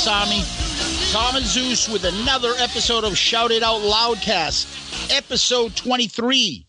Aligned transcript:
Kiss 0.00 0.08
Army? 0.08 0.42
Tom 1.12 1.36
and 1.36 1.44
Zeus 1.44 1.86
with 1.86 2.04
another 2.04 2.54
episode 2.56 3.04
of 3.04 3.18
Shout 3.18 3.50
It 3.50 3.62
Out 3.62 3.82
Loudcast, 3.82 5.14
episode 5.14 5.76
23. 5.76 6.66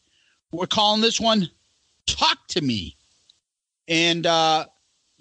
We're 0.51 0.65
calling 0.65 0.99
this 0.99 1.17
one 1.17 1.49
Talk 2.07 2.39
to 2.49 2.61
Me. 2.61 2.97
And 3.87 4.25
uh, 4.25 4.65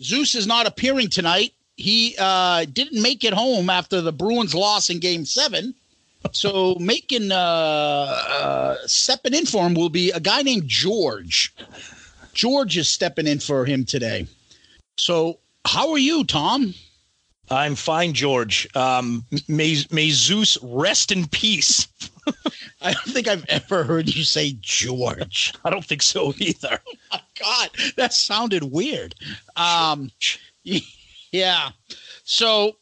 Zeus 0.03 0.35
is 0.35 0.49
not 0.49 0.67
appearing 0.67 1.09
tonight. 1.09 1.53
He 1.77 2.17
uh, 2.19 2.65
didn't 2.65 3.01
make 3.01 3.23
it 3.23 3.33
home 3.33 3.71
after 3.71 4.01
the 4.01 4.13
Bruins 4.13 4.57
loss 4.57 4.91
in 4.91 4.99
game 4.99 5.25
seven. 5.25 5.73
So 6.33 6.75
making 6.81 7.31
uh, 7.31 7.37
uh, 7.37 8.77
stepping 8.87 9.35
in 9.35 9.47
for 9.47 9.65
him 9.65 9.75
will 9.75 9.89
be 9.89 10.11
a 10.11 10.19
guy 10.19 10.43
named 10.43 10.67
George. 10.67 11.55
George 12.33 12.77
is 12.77 12.89
stepping 12.89 13.29
in 13.29 13.39
for 13.39 13.65
him 13.65 13.85
today. 13.85 14.27
So 14.99 15.39
how 15.65 15.93
are 15.93 15.99
you, 15.99 16.25
Tom? 16.25 16.75
I'm 17.51 17.75
fine, 17.75 18.13
George. 18.13 18.69
Um, 18.77 19.25
may 19.49 19.77
may 19.91 20.11
Zeus 20.11 20.57
rest 20.63 21.11
in 21.11 21.27
peace. 21.27 21.89
I 22.83 22.93
don't 22.93 23.13
think 23.13 23.29
I've 23.29 23.45
ever 23.49 23.83
heard 23.83 24.15
you 24.15 24.23
say 24.25 24.57
George. 24.61 25.53
I 25.65 25.71
don't 25.71 25.85
think 25.85 26.03
so 26.03 26.33
either. 26.39 26.81
Oh 27.13 27.17
my 27.17 27.21
God, 27.41 27.71
that 27.97 28.13
sounded 28.13 28.63
weird. 28.65 29.17
Um, 29.57 30.13
yeah. 31.33 31.71
So 32.23 32.77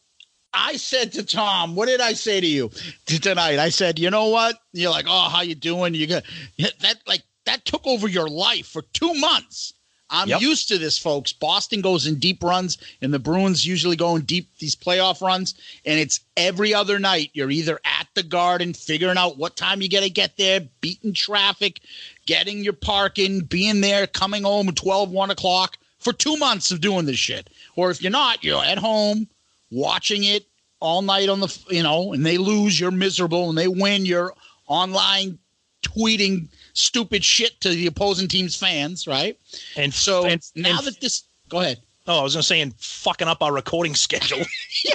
I 0.53 0.75
said 0.75 1.11
to 1.13 1.25
Tom, 1.25 1.75
what 1.75 1.87
did 1.87 2.01
I 2.01 2.13
say 2.13 2.39
to 2.39 2.45
you 2.45 2.69
tonight? 3.05 3.57
I 3.57 3.69
said, 3.69 3.97
you 3.97 4.11
know 4.11 4.27
what? 4.27 4.59
You're 4.73 4.91
like, 4.91 5.05
oh, 5.07 5.29
how 5.29 5.41
you 5.41 5.55
doing? 5.55 5.95
You 5.95 6.05
got 6.05 6.23
that 6.57 6.97
like 7.07 7.23
that 7.45 7.65
took 7.65 7.87
over 7.87 8.07
your 8.07 8.27
life 8.27 8.67
for 8.67 8.83
two 8.93 9.13
months. 9.15 9.73
I'm 10.09 10.27
yep. 10.27 10.41
used 10.41 10.67
to 10.69 10.77
this, 10.77 10.97
folks. 10.97 11.31
Boston 11.31 11.81
goes 11.81 12.07
in 12.07 12.15
deep 12.15 12.43
runs, 12.43 12.77
and 13.01 13.13
the 13.13 13.19
Bruins 13.19 13.65
usually 13.65 13.95
go 13.95 14.15
in 14.15 14.23
deep 14.23 14.49
these 14.57 14.75
playoff 14.75 15.21
runs. 15.21 15.55
And 15.85 15.99
it's 15.99 16.21
every 16.35 16.73
other 16.73 16.99
night. 16.99 17.29
You're 17.33 17.51
either 17.51 17.79
at 17.85 18.07
the 18.15 18.23
Garden, 18.23 18.73
figuring 18.73 19.17
out 19.17 19.37
what 19.37 19.55
time 19.55 19.81
you 19.81 19.89
got 19.89 20.03
to 20.03 20.09
get 20.09 20.37
there, 20.37 20.61
beating 20.81 21.13
traffic, 21.13 21.81
getting 22.25 22.63
your 22.63 22.73
parking, 22.73 23.41
being 23.41 23.81
there, 23.81 24.07
coming 24.07 24.43
home 24.43 24.69
at 24.69 24.75
12, 24.75 25.11
1 25.11 25.31
o'clock 25.31 25.77
for 25.99 26.13
two 26.13 26.37
months 26.37 26.71
of 26.71 26.81
doing 26.81 27.05
this 27.05 27.17
shit. 27.17 27.49
Or 27.75 27.91
if 27.91 28.01
you're 28.01 28.11
not, 28.11 28.43
you're 28.43 28.63
at 28.63 28.77
home 28.77 29.27
watching 29.71 30.23
it 30.23 30.45
all 30.79 31.01
night 31.01 31.29
on 31.29 31.39
the, 31.39 31.59
you 31.69 31.83
know, 31.83 32.13
and 32.13 32.25
they 32.25 32.37
lose, 32.37 32.79
you're 32.79 32.91
miserable, 32.91 33.49
and 33.49 33.57
they 33.57 33.67
win, 33.67 34.05
you're 34.05 34.33
online 34.67 35.37
tweeting 35.83 36.47
stupid 36.79 37.23
shit 37.23 37.59
to 37.61 37.69
the 37.69 37.87
opposing 37.87 38.27
team's 38.27 38.55
fans, 38.55 39.07
right? 39.07 39.37
And 39.75 39.93
so 39.93 40.25
and, 40.25 40.41
now 40.55 40.77
and, 40.77 40.87
that 40.87 41.01
this, 41.01 41.23
go 41.49 41.59
ahead. 41.59 41.79
Oh, 42.07 42.19
I 42.19 42.23
was 42.23 42.33
going 42.33 42.41
to 42.41 42.47
say, 42.47 42.61
and 42.61 42.73
fucking 42.75 43.27
up 43.27 43.43
our 43.43 43.53
recording 43.53 43.95
schedule. 44.05 44.39
yeah, 44.85 44.93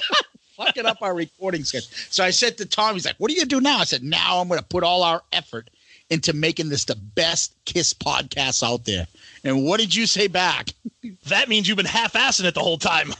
fucking 0.56 0.86
up 0.86 0.98
our 1.02 1.14
recording 1.14 1.64
schedule. 1.64 1.90
So 2.10 2.24
I 2.24 2.30
said 2.30 2.58
to 2.58 2.66
Tom, 2.66 2.94
he's 2.94 3.04
like, 3.04 3.16
"What 3.18 3.30
are 3.30 3.34
you 3.34 3.40
gonna 3.40 3.48
do 3.48 3.60
now?" 3.60 3.78
I 3.78 3.84
said, 3.84 4.02
"Now 4.02 4.40
I'm 4.40 4.48
going 4.48 4.60
to 4.60 4.66
put 4.66 4.82
all 4.82 5.02
our 5.02 5.22
effort 5.32 5.70
into 6.10 6.32
making 6.32 6.68
this 6.68 6.84
the 6.84 6.96
best 6.96 7.54
Kiss 7.64 7.92
podcast 7.92 8.62
out 8.62 8.84
there." 8.84 9.06
And 9.44 9.64
what 9.64 9.80
did 9.80 9.94
you 9.94 10.06
say 10.06 10.26
back? 10.26 10.70
That 11.26 11.50
means 11.50 11.68
you've 11.68 11.76
been 11.76 11.84
half-assing 11.84 12.46
it 12.46 12.54
the 12.54 12.60
whole 12.60 12.78
time. 12.78 13.12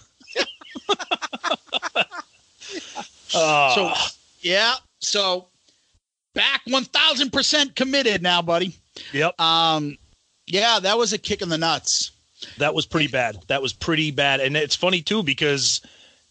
uh. 3.35 3.75
So 3.75 3.93
yeah, 4.41 4.75
so 5.01 5.49
back 6.35 6.63
1000% 6.67 7.75
committed 7.75 8.23
now, 8.23 8.43
buddy. 8.43 8.77
Yep. 9.13 9.41
Um, 9.41 9.97
yeah, 10.47 10.79
that 10.81 10.99
was 10.99 11.13
a 11.13 11.19
kick 11.19 11.43
in 11.43 11.49
the 11.49 11.59
nuts. 11.59 12.11
That 12.59 12.75
was 12.75 12.87
pretty 12.87 13.09
bad. 13.09 13.39
That 13.49 13.63
was 13.63 13.73
pretty 13.73 14.11
bad. 14.11 14.41
And 14.41 14.57
it's 14.57 14.77
funny 14.77 15.01
too, 15.01 15.23
because, 15.23 15.81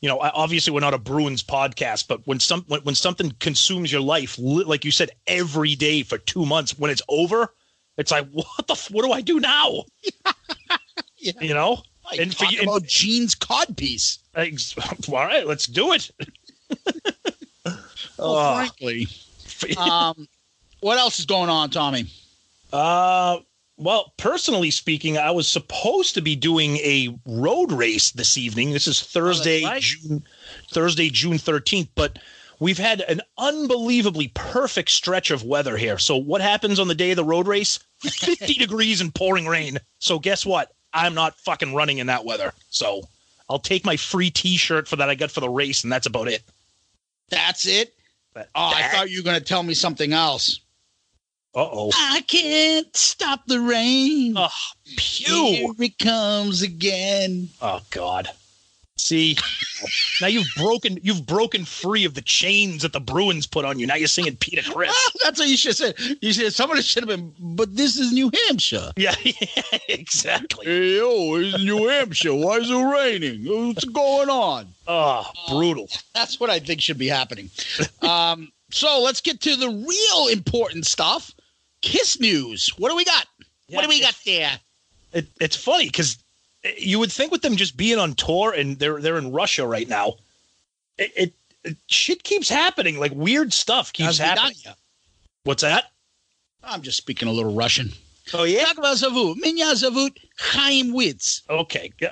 you 0.02 0.10
know, 0.10 0.20
obviously 0.20 0.72
we're 0.72 0.82
not 0.82 0.94
a 0.94 1.00
Bruins 1.00 1.44
podcast, 1.44 2.08
but 2.08 2.26
when 2.28 2.40
some, 2.40 2.64
when, 2.68 2.82
when 2.82 2.96
something 2.96 3.32
consumes 3.40 3.92
your 3.92 4.02
life, 4.02 4.38
like 4.38 4.86
you 4.86 4.92
said, 4.92 5.10
every 5.26 5.76
day 5.76 6.04
for 6.04 6.18
two 6.18 6.46
months, 6.46 6.78
when 6.78 6.92
it's 6.92 7.02
over, 7.10 7.54
it's 7.98 8.12
like, 8.12 8.30
what 8.32 8.68
the, 8.68 8.76
what 8.92 9.04
do 9.06 9.12
I 9.12 9.22
do 9.22 9.40
now? 9.40 9.84
yeah. 11.18 11.34
You 11.42 11.54
know? 11.54 11.82
Like, 12.06 12.20
and 12.20 12.32
talk 12.32 12.54
for, 12.54 12.64
about 12.64 12.82
and, 12.82 12.88
Gene's 12.88 13.36
cod 13.36 13.78
piece. 13.78 14.20
All 14.36 14.44
right, 15.14 15.48
let's 15.48 15.68
do 15.68 15.94
it. 15.94 16.12
well, 17.66 17.80
oh. 18.20 18.56
frankly, 18.56 19.08
um, 19.78 20.28
what 20.80 20.98
else 20.98 21.20
is 21.20 21.26
going 21.26 21.50
on, 21.50 21.70
Tommy? 21.70 22.08
Uh, 22.72 23.40
well, 23.78 24.14
personally 24.18 24.72
speaking, 24.72 25.18
I 25.18 25.32
was 25.32 25.48
supposed 25.48 26.16
to 26.16 26.22
be 26.22 26.36
doing 26.36 26.78
a 26.78 27.18
road 27.26 27.72
race 27.72 28.12
this 28.12 28.38
evening. 28.38 28.72
This 28.72 28.88
is 28.88 29.02
Thursday, 29.02 29.64
oh, 29.64 29.70
right. 29.70 29.82
June 29.82 30.24
Thursday, 30.72 31.10
June 31.10 31.38
thirteenth, 31.38 31.90
but 31.96 32.20
we've 32.60 32.78
had 32.78 33.02
an 33.02 33.22
unbelievably 33.38 34.30
perfect 34.34 34.90
stretch 34.90 35.32
of 35.32 35.44
weather 35.44 35.78
here. 35.78 35.98
So 35.98 36.18
what 36.18 36.42
happens 36.42 36.80
on 36.80 36.88
the 36.88 36.96
day 36.96 37.12
of 37.12 37.18
the 37.18 37.24
road 37.24 37.48
race? 37.48 37.80
50 38.00 38.54
degrees 38.60 39.02
and 39.02 39.14
pouring 39.14 39.48
rain. 39.48 39.80
So 40.00 40.20
guess 40.20 40.46
what? 40.46 40.72
I'm 40.94 41.14
not 41.14 41.38
fucking 41.40 41.74
running 41.74 41.98
in 41.98 42.08
that 42.08 42.26
weather. 42.26 42.54
So 42.70 43.02
I'll 43.50 43.60
take 43.60 43.86
my 43.86 43.98
free 43.98 44.30
t-shirt 44.30 44.88
for 44.88 44.96
that 44.98 45.10
I 45.10 45.16
got 45.16 45.32
for 45.32 45.40
the 45.40 45.50
race 45.50 45.84
and 45.84 45.92
that's 45.92 46.08
about 46.08 46.28
it. 46.28 46.44
That's 47.30 47.66
it. 47.66 47.94
But 48.34 48.50
oh, 48.56 48.74
I 48.76 48.88
thought 48.90 49.10
you 49.10 49.20
were 49.20 49.26
going 49.26 49.40
to 49.40 49.46
tell 49.46 49.64
me 49.64 49.74
something 49.74 50.14
else. 50.14 50.60
Uh 51.56 51.68
oh. 51.72 51.92
I 51.96 52.22
can't 52.22 52.96
stop 52.96 53.46
the 53.46 53.60
rain. 53.60 54.34
Oh, 54.36 54.50
pew. 54.98 55.46
Here 55.46 55.70
it 55.80 56.00
comes 56.00 56.64
again. 56.64 57.50
Oh 57.62 57.80
God. 57.92 58.28
See, 58.96 59.36
now 60.22 60.28
you've 60.28 60.48
broken 60.56 61.00
you've 61.02 61.26
broken 61.26 61.66
free 61.66 62.06
of 62.06 62.14
the 62.14 62.22
chains 62.22 62.84
that 62.84 62.94
the 62.94 63.00
Bruins 63.00 63.48
put 63.48 63.66
on 63.66 63.80
you. 63.80 63.88
Now 63.88 63.96
you're 63.96 64.08
singing 64.08 64.36
Peter 64.36 64.62
Criss. 64.62 64.94
That's 65.24 65.40
what 65.40 65.50
you 65.50 65.58
should 65.58 65.76
say. 65.76 65.94
You 66.22 66.32
said 66.32 66.54
somebody 66.54 66.84
should 66.84 67.04
have 67.04 67.10
been, 67.10 67.34
but 67.40 67.76
this 67.76 67.98
is 67.98 68.14
New 68.14 68.30
Hampshire. 68.46 68.92
Yeah, 68.96 69.16
yeah 69.24 69.34
exactly. 69.90 70.68
Hey, 70.68 70.98
yo, 70.98 71.36
it's 71.36 71.58
New 71.64 71.88
Hampshire. 71.88 72.36
Why 72.36 72.58
is 72.58 72.70
it 72.70 72.76
raining? 72.76 73.46
What's 73.46 73.84
going 73.86 74.30
on? 74.30 74.68
Oh, 74.88 75.30
brutal. 75.50 75.88
Uh, 75.92 75.98
that's 76.14 76.40
what 76.40 76.52
I 76.52 76.60
think 76.60 76.80
should 76.80 77.00
be 77.00 77.08
happening. 77.08 77.50
um, 78.04 78.52
so 78.70 79.02
let's 79.02 79.22
get 79.22 79.42
to 79.42 79.56
the 79.56 79.70
real 79.70 80.28
important 80.28 80.86
stuff. 80.86 81.32
Kiss 81.82 82.20
news. 82.20 82.70
What 82.78 82.90
do 82.90 82.96
we 82.96 83.06
got? 83.06 83.26
Yeah, 83.68 83.78
what 83.78 83.84
do 83.84 83.90
we 83.90 84.02
got 84.02 84.18
there? 84.24 84.52
It, 85.14 85.28
it's 85.40 85.56
funny 85.56 85.86
because 85.86 86.23
you 86.77 86.99
would 86.99 87.13
think 87.13 87.31
with 87.33 87.43
them 87.43 87.57
just 87.57 87.77
being 87.77 87.99
on 87.99 88.15
tour 88.15 88.53
and 88.53 88.79
they're 88.79 89.01
they're 89.01 89.19
in 89.19 89.33
Russia 89.33 89.67
right 89.67 89.89
now, 89.89 90.15
it, 90.97 91.13
it, 91.17 91.33
it 91.65 91.77
shit 91.87 92.23
keeps 92.23 92.49
happening. 92.49 92.99
Like 92.99 93.13
weird 93.13 93.53
stuff 93.53 93.93
keeps 93.93 94.19
happening. 94.19 94.57
What's 95.45 95.63
that? 95.63 95.85
I'm 96.63 96.83
just 96.83 96.99
speaking 96.99 97.29
a 97.29 97.33
little 97.33 97.55
Russian. 97.55 97.93
Oh 98.35 98.45
yeah. 98.45 98.65
Как 98.65 98.77
вас 98.77 98.99
зовут? 99.01 99.39
Меня 99.39 99.75
зовут 99.75 100.19
Chaim 100.37 100.93
Witz. 100.93 101.43
Okay. 101.49 101.93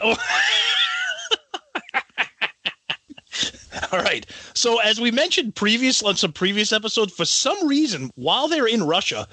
All 3.93 4.01
right. 4.01 4.25
So 4.55 4.81
as 4.81 4.99
we 5.01 5.11
mentioned 5.11 5.55
previous 5.55 6.03
on 6.03 6.17
some 6.17 6.33
previous 6.33 6.73
episodes, 6.73 7.13
for 7.13 7.27
some 7.27 7.69
reason, 7.69 8.11
while 8.15 8.49
they're 8.49 8.67
in 8.67 8.83
Russia, 8.85 9.29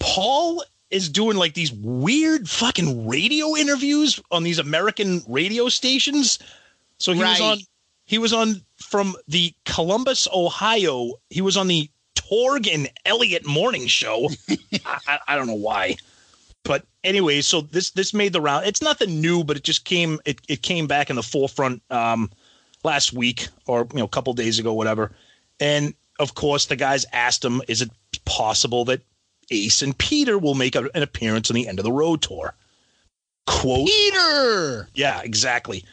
Paul 0.00 0.64
is 0.93 1.09
doing 1.09 1.37
like 1.37 1.55
these 1.55 1.71
weird 1.71 2.47
fucking 2.47 3.07
radio 3.07 3.55
interviews 3.55 4.19
on 4.31 4.43
these 4.43 4.59
American 4.59 5.23
radio 5.27 5.67
stations. 5.67 6.39
So 6.99 7.13
he 7.13 7.21
right. 7.21 7.31
was 7.31 7.41
on 7.41 7.57
he 8.05 8.17
was 8.17 8.31
on 8.31 8.61
from 8.77 9.15
the 9.27 9.53
Columbus, 9.65 10.27
Ohio. 10.33 11.13
He 11.29 11.41
was 11.41 11.57
on 11.57 11.67
the 11.67 11.89
Torg 12.15 12.67
and 12.67 12.89
Elliott 13.05 13.45
morning 13.45 13.87
show. 13.87 14.29
I, 14.85 15.19
I, 15.27 15.35
don't 15.35 15.47
know 15.47 15.53
why. 15.53 15.95
But 16.63 16.85
anyway, 17.03 17.41
so 17.41 17.61
this 17.61 17.91
this 17.91 18.13
made 18.13 18.33
the 18.33 18.41
round. 18.41 18.67
It's 18.67 18.81
nothing 18.81 19.19
new, 19.19 19.43
but 19.43 19.57
it 19.57 19.63
just 19.63 19.85
came 19.85 20.19
it, 20.25 20.41
it 20.47 20.61
came 20.61 20.85
back 20.85 21.09
in 21.09 21.15
the 21.15 21.23
forefront 21.23 21.81
um, 21.89 22.29
last 22.83 23.13
week 23.13 23.47
or 23.65 23.87
you 23.93 23.99
know 23.99 24.05
a 24.05 24.09
couple 24.09 24.33
days 24.33 24.59
ago, 24.59 24.73
whatever. 24.73 25.11
And 25.59 25.93
of 26.19 26.35
course, 26.35 26.67
the 26.67 26.75
guys 26.75 27.05
asked 27.13 27.43
him, 27.43 27.61
"Is 27.67 27.81
it 27.81 27.89
possible 28.25 28.85
that 28.85 29.01
Ace 29.53 29.81
and 29.81 29.97
Peter 29.97 30.37
will 30.37 30.55
make 30.55 30.75
a, 30.75 30.89
an 30.95 31.03
appearance 31.03 31.49
on 31.49 31.55
the 31.55 31.67
end 31.67 31.79
of 31.79 31.85
the 31.85 31.91
road 31.91 32.21
tour. 32.21 32.55
Quote 33.45 33.87
Peter. 33.87 34.89
Yeah, 34.95 35.21
exactly. 35.21 35.85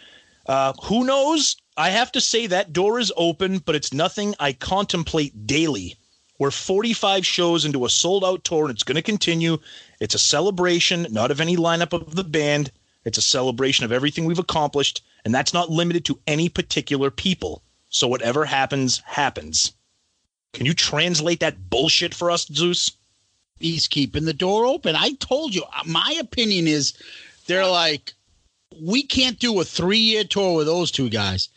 Uh, 0.47 0.73
who 0.85 1.05
knows? 1.05 1.57
I 1.77 1.91
have 1.91 2.11
to 2.13 2.21
say 2.21 2.47
that 2.47 2.73
door 2.73 2.99
is 2.99 3.13
open, 3.17 3.59
but 3.59 3.75
it's 3.75 3.93
nothing 3.93 4.35
I 4.41 4.53
contemplate 4.53 5.47
daily. 5.47 5.97
We're 6.39 6.51
45 6.51 7.27
shows 7.27 7.65
into 7.65 7.85
a 7.85 7.91
sold 7.91 8.25
out 8.25 8.45
tour 8.45 8.65
and 8.65 8.71
it's 8.71 8.83
going 8.83 8.97
to 8.97 9.03
continue. 9.03 9.59
It's 10.01 10.15
a 10.15 10.19
celebration, 10.19 11.07
not 11.11 11.31
of 11.31 11.41
any 11.41 11.57
lineup 11.57 11.93
of 11.93 12.17
the 12.17 12.25
band. 12.25 12.73
It's 13.05 13.19
a 13.19 13.23
celebration 13.23 13.85
of 13.85 13.93
everything 13.93 14.25
we've 14.25 14.39
accomplished, 14.39 15.03
and 15.25 15.35
that's 15.35 15.55
not 15.55 15.71
limited 15.71 16.05
to 16.07 16.21
any 16.27 16.49
particular 16.49 17.11
people. 17.11 17.63
So 17.89 18.09
whatever 18.09 18.45
happens, 18.45 18.99
happens. 19.05 19.73
Can 20.53 20.67
you 20.67 20.75
translate 20.75 21.41
that 21.41 21.71
bullshit 21.71 22.15
for 22.15 22.31
us, 22.31 22.47
Zeus? 22.47 22.93
He's 23.61 23.87
keeping 23.87 24.25
the 24.25 24.33
door 24.33 24.67
open. 24.67 24.97
I 24.97 25.13
told 25.21 25.55
you, 25.55 25.63
my 25.87 26.17
opinion 26.19 26.67
is 26.67 26.95
they're 27.47 27.67
like, 27.67 28.15
we 28.83 29.03
can't 29.03 29.39
do 29.39 29.61
a 29.61 29.65
three 29.65 29.99
year 29.99 30.25
tour 30.25 30.57
with 30.57 30.67
those 30.67 30.91
two 30.91 31.09
guys. 31.11 31.49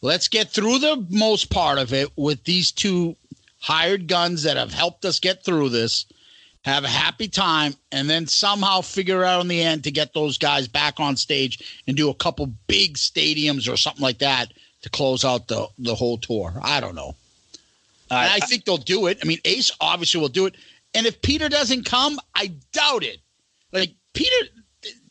let's 0.00 0.28
get 0.28 0.50
through 0.50 0.78
the 0.80 1.06
most 1.10 1.48
part 1.48 1.78
of 1.78 1.92
it 1.92 2.08
with 2.16 2.42
these 2.44 2.72
two 2.72 3.16
hired 3.60 4.08
guns 4.08 4.42
that 4.42 4.56
have 4.56 4.72
helped 4.74 5.04
us 5.04 5.20
get 5.20 5.44
through 5.44 5.68
this. 5.68 6.06
Have 6.64 6.84
a 6.84 6.88
happy 6.88 7.26
time, 7.26 7.74
and 7.90 8.08
then 8.08 8.28
somehow 8.28 8.82
figure 8.82 9.24
out 9.24 9.40
in 9.40 9.48
the 9.48 9.60
end 9.60 9.82
to 9.82 9.90
get 9.90 10.14
those 10.14 10.38
guys 10.38 10.68
back 10.68 11.00
on 11.00 11.16
stage 11.16 11.82
and 11.88 11.96
do 11.96 12.08
a 12.08 12.14
couple 12.14 12.52
big 12.68 12.96
stadiums 12.96 13.72
or 13.72 13.76
something 13.76 14.02
like 14.02 14.18
that 14.18 14.52
to 14.82 14.90
close 14.90 15.24
out 15.24 15.48
the 15.48 15.66
the 15.80 15.94
whole 15.96 16.18
tour. 16.18 16.54
I 16.62 16.78
don't 16.80 16.94
know. 16.94 17.16
Uh, 18.08 18.28
I 18.30 18.40
think 18.40 18.64
they'll 18.64 18.76
do 18.76 19.06
it. 19.06 19.18
I 19.22 19.26
mean, 19.26 19.38
Ace 19.44 19.72
obviously 19.80 20.20
will 20.20 20.28
do 20.28 20.46
it. 20.46 20.54
And 20.94 21.06
if 21.06 21.22
Peter 21.22 21.48
doesn't 21.48 21.84
come, 21.84 22.18
I 22.34 22.52
doubt 22.72 23.02
it. 23.02 23.18
Like 23.72 23.94
Peter, 24.12 24.46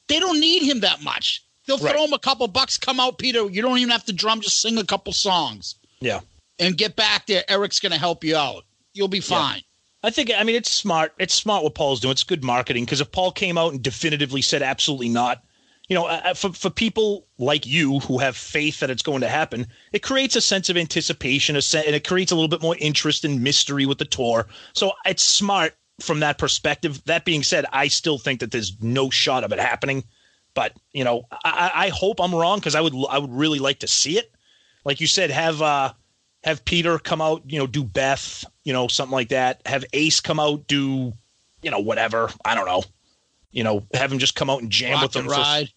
they 0.08 0.20
don't 0.20 0.40
need 0.40 0.64
him 0.64 0.82
that 0.82 1.02
much. 1.02 1.44
They'll 1.66 1.78
right. 1.78 1.94
throw 1.94 2.06
him 2.06 2.14
a 2.14 2.20
couple 2.20 2.48
bucks. 2.48 2.78
Come 2.78 3.00
out, 3.00 3.18
Peter. 3.18 3.50
You 3.50 3.62
don't 3.62 3.78
even 3.78 3.92
have 3.92 4.06
to 4.06 4.14
drum. 4.14 4.42
Just 4.42 4.62
sing 4.62 4.78
a 4.78 4.84
couple 4.84 5.14
songs. 5.14 5.76
Yeah. 6.00 6.20
And 6.60 6.78
get 6.78 6.96
back 6.96 7.28
there. 7.28 7.44
Eric's 7.50 7.80
going 7.80 7.92
to 7.92 8.00
help 8.00 8.24
you 8.24 8.36
out. 8.36 8.64
You'll 8.94 9.08
be 9.08 9.22
fine. 9.22 9.58
Yeah. 9.58 10.08
I 10.08 10.10
think. 10.10 10.32
I 10.36 10.44
mean, 10.44 10.56
it's 10.56 10.72
smart. 10.72 11.14
It's 11.18 11.34
smart 11.34 11.64
what 11.64 11.76
Paul's 11.76 12.00
doing. 12.00 12.12
It's 12.12 12.24
good 12.24 12.44
marketing 12.44 12.86
because 12.86 13.02
if 13.02 13.12
Paul 13.12 13.32
came 13.32 13.58
out 13.58 13.72
and 13.72 13.82
definitively 13.82 14.42
said 14.42 14.62
absolutely 14.62 15.10
not, 15.10 15.44
you 15.92 15.96
know, 15.96 16.06
uh, 16.06 16.22
uh, 16.24 16.34
for 16.34 16.54
for 16.54 16.70
people 16.70 17.28
like 17.38 17.68
you 17.68 18.00
who 18.00 18.18
have 18.18 18.38
faith 18.38 18.80
that 18.80 18.90
it's 18.90 19.02
going 19.02 19.20
to 19.20 19.28
happen, 19.28 19.68
it 19.92 20.02
creates 20.02 20.38
a 20.38 20.42
sense 20.42 20.70
of 20.70 20.78
anticipation, 20.78 21.58
a 21.58 21.62
and 21.86 21.94
it 21.94 22.08
creates 22.08 22.32
a 22.32 22.36
little 22.36 22.48
bit 22.48 22.62
more 22.62 22.78
interest 22.80 23.26
and 23.26 23.44
mystery 23.44 23.86
with 23.86 23.98
the 23.98 24.06
tour. 24.06 24.48
So 24.72 24.94
it's 25.04 25.22
smart 25.22 25.76
from 26.00 26.22
that 26.22 26.38
perspective. 26.38 27.04
That 27.04 27.26
being 27.26 27.44
said, 27.44 27.66
I 27.74 27.90
still 27.90 28.18
think 28.18 28.40
that 28.40 28.52
there's 28.52 28.82
no 28.82 29.10
shot 29.10 29.44
of 29.44 29.52
it 29.52 29.60
happening. 29.60 30.06
But 30.54 30.78
you 30.94 31.04
know, 31.04 31.28
I, 31.44 31.72
I 31.76 31.90
hope 31.90 32.22
I'm 32.22 32.34
wrong 32.34 32.60
because 32.60 32.74
I 32.74 32.80
would 32.80 32.94
I 33.10 33.18
would 33.18 33.34
really 33.34 33.60
like 33.60 33.80
to 33.80 33.88
see 33.90 34.18
it. 34.18 34.32
Like 34.86 35.02
you 35.02 35.08
said, 35.08 35.30
have 35.30 35.62
uh 35.62 35.92
have 36.46 36.64
Peter 36.64 37.00
come 37.00 37.20
out, 37.20 37.42
you 37.46 37.60
know, 37.60 37.68
do 37.68 37.84
Beth, 37.84 38.46
you 38.64 38.72
know, 38.72 38.88
something 38.88 39.14
like 39.14 39.28
that. 39.28 39.62
Have 39.66 39.84
Ace 39.92 40.22
come 40.22 40.40
out, 40.40 40.68
do, 40.68 41.12
you 41.62 41.70
know, 41.70 41.80
whatever. 41.80 42.30
I 42.46 42.56
don't 42.56 42.66
know. 42.66 42.86
You 43.52 43.66
know, 43.66 43.86
have 43.94 44.10
him 44.10 44.20
just 44.20 44.36
come 44.36 44.50
out 44.50 44.62
and 44.62 44.72
jam 44.72 44.94
Rock 44.94 45.02
with 45.02 45.12
them. 45.12 45.28
Ride. 45.28 45.68
For, 45.68 45.74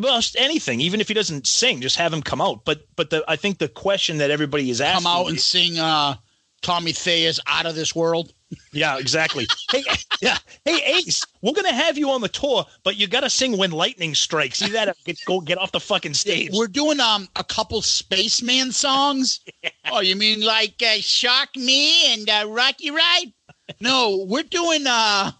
well, 0.00 0.20
anything. 0.36 0.80
Even 0.80 1.00
if 1.00 1.08
he 1.08 1.14
doesn't 1.14 1.46
sing, 1.46 1.80
just 1.80 1.96
have 1.96 2.12
him 2.12 2.22
come 2.22 2.40
out. 2.40 2.64
But 2.64 2.86
but 2.96 3.10
the 3.10 3.24
I 3.28 3.36
think 3.36 3.58
the 3.58 3.68
question 3.68 4.18
that 4.18 4.30
everybody 4.30 4.70
is 4.70 4.80
asking, 4.80 5.04
come 5.04 5.20
out 5.20 5.28
and 5.28 5.40
sing 5.40 5.78
uh 5.78 6.16
Tommy 6.62 6.92
Thayer's 6.92 7.40
"Out 7.46 7.66
of 7.66 7.74
This 7.74 7.94
World." 7.94 8.32
Yeah, 8.72 8.98
exactly. 8.98 9.46
hey, 9.70 9.84
yeah, 10.20 10.36
hey 10.64 10.96
Ace, 10.96 11.24
we're 11.40 11.52
gonna 11.52 11.72
have 11.72 11.96
you 11.96 12.10
on 12.10 12.20
the 12.20 12.28
tour, 12.28 12.66
but 12.82 12.96
you 12.96 13.06
gotta 13.06 13.30
sing 13.30 13.56
"When 13.56 13.70
Lightning 13.70 14.12
Strikes." 14.12 14.60
You 14.60 14.72
gotta 14.72 14.92
get, 15.04 15.18
go 15.24 15.40
get 15.40 15.56
off 15.58 15.70
the 15.70 15.78
fucking 15.78 16.14
stage. 16.14 16.50
We're 16.52 16.66
doing 16.66 16.98
um 16.98 17.28
a 17.36 17.44
couple 17.44 17.80
spaceman 17.80 18.72
songs. 18.72 19.38
yeah. 19.62 19.70
Oh, 19.92 20.00
you 20.00 20.16
mean 20.16 20.40
like 20.40 20.82
uh, 20.82 20.96
"Shock 21.00 21.54
Me" 21.54 22.12
and 22.12 22.28
uh, 22.28 22.46
"Rocket 22.48 22.90
Ride"? 22.92 23.32
No, 23.80 24.24
we're 24.28 24.42
doing 24.42 24.84
uh, 24.84 25.30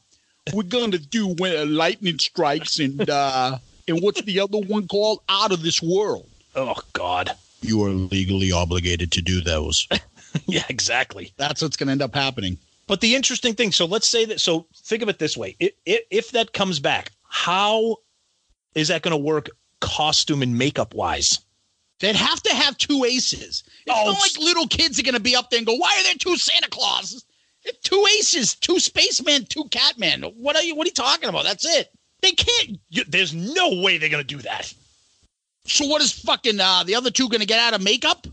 we're 0.52 0.62
gonna 0.62 0.98
do 0.98 1.34
"When 1.34 1.74
Lightning 1.74 2.20
Strikes" 2.20 2.78
and 2.78 3.10
uh, 3.10 3.58
and 3.90 4.02
what's 4.02 4.22
the 4.22 4.40
other 4.40 4.58
one 4.58 4.88
called? 4.88 5.20
"Out 5.28 5.52
of 5.52 5.62
This 5.62 5.82
World." 5.82 6.28
Oh 6.54 6.80
God. 6.92 7.30
You 7.62 7.84
are 7.84 7.90
legally 7.90 8.52
obligated 8.52 9.12
to 9.12 9.22
do 9.22 9.42
those. 9.42 9.86
yeah, 10.46 10.64
exactly. 10.68 11.32
That's 11.36 11.60
what's 11.60 11.76
going 11.76 11.88
to 11.88 11.92
end 11.92 12.02
up 12.02 12.14
happening. 12.14 12.56
But 12.86 13.00
the 13.00 13.14
interesting 13.14 13.54
thing, 13.54 13.70
so 13.70 13.84
let's 13.84 14.06
say 14.06 14.24
that. 14.24 14.40
So 14.40 14.66
think 14.74 15.02
of 15.02 15.08
it 15.08 15.18
this 15.18 15.36
way: 15.36 15.56
if, 15.60 15.72
if 16.10 16.30
that 16.32 16.52
comes 16.52 16.80
back, 16.80 17.12
how 17.28 17.98
is 18.74 18.88
that 18.88 19.02
going 19.02 19.12
to 19.12 19.22
work, 19.22 19.50
costume 19.80 20.42
and 20.42 20.56
makeup 20.56 20.94
wise? 20.94 21.40
They'd 22.00 22.16
have 22.16 22.42
to 22.42 22.54
have 22.54 22.78
two 22.78 23.04
aces. 23.04 23.62
It's 23.86 23.94
oh, 23.94 24.06
not 24.06 24.18
like 24.18 24.38
little 24.38 24.66
kids 24.66 24.98
are 24.98 25.02
going 25.02 25.14
to 25.14 25.20
be 25.20 25.36
up 25.36 25.50
there 25.50 25.58
and 25.58 25.66
go, 25.66 25.74
"Why 25.74 25.94
are 25.98 26.02
there 26.02 26.14
two 26.14 26.36
Santa 26.36 26.68
Clauses?" 26.68 27.24
Two 27.82 28.06
aces, 28.18 28.54
two 28.54 28.80
spacemen, 28.80 29.44
two 29.44 29.64
catmen. 29.64 30.34
What 30.36 30.56
are 30.56 30.62
you? 30.62 30.74
What 30.74 30.86
are 30.86 30.88
you 30.88 30.94
talking 30.94 31.28
about? 31.28 31.44
That's 31.44 31.66
it. 31.66 31.92
They 32.22 32.32
can't. 32.32 32.78
There's 33.08 33.34
no 33.34 33.80
way 33.82 33.98
they're 33.98 34.08
going 34.08 34.24
to 34.24 34.36
do 34.36 34.42
that. 34.42 34.72
So 35.66 35.86
what 35.86 36.02
is 36.02 36.12
fucking 36.12 36.60
uh, 36.60 36.84
the 36.84 36.94
other 36.94 37.10
two 37.10 37.28
going 37.28 37.40
to 37.40 37.46
get 37.46 37.60
out 37.60 37.74
of 37.74 37.82
makeup? 37.82 38.26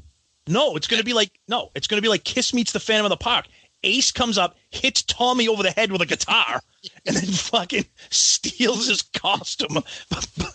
No, 0.47 0.75
it's 0.75 0.87
going 0.87 0.99
to 0.99 1.05
be 1.05 1.13
like 1.13 1.39
no, 1.47 1.71
it's 1.75 1.87
going 1.87 1.97
to 1.97 2.01
be 2.01 2.09
like 2.09 2.23
Kiss 2.23 2.53
meets 2.53 2.71
the 2.71 2.79
Phantom 2.79 3.05
of 3.05 3.09
the 3.09 3.17
Park. 3.17 3.47
Ace 3.83 4.11
comes 4.11 4.37
up, 4.37 4.57
hits 4.71 5.03
Tommy 5.03 5.47
over 5.47 5.61
the 5.61 5.71
head 5.71 5.91
with 5.91 6.01
a 6.01 6.05
guitar, 6.05 6.61
and 7.05 7.15
then 7.15 7.25
fucking 7.25 7.85
steals 8.09 8.87
his 8.87 9.01
costume. 9.01 9.83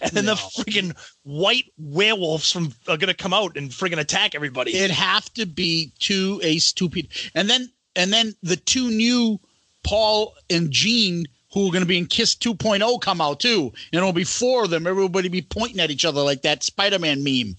and 0.00 0.12
then 0.12 0.26
no. 0.26 0.34
the 0.34 0.40
freaking 0.56 0.96
white 1.22 1.72
werewolves 1.76 2.52
from 2.52 2.72
are 2.88 2.96
gonna 2.96 3.14
come 3.14 3.32
out 3.32 3.56
and 3.56 3.70
friggin' 3.70 3.98
attack 3.98 4.34
everybody. 4.34 4.74
It'd 4.74 4.90
have 4.90 5.32
to 5.34 5.46
be 5.46 5.92
two 5.98 6.40
Ace, 6.44 6.72
two 6.72 6.88
Pete, 6.88 7.30
and 7.34 7.48
then 7.48 7.70
and 7.96 8.12
then 8.12 8.34
the 8.42 8.56
two 8.56 8.90
new 8.90 9.40
Paul 9.82 10.34
and 10.48 10.70
Gene 10.70 11.26
who 11.52 11.68
are 11.68 11.70
going 11.70 11.82
to 11.82 11.88
be 11.88 11.98
in 11.98 12.06
Kiss 12.06 12.34
2.0 12.34 13.00
come 13.00 13.20
out 13.20 13.40
too, 13.40 13.72
and 13.92 13.98
it'll 13.98 14.12
be 14.12 14.24
four 14.24 14.64
of 14.64 14.70
them. 14.70 14.86
Everybody 14.86 15.28
be 15.28 15.42
pointing 15.42 15.80
at 15.80 15.90
each 15.90 16.04
other 16.04 16.22
like 16.22 16.42
that 16.42 16.62
Spider-Man 16.62 17.22
meme. 17.22 17.56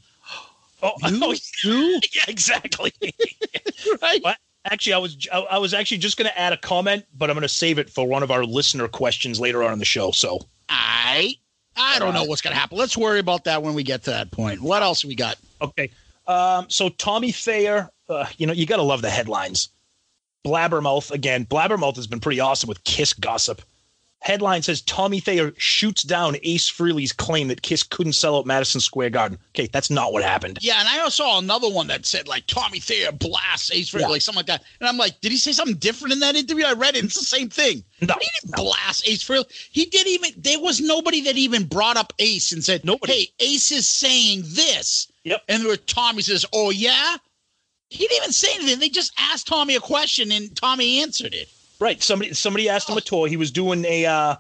Oh, 0.82 0.94
you? 1.10 1.36
you? 1.64 2.00
yeah, 2.14 2.24
exactly. 2.28 2.94
right. 4.02 4.22
Well, 4.24 4.36
actually, 4.66 4.94
I 4.94 4.98
was 4.98 5.28
I, 5.32 5.40
I 5.40 5.58
was 5.58 5.74
actually 5.74 6.00
just 6.00 6.18
going 6.18 6.30
to 6.30 6.40
add 6.40 6.54
a 6.54 6.58
comment, 6.58 7.06
but 7.18 7.30
I'm 7.30 7.36
going 7.36 7.44
to 7.44 7.50
save 7.50 7.80
it 7.80 7.90
for 7.90 8.06
one 8.08 8.24
of 8.24 8.32
our 8.32 8.44
listener 8.44 8.88
questions 8.88 9.40
later 9.40 9.64
on 9.64 9.74
in 9.74 9.80
the 9.80 9.86
show. 9.86 10.12
So 10.12 10.40
I 10.70 11.36
I 11.76 12.00
don't 12.00 12.14
know 12.14 12.26
what's 12.26 12.42
going 12.42 12.54
to 12.54 12.60
happen. 12.60 12.78
Let's 12.78 12.98
worry 12.98 13.20
about 13.20 13.46
that 13.46 13.64
when 13.64 13.74
we 13.74 13.84
get 13.84 14.04
to 14.04 14.12
that 14.12 14.32
point. 14.32 14.62
What 14.62 14.84
else 14.84 15.04
we 15.06 15.16
got? 15.16 15.38
Okay. 15.62 15.90
Um, 16.28 16.66
so 16.70 16.90
Tommy 16.90 17.32
Thayer, 17.32 17.90
uh, 18.10 18.26
you 18.38 18.48
know, 18.48 18.54
you 18.54 18.66
got 18.66 18.78
to 18.78 18.84
love 18.84 19.02
the 19.02 19.10
headlines. 19.10 19.70
Blabbermouth 20.46 21.12
again. 21.12 21.46
Blabbermouth 21.46 21.96
has 21.96 22.08
been 22.08 22.20
pretty 22.20 22.40
awesome 22.40 22.68
with 22.68 22.84
Kiss 22.84 23.14
gossip. 23.14 23.62
Headline 24.24 24.62
says 24.62 24.82
Tommy 24.82 25.20
Thayer 25.20 25.52
shoots 25.58 26.02
down 26.02 26.38
Ace 26.44 26.72
Frehley's 26.72 27.12
claim 27.12 27.50
that 27.50 27.62
Kiss 27.62 27.84
couldn't 27.84 28.14
sell 28.14 28.38
out 28.38 28.46
Madison 28.46 28.80
Square 28.80 29.10
Garden. 29.10 29.38
Okay, 29.50 29.68
that's 29.68 29.90
not 29.90 30.14
what 30.14 30.24
happened. 30.24 30.60
Yeah, 30.62 30.80
and 30.80 30.88
I 30.88 31.10
saw 31.10 31.40
another 31.40 31.70
one 31.70 31.88
that 31.88 32.06
said 32.06 32.26
like 32.26 32.48
Tommy 32.48 32.80
Thayer 32.80 33.12
blasts 33.12 33.70
Ace 33.72 33.92
Frehley, 33.92 34.02
yeah. 34.02 34.08
like 34.08 34.22
something 34.22 34.40
like 34.40 34.46
that. 34.46 34.64
And 34.80 34.88
I'm 34.88 34.96
like, 34.96 35.20
did 35.20 35.34
he 35.34 35.38
say 35.38 35.52
something 35.52 35.76
different 35.76 36.14
in 36.14 36.20
that 36.22 36.38
interview? 36.38 36.64
I 36.66 36.72
read 36.72 36.96
it. 36.96 37.04
It's 37.04 37.20
the 37.20 37.26
same 37.26 37.50
thing. 37.50 37.84
No, 38.02 38.16
he 38.20 38.30
didn't 38.42 38.58
no. 38.58 38.64
blast 38.64 39.08
Ace 39.10 39.24
Frehley. 39.28 39.46
He 39.72 39.86
didn't 39.86 40.14
even. 40.14 40.32
There 40.38 40.60
was 40.60 40.80
nobody 40.80 41.20
that 41.22 41.36
even 41.36 41.66
brought 41.66 41.98
up 41.98 42.14
Ace 42.20 42.54
and 42.54 42.64
said, 42.64 42.86
nobody. 42.86 43.14
"Hey, 43.14 43.28
Ace 43.42 43.74
is 43.74 43.86
saying 43.86 44.44
this." 44.46 45.12
Yep. 45.26 45.44
And 45.50 45.66
where 45.66 45.76
Tommy 45.76 46.22
says, 46.22 46.46
"Oh 46.54 46.70
yeah." 46.70 47.18
He 47.90 48.08
didn't 48.08 48.24
even 48.24 48.32
say 48.32 48.56
anything. 48.56 48.80
They 48.80 48.90
just 48.90 49.12
asked 49.20 49.48
Tommy 49.48 49.76
a 49.76 49.80
question 49.80 50.32
and 50.32 50.56
Tommy 50.56 51.04
answered 51.04 51.34
it. 51.34 51.48
Right. 51.80 52.02
Somebody 52.02 52.34
somebody 52.34 52.70
asked 52.70 52.90
him 52.90 52.98
a 52.98 53.02
tour. 53.02 53.28
He 53.28 53.38
was 53.38 53.52
doing 53.52 53.86
a 53.86 54.06
uh 54.06 54.36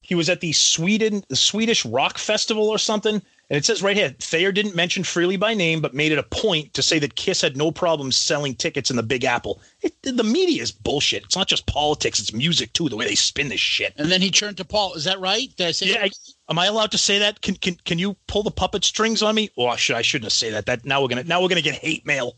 he 0.00 0.14
was 0.14 0.28
at 0.28 0.40
the 0.40 0.52
Sweden 0.52 1.24
the 1.28 1.36
Swedish 1.36 1.84
Rock 1.84 2.18
Festival 2.18 2.68
or 2.68 2.78
something. 2.78 3.22
And 3.48 3.56
it 3.56 3.64
says 3.64 3.80
right 3.80 3.96
here, 3.96 4.10
Thayer 4.18 4.50
didn't 4.50 4.74
mention 4.74 5.04
Frehley 5.04 5.38
by 5.38 5.54
name, 5.54 5.80
but 5.80 5.94
made 5.94 6.10
it 6.10 6.18
a 6.18 6.24
point 6.24 6.74
to 6.74 6.82
say 6.82 6.98
that 6.98 7.14
Kiss 7.14 7.40
had 7.40 7.56
no 7.56 7.70
problem 7.70 8.10
selling 8.10 8.56
tickets 8.56 8.90
in 8.90 8.96
the 8.96 9.04
Big 9.04 9.24
Apple. 9.24 9.62
It, 9.82 9.94
the 10.02 10.24
media 10.24 10.62
is 10.62 10.72
bullshit. 10.72 11.22
It's 11.24 11.36
not 11.36 11.46
just 11.46 11.64
politics; 11.66 12.18
it's 12.18 12.32
music 12.32 12.72
too. 12.72 12.88
The 12.88 12.96
way 12.96 13.06
they 13.06 13.14
spin 13.14 13.48
this 13.48 13.60
shit. 13.60 13.94
And 13.98 14.10
then 14.10 14.20
he 14.20 14.32
turned 14.32 14.56
to 14.56 14.64
Paul. 14.64 14.94
Is 14.94 15.04
that 15.04 15.20
right? 15.20 15.48
Did 15.56 15.68
I 15.68 15.70
say? 15.70 15.86
Yeah. 15.86 16.02
I, 16.02 16.10
am 16.50 16.58
I 16.58 16.66
allowed 16.66 16.90
to 16.90 16.98
say 16.98 17.20
that? 17.20 17.40
Can 17.40 17.54
can 17.54 17.76
can 17.84 18.00
you 18.00 18.16
pull 18.26 18.42
the 18.42 18.50
puppet 18.50 18.84
strings 18.84 19.22
on 19.22 19.36
me? 19.36 19.50
Oh, 19.56 19.76
should 19.76 19.94
I 19.94 20.02
shouldn't 20.02 20.26
have 20.26 20.32
say 20.32 20.50
that? 20.50 20.66
That 20.66 20.84
now 20.84 21.00
we're 21.00 21.08
gonna 21.08 21.24
now 21.24 21.40
we're 21.40 21.48
gonna 21.48 21.62
get 21.62 21.76
hate 21.76 22.04
mail. 22.04 22.36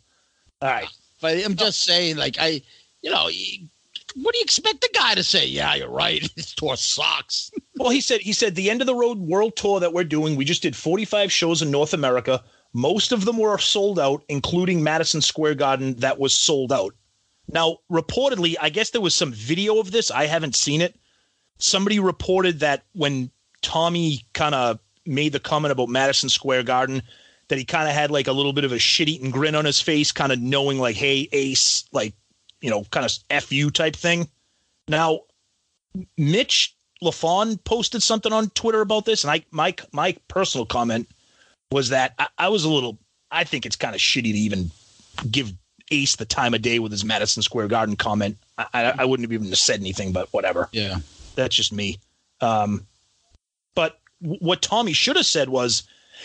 All 0.61 0.69
right. 0.69 0.89
But 1.21 1.43
I'm 1.45 1.57
just 1.57 1.85
saying, 1.85 2.17
like 2.17 2.37
I, 2.39 2.63
you 3.01 3.11
know, 3.11 3.29
what 4.15 4.33
do 4.33 4.39
you 4.39 4.45
expect 4.45 4.81
the 4.81 4.91
guy 4.95 5.15
to 5.15 5.25
say? 5.25 5.47
Yeah, 5.47 5.75
you're 5.75 5.91
right. 5.91 6.29
This 6.37 6.55
tour 6.55 6.77
sucks. 6.77 7.51
well, 7.77 7.91
he 7.91 8.01
said 8.01 8.21
he 8.21 8.33
said 8.33 8.55
the 8.55 8.71
end 8.71 8.81
of 8.81 8.87
the 8.87 8.95
road 8.95 9.19
world 9.19 9.57
tour 9.57 9.81
that 9.81 9.93
we're 9.93 10.05
doing. 10.05 10.37
We 10.37 10.45
just 10.45 10.63
did 10.63 10.77
45 10.77 11.33
shows 11.33 11.63
in 11.63 11.71
North 11.71 11.95
America. 11.95 12.43
Most 12.73 13.13
of 13.13 13.25
them 13.25 13.39
were 13.39 13.59
sold 13.59 13.99
out, 13.99 14.23
including 14.29 14.83
Madison 14.83 15.21
Square 15.21 15.55
Garden 15.55 15.95
that 15.97 16.19
was 16.19 16.35
sold 16.35 16.73
out. 16.73 16.95
Now, 17.51 17.79
reportedly, 17.91 18.57
I 18.61 18.69
guess 18.69 18.91
there 18.91 19.01
was 19.01 19.15
some 19.15 19.33
video 19.33 19.79
of 19.79 19.91
this. 19.91 20.11
I 20.11 20.27
haven't 20.27 20.55
seen 20.55 20.81
it. 20.83 20.95
Somebody 21.59 21.99
reported 21.99 22.61
that 22.61 22.85
when 22.93 23.31
Tommy 23.63 24.27
kind 24.35 24.55
of 24.55 24.79
made 25.07 25.33
the 25.33 25.41
comment 25.41 25.73
about 25.73 25.89
Madison 25.89 26.29
Square 26.29 26.65
Garden, 26.65 27.03
that 27.49 27.59
he 27.59 27.65
kind 27.65 27.89
of 27.89 27.95
had 27.95 28.11
like 28.11 28.29
a 28.29 28.33
little 28.33 28.53
bit 28.53 28.65
of 28.65 28.73
a 28.73 28.79
shit 28.79 29.09
eating 29.09 29.31
grin 29.31 29.55
on 29.55 29.65
his 29.65 29.81
face, 29.81 30.13
kind 30.13 30.31
of 30.31 30.41
knowing 30.41 30.79
like, 30.79 30.97
hey, 30.97 31.29
Ace, 31.33 31.85
like 31.93 32.15
you 32.61 32.71
know, 32.71 32.85
kind 32.85 33.07
of 33.07 33.45
fu 33.45 33.71
type 33.71 33.97
thing. 33.97 34.29
Now, 34.89 35.21
Mitch 36.17 36.75
Lafon 37.03 37.63
posted 37.65 38.03
something 38.03 38.33
on 38.33 38.51
Twitter 38.51 38.81
about 38.81 39.05
this, 39.05 39.25
and 39.25 39.31
I 39.31 39.45
my 39.51 39.75
my 39.93 40.17
personal 40.29 40.67
comment 40.67 41.09
was 41.71 41.91
that 41.91 42.15
I, 42.19 42.29
I 42.39 42.49
was 42.49 42.65
a 42.65 42.69
little. 42.69 42.99
I 43.31 43.45
think 43.45 43.67
it's 43.67 43.77
kind 43.77 43.95
of 43.95 44.01
shitty 44.01 44.23
to 44.23 44.39
even 44.39 44.71
give 45.31 45.53
Ace 45.91 46.17
the 46.17 46.25
time 46.25 46.55
of 46.55 46.63
day 46.63 46.79
with 46.79 46.93
his 46.93 47.05
Madison 47.05 47.43
Square 47.43 47.69
Garden 47.69 47.97
comment. 47.97 48.39
I, 48.57 48.67
I, 48.73 48.95
I 48.99 49.05
wouldn't 49.05 49.31
have 49.31 49.33
even 49.33 49.55
said 49.55 49.81
anything, 49.81 50.13
but 50.13 50.33
whatever. 50.33 50.69
Yeah, 50.73 50.97
that's 51.35 51.55
just 51.55 51.73
me. 51.73 51.99
Um, 52.41 52.87
but 53.75 53.99
w- 54.23 54.41
what 54.41 54.63
Tommy 54.63 54.93
should 54.93 55.17
have 55.17 55.27
said 55.27 55.49
was, 55.49 55.85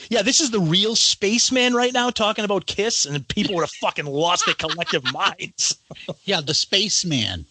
Yeah, 0.10 0.22
this 0.22 0.42
is 0.42 0.52
the 0.52 0.60
real 0.60 0.96
spaceman 0.96 1.74
right 1.74 1.94
now 1.94 2.10
talking 2.10 2.46
about 2.46 2.66
Kiss, 2.66 3.06
and 3.06 3.28
people 3.28 3.56
would 3.56 3.62
have 3.62 3.72
fucking 3.82 4.06
lost 4.06 4.46
their 4.46 4.56
collective 4.56 5.04
minds. 5.12 5.78
Yeah, 6.26 6.42
the 6.42 6.54
spaceman. 6.54 7.46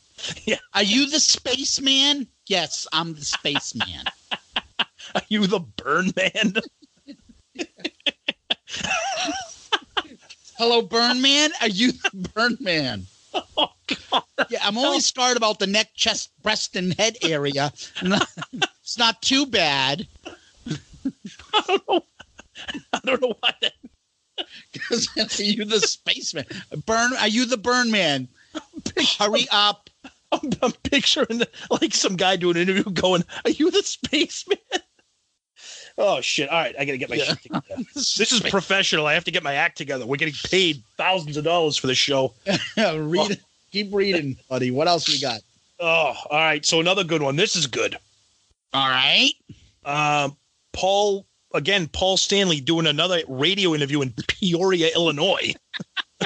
Yeah. 0.45 0.59
Are 0.75 0.83
you 0.83 1.09
the 1.09 1.21
spaceman? 1.21 2.27
Yes, 2.47 2.87
I'm 2.93 3.15
the 3.15 3.25
spaceman. 3.25 4.05
Are 5.15 5.23
you 5.29 5.47
the 5.47 5.61
burn 5.61 6.13
man? 6.17 6.55
Hello, 10.59 10.83
Burn 10.83 11.21
Man. 11.21 11.51
Are 11.61 11.69
you 11.69 11.93
the 11.93 12.29
Burn 12.35 12.57
Man? 12.61 13.07
Oh, 13.35 13.73
God. 14.11 14.23
Yeah, 14.49 14.61
I'm 14.63 14.79
only 14.79 15.01
scarred 15.01 15.37
about 15.37 15.59
the 15.59 15.67
neck, 15.67 15.89
chest, 15.95 16.31
breast, 16.43 16.77
and 16.77 16.95
head 16.95 17.17
area. 17.23 17.73
it's 18.03 18.99
not 18.99 19.21
too 19.23 19.47
bad. 19.47 20.07
I 21.55 21.63
don't 21.67 21.89
know. 21.89 22.05
I 22.92 23.00
don't 23.04 23.21
know 23.23 23.35
why 23.40 23.52
that. 23.62 23.73
Because 24.73 25.09
are 25.40 25.42
you 25.42 25.64
the 25.64 25.81
spaceman? 25.81 26.45
Burn? 26.87 27.12
Are 27.19 27.28
you 27.28 27.45
the 27.47 27.57
Burn 27.57 27.90
Man? 27.90 28.28
Hurry 29.19 29.47
up! 29.50 29.88
I'm, 30.33 30.50
I'm 30.62 30.73
picturing 30.85 31.42
like 31.71 31.95
some 31.95 32.16
guy 32.16 32.37
doing 32.37 32.57
an 32.57 32.62
interview 32.62 32.85
going, 32.92 33.23
Are 33.45 33.50
you 33.50 33.71
the 33.71 33.83
spaceman? 33.83 34.59
Oh 35.99 36.21
shit! 36.23 36.49
All 36.49 36.59
right, 36.59 36.75
I 36.78 36.85
gotta 36.87 36.99
get 36.99 37.11
my 37.11 37.16
Yeah. 37.16 37.25
shit 37.25 37.42
together. 37.42 37.83
This 37.95 38.33
is 38.33 38.40
professional. 38.40 39.07
I 39.07 39.14
have 39.14 39.25
to 39.25 39.31
get 39.31 39.42
my 39.42 39.54
act 39.54 39.76
together. 39.76 40.07
We're 40.07 40.16
getting 40.16 40.35
paid 40.49 40.83
thousands 40.97 41.37
of 41.37 41.45
dollars 41.45 41.76
for 41.76 41.87
this 41.87 41.99
show. 41.99 42.35
Read. 42.76 43.40
Keep 43.73 43.95
reading, 43.95 44.37
buddy. 44.49 44.71
What 44.71 44.88
else 44.88 45.09
we 45.09 45.21
got? 45.21 45.40
Oh, 45.81 46.14
all 46.31 46.38
right. 46.38 46.64
So 46.64 46.81
another 46.81 47.04
good 47.04 47.23
one. 47.23 47.37
This 47.37 47.57
is 47.57 47.66
good. 47.66 47.97
All 48.73 48.88
right. 48.88 49.33
Um, 49.85 50.37
Paul 50.73 51.26
again. 51.54 51.88
Paul 51.88 52.16
Stanley 52.16 52.61
doing 52.61 52.87
another 52.87 53.23
radio 53.28 53.75
interview 53.75 54.02
in 54.02 54.12
Peoria, 54.28 54.90
Illinois. 54.94 55.54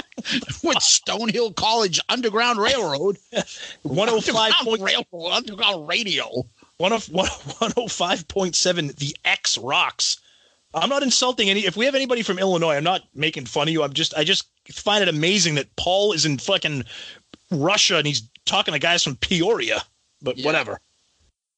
With 0.63 0.79
Stonehill 0.79 1.55
College 1.57 2.01
Underground 2.09 2.59
Railroad. 2.59 3.19
One 3.83 4.09
hundred 4.09 4.25
five 4.25 4.53
Underground 4.61 5.07
Railroad. 5.13 5.33
Underground 5.33 5.89
Radio. 5.89 6.45
one 6.79 6.93
of 6.93 7.07
one 7.11 7.29
hundred 7.29 7.75
oh 7.77 7.89
five 7.89 8.27
point 8.29 8.57
seven. 8.57 8.89
The 8.89 9.17
X 9.25 9.57
rocks. 9.59 10.19
I'm 10.75 10.89
not 10.91 11.03
insulting 11.03 11.49
any. 11.49 11.61
If 11.65 11.77
we 11.77 11.87
have 11.87 11.95
anybody 11.95 12.23
from 12.23 12.39
Illinois, 12.39 12.75
I'm 12.77 12.85
not 12.85 13.03
making 13.15 13.47
fun 13.47 13.69
of 13.69 13.73
you. 13.73 13.83
I'm 13.83 13.93
just 13.95 14.15
I 14.17 14.25
just 14.25 14.49
find 14.73 15.03
it 15.03 15.09
amazing 15.09 15.55
that 15.55 15.75
Paul 15.77 16.13
is 16.13 16.27
in 16.27 16.39
fucking 16.39 16.85
Russia 17.51 17.97
and 17.97 18.07
he's 18.07 18.23
talking 18.45 18.73
to 18.75 18.81
guys 18.81 19.03
from 19.03 19.17
Peoria. 19.17 19.83
But 20.21 20.37
Yeah. 20.39 20.47
whatever. 20.47 20.81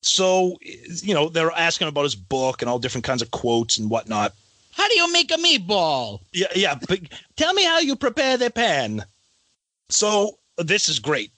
So 0.00 0.58
you 0.62 1.14
know 1.14 1.28
they're 1.28 1.50
asking 1.52 1.88
about 1.88 2.04
his 2.04 2.14
book 2.14 2.62
and 2.62 2.68
all 2.70 2.78
different 2.78 3.04
kinds 3.04 3.22
of 3.22 3.30
quotes 3.30 3.78
and 3.78 3.90
whatnot. 3.90 4.34
How 4.72 4.88
do 4.88 4.94
you 4.94 5.12
make 5.12 5.30
a 5.32 5.36
meatball? 5.36 6.20
Yeah, 6.32 6.46
yeah. 6.54 6.78
But 6.88 7.00
tell 7.36 7.52
me 7.52 7.64
how 7.64 7.80
you 7.80 7.96
prepare 7.96 8.36
the 8.36 8.50
pan. 8.50 9.04
So 9.88 10.38
this 10.56 10.88
is 10.88 10.98
great. 10.98 11.32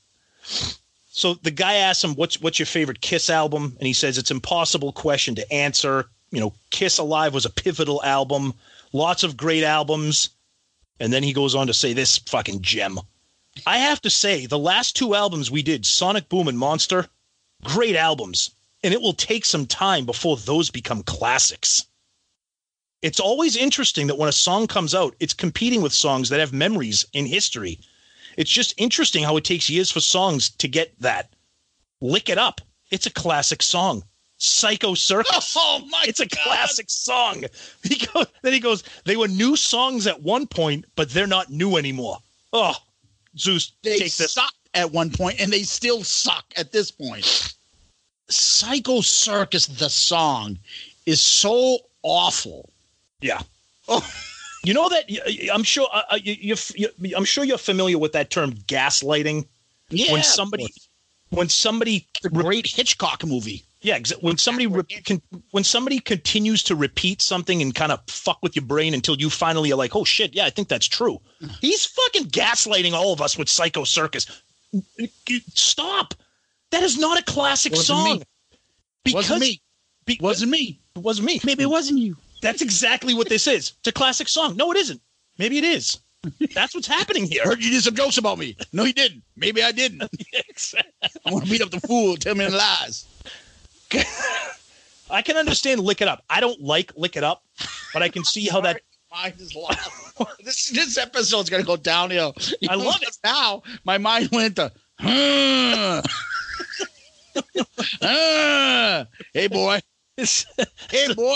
So 1.10 1.34
the 1.34 1.50
guy 1.50 1.74
asks 1.74 2.04
him, 2.04 2.14
"What's 2.14 2.40
what's 2.40 2.58
your 2.58 2.66
favorite 2.66 3.00
Kiss 3.00 3.30
album?" 3.30 3.76
And 3.78 3.86
he 3.86 3.92
says, 3.92 4.18
"It's 4.18 4.30
impossible 4.30 4.92
question 4.92 5.34
to 5.36 5.52
answer. 5.52 6.06
You 6.30 6.40
know, 6.40 6.52
Kiss 6.70 6.98
Alive 6.98 7.34
was 7.34 7.44
a 7.44 7.50
pivotal 7.50 8.02
album. 8.04 8.54
Lots 8.92 9.22
of 9.22 9.36
great 9.36 9.64
albums." 9.64 10.30
And 11.00 11.12
then 11.12 11.22
he 11.22 11.32
goes 11.32 11.54
on 11.54 11.66
to 11.66 11.74
say 11.74 11.94
this 11.94 12.18
fucking 12.18 12.60
gem. 12.60 13.00
I 13.66 13.78
have 13.78 14.00
to 14.02 14.10
say, 14.10 14.46
the 14.46 14.58
last 14.58 14.94
two 14.96 15.14
albums 15.14 15.50
we 15.50 15.62
did, 15.62 15.84
Sonic 15.86 16.28
Boom 16.28 16.46
and 16.46 16.58
Monster, 16.58 17.08
great 17.64 17.96
albums. 17.96 18.50
And 18.82 18.94
it 18.94 19.00
will 19.00 19.12
take 19.12 19.44
some 19.44 19.66
time 19.66 20.06
before 20.06 20.36
those 20.38 20.70
become 20.70 21.02
classics 21.02 21.84
it's 23.02 23.20
always 23.20 23.56
interesting 23.56 24.06
that 24.08 24.18
when 24.18 24.28
a 24.28 24.32
song 24.32 24.66
comes 24.66 24.94
out, 24.94 25.14
it's 25.20 25.32
competing 25.32 25.80
with 25.82 25.92
songs 25.92 26.28
that 26.28 26.40
have 26.40 26.52
memories 26.52 27.06
in 27.12 27.26
history. 27.26 27.78
It's 28.36 28.50
just 28.50 28.74
interesting 28.76 29.24
how 29.24 29.36
it 29.36 29.44
takes 29.44 29.70
years 29.70 29.90
for 29.90 30.00
songs 30.00 30.50
to 30.50 30.68
get 30.68 30.98
that. 31.00 31.32
Lick 32.00 32.28
It 32.28 32.38
Up. 32.38 32.60
It's 32.90 33.06
a 33.06 33.10
classic 33.10 33.62
song. 33.62 34.04
Psycho 34.36 34.94
Circus. 34.94 35.54
Oh 35.56 35.84
my 35.90 36.04
It's 36.06 36.20
a 36.20 36.26
God. 36.26 36.40
classic 36.44 36.90
song. 36.90 37.44
He 37.82 38.06
goes, 38.06 38.26
then 38.42 38.52
he 38.52 38.60
goes, 38.60 38.84
they 39.04 39.16
were 39.16 39.28
new 39.28 39.56
songs 39.56 40.06
at 40.06 40.22
one 40.22 40.46
point, 40.46 40.84
but 40.94 41.10
they're 41.10 41.26
not 41.26 41.50
new 41.50 41.76
anymore. 41.76 42.18
Oh, 42.52 42.74
Zeus, 43.38 43.72
They 43.82 43.98
take 43.98 44.16
this. 44.16 44.36
At 44.74 44.90
one 44.92 45.10
point, 45.10 45.40
and 45.40 45.52
they 45.52 45.62
still 45.62 46.02
suck 46.04 46.44
at 46.56 46.72
this 46.72 46.90
point. 46.90 47.54
Psycho 48.28 49.00
Circus, 49.00 49.66
the 49.66 49.90
song, 49.90 50.58
is 51.06 51.20
so 51.20 51.78
awful. 52.02 52.68
Yeah. 53.20 53.40
Oh, 53.88 54.06
You 54.64 54.74
know 54.74 54.88
that 54.90 55.04
I'm 55.52 55.62
sure 55.62 55.88
uh, 55.92 56.02
uh, 56.10 56.18
you, 56.22 56.36
you, 56.74 56.88
you, 57.00 57.16
I'm 57.16 57.24
sure 57.24 57.44
you're 57.44 57.58
familiar 57.58 57.98
with 57.98 58.12
that 58.12 58.30
term 58.30 58.52
gaslighting. 58.52 59.46
yeah. 59.88 60.12
when 60.12 60.22
somebody 60.22 60.66
when 61.30 61.48
somebody 61.48 62.06
the 62.22 62.28
great 62.28 62.66
Hitchcock 62.66 63.24
movie. 63.24 63.64
yeah 63.80 63.98
when 64.20 64.36
somebody 64.36 64.66
re- 64.66 64.82
can, 64.82 65.22
when 65.52 65.64
somebody 65.64 65.98
continues 65.98 66.62
to 66.64 66.74
repeat 66.76 67.22
something 67.22 67.62
and 67.62 67.74
kind 67.74 67.90
of 67.90 68.00
fuck 68.06 68.38
with 68.42 68.54
your 68.54 68.64
brain 68.64 68.92
until 68.94 69.16
you 69.16 69.30
finally 69.30 69.72
are 69.72 69.76
like 69.76 69.96
oh 69.96 70.04
shit 70.04 70.34
yeah 70.34 70.44
i 70.44 70.50
think 70.50 70.68
that's 70.68 70.86
true 70.88 71.18
he's 71.60 71.86
fucking 71.86 72.26
gaslighting 72.26 72.92
all 72.92 73.12
of 73.12 73.20
us 73.22 73.38
with 73.38 73.48
psycho 73.48 73.82
circus 73.84 74.42
stop 75.54 76.14
that 76.70 76.82
is 76.82 76.98
not 76.98 77.18
a 77.18 77.22
classic 77.24 77.72
Wasn't 77.72 77.86
song 77.86 78.18
me. 78.18 78.22
because 79.04 79.30
wasn't 79.30 79.40
me. 79.40 79.60
be- 80.06 80.18
Wasn't 80.20 80.50
me. 80.50 80.80
it 80.96 80.98
wasn't 81.00 81.26
me 81.26 81.40
Maybe 81.44 81.62
it 81.64 81.70
wasn't 81.70 81.98
you. 81.98 82.16
that's 82.42 82.62
exactly 82.62 83.14
what 83.14 83.28
this 83.28 83.46
is 83.46 83.72
it's 83.78 83.88
a 83.88 83.92
classic 83.92 84.28
song 84.28 84.56
no 84.56 84.70
it 84.70 84.76
isn't 84.76 85.00
maybe 85.38 85.58
it 85.58 85.64
is 85.64 85.98
that's 86.54 86.74
what's 86.74 86.86
happening 86.86 87.24
here. 87.24 87.40
I 87.42 87.48
heard 87.48 87.64
you 87.64 87.70
did 87.70 87.82
some 87.82 87.94
jokes 87.94 88.18
about 88.18 88.36
me. 88.38 88.54
No, 88.74 88.84
you 88.84 88.92
didn't. 88.92 89.22
Maybe 89.36 89.62
I 89.62 89.72
didn't. 89.72 90.02
I 91.24 91.30
want 91.32 91.46
to 91.46 91.50
beat 91.50 91.62
up 91.62 91.70
the 91.70 91.80
fool. 91.80 92.18
Tell 92.18 92.34
me 92.34 92.46
lies. 92.46 93.06
I 95.10 95.22
can 95.22 95.38
understand 95.38 95.80
lick 95.80 96.02
it 96.02 96.08
up. 96.08 96.22
I 96.28 96.40
don't 96.40 96.60
like 96.60 96.92
lick 96.94 97.16
it 97.16 97.24
up, 97.24 97.42
but 97.94 98.02
I 98.02 98.10
can 98.10 98.22
see 98.24 98.46
how 98.48 98.60
that 98.60 98.82
Mind 99.10 99.34
is 99.40 99.54
lost. 99.54 99.90
this 100.44 100.70
this 100.70 100.96
episode's 100.96 101.50
gonna 101.50 101.64
go 101.64 101.76
downhill. 101.76 102.34
You 102.60 102.68
I 102.70 102.74
love 102.76 103.02
it. 103.02 103.18
Now 103.24 103.62
my 103.84 103.98
mind 103.98 104.28
went 104.32 104.56
to. 104.56 104.72
Hey 109.32 109.46
boy. 109.48 109.80
it's, 110.16 110.44
Hey 110.90 111.14
boy. 111.14 111.34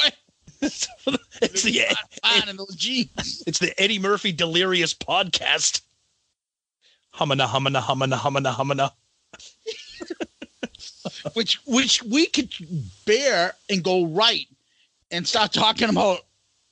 it's 0.61 0.89
the 1.63 1.97
in 2.49 2.57
those 2.57 2.75
jeans. 2.75 3.43
it's 3.47 3.59
the 3.59 3.73
Eddie 3.81 3.99
Murphy 3.99 4.33
Delirious 4.33 4.93
podcast. 4.95 5.83
Humana 7.15 7.49
humana 7.49 7.81
humana 7.81 8.19
humana 8.19 8.53
humana. 8.53 8.93
which 11.35 11.61
which 11.67 12.03
we 12.03 12.27
could 12.27 12.51
bear 13.07 13.55
and 13.71 13.83
go 13.83 14.07
right 14.07 14.47
and 15.11 15.27
start 15.27 15.53
talking 15.53 15.89
about 15.89 16.24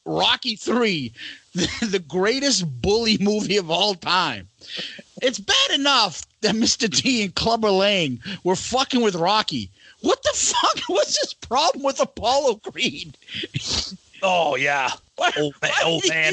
Rocky 0.05 0.57
Three, 0.57 1.13
the, 1.55 1.69
the 1.91 1.99
greatest 1.99 2.65
bully 2.83 3.19
movie 3.19 3.57
of 3.57 3.71
all 3.71 3.95
time. 3.95 4.49
It's 5.21 5.39
bad 5.39 5.71
enough 5.75 6.23
that 6.41 6.55
Mr. 6.55 6.93
T 6.93 7.23
and 7.25 7.35
Clubber 7.35 7.71
Lang 7.71 8.21
were 8.45 8.57
fucking 8.57 9.03
with 9.03 9.15
Rocky. 9.15 9.71
What 10.01 10.23
the 10.23 10.33
fuck 10.35 10.81
was 10.89 11.17
his 11.17 11.35
problem 11.35 11.85
with 11.85 12.01
Apollo 12.01 12.57
Creed? 12.57 13.17
Oh 14.25 14.55
yeah, 14.55 14.89
Why- 15.17 15.33
old 15.37 15.57
man. 15.61 15.73
Old 15.85 16.05
man. 16.09 16.33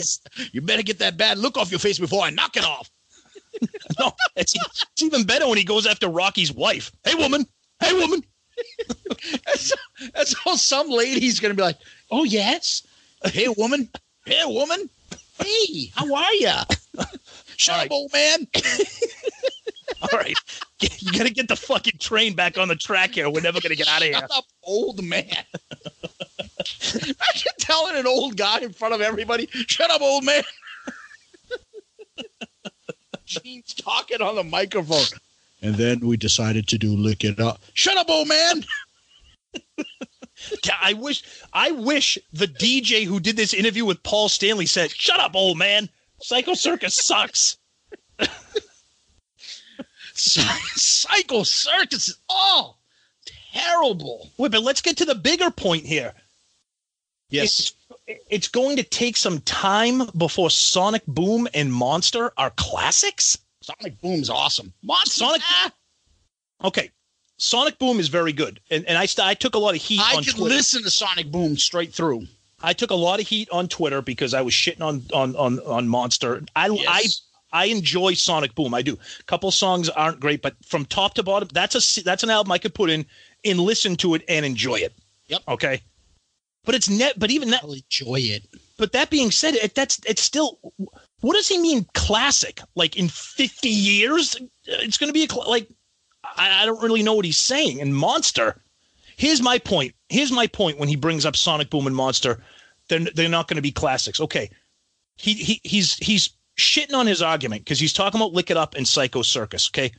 You 0.51 0.61
better 0.61 0.83
get 0.83 0.99
that 0.99 1.17
bad 1.17 1.39
look 1.39 1.57
off 1.57 1.71
your 1.71 1.79
face 1.79 1.97
before 1.97 2.21
I 2.23 2.29
knock 2.29 2.55
it 2.55 2.63
off. 2.63 2.87
No, 3.99 4.11
it's, 4.35 4.53
it's 4.93 5.01
even 5.01 5.23
better 5.23 5.47
when 5.47 5.57
he 5.57 5.63
goes 5.63 5.87
after 5.87 6.07
Rocky's 6.07 6.53
wife. 6.53 6.91
Hey 7.03 7.15
woman, 7.15 7.47
hey 7.81 7.93
woman. 7.93 8.23
That's, 9.43 9.73
that's 10.13 10.35
how 10.43 10.55
some 10.55 10.87
lady's 10.91 11.39
gonna 11.39 11.55
be 11.55 11.63
like, 11.63 11.77
"Oh 12.11 12.25
yes, 12.25 12.83
hey 13.25 13.47
woman, 13.57 13.89
hey 14.25 14.43
woman, 14.45 14.89
hey, 15.39 15.91
how 15.95 16.13
are 16.13 16.33
ya? 16.35 16.63
Shut 17.57 17.75
All 17.75 17.81
up, 17.81 17.83
right. 17.83 17.91
old 17.91 18.13
man." 18.13 18.47
All 20.01 20.17
right, 20.17 20.37
you 20.79 21.11
gotta 21.11 21.29
get 21.29 21.49
the 21.49 21.57
fucking 21.57 21.97
train 21.99 22.33
back 22.33 22.57
on 22.57 22.69
the 22.69 22.75
track 22.75 23.15
here. 23.15 23.29
We're 23.29 23.41
never 23.41 23.59
gonna 23.59 23.75
get 23.75 23.89
out 23.89 23.97
of 24.01 24.03
here. 24.03 24.13
Shut 24.13 24.31
up, 24.31 24.45
old 24.63 25.03
man. 25.03 25.25
Imagine 26.93 27.51
telling 27.59 27.97
an 27.97 28.07
old 28.07 28.37
guy 28.37 28.59
in 28.59 28.71
front 28.71 28.93
of 28.93 29.01
everybody, 29.01 29.49
"Shut 29.67 29.91
up, 29.91 30.01
old 30.01 30.23
man." 30.23 30.43
Gene's 33.25 33.73
talking 33.73 34.21
on 34.21 34.35
the 34.35 34.43
microphone, 34.43 35.05
and 35.61 35.75
then 35.75 35.99
we 35.99 36.15
decided 36.17 36.67
to 36.69 36.77
do 36.77 36.95
lick 36.95 37.23
it 37.25 37.39
up. 37.39 37.61
Shut 37.73 37.97
up, 37.97 38.09
old 38.09 38.27
man. 38.29 38.63
Yeah, 40.63 40.77
I 40.81 40.93
wish 40.93 41.23
I 41.53 41.71
wish 41.71 42.17
the 42.33 42.47
DJ 42.47 43.05
who 43.05 43.19
did 43.19 43.35
this 43.35 43.53
interview 43.53 43.85
with 43.85 44.03
Paul 44.03 44.29
Stanley 44.29 44.65
said, 44.65 44.91
"Shut 44.91 45.19
up, 45.19 45.35
old 45.35 45.57
man. 45.57 45.89
Psycho 46.21 46.53
Circus 46.53 46.95
sucks." 46.95 47.57
Psycho 50.13 51.43
Circus 51.43 52.09
is 52.09 52.17
all 52.27 52.79
terrible. 53.53 54.29
Wait, 54.37 54.51
but 54.51 54.63
let's 54.63 54.81
get 54.81 54.97
to 54.97 55.05
the 55.05 55.15
bigger 55.15 55.51
point 55.51 55.85
here. 55.85 56.13
Yes. 57.29 57.73
It's, 58.07 58.21
it's 58.29 58.47
going 58.47 58.77
to 58.77 58.83
take 58.83 59.15
some 59.15 59.39
time 59.41 60.01
before 60.17 60.49
Sonic 60.49 61.05
Boom 61.05 61.47
and 61.53 61.71
Monster 61.71 62.31
are 62.37 62.49
classics. 62.51 63.37
Sonic 63.61 64.01
Boom's 64.01 64.29
awesome. 64.29 64.73
Monster, 64.81 65.19
Sonic- 65.25 65.41
ah, 65.45 65.71
Okay, 66.63 66.91
Sonic 67.39 67.79
Boom 67.79 67.99
is 67.99 68.09
very 68.09 68.33
good, 68.33 68.59
and 68.69 68.85
and 68.85 68.97
I 68.97 69.05
st- 69.05 69.25
I 69.27 69.33
took 69.33 69.55
a 69.55 69.59
lot 69.59 69.73
of 69.75 69.81
heat 69.81 70.01
I 70.01 70.15
on 70.17 70.23
could 70.23 70.35
Twitter. 70.35 70.55
listen 70.55 70.83
to 70.83 70.91
Sonic 70.91 71.31
Boom 71.31 71.57
straight 71.57 71.93
through. 71.93 72.27
I 72.61 72.73
took 72.73 72.91
a 72.91 72.95
lot 72.95 73.21
of 73.21 73.27
heat 73.27 73.47
on 73.51 73.67
Twitter 73.69 74.01
because 74.01 74.33
I 74.33 74.41
was 74.41 74.53
shitting 74.53 74.81
on 74.81 75.03
on 75.13 75.35
on 75.35 75.59
on 75.59 75.87
Monster. 75.87 76.43
I 76.55 76.67
Yes. 76.67 77.21
I 77.51 77.61
I 77.61 77.65
enjoy 77.65 78.13
Sonic 78.13 78.53
Boom. 78.55 78.73
I 78.73 78.81
do. 78.81 78.99
A 79.19 79.23
couple 79.23 79.49
songs 79.51 79.87
aren't 79.89 80.19
great, 80.19 80.41
but 80.41 80.55
from 80.65 80.85
top 80.85 81.13
to 81.15 81.23
bottom, 81.23 81.49
that's 81.53 81.75
a 81.97 82.03
that's 82.03 82.23
an 82.23 82.29
album 82.29 82.51
I 82.51 82.57
could 82.57 82.73
put 82.75 82.89
in 82.89 83.05
and 83.45 83.59
listen 83.59 83.95
to 83.97 84.15
it 84.15 84.23
and 84.27 84.45
enjoy 84.45 84.75
it. 84.75 84.93
Yep. 85.27 85.41
Okay. 85.47 85.81
But 86.65 86.75
it's 86.75 86.89
net. 86.89 87.13
But 87.17 87.31
even 87.31 87.51
that. 87.51 87.63
I'll 87.63 87.71
enjoy 87.71 88.19
it. 88.19 88.43
But 88.77 88.91
that 88.91 89.09
being 89.09 89.31
said, 89.31 89.55
it, 89.55 89.75
that's 89.75 89.99
it's 90.05 90.21
still. 90.21 90.59
What 91.21 91.33
does 91.33 91.47
he 91.47 91.57
mean 91.57 91.85
classic? 91.93 92.59
Like 92.75 92.97
in 92.97 93.07
fifty 93.07 93.69
years, 93.69 94.35
uh, 94.35 94.45
it's 94.67 94.97
going 94.97 95.07
to 95.09 95.13
be 95.13 95.23
a 95.23 95.29
cl- 95.29 95.49
like. 95.49 95.69
I, 96.23 96.63
I 96.63 96.65
don't 96.65 96.81
really 96.81 97.03
know 97.03 97.13
what 97.13 97.25
he's 97.25 97.37
saying. 97.37 97.81
And 97.81 97.95
Monster. 97.95 98.61
Here's 99.17 99.41
my 99.41 99.57
point. 99.59 99.93
Here's 100.07 100.31
my 100.31 100.47
point 100.47 100.79
when 100.79 100.87
he 100.87 100.95
brings 100.95 101.25
up 101.25 101.35
Sonic 101.35 101.69
Boom 101.69 101.87
and 101.87 101.95
Monster. 101.95 102.41
They're 102.87 102.99
they're 102.99 103.29
not 103.29 103.47
going 103.47 103.57
to 103.57 103.61
be 103.61 103.71
classics. 103.71 104.19
Okay. 104.19 104.49
He 105.17 105.33
he 105.33 105.61
he's 105.63 105.95
he's 105.97 106.29
shitting 106.57 106.93
on 106.93 107.07
his 107.07 107.21
argument 107.21 107.63
because 107.63 107.79
he's 107.79 107.93
talking 107.93 108.19
about 108.19 108.33
Lick 108.33 108.49
It 108.49 108.57
Up 108.57 108.75
and 108.75 108.87
Psycho 108.87 109.21
Circus. 109.21 109.69
Okay. 109.69 109.91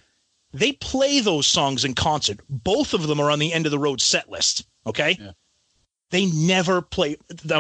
They 0.53 0.73
play 0.73 1.21
those 1.21 1.47
songs 1.47 1.85
in 1.85 1.95
concert. 1.95 2.41
Both 2.49 2.95
of 2.95 3.07
them 3.07 3.21
are 3.21 3.31
on 3.31 3.39
the 3.39 3.53
end 3.53 3.67
of 3.67 3.73
the 3.73 3.79
road 3.79 4.01
set 4.01 4.29
list. 4.31 4.65
Okay. 4.87 5.17
Yeah. 5.21 5.33
They 6.11 6.27
never 6.27 6.83
play. 6.83 7.17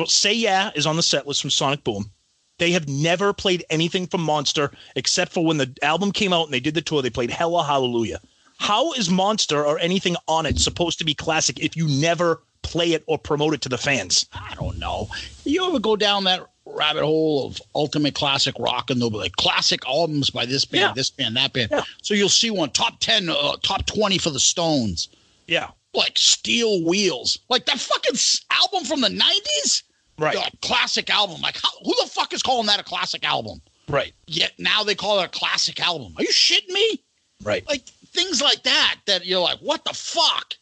Say 0.07 0.35
Yeah 0.35 0.71
is 0.75 0.87
on 0.87 0.97
the 0.97 1.03
set 1.03 1.27
list 1.27 1.41
from 1.41 1.51
Sonic 1.51 1.85
Boom. 1.85 2.11
They 2.59 2.73
have 2.73 2.89
never 2.89 3.33
played 3.33 3.65
anything 3.71 4.07
from 4.07 4.23
Monster 4.23 4.71
except 4.97 5.33
for 5.33 5.45
when 5.45 5.57
the 5.57 5.75
album 5.83 6.13
came 6.13 6.33
out 6.33 6.45
and 6.45 6.53
they 6.53 6.61
did 6.61 6.75
the 6.75 6.83
tour. 6.83 7.01
They 7.01 7.11
played 7.11 7.31
Hell 7.31 7.55
or 7.55 7.65
Hallelujah. 7.65 8.21
How 8.61 8.93
is 8.93 9.09
Monster 9.11 9.65
or 9.65 9.79
anything 9.79 10.17
on 10.29 10.45
it 10.47 10.59
supposed 10.61 10.99
to 10.99 11.05
be 11.05 11.15
classic 11.15 11.59
if 11.61 11.77
you 11.77 11.89
never 11.89 12.43
play 12.63 12.93
it 12.93 13.03
or 13.07 13.19
promote 13.19 13.55
it 13.55 13.63
to 13.63 13.69
the 13.71 13.79
fans? 13.79 14.27
I 14.35 14.55
don't 14.55 14.79
know. 14.79 15.09
You 15.45 15.67
ever 15.67 15.79
go 15.79 15.97
down 15.97 16.25
that 16.25 16.47
rabbit 16.67 17.03
hole 17.03 17.47
of 17.47 17.61
ultimate 17.75 18.15
classic 18.15 18.55
rock 18.59 18.91
and 18.91 19.01
they'll 19.01 19.09
be 19.11 19.17
like 19.17 19.33
classic 19.33 19.81
albums 19.89 20.29
by 20.29 20.45
this 20.45 20.67
band, 20.67 20.81
Yeah. 20.83 20.93
this 20.95 21.09
band, 21.11 21.37
that 21.37 21.55
band. 21.55 21.71
Yeah. 21.73 21.83
So 22.03 22.13
you'll 22.13 22.29
see 22.29 22.51
one 22.51 22.71
top 22.71 23.01
10, 23.01 23.31
uh, 23.31 23.57
top 23.63 23.87
20 23.87 24.19
for 24.19 24.29
the 24.31 24.39
Stones, 24.39 25.09
Yeah. 25.47 25.71
like 25.95 26.19
Steel 26.19 26.85
Wheels, 26.85 27.39
like 27.49 27.65
that 27.65 27.81
fucking 27.81 28.17
album 28.51 28.85
from 28.85 29.01
the 29.01 29.09
90s. 29.09 29.83
Right. 30.19 30.37
Classic 30.61 31.09
album. 31.09 31.41
Like, 31.41 31.57
how, 31.57 31.71
who 31.83 31.95
the 31.99 32.07
fuck 32.11 32.35
is 32.35 32.43
calling 32.43 32.67
that 32.67 32.79
a 32.79 32.85
classic 32.85 33.25
album? 33.27 33.63
Right. 33.89 34.13
Yet 34.27 34.53
now 34.59 34.85
they 34.85 34.95
call 34.95 35.19
it 35.21 35.25
a 35.25 35.29
classic 35.29 35.81
album. 35.81 36.13
Are 36.19 36.23
you 36.23 36.29
shitting 36.29 36.69
me? 36.69 37.01
Right. 37.43 37.67
Like 37.67 37.85
things 38.13 38.41
like 38.43 38.63
that, 38.65 38.97
that 39.07 39.25
you're 39.27 39.41
like, 39.41 39.59
what 39.61 39.85
the 39.85 39.93
fuck? 39.95 40.55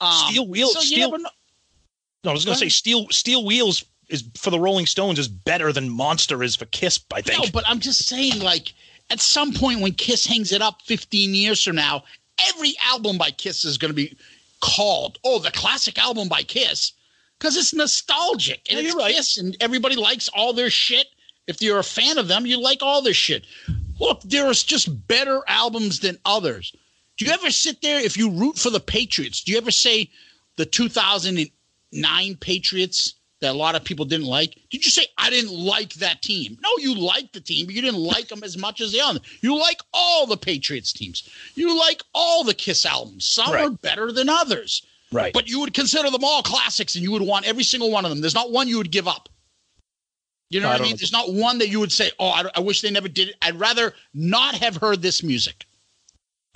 Um, 0.00 0.12
Steel 0.28 0.46
Wheels- 0.48 0.72
So 0.74 0.80
Steel- 0.80 1.10
No, 1.18 2.30
I 2.30 2.32
was 2.32 2.44
going 2.44 2.54
to 2.56 2.60
say 2.60 2.68
Steel 2.68 3.06
Steel 3.10 3.44
Wheels 3.44 3.84
is 4.08 4.24
for 4.36 4.50
the 4.50 4.58
Rolling 4.58 4.86
Stones 4.86 5.18
is 5.18 5.28
better 5.28 5.72
than 5.72 5.88
Monster 5.88 6.42
is 6.42 6.56
for 6.56 6.64
Kiss. 6.66 7.00
I 7.12 7.22
think. 7.22 7.42
No, 7.42 7.50
but 7.52 7.64
I'm 7.66 7.80
just 7.80 8.06
saying, 8.06 8.40
like, 8.40 8.72
at 9.10 9.20
some 9.20 9.52
point 9.52 9.80
when 9.80 9.92
Kiss 9.92 10.26
hangs 10.26 10.52
it 10.52 10.62
up 10.62 10.82
15 10.82 11.34
years 11.34 11.62
from 11.62 11.76
now, 11.76 12.04
every 12.48 12.74
album 12.84 13.18
by 13.18 13.30
Kiss 13.30 13.64
is 13.64 13.78
going 13.78 13.90
to 13.90 13.94
be 13.94 14.16
called, 14.60 15.18
oh, 15.24 15.38
the 15.38 15.50
classic 15.50 15.98
album 15.98 16.28
by 16.28 16.42
Kiss, 16.42 16.92
because 17.38 17.56
it's 17.56 17.74
nostalgic 17.74 18.60
and 18.70 18.78
Yeah, 18.80 18.86
it's 18.86 18.94
right. 18.96 19.14
Kiss, 19.14 19.36
and 19.38 19.56
everybody 19.60 19.96
likes 19.96 20.28
all 20.28 20.52
their 20.52 20.70
shit. 20.70 21.06
If 21.46 21.60
you're 21.60 21.78
a 21.78 21.84
fan 21.84 22.16
of 22.16 22.26
them, 22.28 22.46
you 22.46 22.58
like 22.58 22.82
all 22.82 23.02
their 23.02 23.12
shit. 23.14 23.44
Look, 24.00 24.22
there's 24.22 24.64
just 24.64 25.06
better 25.08 25.42
albums 25.46 26.00
than 26.00 26.18
others. 26.24 26.72
Do 27.16 27.24
you 27.24 27.32
ever 27.32 27.50
sit 27.50 27.80
there 27.80 28.00
if 28.00 28.16
you 28.16 28.30
root 28.30 28.58
for 28.58 28.70
the 28.70 28.80
Patriots? 28.80 29.42
Do 29.44 29.52
you 29.52 29.58
ever 29.58 29.70
say 29.70 30.10
the 30.56 30.66
2009 30.66 32.36
Patriots 32.36 33.14
that 33.40 33.50
a 33.50 33.58
lot 33.58 33.74
of 33.74 33.84
people 33.84 34.04
didn't 34.04 34.26
like? 34.26 34.54
Did 34.70 34.84
you 34.84 34.90
say 34.90 35.06
I 35.18 35.30
didn't 35.30 35.52
like 35.52 35.94
that 35.94 36.22
team? 36.22 36.58
No, 36.62 36.70
you 36.78 36.94
liked 36.94 37.32
the 37.32 37.40
team, 37.40 37.66
but 37.66 37.74
you 37.74 37.82
didn't 37.82 38.00
like 38.00 38.28
them 38.28 38.42
as 38.42 38.56
much 38.56 38.80
as 38.80 38.92
the 38.92 39.00
other. 39.00 39.20
You 39.42 39.58
like 39.58 39.80
all 39.92 40.26
the 40.26 40.36
Patriots 40.36 40.92
teams. 40.92 41.28
You 41.54 41.78
like 41.78 42.02
all 42.14 42.42
the 42.42 42.54
Kiss 42.54 42.84
albums. 42.86 43.26
Some 43.26 43.52
Right. 43.52 43.64
are 43.66 43.70
better 43.70 44.10
than 44.12 44.28
others, 44.28 44.82
right. 45.12 45.32
but 45.32 45.48
you 45.48 45.60
would 45.60 45.74
consider 45.74 46.10
them 46.10 46.24
all 46.24 46.42
classics, 46.42 46.94
and 46.94 47.02
you 47.04 47.12
would 47.12 47.22
want 47.22 47.46
every 47.46 47.64
single 47.64 47.90
one 47.90 48.04
of 48.04 48.10
them. 48.10 48.20
There's 48.20 48.34
not 48.34 48.50
one 48.50 48.66
you 48.68 48.78
would 48.78 48.90
give 48.90 49.06
up. 49.06 49.28
You 50.50 50.60
know 50.60 50.68
I 50.68 50.72
what 50.72 50.80
I 50.80 50.82
mean? 50.84 50.90
know. 50.92 50.96
There's 50.98 51.12
not 51.12 51.32
one 51.32 51.58
that 51.58 51.68
you 51.68 51.80
would 51.80 51.90
say, 51.92 52.10
"Oh, 52.18 52.28
I, 52.28 52.44
I 52.54 52.60
wish 52.60 52.80
they 52.80 52.90
never 52.90 53.08
did 53.08 53.28
it." 53.30 53.36
I'd 53.42 53.58
rather 53.58 53.94
not 54.12 54.54
have 54.56 54.76
heard 54.76 55.02
this 55.02 55.22
music. 55.22 55.66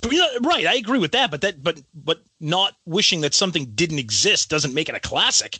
But, 0.01 0.11
you 0.13 0.19
know, 0.19 0.27
right, 0.49 0.65
I 0.65 0.75
agree 0.75 0.99
with 0.99 1.11
that, 1.11 1.29
but 1.31 1.41
that 1.41 1.61
but 1.63 1.81
but 1.93 2.21
not 2.39 2.75
wishing 2.85 3.21
that 3.21 3.33
something 3.33 3.65
didn't 3.75 3.99
exist 3.99 4.49
doesn't 4.49 4.73
make 4.73 4.89
it 4.89 4.95
a 4.95 4.99
classic. 4.99 5.59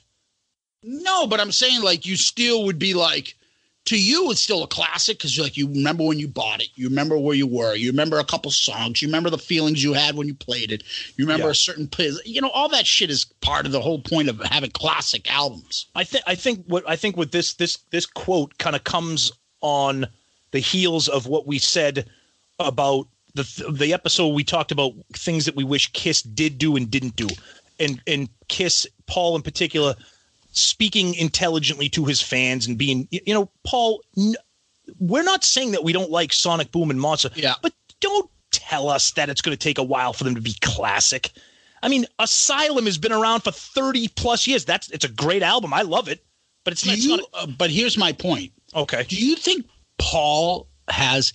No, 0.83 1.27
but 1.27 1.39
I'm 1.41 1.51
saying 1.51 1.81
like 1.81 2.05
you 2.05 2.15
still 2.15 2.63
would 2.65 2.79
be 2.79 2.93
like 2.93 3.35
to 3.85 3.97
you 3.99 4.29
it's 4.29 4.41
still 4.41 4.63
a 4.63 4.67
classic 4.67 5.17
because 5.17 5.37
like 5.39 5.57
you 5.57 5.67
remember 5.67 6.03
when 6.03 6.19
you 6.19 6.27
bought 6.27 6.61
it, 6.61 6.69
you 6.75 6.87
remember 6.87 7.17
where 7.17 7.35
you 7.35 7.47
were, 7.47 7.75
you 7.75 7.89
remember 7.89 8.19
a 8.19 8.23
couple 8.23 8.51
songs, 8.51 9.01
you 9.01 9.07
remember 9.07 9.29
the 9.29 9.37
feelings 9.37 9.83
you 9.83 9.93
had 9.93 10.15
when 10.15 10.27
you 10.27 10.35
played 10.35 10.71
it, 10.71 10.83
you 11.17 11.25
remember 11.25 11.47
Yeah. 11.47 11.51
a 11.51 11.55
certain 11.55 11.87
place. 11.87 12.17
You 12.25 12.39
know, 12.39 12.49
all 12.51 12.69
that 12.69 12.85
shit 12.85 13.09
is 13.09 13.25
part 13.41 13.65
of 13.65 13.71
the 13.71 13.81
whole 13.81 13.99
point 13.99 14.29
of 14.29 14.39
having 14.45 14.71
classic 14.71 15.29
albums. 15.33 15.87
I 15.95 16.03
think 16.03 16.23
I 16.27 16.35
think 16.35 16.63
what 16.67 16.83
I 16.87 16.95
think 16.95 17.17
with 17.17 17.31
this 17.31 17.53
this 17.55 17.77
this 17.89 18.05
quote 18.05 18.57
kind 18.57 18.75
of 18.75 18.83
comes 18.83 19.31
on 19.61 20.07
the 20.51 20.59
heels 20.59 21.07
of 21.09 21.27
what 21.27 21.45
we 21.47 21.59
said 21.59 22.09
about 22.59 23.07
the 23.35 23.71
the 23.71 23.93
episode 23.93 24.29
we 24.29 24.43
talked 24.43 24.71
about 24.71 24.93
things 25.13 25.45
that 25.45 25.55
we 25.55 25.63
wish 25.63 25.91
Kiss 25.93 26.21
did 26.21 26.57
do 26.57 26.75
and 26.75 26.89
didn't 26.89 27.15
do, 27.15 27.27
and 27.79 28.01
and 28.07 28.29
Kiss 28.47 28.87
Paul 29.07 29.35
in 29.35 29.41
particular 29.41 29.95
speaking 30.51 31.13
intelligently 31.13 31.89
to 31.89 32.05
his 32.05 32.21
fans 32.21 32.67
and 32.67 32.77
being 32.77 33.07
you 33.11 33.33
know 33.33 33.49
Paul. 33.63 34.01
N- 34.17 34.35
we're 34.99 35.23
not 35.23 35.43
saying 35.43 35.71
that 35.73 35.83
we 35.83 35.93
don't 35.93 36.09
like 36.09 36.33
Sonic 36.33 36.71
Boom 36.71 36.89
and 36.89 36.99
Monster, 36.99 37.29
Yeah. 37.35 37.53
but 37.61 37.73
don't 37.99 38.27
tell 38.49 38.89
us 38.89 39.11
that 39.11 39.29
it's 39.29 39.41
going 39.41 39.55
to 39.55 39.63
take 39.63 39.77
a 39.77 39.83
while 39.83 40.13
for 40.13 40.23
them 40.23 40.33
to 40.33 40.41
be 40.41 40.55
classic. 40.61 41.29
I 41.83 41.89
mean, 41.89 42.07
Asylum 42.17 42.85
has 42.85 42.97
been 42.97 43.11
around 43.11 43.41
for 43.41 43.51
30 43.51 44.07
plus 44.09 44.47
years. 44.47 44.65
That's 44.65 44.89
it's 44.89 45.05
a 45.05 45.09
great 45.09 45.43
album. 45.43 45.75
I 45.75 45.83
love 45.83 46.07
it. 46.07 46.25
But 46.63 46.73
it's, 46.73 46.85
not, 46.87 46.95
it's 46.95 47.05
you, 47.05 47.17
not 47.17 47.25
uh, 47.35 47.45
but 47.45 47.69
here's 47.69 47.97
my 47.99 48.11
point. 48.11 48.51
okay. 48.75 49.03
Do 49.07 49.15
you 49.15 49.35
think 49.35 49.67
Paul 49.99 50.67
has 50.87 51.33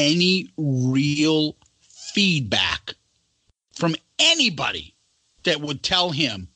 any 0.00 0.50
real 0.56 1.56
feedback 2.14 2.94
from 3.72 3.94
anybody 4.18 4.94
that 5.44 5.60
would 5.60 5.82
tell 5.82 6.10
him 6.10 6.48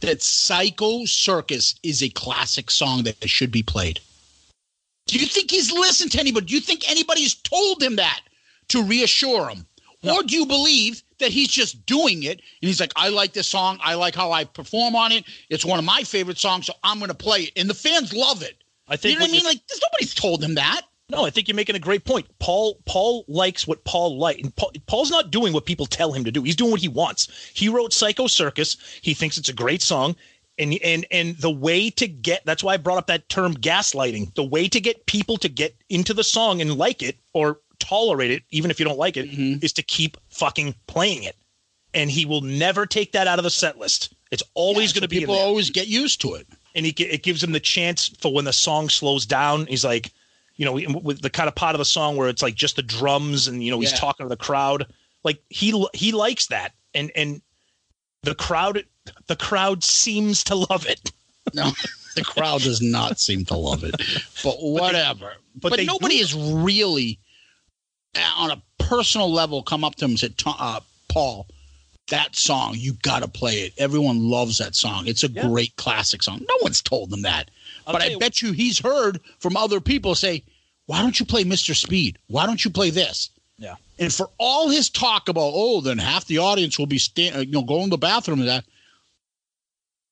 that 0.00 0.22
Psycho 0.22 1.04
Circus 1.04 1.76
is 1.82 2.02
a 2.02 2.08
classic 2.08 2.70
song 2.70 3.04
that 3.04 3.28
should 3.28 3.50
be 3.50 3.62
played? 3.62 4.00
Do 5.06 5.18
you 5.18 5.26
think 5.26 5.50
he's 5.50 5.72
listened 5.72 6.12
to 6.12 6.20
anybody? 6.20 6.46
Do 6.46 6.54
you 6.54 6.60
think 6.60 6.88
anybody's 6.90 7.34
told 7.34 7.82
him 7.82 7.96
that 7.96 8.20
to 8.68 8.82
reassure 8.82 9.48
him? 9.48 9.66
Or 10.04 10.22
do 10.22 10.36
you 10.36 10.46
believe 10.46 11.02
that 11.18 11.32
he's 11.32 11.48
just 11.48 11.84
doing 11.86 12.22
it 12.22 12.38
and 12.38 12.68
he's 12.68 12.78
like, 12.78 12.92
I 12.94 13.08
like 13.08 13.32
this 13.32 13.48
song. 13.48 13.78
I 13.82 13.94
like 13.94 14.14
how 14.14 14.30
I 14.30 14.44
perform 14.44 14.94
on 14.94 15.10
it. 15.10 15.24
It's 15.50 15.64
one 15.64 15.78
of 15.78 15.84
my 15.84 16.02
favorite 16.02 16.38
songs, 16.38 16.66
so 16.66 16.74
I'm 16.84 16.98
going 16.98 17.10
to 17.10 17.16
play 17.16 17.40
it. 17.42 17.52
And 17.56 17.68
the 17.68 17.74
fans 17.74 18.12
love 18.12 18.42
it. 18.42 18.62
I 18.86 18.96
think 18.96 19.14
You 19.14 19.18
know 19.18 19.24
what 19.24 19.30
I 19.30 19.32
mean? 19.32 19.44
Like, 19.44 19.60
there's 19.66 19.80
nobody's 19.82 20.14
told 20.14 20.42
him 20.42 20.54
that. 20.54 20.82
No, 21.10 21.24
I 21.24 21.30
think 21.30 21.48
you're 21.48 21.54
making 21.54 21.76
a 21.76 21.80
great 21.80 22.04
point. 22.04 22.26
Paul 22.38 22.78
Paul 22.84 23.24
likes 23.28 23.66
what 23.66 23.84
Paul 23.84 24.18
like. 24.18 24.38
And 24.38 24.54
Paul, 24.54 24.72
Paul's 24.86 25.10
not 25.10 25.30
doing 25.30 25.52
what 25.52 25.64
people 25.66 25.86
tell 25.86 26.12
him 26.12 26.24
to 26.24 26.30
do. 26.32 26.42
He's 26.42 26.56
doing 26.56 26.70
what 26.70 26.80
he 26.80 26.88
wants. 26.88 27.28
He 27.54 27.68
wrote 27.68 27.92
Psycho 27.92 28.26
Circus. 28.26 28.76
He 29.02 29.14
thinks 29.14 29.38
it's 29.38 29.48
a 29.48 29.54
great 29.54 29.82
song. 29.82 30.16
And 30.58 30.74
and 30.84 31.06
and 31.10 31.36
the 31.38 31.50
way 31.50 31.88
to 31.90 32.08
get 32.08 32.44
that's 32.44 32.62
why 32.64 32.74
I 32.74 32.78
brought 32.78 32.98
up 32.98 33.06
that 33.06 33.28
term 33.28 33.54
gaslighting. 33.54 34.34
The 34.34 34.44
way 34.44 34.68
to 34.68 34.80
get 34.80 35.06
people 35.06 35.36
to 35.38 35.48
get 35.48 35.74
into 35.88 36.12
the 36.12 36.24
song 36.24 36.60
and 36.60 36.76
like 36.76 37.02
it 37.02 37.16
or 37.32 37.60
tolerate 37.78 38.32
it, 38.32 38.42
even 38.50 38.70
if 38.70 38.78
you 38.80 38.84
don't 38.84 38.98
like 38.98 39.16
it, 39.16 39.26
is 39.26 39.32
Mhm. 39.38 39.74
to 39.74 39.82
keep 39.82 40.16
fucking 40.30 40.74
playing 40.88 41.22
it. 41.22 41.36
And 41.94 42.10
he 42.10 42.26
will 42.26 42.40
never 42.42 42.84
take 42.86 43.12
that 43.12 43.28
out 43.28 43.38
of 43.38 43.44
the 43.44 43.50
set 43.50 43.78
list. 43.78 44.12
It's 44.30 44.42
always 44.54 44.90
Yeah, 44.90 45.00
going 45.00 45.08
to 45.08 45.14
so 45.14 45.16
be 45.16 45.18
people 45.20 45.36
always 45.36 45.70
get 45.70 45.86
used 45.86 46.20
to 46.22 46.34
it. 46.34 46.46
and 46.74 46.84
he, 46.84 46.92
it 47.02 47.22
gives 47.22 47.42
him 47.42 47.52
the 47.52 47.60
chance 47.60 48.08
for 48.20 48.32
when 48.32 48.44
the 48.44 48.52
song 48.52 48.90
slows 48.90 49.24
down. 49.26 49.66
He's 49.68 49.84
like, 49.84 50.12
you 50.58 50.66
know, 50.66 50.98
with 51.00 51.22
the 51.22 51.30
kind 51.30 51.48
of 51.48 51.54
part 51.54 51.74
of 51.74 51.78
the 51.78 51.84
song 51.86 52.16
where 52.16 52.28
it's 52.28 52.42
like 52.42 52.54
just 52.54 52.76
the 52.76 52.82
drums 52.82 53.48
and 53.48 53.62
you 53.64 53.70
know 53.70 53.80
he's 53.80 53.92
Yeah. 53.92 53.98
talking 53.98 54.26
to 54.26 54.28
the 54.28 54.36
crowd. 54.36 54.86
Like 55.24 55.40
he 55.48 55.86
he 55.94 56.12
likes 56.12 56.48
that, 56.48 56.74
and 56.94 57.10
and 57.16 57.40
the 58.24 58.34
crowd 58.34 58.84
the 59.26 59.36
crowd 59.36 59.82
seems 59.82 60.44
to 60.44 60.54
love 60.54 60.84
it. 60.86 61.10
No, 61.54 61.70
the 62.14 62.22
crowd 62.24 62.60
does 62.60 62.82
not 62.82 63.18
seem 63.18 63.46
to 63.46 63.56
love 63.56 63.82
it, 63.82 63.94
but 64.44 64.56
whatever. 64.62 65.32
but 65.54 65.70
But, 65.70 65.76
they 65.78 65.86
nobody 65.86 66.16
do- 66.16 66.20
has 66.20 66.34
really, 66.34 67.18
uh, 68.14 68.32
on 68.36 68.50
a 68.50 68.60
personal 68.76 69.32
level, 69.32 69.62
come 69.62 69.82
up 69.82 69.94
to 69.94 70.04
him 70.04 70.10
and 70.10 70.20
said, 70.20 70.34
uh, 70.44 70.80
"Paul, 71.08 71.46
that 72.08 72.36
song, 72.36 72.74
you 72.76 72.92
got 73.00 73.20
to 73.22 73.28
play 73.28 73.60
it. 73.60 73.72
Everyone 73.78 74.28
loves 74.28 74.58
that 74.58 74.74
song. 74.76 75.06
It's 75.06 75.24
a 75.24 75.30
Yeah. 75.30 75.48
great 75.48 75.74
classic 75.76 76.22
song. 76.22 76.44
No 76.46 76.54
one's 76.60 76.82
told 76.82 77.08
them 77.08 77.22
that. 77.22 77.50
I'll 77.88 77.94
but 77.94 78.02
I 78.02 78.06
you- 78.08 78.18
bet 78.20 78.40
you 78.42 78.52
he's 78.52 78.78
heard 78.78 79.20
from 79.40 79.56
other 79.56 79.80
people 79.80 80.14
say, 80.14 80.44
why 80.86 81.00
don't 81.02 81.18
you 81.18 81.26
play 81.26 81.42
Mr. 81.44 81.74
Speed? 81.74 82.18
Why 82.28 82.46
don't 82.46 82.64
you 82.64 82.70
play 82.70 82.90
this? 82.90 83.30
Yeah. 83.58 83.74
And 83.98 84.12
for 84.12 84.30
all 84.38 84.68
his 84.68 84.88
talk 84.88 85.28
about, 85.28 85.50
oh, 85.54 85.80
then 85.80 85.98
half 85.98 86.26
the 86.26 86.38
audience 86.38 86.78
will 86.78 86.86
be 86.86 86.98
sta- 86.98 87.32
uh, 87.34 87.40
you 87.40 87.50
know, 87.52 87.62
going 87.62 87.84
to 87.84 87.90
the 87.90 87.98
bathroom 87.98 88.38
and 88.40 88.48
that. 88.48 88.64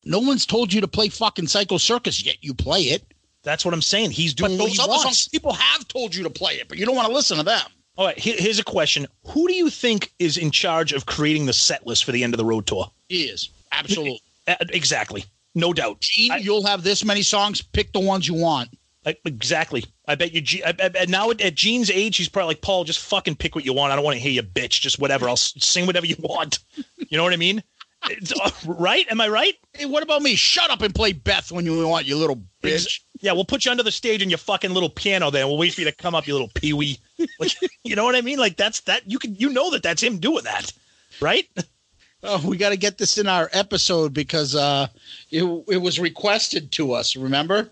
No 0.05 0.19
one's 0.21 0.47
told 0.47 0.73
you 0.73 0.81
to 0.81 0.89
play 0.89 1.09
fucking 1.09 1.49
Psycho 1.49 1.79
Circus 1.79 2.25
yet. 2.25 2.37
You 2.41 2.55
play 2.55 2.83
it. 2.83 3.05
That's 3.43 3.65
what 3.65 3.75
I'm 3.75 3.83
saying. 3.83 4.11
He's 4.11 4.35
But 4.35 4.49
doing 4.49 4.59
what 4.59 4.65
those 4.67 4.73
he 4.77 4.79
other 4.81 4.89
wants. 4.91 5.05
songs, 5.05 5.29
people 5.29 5.53
have 5.53 5.87
told 5.89 6.15
you 6.15 6.25
to 6.25 6.31
play 6.31 6.55
it, 6.55 6.69
but 6.69 6.79
you 6.79 6.87
don't 6.87 6.97
want 6.97 7.09
to 7.09 7.15
listen 7.15 7.37
to 7.39 7.43
them. 7.45 7.67
All 7.97 8.05
right, 8.07 8.19
here- 8.19 8.37
here's 8.39 8.59
a 8.59 8.65
question: 8.65 9.07
Who 9.29 9.49
do 9.49 9.55
you 9.55 9.71
think 9.71 10.13
is 10.19 10.37
in 10.37 10.51
charge 10.51 10.93
of 10.93 11.07
creating 11.07 11.47
the 11.47 11.53
set 11.53 11.87
list 11.87 12.05
for 12.05 12.13
the 12.13 12.23
end 12.25 12.35
of 12.35 12.39
the 12.39 12.45
road 12.45 12.67
tour? 12.67 12.91
He 13.09 13.23
is. 13.25 13.49
Absolutely. 13.73 14.21
Exactly, 14.71 15.25
no 15.57 15.73
doubt. 15.73 16.01
Gene, 16.01 16.31
I- 16.31 16.37
you'll 16.37 16.67
have 16.67 16.85
this 16.85 17.05
many 17.05 17.23
songs. 17.23 17.63
Pick 17.63 17.93
the 17.93 18.01
ones 18.01 18.29
you 18.29 18.35
want. 18.35 18.69
I- 19.05 19.17
exactly. 19.25 19.85
I 20.07 20.15
bet 20.15 20.33
you. 20.33 20.63
I, 20.65 20.75
I, 21.01 21.07
now 21.07 21.31
at, 21.31 21.55
Gene's 21.55 21.91
age, 21.91 22.17
he's 22.17 22.29
probably 22.29 22.55
like 22.55 22.61
Paul. 22.63 22.85
Just 22.85 23.01
fucking 23.01 23.37
pick 23.37 23.55
what 23.55 23.65
you 23.65 23.73
want. 23.73 23.93
I 23.93 23.97
don't 23.97 24.05
want 24.05 24.17
to 24.17 24.21
hear 24.23 24.33
you 24.33 24.43
bitch. 24.43 24.81
Just 24.81 24.99
whatever. 25.01 25.29
I'll 25.29 25.37
sing 25.37 25.87
whatever 25.87 26.07
you 26.07 26.17
want. 26.21 26.61
You 27.09 27.17
know 27.17 27.23
what 27.23 27.33
I 27.33 27.37
mean? 27.37 27.63
Uh, 28.03 28.51
right? 28.67 29.07
Am 29.11 29.21
I 29.21 29.29
right? 29.29 29.55
Hey, 29.75 29.85
what 29.85 30.03
about 30.03 30.23
me? 30.23 30.35
Shut 30.35 30.71
up 30.71 30.83
and 30.83 30.93
play 30.93 31.13
Beth 31.13 31.53
when 31.53 31.65
you 31.65 31.87
want, 31.87 32.05
you 32.05 32.17
little 32.17 32.43
bitch. 32.63 33.01
Yeah, 33.21 33.33
we'll 33.33 33.45
put 33.45 33.65
you 33.65 33.71
under 33.71 33.85
the 33.85 33.93
stage 33.93 34.23
and 34.23 34.31
your 34.31 34.39
fucking 34.39 34.73
little 34.73 34.89
piano 34.89 35.31
there. 35.31 35.47
We'll 35.47 35.57
wait 35.57 35.73
for 35.75 35.83
you 35.83 35.87
to 35.87 35.93
come 35.95 36.15
up, 36.17 36.27
you 36.27 36.33
little 36.35 36.51
peewee. 36.55 36.99
Like, 37.39 37.53
you 37.85 37.95
know 37.95 38.05
what 38.05 38.17
I 38.17 38.23
mean? 38.23 38.39
Like 38.41 38.57
that's 38.57 38.81
that. 38.83 39.09
You 39.09 39.21
can 39.21 39.37
you 39.37 39.51
know 39.51 39.71
that 39.71 39.85
that's 39.85 40.03
him 40.03 40.19
doing 40.19 40.45
that, 40.45 40.73
right? 41.21 41.49
Oh, 42.23 42.49
we 42.49 42.57
got 42.57 42.71
to 42.71 42.77
get 42.77 42.99
this 42.99 43.19
in 43.19 43.27
our 43.27 43.49
episode 43.53 44.13
because 44.15 44.55
uh, 44.55 44.89
it 45.31 45.45
it 45.69 45.77
was 45.79 46.01
requested 46.01 46.73
to 46.73 46.93
us. 46.93 47.17
Remember? 47.17 47.69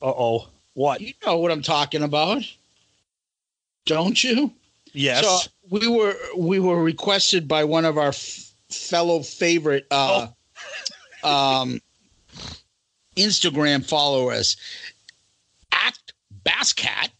Uh 0.00 0.12
oh. 0.16 0.48
What? 0.74 1.00
You 1.00 1.12
know 1.26 1.38
what 1.38 1.50
I'm 1.50 1.62
talking 1.62 2.02
about, 2.02 2.42
don't 3.86 4.22
you? 4.22 4.52
Yes. 4.92 5.24
So 5.24 5.50
we 5.70 5.88
were 5.88 6.14
we 6.36 6.60
were 6.60 6.82
requested 6.82 7.48
by 7.48 7.64
one 7.64 7.84
of 7.84 7.98
our 7.98 8.08
f- 8.08 8.50
fellow 8.70 9.22
favorite 9.22 9.86
uh, 9.90 10.28
um, 11.24 11.80
Instagram 13.16 13.84
followers, 13.84 14.56
Act 15.72 16.12
Basscat. 16.44 17.10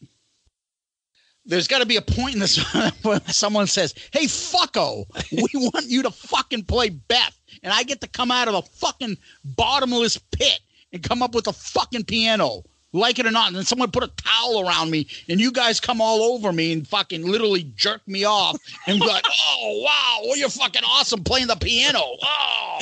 There's 1.49 1.67
got 1.67 1.79
to 1.81 1.87
be 1.87 1.97
a 1.97 2.03
point 2.03 2.35
in 2.35 2.41
this 2.41 2.59
when 3.03 3.25
someone 3.27 3.67
says, 3.67 3.95
"Hey, 4.13 4.25
fucko, 4.27 5.07
we 5.33 5.49
want 5.73 5.87
you 5.87 6.03
to 6.05 6.11
fucking 6.11 6.65
play 6.65 6.91
Beth," 6.91 7.37
and 7.63 7.73
I 7.73 7.83
get 7.83 8.01
to 8.03 8.07
come 8.07 8.31
out 8.31 8.49
of 8.49 8.55
a 8.55 8.63
fucking 8.63 9.17
bottomless 9.45 10.19
pit 10.19 10.61
and 10.93 11.03
come 11.03 11.23
up 11.23 11.35
with 11.35 11.47
a 11.47 11.53
fucking 11.55 12.05
piano, 12.05 12.63
like 12.93 13.19
it 13.19 13.27
or 13.27 13.31
not. 13.31 13.49
And 13.49 13.57
then 13.57 13.65
someone 13.65 13.91
put 13.91 14.05
a 14.05 14.09
towel 14.17 14.61
around 14.69 14.91
me, 14.91 15.07
and 15.31 15.41
you 15.41 15.51
guys 15.51 15.81
come 15.81 16.01
all 16.03 16.21
over 16.35 16.53
me 16.53 16.71
and 16.73 16.87
fucking 16.87 17.27
literally 17.27 17.63
jerk 17.77 18.07
me 18.07 18.25
off 18.25 18.59
and 18.87 19.01
be 19.01 19.07
like, 19.07 19.25
"Oh 19.49 19.83
wow, 19.85 20.21
well 20.29 20.37
you're 20.37 20.51
fucking 20.51 20.83
awesome 20.85 21.25
playing 21.25 21.47
the 21.47 21.57
piano." 21.57 22.03
Oh, 22.23 22.79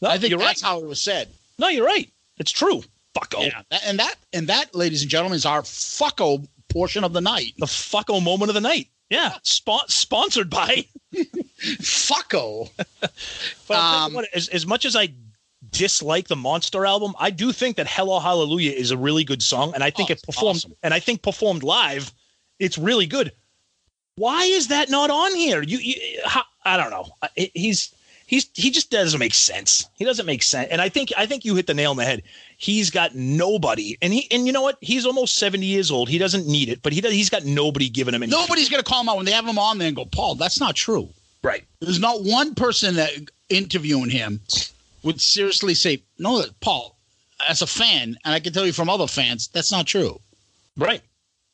No, 0.00 0.08
I 0.08 0.18
think 0.18 0.30
you're 0.30 0.38
that's 0.38 0.62
right. 0.62 0.68
how 0.68 0.78
it 0.78 0.86
was 0.86 1.00
said. 1.00 1.28
No, 1.58 1.66
you're 1.66 1.84
right. 1.84 2.08
It's 2.38 2.52
true. 2.52 2.82
Fucko. 3.16 3.44
Yeah, 3.46 3.62
that- 3.70 3.82
and 3.84 3.98
that 3.98 4.14
and 4.32 4.46
that, 4.46 4.72
ladies 4.72 5.02
and 5.02 5.10
gentlemen, 5.10 5.34
is 5.36 5.44
our 5.46 5.62
fucko 5.62 6.46
portion 6.68 7.04
of 7.04 7.12
the 7.12 7.20
night. 7.20 7.54
The 7.58 7.66
fucko 7.66 8.22
moment 8.22 8.50
of 8.50 8.54
the 8.54 8.60
night. 8.60 8.88
Yeah. 9.10 9.34
Spon- 9.42 9.88
sponsored 9.88 10.50
by. 10.50 10.84
Fucko. 11.80 12.70
But 13.68 13.74
I'll 13.74 13.90
tell 13.90 14.00
you 14.00 14.06
Um, 14.06 14.14
what, 14.14 14.28
as, 14.34 14.48
as 14.48 14.66
much 14.66 14.84
as 14.84 14.96
I 14.96 15.08
dislike 15.70 16.28
the 16.28 16.36
Monster 16.36 16.86
album, 16.86 17.14
I 17.18 17.30
do 17.30 17.52
think 17.52 17.76
that 17.76 17.86
Hell 17.86 18.10
or 18.10 18.20
Hallelujah 18.20 18.72
is 18.72 18.90
a 18.90 18.96
really 18.96 19.24
good 19.24 19.42
song, 19.42 19.72
and 19.74 19.82
I 19.84 19.90
think 19.90 20.10
Oh, 20.10 20.12
it 20.14 20.22
performed 20.22 20.58
awesome. 20.58 20.74
and 20.82 20.94
I 20.94 21.00
think 21.00 21.22
performed 21.22 21.62
live, 21.62 22.12
it's 22.58 22.78
really 22.78 23.06
good. 23.06 23.32
Why 24.16 24.44
is 24.44 24.68
that 24.68 24.88
not 24.90 25.10
on 25.10 25.34
here? 25.34 25.62
You, 25.62 25.78
you 25.78 26.20
how, 26.24 26.42
I 26.64 26.76
don't 26.76 26.90
know. 26.90 27.08
He's 27.54 27.94
he's 28.28 28.48
he 28.54 28.70
just 28.70 28.90
doesn't 28.92 29.18
make 29.18 29.34
sense. 29.34 29.88
He 29.94 30.04
doesn't 30.04 30.26
make 30.26 30.44
sense. 30.44 30.68
And 30.70 30.80
I 30.80 30.88
think 30.88 31.10
I 31.16 31.26
think 31.26 31.44
you 31.44 31.56
hit 31.56 31.66
the 31.66 31.74
nail 31.74 31.90
on 31.90 31.96
the 31.96 32.04
head. 32.04 32.22
He's 32.56 32.90
got 32.90 33.16
nobody, 33.16 33.96
and 34.00 34.12
he 34.12 34.28
and 34.30 34.46
you 34.46 34.52
know 34.52 34.62
what? 34.62 34.78
He's 34.80 35.04
almost 35.06 35.36
seventy 35.38 35.66
years 35.66 35.90
old. 35.90 36.08
He 36.08 36.18
doesn't 36.18 36.46
need 36.46 36.68
it, 36.68 36.80
but 36.82 36.92
he 36.92 37.00
does. 37.00 37.12
He's 37.12 37.30
got 37.30 37.44
nobody 37.44 37.88
giving 37.88 38.14
him 38.14 38.22
any. 38.22 38.30
Nobody's 38.30 38.68
gonna 38.68 38.84
call 38.84 39.00
him 39.00 39.08
out 39.08 39.16
when 39.16 39.26
they 39.26 39.32
have 39.32 39.46
him 39.46 39.58
on 39.58 39.78
there 39.78 39.88
and 39.88 39.96
go, 39.96 40.04
Paul, 40.04 40.36
that's 40.36 40.60
not 40.60 40.76
true. 40.76 41.08
right. 41.42 41.64
There's 41.80 41.98
not 42.00 42.22
one 42.22 42.54
person 42.54 42.94
that 42.96 43.10
interviewing 43.48 44.10
him 44.10 44.40
would 45.02 45.20
seriously 45.20 45.74
say, 45.74 46.02
No, 46.18 46.44
Paul, 46.60 46.96
as 47.48 47.62
a 47.62 47.66
fan, 47.66 48.16
and 48.24 48.34
I 48.34 48.40
can 48.40 48.52
tell 48.52 48.66
you 48.66 48.72
from 48.72 48.90
other 48.90 49.06
fans, 49.06 49.48
that's 49.48 49.70
not 49.72 49.86
true. 49.86 50.20
Right. 50.76 51.00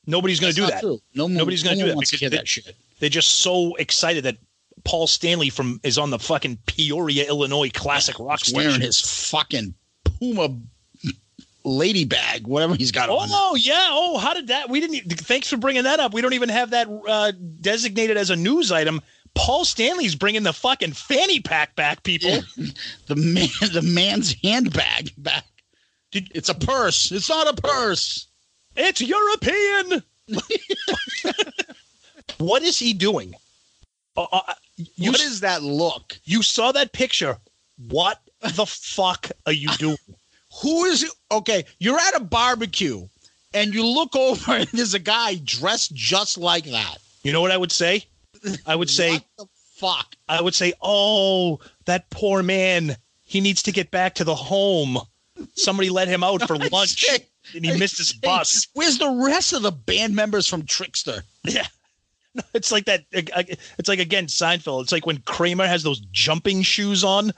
Nobody's 0.06 0.40
going 0.40 0.52
to 0.52 0.60
do 0.60 0.66
that. 0.66 0.80
True. 0.80 1.00
No, 1.14 1.28
Nobody's 1.28 1.62
gonna 1.62 1.76
no 1.76 1.80
do 1.80 1.84
one 1.84 1.88
that 1.90 1.96
wants 1.96 2.10
to 2.10 2.16
because 2.16 2.20
hear 2.20 2.30
they- 2.30 2.36
that 2.38 2.48
shit. 2.48 2.76
They're 3.00 3.08
just 3.10 3.30
so 3.40 3.74
excited 3.76 4.24
that 4.24 4.36
Paul 4.84 5.06
Stanley 5.06 5.50
from 5.50 5.80
is 5.82 5.96
on 5.98 6.10
the 6.10 6.18
fucking 6.18 6.58
Peoria, 6.66 7.26
Illinois 7.26 7.70
classic 7.70 8.18
rock 8.18 8.40
He's 8.44 8.54
wearing 8.54 8.70
station. 8.72 8.86
his 8.86 9.00
fucking 9.30 9.74
Puma 10.04 10.56
lady 11.64 12.04
bag, 12.04 12.46
whatever 12.46 12.74
he's 12.74 12.92
got 12.92 13.08
on. 13.08 13.28
Oh 13.30 13.54
yeah! 13.56 13.88
Oh, 13.90 14.18
how 14.18 14.34
did 14.34 14.48
that? 14.48 14.68
We 14.68 14.80
didn't. 14.80 15.10
Thanks 15.20 15.48
for 15.48 15.56
bringing 15.56 15.84
that 15.84 16.00
up. 16.00 16.12
We 16.12 16.20
don't 16.20 16.34
even 16.34 16.50
have 16.50 16.70
that 16.70 16.88
uh, 17.08 17.32
designated 17.60 18.16
as 18.16 18.30
a 18.30 18.36
news 18.36 18.70
item. 18.70 19.00
Paul 19.34 19.64
Stanley's 19.64 20.14
bringing 20.14 20.42
the 20.44 20.52
fucking 20.52 20.92
fanny 20.92 21.40
pack 21.40 21.74
back, 21.74 22.02
people. 22.02 22.40
The 23.06 23.16
man, 23.16 23.48
the 23.72 23.82
man's 23.82 24.36
handbag 24.44 25.10
back. 25.18 25.44
Did- 26.12 26.30
it's 26.34 26.48
a 26.48 26.54
purse. 26.54 27.10
It's 27.10 27.28
not 27.28 27.48
a 27.58 27.60
purse. 27.60 28.28
It's 28.76 29.00
European. 29.00 30.02
what 32.38 32.62
is 32.62 32.78
he 32.78 32.92
doing? 32.92 33.34
Uh, 34.16 34.26
uh, 34.30 34.54
you 34.76 35.10
what 35.10 35.20
is 35.20 35.40
that 35.40 35.62
look? 35.62 36.18
you 36.24 36.42
saw 36.42 36.72
that 36.72 36.92
picture? 36.92 37.36
What 37.88 38.20
the 38.54 38.66
fuck 38.66 39.30
are 39.46 39.52
you 39.52 39.68
doing? 39.78 39.96
Who 40.62 40.84
is 40.84 41.02
it? 41.02 41.10
Okay, 41.32 41.64
you're 41.78 41.98
at 41.98 42.14
a 42.16 42.20
barbecue 42.20 43.08
and 43.52 43.74
you 43.74 43.84
look 43.86 44.14
over 44.16 44.52
and 44.52 44.68
there's 44.68 44.94
a 44.94 44.98
guy 45.00 45.36
dressed 45.44 45.94
just 45.94 46.38
like 46.38 46.64
that. 46.66 46.98
You 47.22 47.32
know 47.32 47.40
what 47.40 47.50
I 47.50 47.56
would 47.56 47.72
say? 47.72 48.04
I 48.66 48.76
would 48.76 48.90
say. 48.90 49.12
what 49.14 49.24
the 49.38 49.46
fuck? 49.76 50.14
I 50.28 50.42
would 50.42 50.54
say, 50.54 50.74
"Oh, 50.82 51.60
that 51.86 52.10
poor 52.10 52.42
man. 52.42 52.96
He 53.24 53.40
needs 53.40 53.62
to 53.62 53.72
get 53.72 53.90
back 53.90 54.14
to 54.16 54.24
the 54.24 54.34
home. 54.34 54.98
Somebody 55.54 55.88
let 55.90 56.08
him 56.08 56.22
out 56.22 56.46
for 56.46 56.56
lunch, 56.70 57.04
Hey, 57.08 57.24
and 57.54 57.64
he 57.64 57.76
missed 57.78 57.96
his 57.96 58.12
bus." 58.12 58.68
Where's 58.74 58.98
the 58.98 59.10
rest 59.10 59.54
of 59.54 59.62
the 59.62 59.72
band 59.72 60.14
members 60.14 60.46
from 60.46 60.64
Trickster? 60.66 61.24
Yeah, 61.44 61.66
No, 62.34 62.42
it's 62.54 62.72
like 62.72 62.84
that. 62.86 63.04
It's 63.12 63.88
like 63.88 63.98
again 63.98 64.26
Seinfeld. 64.26 64.82
It's 64.82 64.92
like 64.92 65.06
when 65.06 65.18
Kramer 65.18 65.66
has 65.66 65.82
those 65.82 66.00
jumping 66.12 66.62
shoes 66.62 67.04
on, 67.04 67.32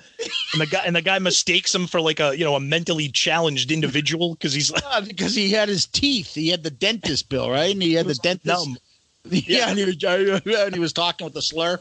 and 0.53 0.61
the 0.61 0.67
guy 0.67 0.83
and 0.85 0.97
the 0.97 1.03
guy 1.03 1.19
mistakes 1.19 1.75
him 1.75 1.87
for 1.87 2.01
like 2.01 2.21
a 2.21 2.37
you 2.37 2.45
know 2.45 2.55
a 2.55 2.61
mentally 2.61 3.09
challenged 3.09 3.71
individual 3.71 4.35
because 4.35 4.53
he's 4.55 4.71
like, 4.71 4.83
Uh, 4.87 5.01
because 5.03 5.35
he 5.35 5.51
had 5.51 5.69
his 5.69 5.87
teeth. 5.87 6.35
He 6.35 6.49
had 6.49 6.63
the 6.63 6.71
dentist 6.71 7.29
bill, 7.29 7.51
right? 7.51 7.73
And 7.73 7.83
he 7.83 7.95
had 7.95 8.07
the 8.07 8.15
dentist. 8.15 8.47
numb. 8.47 8.77
Yeah, 9.29 9.71
and, 9.71 9.77
he 9.77 9.85
was, 9.85 9.97
and 10.05 10.73
he 10.73 10.79
was 10.79 10.93
talking 10.93 11.25
with 11.25 11.35
the 11.35 11.43
slur. 11.43 11.81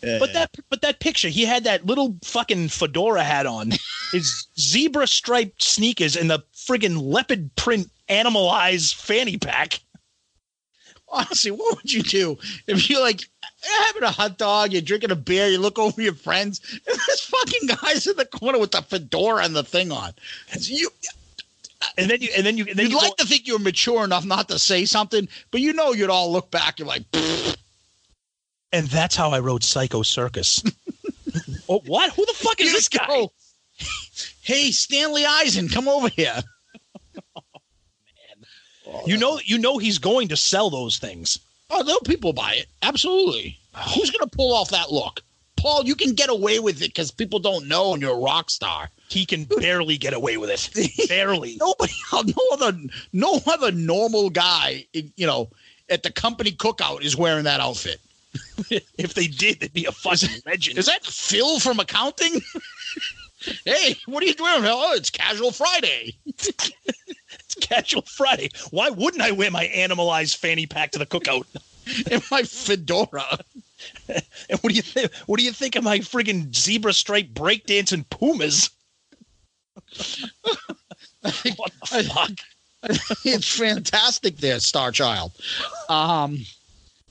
But 0.00 0.32
that 0.32 0.50
but 0.70 0.80
that 0.80 0.98
picture, 1.00 1.28
he 1.28 1.44
had 1.44 1.64
that 1.64 1.84
little 1.84 2.16
fucking 2.24 2.68
fedora 2.68 3.22
hat 3.22 3.44
on, 3.44 3.72
his 4.12 4.46
zebra 4.58 5.06
striped 5.06 5.62
sneakers, 5.62 6.16
and 6.16 6.30
the 6.30 6.42
friggin' 6.54 7.02
leopard 7.02 7.54
print 7.56 7.90
animal 8.08 8.48
eyes 8.48 8.92
fanny 8.92 9.36
pack. 9.36 9.80
Honestly, 11.08 11.50
what 11.50 11.76
would 11.76 11.92
you 11.92 12.02
do 12.02 12.38
if 12.66 12.88
you 12.90 13.00
like 13.00 13.22
having 13.62 14.02
a 14.04 14.10
hot 14.10 14.38
dog, 14.38 14.72
you're 14.72 14.82
drinking 14.82 15.10
a 15.10 15.16
beer, 15.16 15.48
you 15.48 15.58
look 15.58 15.78
over 15.78 16.00
your 16.00 16.14
friends, 16.14 16.60
and 16.72 16.98
this 17.06 17.20
fucking 17.20 17.68
guy's 17.82 18.06
in 18.06 18.16
the 18.16 18.24
corner 18.26 18.58
with 18.58 18.70
the 18.72 18.82
fedora 18.82 19.44
and 19.44 19.54
the 19.56 19.64
thing 19.64 19.90
on. 19.92 20.12
You, 20.58 20.90
And 21.98 22.10
then 22.10 22.20
you 22.20 22.28
and 22.36 22.46
then 22.46 22.56
you 22.56 22.64
and 22.68 22.78
then 22.78 22.86
you'd 22.86 22.92
you 22.92 22.98
go- 23.00 23.06
like 23.06 23.16
to 23.16 23.26
think 23.26 23.46
you're 23.46 23.58
mature 23.58 24.04
enough 24.04 24.24
not 24.24 24.48
to 24.48 24.58
say 24.58 24.84
something, 24.84 25.28
but 25.50 25.60
you 25.60 25.72
know 25.72 25.92
you'd 25.92 26.10
all 26.10 26.32
look 26.32 26.50
back. 26.50 26.78
You're 26.78 26.88
like, 26.88 27.10
"Pfft, 27.10 27.56
And 28.72 28.86
that's 28.88 29.14
how 29.16 29.30
I 29.30 29.40
wrote 29.40 29.62
Psycho 29.62 30.02
Circus. 30.02 30.62
oh, 31.68 31.80
what? 31.86 32.12
Who 32.12 32.24
the 32.26 32.34
fuck 32.34 32.60
is 32.60 32.72
this 32.72 32.88
guy? 32.88 33.06
go, 33.06 33.32
Hey, 34.42 34.70
Stanley 34.70 35.24
Eisen, 35.26 35.68
come 35.68 35.86
over 35.88 36.08
here. 36.08 36.40
You 39.06 39.16
know, 39.16 39.40
you 39.44 39.58
know 39.58 39.78
he's 39.78 39.98
going 39.98 40.28
to 40.28 40.36
sell 40.36 40.70
those 40.70 40.98
things. 40.98 41.38
Oh, 41.70 41.82
there'll 41.82 42.00
people 42.00 42.32
buy 42.32 42.54
it. 42.54 42.66
Absolutely. 42.82 43.58
Who's 43.94 44.10
going 44.10 44.28
to 44.28 44.36
pull 44.36 44.54
off 44.54 44.70
that 44.70 44.92
look? 44.92 45.22
Paul, 45.56 45.84
you 45.84 45.94
can 45.94 46.14
get 46.14 46.30
away 46.30 46.58
with 46.58 46.76
it 46.76 46.88
because 46.88 47.10
people 47.10 47.38
don't 47.38 47.66
know 47.66 47.92
and 47.92 48.02
you're 48.02 48.14
a 48.14 48.20
rock 48.20 48.50
star. 48.50 48.88
He 49.08 49.26
can 49.26 49.44
barely 49.44 49.96
get 49.96 50.14
away 50.14 50.36
with 50.36 50.50
it. 50.50 51.08
Barely. 51.08 51.56
Nobody, 51.58 51.92
no 52.12 52.42
other, 52.52 52.78
no 53.12 53.40
other 53.46 53.72
normal 53.72 54.30
guy, 54.30 54.84
you 54.92 55.26
know, 55.26 55.48
at 55.88 56.02
the 56.02 56.10
company 56.10 56.52
cookout 56.52 57.02
is 57.02 57.16
wearing 57.16 57.44
that 57.44 57.60
outfit. 57.60 58.00
if 58.98 59.14
they 59.14 59.26
did, 59.26 59.60
they'd 59.60 59.72
be 59.72 59.86
a 59.86 59.92
fucking 59.92 60.42
legend. 60.44 60.78
Is 60.78 60.86
that 60.86 61.04
Phil 61.04 61.60
from 61.60 61.80
accounting? 61.80 62.40
hey, 63.64 63.96
what 64.06 64.22
are 64.22 64.26
you 64.26 64.34
doing? 64.34 64.64
Oh, 64.64 64.92
it's 64.94 65.10
Casual 65.10 65.52
Friday. 65.52 66.16
Casual 67.60 68.02
Friday. 68.02 68.50
Why 68.70 68.90
wouldn't 68.90 69.22
I 69.22 69.30
wear 69.32 69.50
my 69.50 69.64
animalized 69.64 70.36
fanny 70.36 70.66
pack 70.66 70.92
to 70.92 70.98
the 70.98 71.06
cookout? 71.06 71.44
And 72.10 72.20
my 72.32 72.42
fedora. 72.42 73.38
And 74.48 74.58
what 74.60 74.70
do 74.70 74.74
you 74.74 74.82
think? 74.82 75.12
What 75.26 75.38
do 75.38 75.44
you 75.44 75.52
think 75.52 75.76
of 75.76 75.84
my 75.84 75.98
friggin' 76.00 76.52
zebra 76.54 76.92
stripe 76.92 77.28
breakdancing 77.28 78.08
pumas? 78.10 78.70
what 81.20 81.72
the 81.90 82.10
fuck? 82.12 82.30
it's 83.24 83.56
fantastic 83.56 84.38
there, 84.38 84.58
Star 84.60 84.90
Child. 84.90 85.32
Um, 85.88 86.38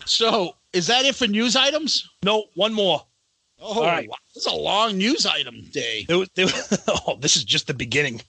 so 0.05 0.55
is 0.73 0.88
that 0.88 1.05
it 1.05 1.15
for 1.15 1.27
news 1.27 1.55
items? 1.55 2.10
No, 2.23 2.45
one 2.55 2.73
more. 2.73 3.01
Oh, 3.60 3.79
All 3.79 3.84
right. 3.84 4.10
wow. 4.10 4.15
this 4.34 4.45
is 4.45 4.51
a 4.51 4.55
long 4.55 4.97
news 4.97 5.25
item 5.25 5.62
day. 5.71 6.05
There 6.08 6.17
was, 6.19 6.29
there 6.36 6.45
was- 6.45 6.84
oh, 6.88 7.17
this 7.19 7.36
is 7.38 7.43
just 7.45 7.67
the 7.67 7.73
beginning. 7.73 8.21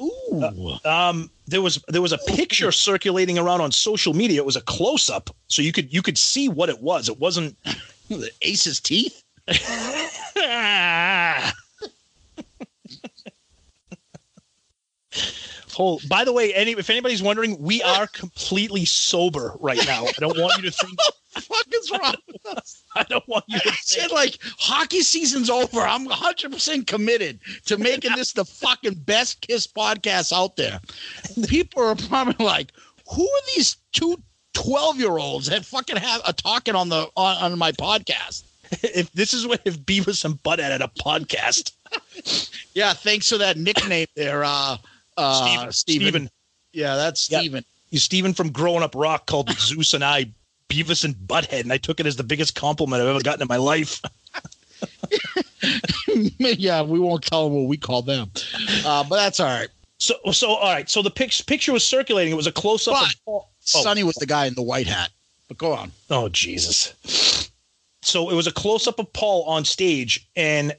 Ooh. 0.00 0.78
Um, 0.84 1.30
there 1.46 1.62
was 1.62 1.82
there 1.88 2.02
was 2.02 2.12
a 2.12 2.18
picture 2.18 2.70
circulating 2.70 3.38
around 3.38 3.60
on 3.60 3.72
social 3.72 4.14
media. 4.14 4.40
It 4.40 4.46
was 4.46 4.56
a 4.56 4.60
close 4.62 5.10
up, 5.10 5.30
so 5.48 5.62
you 5.62 5.72
could 5.72 5.92
you 5.92 6.02
could 6.02 6.18
see 6.18 6.48
what 6.48 6.68
it 6.68 6.80
was. 6.80 7.08
It 7.08 7.18
wasn't. 7.18 7.56
the 8.08 8.30
Ace's 8.42 8.80
teeth? 8.80 9.24
Hold, 15.74 16.08
by 16.08 16.24
the 16.24 16.32
way, 16.32 16.52
any 16.54 16.72
if 16.72 16.90
anybody's 16.90 17.22
wondering, 17.22 17.60
we 17.62 17.82
are 17.82 18.08
completely 18.08 18.84
sober 18.84 19.54
right 19.60 19.78
now. 19.86 20.04
I 20.06 20.12
don't 20.18 20.38
want 20.38 20.56
you 20.56 20.70
to 20.70 20.76
think. 20.76 20.98
What 21.46 21.66
fuck 21.66 21.74
is 21.74 21.90
wrong 21.90 22.14
with 22.26 22.46
us? 22.56 22.82
I 22.96 23.04
don't 23.04 23.26
want 23.28 23.44
you 23.48 23.58
to 23.58 23.64
think. 23.64 23.76
said 23.82 24.10
like 24.10 24.38
hockey 24.58 25.00
season's 25.00 25.50
over. 25.50 25.80
I'm 25.80 26.04
100 26.04 26.52
percent 26.52 26.86
committed 26.86 27.40
to 27.66 27.76
making 27.78 28.12
this 28.16 28.32
the 28.32 28.44
fucking 28.44 28.94
best 28.94 29.40
Kiss 29.40 29.66
podcast 29.66 30.32
out 30.32 30.56
there. 30.56 30.80
People 31.48 31.82
are 31.82 31.94
probably 31.94 32.44
like, 32.44 32.72
who 33.14 33.22
are 33.24 33.42
these 33.56 33.76
two 33.92 34.20
12 34.54 34.98
year 34.98 35.18
olds 35.18 35.46
that 35.46 35.64
fucking 35.64 35.96
have 35.96 36.20
a 36.26 36.32
talking 36.32 36.74
on 36.74 36.88
the 36.88 37.08
on, 37.16 37.52
on 37.52 37.58
my 37.58 37.72
podcast? 37.72 38.44
If 38.82 39.10
this 39.12 39.32
is 39.32 39.46
what 39.46 39.62
if 39.64 39.80
Beavis 39.80 40.26
and 40.26 40.34
Butthead 40.42 40.70
had 40.70 40.82
a 40.82 40.88
podcast, 40.88 41.72
Yeah, 42.74 42.92
thanks 42.92 43.28
for 43.28 43.38
that 43.38 43.56
nickname 43.56 44.06
there, 44.14 44.44
uh, 44.44 44.76
uh, 45.16 45.46
Steven, 45.46 45.72
Steven. 45.72 46.08
Steven, 46.08 46.30
Yeah, 46.72 46.96
that's. 46.96 47.22
Steven. 47.22 47.64
you 47.90 47.98
Steven 47.98 48.34
from 48.34 48.50
Growing 48.50 48.82
Up 48.82 48.94
Rock 48.94 49.26
called 49.26 49.50
Zeus 49.58 49.94
and 49.94 50.04
I 50.04 50.26
Beavis 50.68 51.04
and 51.04 51.14
Butthead, 51.14 51.60
and 51.60 51.72
I 51.72 51.78
took 51.78 52.00
it 52.00 52.06
as 52.06 52.16
the 52.16 52.24
biggest 52.24 52.54
compliment 52.54 53.02
I've 53.02 53.08
ever 53.08 53.20
gotten 53.20 53.42
in 53.42 53.48
my 53.48 53.56
life. 53.56 54.00
yeah, 56.38 56.82
we 56.82 56.98
won't 56.98 57.22
tell 57.22 57.44
them 57.48 57.54
what 57.58 57.68
we 57.68 57.76
call 57.76 58.02
them, 58.02 58.30
uh, 58.84 59.04
but 59.04 59.16
that's 59.16 59.40
all 59.40 59.46
right. 59.46 59.68
So, 59.98 60.14
so 60.32 60.50
all 60.50 60.72
right. 60.72 60.88
So 60.88 61.02
the 61.02 61.10
pic- 61.10 61.46
picture 61.46 61.72
was 61.72 61.84
circulating. 61.84 62.32
It 62.32 62.36
was 62.36 62.46
a 62.46 62.52
close 62.52 62.86
up. 62.86 63.02
Of 63.02 63.14
Paul. 63.24 63.50
Sonny 63.60 64.04
was 64.04 64.14
the 64.16 64.26
guy 64.26 64.46
in 64.46 64.54
the 64.54 64.62
white 64.62 64.86
hat. 64.86 65.10
But 65.48 65.58
go 65.58 65.72
on. 65.72 65.92
Oh 66.10 66.28
Jesus! 66.28 67.50
So 68.02 68.30
it 68.30 68.34
was 68.34 68.46
a 68.46 68.52
close 68.52 68.86
up 68.86 68.98
of 68.98 69.12
Paul 69.12 69.44
on 69.44 69.64
stage, 69.64 70.28
and 70.36 70.76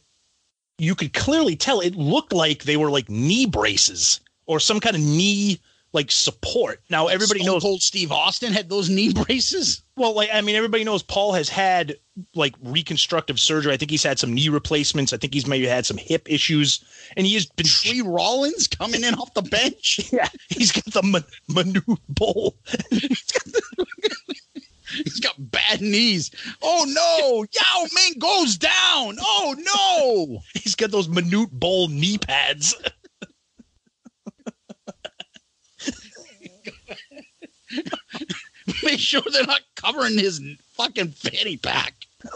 you 0.77 0.95
could 0.95 1.13
clearly 1.13 1.55
tell 1.55 1.81
it 1.81 1.95
looked 1.95 2.31
like 2.31 2.63
they 2.63 2.77
were 2.77 2.89
like 2.89 3.09
knee 3.09 3.45
braces 3.45 4.21
or 4.45 4.59
some 4.59 4.79
kind 4.79 4.95
of 4.95 5.01
knee 5.01 5.59
like 5.91 6.11
support. 6.11 6.81
Now 6.89 7.07
everybody 7.07 7.41
Stone 7.41 7.53
knows. 7.53 7.63
Cold 7.63 7.81
Steve 7.81 8.11
Austin 8.11 8.53
had 8.53 8.69
those 8.69 8.89
knee 8.89 9.13
braces. 9.25 9.81
Well, 9.95 10.13
like 10.15 10.29
I 10.33 10.41
mean, 10.41 10.55
everybody 10.55 10.83
knows 10.83 11.03
Paul 11.03 11.33
has 11.33 11.49
had 11.49 11.95
like 12.35 12.55
reconstructive 12.63 13.39
surgery. 13.39 13.73
I 13.73 13.77
think 13.77 13.91
he's 13.91 14.03
had 14.03 14.19
some 14.19 14.33
knee 14.33 14.49
replacements. 14.49 15.13
I 15.13 15.17
think 15.17 15.33
he's 15.33 15.47
maybe 15.47 15.65
had 15.65 15.85
some 15.85 15.97
hip 15.97 16.29
issues, 16.29 16.83
and 17.17 17.25
he 17.25 17.33
has 17.35 17.45
been. 17.47 17.65
Tree 17.65 18.01
Rollins 18.01 18.67
coming 18.67 19.03
in 19.03 19.13
off 19.15 19.33
the 19.33 19.41
bench. 19.41 19.99
Yeah, 20.11 20.27
he's 20.49 20.71
got 20.71 20.85
the 20.85 21.03
man- 21.03 21.23
minute 21.47 21.83
bowl. 22.09 22.55
He's 24.91 25.19
got 25.19 25.35
bad 25.37 25.81
knees. 25.81 26.31
Oh 26.63 26.85
no! 26.87 27.45
Yao 27.51 27.85
Ming 27.93 28.13
goes 28.17 28.57
down. 28.57 29.17
Oh 29.21 29.55
no! 30.33 30.41
He's 30.59 30.73
got 30.75 30.89
those 30.91 31.07
minute 31.07 31.51
bowl 31.51 31.89
knee 31.89 32.17
pads. 32.17 32.75
Make 38.83 38.99
sure 38.99 39.21
they're 39.31 39.45
not 39.45 39.61
covering 39.75 40.17
his 40.17 40.41
fucking 40.73 41.11
fanny 41.11 41.57
pack. 41.57 41.93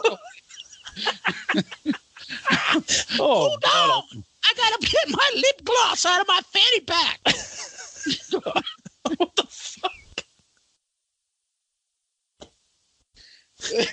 Oh, 3.20 3.58
God. 3.62 4.04
on. 4.14 4.24
I 4.46 4.54
gotta 4.56 4.78
get 4.82 5.10
my 5.10 5.32
lip 5.36 5.64
gloss 5.64 6.06
out 6.06 6.22
of 6.22 6.28
my 6.28 6.42
fanny 6.52 6.80
pack. 6.82 7.20
what 9.18 9.36
the 9.36 9.46
fuck? 9.50 9.92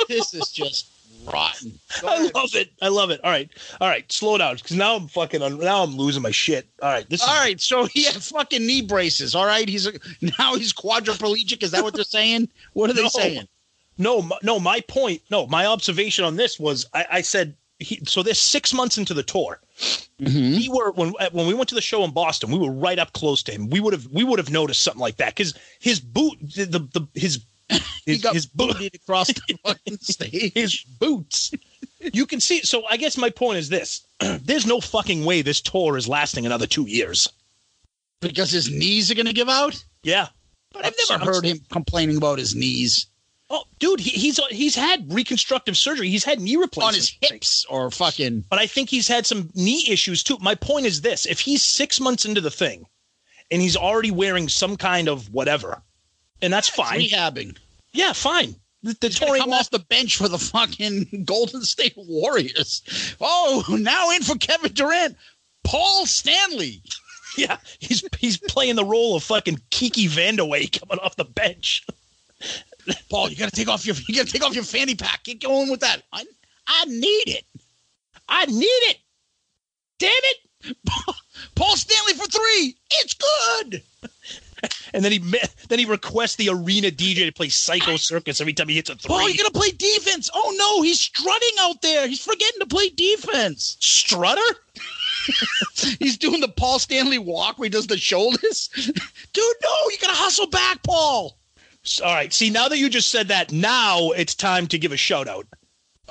this 0.09 0.35
is 0.35 0.51
just 0.51 0.91
rotten. 1.25 1.79
I 2.05 2.31
love 2.35 2.55
it. 2.55 2.71
I 2.81 2.89
love 2.89 3.11
it. 3.11 3.21
All 3.25 3.31
right, 3.31 3.51
all 3.81 3.89
right. 3.89 4.11
Slow 4.11 4.39
down, 4.39 4.57
because 4.57 4.77
now 4.77 4.97
I'm 4.97 5.09
fucking. 5.09 5.43
Un- 5.43 5.59
now 5.59 5.83
I'm 5.83 5.97
losing 5.97 6.23
my 6.23 6.31
shit. 6.31 6.67
All 6.83 6.91
right, 6.91 7.09
this. 7.09 7.23
All 7.23 7.35
is, 7.35 7.41
right, 7.41 7.61
so 7.61 7.85
he 7.93 8.05
had 8.05 8.15
fucking 8.15 8.67
knee 8.67 8.83
braces. 8.83 9.35
All 9.35 9.47
right, 9.47 9.69
he's 9.69 9.87
a, 9.87 9.93
now 10.39 10.55
he's 10.57 10.73
quadriplegic. 10.73 11.63
Is 11.63 11.71
that 11.73 11.83
what 11.83 11.95
they're 11.95 12.05
saying? 12.05 12.49
What 12.73 12.91
are 12.91 12.95
they 12.95 13.03
No. 13.03 13.09
saying? 13.09 13.49
No, 13.99 14.23
my, 14.23 14.39
no. 14.43 14.59
My 14.59 14.81
point. 14.81 15.21
No, 15.31 15.47
my 15.47 15.67
observation 15.67 16.25
on 16.25 16.37
this 16.37 16.59
was 16.59 16.87
I, 16.95 17.07
I 17.11 17.21
said. 17.23 17.55
He, 17.83 17.99
so 18.05 18.23
they're 18.23 18.35
six 18.35 18.75
months 18.75 18.99
into 18.99 19.15
the 19.15 19.23
tour. 19.23 19.59
Mm-hmm. 20.21 20.57
We 20.59 20.69
were 20.69 20.93
when 20.93 21.15
when 21.33 21.47
we 21.47 21.55
went 21.55 21.71
to 21.71 21.75
the 21.75 21.81
show 21.81 22.05
in 22.05 22.11
Boston. 22.11 22.51
We 22.51 22.59
were 22.59 22.71
right 22.71 22.99
up 22.99 23.15
close 23.15 23.43
to 23.45 23.53
him. 23.53 23.71
We 23.71 23.81
would 23.81 23.95
have 23.95 24.07
we 24.09 24.23
would 24.23 24.39
have 24.39 24.51
noticed 24.51 24.83
something 24.83 25.01
like 25.01 25.17
that 25.17 25.35
because 25.35 25.55
his 25.79 25.99
boot, 25.99 26.37
the, 26.43 26.67
the, 26.67 26.79
the 26.79 27.09
his 27.19 27.43
He 28.07 28.13
his, 28.13 28.23
got 28.23 28.35
his 28.35 28.47
boot, 28.47 28.73
booted 28.79 28.95
across 28.95 29.29
the 29.29 29.59
fucking 29.65 29.99
stage. 29.99 30.53
his 30.55 30.83
boots. 30.99 31.53
You 32.01 32.27
can 32.27 32.41
see. 32.41 32.63
So 32.63 32.85
I 32.87 32.97
guess 32.97 33.17
my 33.19 33.31
point 33.31 33.59
is 33.59 33.69
this: 33.69 34.07
there's 34.21 34.67
no 34.67 34.81
fucking 34.81 35.25
way 35.25 35.43
this 35.43 35.61
tour 35.61 35.97
is 35.97 36.09
lasting 36.09 36.47
another 36.47 36.67
two 36.67 36.87
years. 36.89 37.29
because 38.21 38.51
his 38.51 38.71
knees 38.71 39.11
are 39.11 39.15
going 39.15 39.27
to 39.27 39.33
give 39.35 39.49
out. 39.49 39.83
Yeah. 40.03 40.29
But 40.73 40.87
I've 40.87 40.95
never 41.11 41.25
heard 41.25 41.45
him 41.45 41.61
complaining 41.71 42.17
about 42.17 42.39
his 42.39 42.55
knees 42.55 43.07
Oh, 43.53 43.65
dude, 43.81 43.99
he, 43.99 44.11
he's 44.11 44.39
he's 44.51 44.77
had 44.77 45.13
reconstructive 45.13 45.77
surgery. 45.77 46.09
He's 46.09 46.23
had 46.23 46.41
knee 46.41 46.55
replacements 46.55 46.95
on 46.97 47.29
his 47.29 47.31
hips 47.33 47.67
or 47.69 47.91
fucking. 47.91 48.45
but 48.49 48.61
I 48.61 48.67
think 48.69 48.89
he's 48.89 49.09
had 49.09 49.27
some 49.27 49.51
knee 49.57 49.85
issues 49.89 50.23
too. 50.23 50.39
My 50.41 50.55
point 50.55 50.87
is 50.87 51.01
this: 51.01 51.27
if 51.27 51.41
he's 51.41 51.65
six 51.65 51.99
months 51.99 52.25
into 52.25 52.41
the 52.41 52.51
thing, 52.51 52.87
and 53.51 53.61
he's 53.61 53.77
already 53.77 54.13
wearing 54.13 54.49
some 54.49 54.77
kind 54.77 55.09
of 55.09 55.33
whatever, 55.35 55.83
and 56.43 56.53
that's 56.53 56.69
fine. 56.69 57.01
rehabbing. 57.01 57.57
Yeah, 57.93 58.13
fine. 58.13 58.55
The, 58.83 58.97
the 59.01 59.37
come 59.39 59.53
off 59.53 59.71
the 59.71 59.79
bench 59.79 60.17
for 60.17 60.29
the 60.29 60.39
fucking 60.39 61.23
Golden 61.25 61.63
State 61.63 61.95
Warriors. 61.97 63.15
Oh, 63.21 63.65
now 63.79 64.11
in 64.11 64.23
for 64.23 64.37
Kevin 64.37 64.73
Durant, 64.73 65.17
Paul 65.65 66.07
Stanley. 66.07 66.83
Yeah, 67.37 67.59
he's 67.79 68.03
he's 68.19 68.39
playing 68.39 68.75
the 68.75 68.85
role 68.85 69.15
of 69.15 69.23
fucking 69.23 69.61
Kiki 69.71 70.09
Vandeweghe 70.09 70.81
coming 70.81 70.99
off 70.99 71.15
the 71.15 71.25
bench. 71.25 71.87
Paul, 73.09 73.31
you 73.31 73.37
gotta 73.37 73.53
take 73.53 73.69
off 73.69 73.87
your 73.87 73.95
you 74.09 74.17
gotta 74.17 74.33
take 74.33 74.45
off 74.45 74.53
your 74.53 74.65
fanny 74.65 74.97
pack. 74.97 75.23
Get 75.23 75.41
going 75.41 75.71
with 75.71 75.79
that. 75.79 76.03
I, 76.13 76.25
I 76.67 76.85
need 76.87 77.29
it. 77.29 77.45
I 78.29 78.47
need 78.47 78.65
it. 78.65 78.99
Damn 80.01 80.11
it! 80.11 80.77
Paul 81.55 81.77
Stanley 81.77 82.15
for 82.15 82.27
three. 82.27 82.77
It's 82.95 83.15
good. 83.15 83.83
And 84.93 85.05
then 85.05 85.13
he 85.13 85.19
then 85.69 85.79
he 85.79 85.85
requests 85.85 86.35
the 86.35 86.49
arena 86.49 86.89
DJ 86.89 87.25
to 87.25 87.33
play 87.33 87.49
Psycho 87.49 87.97
Circus 87.97 88.41
every 88.41 88.53
time 88.53 88.69
he 88.69 88.75
hits 88.75 88.91
a 88.91 88.97
three. 88.97 89.15
Oh, 89.15 89.27
you're 89.29 89.37
gonna 89.37 89.51
play 89.51 89.71
defense. 89.71 90.29
Oh 90.35 90.55
no, 90.59 90.83
he's 90.83 90.99
strutting 90.99 91.57
out 91.61 91.81
there. 91.81 92.09
He's 92.09 92.25
forgetting 92.25 92.59
to 92.59 92.67
play 92.67 92.89
defense. 92.89 93.77
Strutter? 93.79 94.41
He's 96.01 96.19
doing 96.19 96.41
the 96.41 96.49
Paul 96.49 96.81
Stanley 96.81 97.19
walk 97.19 97.59
where 97.59 97.67
he 97.67 97.71
does 97.71 97.87
the 97.87 97.97
shoulders. 97.97 98.69
Dude, 98.75 99.55
no, 99.63 99.91
you 99.91 99.99
gotta 100.01 100.15
hustle 100.15 100.49
back, 100.49 100.83
Paul. 100.83 101.39
All 102.03 102.15
right. 102.15 102.33
See, 102.33 102.51
now 102.51 102.69
that 102.69 102.79
you 102.79 102.89
just 102.89 103.11
said 103.11 103.29
that, 103.29 103.53
now 103.53 104.11
it's 104.11 104.35
time 104.35 104.67
to 104.69 104.79
give 104.79 104.93
a 104.93 104.97
shout 104.97 105.29
out. 105.29 105.47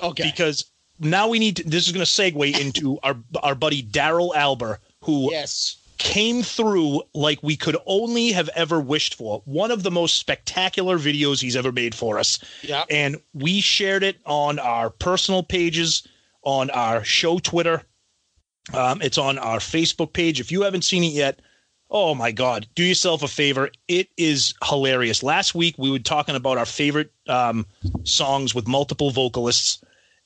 Okay. 0.02 0.24
because 0.24 0.66
now 1.00 1.28
we 1.28 1.40
need 1.40 1.58
to, 1.58 1.64
this 1.64 1.88
is 1.88 1.94
going 1.94 2.06
to 2.06 2.12
segue 2.12 2.60
into 2.60 3.00
our 3.04 3.18
our 3.42 3.56
buddy 3.56 3.84
Daryl 3.84 4.34
Alber 4.34 4.78
who 5.02 5.32
yes. 5.32 5.78
Came 6.00 6.42
through 6.42 7.04
like 7.14 7.38
we 7.44 7.56
could 7.56 7.78
only 7.86 8.32
have 8.32 8.50
ever 8.56 8.80
wished 8.80 9.14
for 9.16 9.42
one 9.46 9.70
of 9.70 9.84
the 9.84 9.92
most 9.92 10.18
spectacular 10.18 10.98
videos 10.98 11.42
he's 11.42 11.56
ever 11.56 11.72
made 11.72 11.94
for 11.94 12.18
us 12.18 12.40
Yeah. 12.64 12.86
and 12.90 13.18
we 13.34 13.62
shared 13.62 14.02
it 14.04 14.18
on 14.26 14.58
our 14.60 14.90
personal 14.90 15.44
pages 15.44 16.08
on 16.44 16.70
our 16.72 17.04
show 17.04 17.38
twitter 17.40 17.84
um, 18.74 19.02
it's 19.02 19.18
on 19.18 19.38
our 19.38 19.58
facebook 19.60 20.14
page 20.14 20.40
if 20.40 20.52
you 20.52 20.62
haven't 20.64 20.84
seen 20.84 21.04
it 21.04 21.12
yet 21.14 21.42
Oh 21.92 22.14
my 22.14 22.32
God! 22.32 22.68
Do 22.76 22.84
yourself 22.84 23.24
a 23.24 23.28
favor. 23.28 23.72
It 23.88 24.10
is 24.16 24.54
hilarious. 24.64 25.24
Last 25.24 25.56
week 25.56 25.74
we 25.80 25.90
were 25.90 25.98
talking 25.98 26.36
about 26.36 26.60
our 26.60 26.66
favorite 26.68 27.12
um, 27.28 27.66
songs 28.04 28.54
with 28.54 28.68
multiple 28.68 29.10
vocalists, 29.10 29.82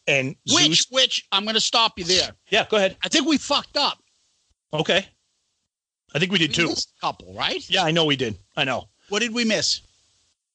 and 0.05 0.35
Which, 0.51 0.65
Zeus. 0.65 0.87
which 0.91 1.25
I'm 1.31 1.43
going 1.45 1.53
to 1.55 1.61
stop 1.61 1.97
you 1.97 2.03
there. 2.03 2.31
Yeah, 2.49 2.65
go 2.69 2.75
ahead. 2.75 2.97
I 3.01 3.07
think 3.07 3.27
we 3.29 3.37
fucked 3.37 3.77
up. 3.77 3.97
Okay. 4.73 5.07
I 6.13 6.19
think 6.19 6.31
we 6.31 6.37
did 6.39 6.49
We 6.51 6.55
too. 6.55 6.67
missed 6.67 6.91
a 6.97 7.01
couple, 7.01 7.33
right? 7.33 7.67
Yeah, 7.69 7.83
I 7.83 7.91
know 7.91 8.05
we 8.05 8.15
did. 8.15 8.37
I 8.55 8.63
know. 8.63 8.87
What 9.09 9.19
did 9.19 9.33
we 9.33 9.45
miss? 9.45 9.81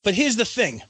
But 0.04 0.14
here's 0.14 0.36
the 0.36 0.44
thing. 0.44 0.82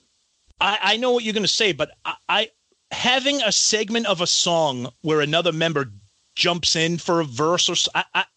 I, 0.61 0.79
I 0.83 0.97
know 0.97 1.13
what 1.13 1.25
you're 1.25 1.33
going 1.35 1.43
to 1.45 1.49
say, 1.49 1.73
but 1.73 1.91
I, 2.05 2.15
I 2.29 2.51
having 2.91 3.41
a 3.43 3.53
segment 3.53 4.07
of 4.07 4.21
a 4.21 4.27
song 4.27 4.89
where 5.03 5.21
another 5.21 5.53
member 5.53 5.91
jumps 6.35 6.77
in 6.77 6.99
for 6.99 7.21
a 7.21 7.25
verse 7.25 7.69
or 7.69 7.75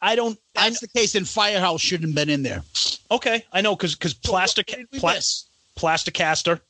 I 0.02 0.16
don't. 0.16 0.38
I, 0.56 0.70
That's 0.70 0.80
the 0.82 0.88
case. 0.88 1.16
And 1.16 1.28
Firehouse 1.28 1.82
shouldn't 1.82 2.10
have 2.10 2.16
been 2.16 2.30
in 2.34 2.44
there. 2.44 2.64
okay, 3.12 3.46
I 3.54 3.62
know 3.62 3.76
because 3.76 3.96
because 3.96 4.14
plastic 4.14 4.68
did 4.68 4.88
we 4.92 5.00
pla- 5.00 5.14
miss? 5.14 5.46
plasticaster. 5.76 6.62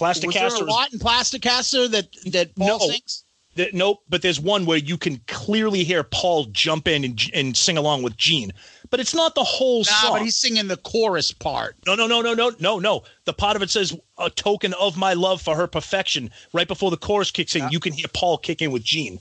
Was 0.00 0.20
there 0.20 0.46
a 0.46 0.58
lot 0.64 0.92
in 0.92 0.98
Plasticaster 1.00 1.88
that 1.88 2.06
that 2.26 2.54
Paul 2.54 2.78
No. 2.78 2.86
sings? 2.88 3.24
Th- 3.56 3.72
nope, 3.74 4.02
but 4.08 4.22
there's 4.22 4.40
one 4.40 4.64
where 4.64 4.78
you 4.78 4.96
can 4.96 5.20
clearly 5.26 5.82
hear 5.82 6.04
Paul 6.04 6.44
jump 6.46 6.86
in 6.86 7.04
and, 7.04 7.20
and 7.34 7.56
sing 7.56 7.76
along 7.76 8.02
with 8.02 8.16
Gene, 8.16 8.52
but 8.90 9.00
it's 9.00 9.14
not 9.14 9.34
the 9.34 9.42
whole 9.44 9.80
Nah, 9.80 9.84
song. 9.84 10.12
but 10.12 10.22
he's 10.22 10.36
singing 10.36 10.68
the 10.68 10.76
chorus 10.76 11.32
part. 11.32 11.74
No, 11.86 11.94
no, 11.96 12.06
no, 12.06 12.20
no, 12.22 12.32
no, 12.34 12.52
no, 12.60 12.78
no. 12.78 13.02
The 13.24 13.32
part 13.32 13.56
of 13.56 13.62
it 13.62 13.70
says 13.70 13.96
a 14.18 14.30
token 14.30 14.72
of 14.74 14.96
my 14.96 15.14
love 15.14 15.42
for 15.42 15.56
her 15.56 15.66
perfection. 15.66 16.30
Right 16.52 16.68
before 16.68 16.90
the 16.92 16.96
chorus 16.96 17.30
kicks 17.32 17.56
in, 17.56 17.68
you 17.70 17.80
can 17.80 17.92
hear 17.92 18.06
Paul 18.14 18.38
kick 18.38 18.62
in 18.62 18.70
with 18.70 18.84
Gene. 18.84 19.18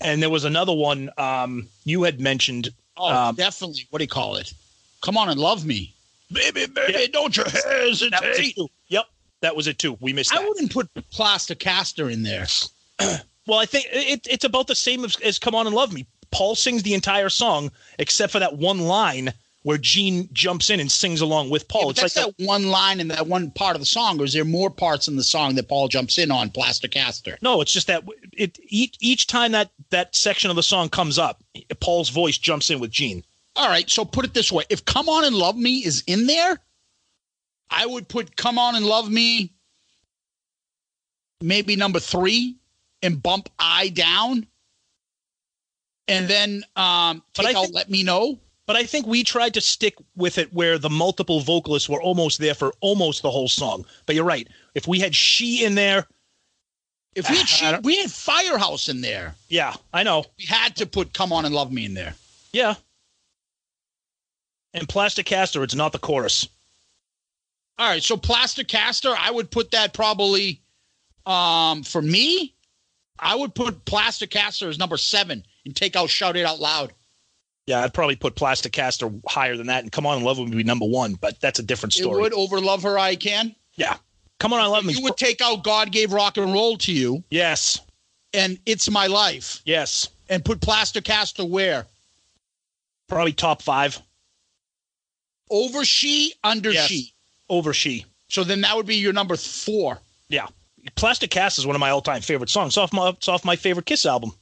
And 0.00 0.22
there 0.22 0.30
was 0.30 0.44
another 0.44 0.72
one 0.72 1.10
um, 1.18 1.68
you 1.84 2.04
had 2.04 2.20
mentioned. 2.20 2.68
Oh, 2.96 3.12
Um, 3.12 3.34
definitely. 3.34 3.86
What 3.90 3.98
do 3.98 4.04
you 4.04 4.08
call 4.08 4.36
it? 4.36 4.52
Come 5.00 5.16
on 5.16 5.28
and 5.28 5.40
love 5.40 5.64
me, 5.64 5.92
baby, 6.30 6.66
baby. 6.66 6.92
Yeah. 7.00 7.06
Don't 7.12 7.36
you 7.36 7.42
That 7.44 7.64
hesitate. 7.64 8.54
too. 8.54 8.68
Yep, 8.88 9.06
that 9.40 9.56
was 9.56 9.66
it 9.66 9.78
too. 9.78 9.96
We 10.00 10.12
missed 10.12 10.32
it. 10.32 10.38
I 10.38 10.42
that. 10.42 10.48
wouldn't 10.48 10.72
put 10.72 10.88
Plasticaster 11.10 12.08
in 12.08 12.22
there. 12.22 12.46
Well, 13.46 13.58
I 13.58 13.66
think 13.66 13.86
it, 13.90 14.26
it's 14.30 14.44
about 14.44 14.66
the 14.66 14.74
same 14.74 15.04
as, 15.04 15.16
as 15.20 15.38
"Come 15.38 15.54
On 15.54 15.66
and 15.66 15.74
Love 15.74 15.92
Me." 15.92 16.06
Paul 16.30 16.54
sings 16.54 16.82
the 16.82 16.94
entire 16.94 17.28
song 17.28 17.70
except 17.98 18.32
for 18.32 18.38
that 18.38 18.56
one 18.56 18.80
line 18.80 19.32
where 19.62 19.78
Gene 19.78 20.28
jumps 20.32 20.70
in 20.70 20.80
and 20.80 20.90
sings 20.90 21.20
along 21.20 21.50
with 21.50 21.68
Paul. 21.68 21.84
Yeah, 21.84 22.04
it's 22.04 22.16
like 22.16 22.36
that 22.36 22.44
one 22.44 22.68
line 22.68 23.00
in 23.00 23.08
that 23.08 23.26
one 23.26 23.50
part 23.50 23.76
of 23.76 23.80
the 23.82 23.86
song, 23.86 24.20
or 24.20 24.24
is 24.24 24.32
there 24.32 24.44
more 24.44 24.70
parts 24.70 25.08
in 25.08 25.16
the 25.16 25.22
song 25.22 25.54
that 25.54 25.68
Paul 25.68 25.88
jumps 25.88 26.18
in 26.18 26.30
on 26.30 26.50
Plasticaster? 26.50 27.38
No, 27.42 27.60
it's 27.60 27.72
just 27.72 27.86
that 27.86 28.04
it 28.32 28.58
each, 28.68 28.96
each 29.00 29.26
time 29.26 29.52
that 29.52 29.70
that 29.90 30.16
section 30.16 30.50
of 30.50 30.56
the 30.56 30.62
song 30.62 30.88
comes 30.88 31.18
up, 31.18 31.42
Paul's 31.80 32.08
voice 32.08 32.38
jumps 32.38 32.70
in 32.70 32.80
with 32.80 32.90
Gene. 32.90 33.24
All 33.54 33.68
right, 33.68 33.88
so 33.88 34.04
put 34.04 34.24
it 34.24 34.34
this 34.34 34.50
way: 34.50 34.64
if 34.70 34.84
"Come 34.84 35.08
On 35.08 35.24
and 35.24 35.36
Love 35.36 35.56
Me" 35.56 35.84
is 35.84 36.02
in 36.06 36.26
there, 36.26 36.58
I 37.70 37.86
would 37.86 38.08
put 38.08 38.36
"Come 38.36 38.58
On 38.58 38.74
and 38.74 38.86
Love 38.86 39.10
Me" 39.10 39.52
maybe 41.40 41.76
number 41.76 42.00
three, 42.00 42.56
and 43.02 43.22
bump 43.22 43.48
"I" 43.58 43.88
down, 43.88 44.46
and 46.08 46.28
then 46.28 46.64
um, 46.76 47.22
But 47.34 47.44
take 47.46 47.56
I 47.56 47.58
out 47.58 47.64
think- 47.64 47.74
"Let 47.74 47.90
Me 47.90 48.02
Know." 48.02 48.38
But 48.64 48.76
I 48.76 48.84
think 48.84 49.06
we 49.06 49.24
tried 49.24 49.54
to 49.54 49.60
stick 49.60 49.96
with 50.14 50.38
it 50.38 50.52
where 50.52 50.78
the 50.78 50.88
multiple 50.88 51.40
vocalists 51.40 51.88
were 51.88 52.00
almost 52.00 52.38
there 52.38 52.54
for 52.54 52.72
almost 52.80 53.20
the 53.22 53.30
whole 53.30 53.48
song. 53.48 53.84
But 54.06 54.14
you're 54.14 54.24
right. 54.24 54.46
If 54.76 54.86
we 54.86 55.00
had 55.00 55.16
she 55.16 55.64
in 55.64 55.74
there, 55.74 56.06
If 57.16 57.28
we 57.28 57.36
had, 57.38 57.48
she, 57.48 57.74
we 57.82 57.96
had 58.00 58.10
Firehouse 58.10 58.88
in 58.88 59.00
there, 59.00 59.34
yeah, 59.48 59.74
I 59.92 60.04
know. 60.04 60.24
we 60.38 60.44
had 60.46 60.76
to 60.76 60.86
put 60.86 61.12
"Come 61.12 61.32
On 61.32 61.44
and 61.44 61.54
Love 61.54 61.72
Me" 61.72 61.84
in 61.84 61.94
there. 61.94 62.14
Yeah. 62.52 62.74
And 64.74 64.88
Plastic 64.88 65.26
Caster, 65.26 65.62
it's 65.64 65.74
not 65.74 65.92
the 65.92 65.98
chorus. 65.98 66.48
All 67.78 67.88
right, 67.88 68.02
so 68.02 68.16
Plasticaster, 68.16 69.14
I 69.18 69.30
would 69.30 69.50
put 69.50 69.72
that 69.72 69.92
probably 69.92 70.60
um 71.26 71.82
for 71.82 72.00
me, 72.00 72.54
I 73.18 73.34
would 73.34 73.54
put 73.54 73.84
Plasticaster 73.84 74.68
as 74.68 74.78
number 74.78 74.96
seven 74.96 75.44
and 75.64 75.74
take 75.76 75.96
out 75.96 76.10
Shout 76.10 76.36
It 76.36 76.44
Out 76.44 76.60
Loud. 76.60 76.92
Yeah, 77.66 77.80
I'd 77.84 77.94
probably 77.94 78.16
put 78.16 78.34
Plastic 78.34 78.72
Caster 78.72 79.08
higher 79.28 79.56
than 79.56 79.68
that, 79.68 79.84
and 79.84 79.92
Come 79.92 80.04
On 80.06 80.16
and 80.16 80.24
Love 80.26 80.38
Me 80.38 80.44
would 80.44 80.52
be 80.56 80.64
number 80.64 80.84
one, 80.86 81.14
but 81.14 81.40
that's 81.40 81.60
a 81.60 81.62
different 81.62 81.94
It 81.94 81.98
story. 82.02 82.20
would 82.20 82.32
over 82.32 82.60
Love 82.60 82.82
Her 82.82 82.98
I 82.98 83.14
Can. 83.14 83.54
Yeah. 83.76 83.96
Come 84.40 84.52
On 84.52 84.60
and 84.60 84.70
Love 84.72 84.84
Me. 84.84 84.94
You 84.94 85.02
would 85.04 85.16
take 85.16 85.40
out 85.40 85.62
God 85.62 85.92
Gave 85.92 86.12
Rock 86.12 86.36
and 86.36 86.52
Roll 86.52 86.76
to 86.78 86.92
You 86.92 87.22
yes. 87.30 87.80
and 88.34 88.58
It's 88.66 88.90
My 88.90 89.06
Life 89.06 89.60
Yes. 89.64 90.08
and 90.28 90.44
put 90.44 90.60
Plasticaster 90.60 91.44
where? 91.44 91.86
Probably 93.08 93.32
top 93.32 93.62
five 93.62 94.00
Over 95.50 95.84
She, 95.84 96.34
Under 96.42 96.72
Yes. 96.72 96.88
She. 96.88 97.12
over 97.48 97.72
she. 97.72 98.06
So 98.28 98.42
then 98.42 98.62
that 98.62 98.74
would 98.76 98.86
be 98.86 98.96
your 98.96 99.12
number 99.12 99.36
four. 99.36 100.00
Yeah. 100.28 100.46
Plastic 100.94 101.30
Cast 101.30 101.58
is 101.58 101.66
one 101.66 101.76
of 101.76 101.80
my 101.80 101.90
all-time 101.90 102.22
favorite 102.22 102.50
songs. 102.50 102.70
It's 102.70 102.78
off 102.78 102.92
my, 102.92 103.10
it's 103.10 103.28
off 103.28 103.44
my 103.44 103.56
favorite 103.56 103.86
Kiss 103.86 104.04
album. 104.04 104.32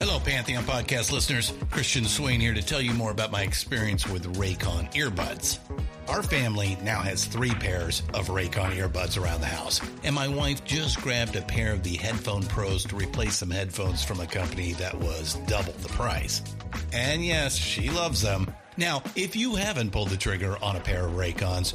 Hello, 0.00 0.18
Pantheon 0.18 0.64
podcast 0.64 1.12
listeners. 1.12 1.52
Christian 1.70 2.06
Swain 2.06 2.40
here 2.40 2.54
to 2.54 2.62
tell 2.62 2.80
you 2.80 2.94
more 2.94 3.10
about 3.10 3.30
my 3.30 3.42
experience 3.42 4.08
with 4.08 4.34
Raycon 4.36 4.90
earbuds. 4.94 5.58
Our 6.08 6.22
family 6.22 6.78
now 6.82 7.00
has 7.02 7.26
three 7.26 7.52
pairs 7.52 8.02
of 8.14 8.28
Raycon 8.28 8.74
earbuds 8.76 9.22
around 9.22 9.42
the 9.42 9.46
house, 9.46 9.80
and 10.02 10.14
my 10.14 10.26
wife 10.26 10.64
just 10.64 11.00
grabbed 11.02 11.36
a 11.36 11.42
pair 11.42 11.72
of 11.72 11.82
the 11.82 11.96
Headphone 11.96 12.42
Pros 12.44 12.84
to 12.86 12.96
replace 12.96 13.36
some 13.36 13.50
headphones 13.50 14.02
from 14.02 14.20
a 14.20 14.26
company 14.26 14.72
that 14.72 14.98
was 14.98 15.34
double 15.46 15.74
the 15.74 15.88
price. 15.90 16.42
And 16.94 17.24
yes, 17.24 17.54
she 17.54 17.90
loves 17.90 18.22
them. 18.22 18.52
Now, 18.78 19.02
if 19.14 19.36
you 19.36 19.54
haven't 19.54 19.90
pulled 19.90 20.08
the 20.08 20.16
trigger 20.16 20.56
on 20.62 20.76
a 20.76 20.80
pair 20.80 21.06
of 21.06 21.12
Raycons, 21.12 21.74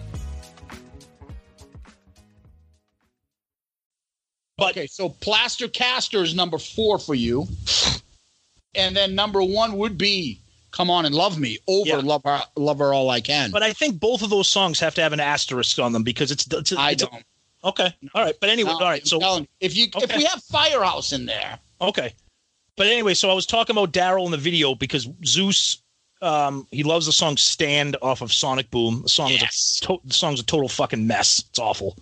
But 4.61 4.77
Okay, 4.77 4.85
so 4.87 5.09
Plaster 5.09 5.67
Caster 5.67 6.21
is 6.21 6.35
number 6.35 6.59
four 6.59 6.99
for 6.99 7.15
you. 7.15 7.47
And 8.75 8.95
then 8.95 9.15
number 9.15 9.41
one 9.43 9.75
would 9.77 9.97
be 9.97 10.39
Come 10.69 10.89
On 10.91 11.05
and 11.05 11.13
Love 11.15 11.39
Me 11.39 11.57
over 11.67 11.89
Yeah. 11.89 11.95
Love 11.97 12.21
Her, 12.23 12.41
Love 12.55 12.77
Her 12.77 12.93
All 12.93 13.09
I 13.09 13.21
Can. 13.21 13.49
but 13.51 13.63
I 13.63 13.73
think 13.73 13.99
both 13.99 14.21
of 14.21 14.29
those 14.29 14.47
songs 14.47 14.79
have 14.79 14.93
to 14.95 15.01
have 15.01 15.13
an 15.13 15.19
asterisk 15.19 15.79
on 15.79 15.91
them 15.93 16.03
because 16.03 16.31
it's, 16.31 16.45
it's, 16.51 16.71
I 16.73 16.91
it's 16.91 17.03
don't. 17.03 17.23
okay. 17.63 17.91
All 18.13 18.23
right, 18.23 18.35
but 18.39 18.49
anyway, 18.49 18.69
No, 18.71 18.75
all 18.77 18.81
right. 18.81 19.05
So 19.05 19.19
if 19.59 19.75
you 19.75 19.87
if 19.95 20.15
we 20.15 20.23
have 20.25 20.41
Firehouse 20.43 21.11
in 21.11 21.25
there, 21.25 21.57
Okay. 21.81 22.13
But 22.77 22.85
anyway, 22.87 23.15
so 23.15 23.29
I 23.29 23.33
was 23.33 23.45
talking 23.47 23.75
about 23.75 23.91
Daryl 23.91 24.25
in 24.25 24.31
the 24.31 24.37
video 24.37 24.75
because 24.75 25.07
Zeus, 25.25 25.81
um, 26.21 26.65
he 26.71 26.83
loves 26.83 27.05
the 27.07 27.11
song 27.11 27.35
"Stand" 27.35 27.97
off 28.01 28.21
of 28.21 28.31
Sonic 28.31 28.69
Boom. 28.71 29.01
The 29.03 29.09
song 29.09 29.29
Yes. 29.31 29.41
is 29.41 29.79
a 29.83 29.85
to- 29.87 30.01
the 30.05 30.13
song's 30.13 30.39
a 30.39 30.43
total 30.43 30.69
fucking 30.69 31.05
mess. 31.05 31.43
It's 31.49 31.59
awful. 31.59 31.97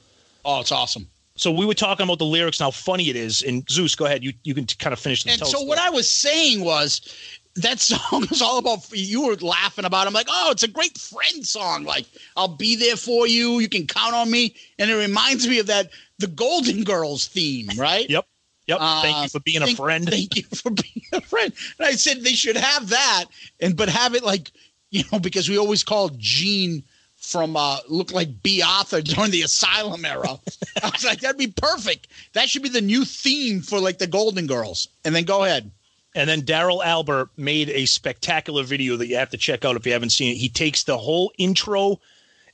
oh, 0.46 0.60
it's 0.60 0.72
awesome. 0.74 1.08
So 1.40 1.52
we 1.52 1.66
were 1.66 1.74
talking 1.74 2.04
about 2.04 2.20
the 2.20 2.26
lyrics 2.26 2.60
and 2.60 2.66
how 2.66 2.72
funny 2.72 3.10
it 3.10 3.16
is. 3.16 3.42
And 3.44 3.68
Zeus, 3.70 3.96
go 3.96 4.06
ahead. 4.06 4.24
You 4.24 4.34
you 4.44 4.54
can 4.54 4.66
kind 4.66 4.92
of 4.92 5.00
finish 5.00 5.24
the 5.24 5.32
And 5.32 5.46
so 5.46 5.62
what. 5.62 5.80
I 5.80 5.90
was 5.90 6.10
saying 6.12 6.62
was 6.66 7.02
that 7.56 7.80
song 7.92 8.28
is 8.30 8.42
all 8.42 8.58
about 8.58 8.86
you 8.92 9.26
were 9.26 9.36
laughing 9.36 9.86
about. 9.86 10.04
it. 10.04 10.08
I'm 10.08 10.14
like, 10.14 10.28
oh, 10.30 10.50
it's 10.52 10.64
a 10.64 10.68
great 10.68 10.98
friend 10.98 11.48
song. 11.48 11.86
Like, 11.86 12.06
I'll 12.36 12.50
be 12.50 12.76
there 12.76 12.98
for 12.98 13.26
you. 13.26 13.60
You 13.60 13.70
can 13.70 13.88
count 13.88 14.14
on 14.14 14.30
me. 14.30 14.54
And 14.78 14.92
it 14.92 14.96
reminds 14.96 15.48
me 15.48 15.60
of 15.60 15.68
that 15.68 15.90
the 16.18 16.28
Golden 16.28 16.84
Girls 16.84 17.28
theme, 17.28 17.70
right? 17.78 18.10
Yep. 18.10 18.26
Yep. 18.68 18.80
thank 18.80 19.18
you 19.18 19.24
Uh, 19.24 19.28
for 19.30 19.40
being 19.40 19.62
a 19.64 19.68
friend. 19.76 20.10
Thank 20.10 20.36
you 20.36 20.44
for 20.44 20.70
being 20.84 21.06
a 21.14 21.22
friend. 21.22 21.54
And 21.80 21.88
I 21.88 21.94
said 21.94 22.22
they 22.22 22.34
should 22.34 22.58
have 22.58 22.90
that, 22.90 23.26
and 23.62 23.78
but 23.78 23.88
have 23.90 24.14
it 24.14 24.24
like 24.24 24.52
you 24.92 25.04
know 25.12 25.20
because 25.20 25.48
we 25.48 25.58
always 25.58 25.84
called 25.84 26.20
Gene 26.20 26.84
from 27.20 27.56
uh 27.56 27.78
look 27.88 28.12
like 28.12 28.42
Bea 28.42 28.64
Arthur 28.64 29.02
during 29.02 29.32
the 29.32 29.44
Asylum 29.44 30.06
era. 30.06 30.40
I 30.84 30.90
was 30.90 31.06
like 31.06 31.20
that'd 31.20 31.38
be 31.38 31.48
perfect. 31.48 32.08
That 32.34 32.50
should 32.50 32.64
be 32.64 32.70
the 32.70 32.82
new 32.82 33.06
theme 33.06 33.62
for 33.62 33.80
like 33.80 34.00
the 34.00 34.08
Golden 34.08 34.48
Girls. 34.48 34.88
And 35.06 35.14
then 35.14 35.26
go 35.26 35.44
ahead. 35.44 35.70
And 36.16 36.28
then 36.28 36.42
Daryl 36.42 36.84
Albert 36.84 37.30
made 37.38 37.70
a 37.70 37.86
spectacular 37.86 38.64
video 38.64 38.98
that 38.98 39.08
you 39.08 39.16
have 39.18 39.30
to 39.30 39.38
check 39.38 39.64
out 39.64 39.76
if 39.76 39.86
you 39.86 39.94
haven't 39.94 40.10
seen 40.10 40.32
it. 40.32 40.38
He 40.38 40.50
takes 40.50 40.84
the 40.84 40.98
whole 40.98 41.32
intro, 41.38 42.00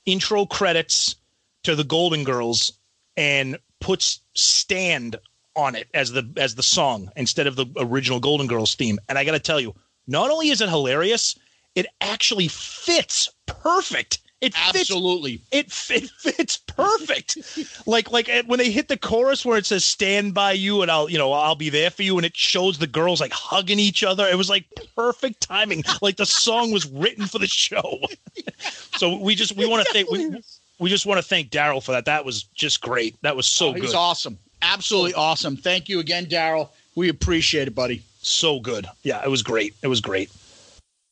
intro 0.04 0.44
credits 0.44 1.16
to 1.62 1.74
the 1.74 1.84
Golden 1.84 2.22
Girls 2.22 2.72
and 3.16 3.58
puts 3.80 4.20
"Stand" 4.34 5.16
on 5.54 5.74
it 5.74 5.88
as 5.94 6.12
the 6.12 6.28
as 6.36 6.54
the 6.54 6.62
song 6.62 7.10
instead 7.16 7.46
of 7.46 7.56
the 7.56 7.66
original 7.78 8.20
Golden 8.20 8.46
Girls 8.46 8.74
theme. 8.74 8.98
And 9.08 9.16
I 9.16 9.24
got 9.24 9.32
to 9.32 9.38
tell 9.38 9.60
you, 9.60 9.74
not 10.06 10.30
only 10.30 10.50
is 10.50 10.60
it 10.60 10.68
hilarious, 10.68 11.38
it 11.74 11.86
actually 12.00 12.48
fits 12.48 13.30
perfect. 13.46 14.18
It 14.42 14.52
fits 14.54 14.90
Absolutely. 14.90 15.40
it 15.50 15.72
fits 15.72 16.58
perfect. 16.58 17.38
like 17.86 18.10
like 18.12 18.28
eh, 18.28 18.42
when 18.46 18.58
they 18.58 18.70
hit 18.70 18.86
the 18.88 18.98
chorus 18.98 19.46
where 19.46 19.56
it 19.56 19.64
says 19.64 19.82
"Stand 19.84 20.34
by 20.34 20.52
you" 20.52 20.82
and 20.82 20.90
I'll 20.90 21.08
you 21.08 21.16
know 21.16 21.32
I'll 21.32 21.54
be 21.54 21.70
there 21.70 21.88
for 21.90 22.02
you, 22.02 22.16
and 22.18 22.26
it 22.26 22.36
shows 22.36 22.76
the 22.76 22.86
girls 22.86 23.18
like 23.20 23.32
hugging 23.32 23.78
each 23.78 24.04
other. 24.04 24.26
It 24.26 24.36
was 24.36 24.50
like 24.50 24.66
perfect 24.94 25.40
timing. 25.40 25.84
Like 26.02 26.16
the 26.18 26.26
song 26.26 26.70
was 26.70 26.86
written 26.86 27.24
for 27.26 27.38
the 27.38 27.46
show. 27.46 28.00
so 28.96 29.16
we 29.18 29.34
just 29.34 29.56
we 29.56 29.66
want 29.66 29.86
to 29.86 29.92
thank 29.92 30.10
we, 30.10 30.42
we 30.78 30.90
just 30.90 31.06
want 31.06 31.16
to 31.18 31.26
thank 31.26 31.48
Daryl 31.50 31.82
for 31.82 31.92
that. 31.92 32.04
That 32.04 32.26
was 32.26 32.42
just 32.54 32.82
great. 32.82 33.16
That 33.22 33.36
was 33.36 33.46
so 33.46 33.68
Oh, 33.68 33.72
good. 33.72 33.84
he's 33.84 33.94
awesome. 33.94 34.38
Absolutely 34.60 35.14
awesome. 35.14 35.56
Thank 35.56 35.88
you 35.88 35.98
again, 36.00 36.26
Daryl. 36.26 36.68
We 36.94 37.08
appreciate 37.08 37.68
it, 37.68 37.74
buddy. 37.74 38.02
so 38.20 38.60
good. 38.60 38.86
Yeah, 39.02 39.22
it 39.24 39.30
was 39.30 39.42
great. 39.42 39.74
It 39.82 39.86
was 39.88 40.00
great. 40.02 40.30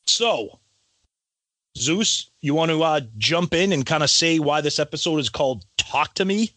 So, 0.06 0.58
Zeus, 1.78 2.28
you 2.44 2.52
want 2.52 2.70
to 2.70 2.82
uh, 2.82 3.00
jump 3.16 3.54
in 3.54 3.72
and 3.72 3.86
kind 3.86 4.02
of 4.02 4.10
say 4.10 4.38
why 4.38 4.60
this 4.60 4.78
episode 4.78 5.16
is 5.16 5.30
called 5.30 5.64
"Talk 5.78 6.12
to 6.16 6.26
Me"? 6.26 6.50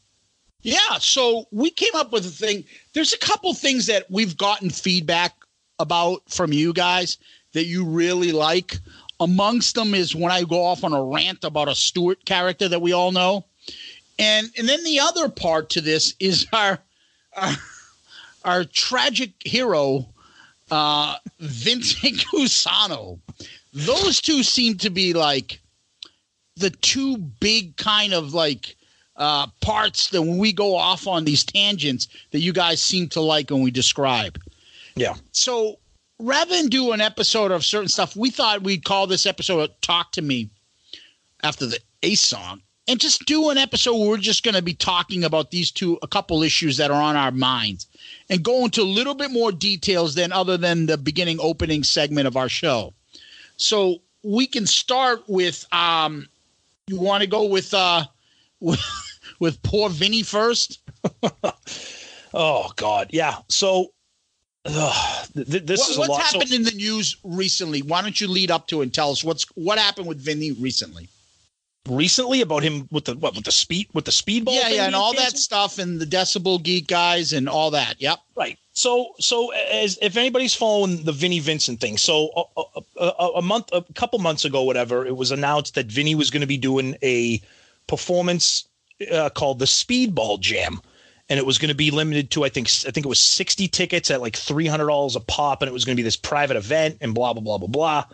Yeah, 0.61 0.97
so 0.99 1.45
we 1.49 1.69
came 1.69 1.95
up 1.95 2.11
with 2.11 2.25
a 2.25 2.29
thing. 2.29 2.65
There's 2.93 3.13
a 3.13 3.17
couple 3.17 3.53
things 3.53 3.85
that 3.85 4.11
we've 4.11 4.35
gotten 4.35 4.69
feedback 4.69 5.33
about 5.79 6.23
from 6.27 6.51
you 6.51 6.73
guys 6.73 7.17
that 7.53 7.67
you 7.67 7.85
really 7.85 8.33
like. 8.33 8.79
Amongst 9.21 9.75
them 9.75 9.95
is 9.95 10.13
when 10.13 10.29
I 10.29 10.43
go 10.43 10.61
off 10.61 10.83
on 10.83 10.91
a 10.91 11.01
rant 11.01 11.45
about 11.45 11.69
a 11.69 11.75
Stewart 11.75 12.25
character 12.25 12.67
that 12.67 12.81
we 12.81 12.91
all 12.91 13.13
know. 13.13 13.45
And 14.19 14.49
and 14.57 14.67
then 14.67 14.83
the 14.83 14.99
other 14.99 15.29
part 15.29 15.69
to 15.69 15.79
this 15.79 16.15
is 16.19 16.47
our 16.53 16.79
our, 17.37 17.53
our 18.43 18.63
tragic 18.65 19.31
hero 19.45 20.05
uh 20.69 21.15
Vincent 21.39 22.17
Cusano. 22.33 23.19
Those 23.71 24.19
two 24.19 24.43
seem 24.43 24.75
to 24.79 24.89
be 24.89 25.13
like 25.13 25.61
the 26.57 26.69
two 26.69 27.17
big 27.17 27.77
kind 27.77 28.13
of 28.13 28.33
like 28.33 28.75
uh, 29.15 29.47
parts 29.61 30.09
that 30.09 30.21
when 30.21 30.37
we 30.37 30.53
go 30.53 30.75
off 30.75 31.07
on 31.07 31.25
these 31.25 31.43
tangents 31.43 32.07
that 32.31 32.39
you 32.39 32.53
guys 32.53 32.81
seem 32.81 33.09
to 33.09 33.21
like 33.21 33.49
when 33.49 33.61
we 33.61 33.71
describe. 33.71 34.39
Yeah. 34.95 35.15
So 35.31 35.79
rather 36.19 36.55
than 36.55 36.67
do 36.67 36.91
an 36.91 37.01
episode 37.01 37.51
of 37.51 37.65
certain 37.65 37.89
stuff, 37.89 38.15
we 38.15 38.29
thought 38.29 38.63
we'd 38.63 38.85
call 38.85 39.07
this 39.07 39.25
episode 39.25 39.71
"Talk 39.81 40.11
to 40.13 40.21
Me" 40.21 40.49
after 41.43 41.65
the 41.65 41.79
Ace 42.03 42.21
song, 42.21 42.61
and 42.87 42.99
just 42.99 43.25
do 43.25 43.49
an 43.49 43.57
episode 43.57 43.97
where 43.97 44.09
we're 44.09 44.17
just 44.17 44.43
going 44.43 44.55
to 44.55 44.61
be 44.61 44.73
talking 44.73 45.23
about 45.23 45.51
these 45.51 45.71
two, 45.71 45.97
a 46.01 46.07
couple 46.07 46.43
issues 46.43 46.77
that 46.77 46.91
are 46.91 47.01
on 47.01 47.15
our 47.15 47.31
minds, 47.31 47.87
and 48.29 48.43
go 48.43 48.65
into 48.65 48.81
a 48.81 48.83
little 48.83 49.15
bit 49.15 49.31
more 49.31 49.51
details 49.51 50.15
than 50.15 50.31
other 50.31 50.57
than 50.57 50.85
the 50.85 50.97
beginning 50.97 51.37
opening 51.39 51.83
segment 51.83 52.27
of 52.27 52.37
our 52.37 52.49
show. 52.49 52.93
So 53.57 54.01
we 54.23 54.45
can 54.47 54.65
start 54.67 55.23
with 55.27 55.65
um, 55.73 56.27
you 56.87 56.99
want 56.99 57.21
to 57.21 57.27
go 57.27 57.45
with 57.45 57.73
uh, 57.73 58.03
with, 58.59 58.79
with 59.39 59.61
poor 59.63 59.89
Vinny 59.89 60.23
first? 60.23 60.79
Oh 62.33 62.71
God, 62.75 63.07
yeah. 63.11 63.37
So 63.47 63.87
ugh, 64.65 65.27
th- 65.33 65.47
th- 65.49 65.65
this 65.65 65.79
What- 65.79 65.89
is 65.89 65.95
a 65.95 65.99
what's 66.01 66.09
lot. 66.09 66.21
So- 66.25 66.39
happened 66.39 66.53
in 66.53 66.63
the 66.63 66.71
news 66.71 67.15
recently? 67.23 67.81
Why 67.81 68.01
don't 68.01 68.19
you 68.19 68.27
lead 68.27 68.51
up 68.51 68.67
to 68.67 68.81
it 68.81 68.83
and 68.83 68.93
tell 68.93 69.11
us 69.11 69.23
what's 69.23 69.45
what 69.55 69.79
happened 69.79 70.07
with 70.07 70.19
Vinny 70.19 70.51
recently? 70.51 71.07
Recently 71.89 72.41
about 72.41 72.63
him 72.63 72.87
with 72.91 73.05
the 73.05 73.15
what 73.15 73.35
with 73.35 73.45
the 73.45 73.51
speed 73.51 73.87
with 73.93 74.05
the 74.05 74.11
speedball. 74.11 74.53
yeah, 74.53 74.69
yeah, 74.69 74.85
and 74.85 74.95
all 74.95 75.13
that 75.13 75.37
stuff, 75.37 75.79
and 75.79 75.99
the 75.99 76.05
Decibel 76.05 76.61
Geek 76.61 76.87
guys, 76.87 77.33
and 77.33 77.47
all 77.49 77.71
that. 77.71 78.01
Yep. 78.01 78.19
Right. 78.35 78.57
So, 78.73 79.15
so 79.19 79.51
as 79.51 79.97
if 80.03 80.17
anybody's 80.17 80.53
following 80.53 81.03
the 81.03 81.11
Vinny 81.11 81.39
Vincent 81.39 81.81
thing, 81.81 81.97
so 81.97 82.29
a, 82.55 82.61
a, 82.99 83.05
a, 83.05 83.27
a 83.37 83.41
month, 83.41 83.69
a 83.73 83.81
couple 83.95 84.19
months 84.19 84.45
ago, 84.45 84.61
whatever, 84.61 85.03
it 85.03 85.17
was 85.17 85.31
announced 85.31 85.73
that 85.73 85.87
Vinny 85.87 86.13
was 86.13 86.29
going 86.29 86.41
to 86.41 86.47
be 86.47 86.57
doing 86.57 86.95
a 87.01 87.41
performance 87.87 88.67
uh, 89.11 89.29
called 89.31 89.57
the 89.57 89.65
Speedball 89.65 90.39
Jam, 90.39 90.79
and 91.27 91.39
it 91.39 91.45
was 91.45 91.57
going 91.57 91.69
to 91.69 91.75
be 91.75 91.89
limited 91.89 92.29
to 92.31 92.45
I 92.45 92.49
think 92.49 92.67
I 92.85 92.91
think 92.91 93.05
it 93.05 93.09
was 93.09 93.19
sixty 93.19 93.67
tickets 93.67 94.11
at 94.11 94.21
like 94.21 94.35
three 94.35 94.67
hundred 94.67 94.87
dollars 94.87 95.15
a 95.15 95.21
pop, 95.21 95.63
and 95.63 95.69
it 95.69 95.73
was 95.73 95.83
going 95.83 95.95
to 95.95 95.99
be 95.99 96.03
this 96.03 96.15
private 96.15 96.57
event 96.57 96.97
and 97.01 97.15
blah 97.15 97.33
blah 97.33 97.41
blah 97.41 97.57
blah 97.57 97.67
blah. 97.67 98.05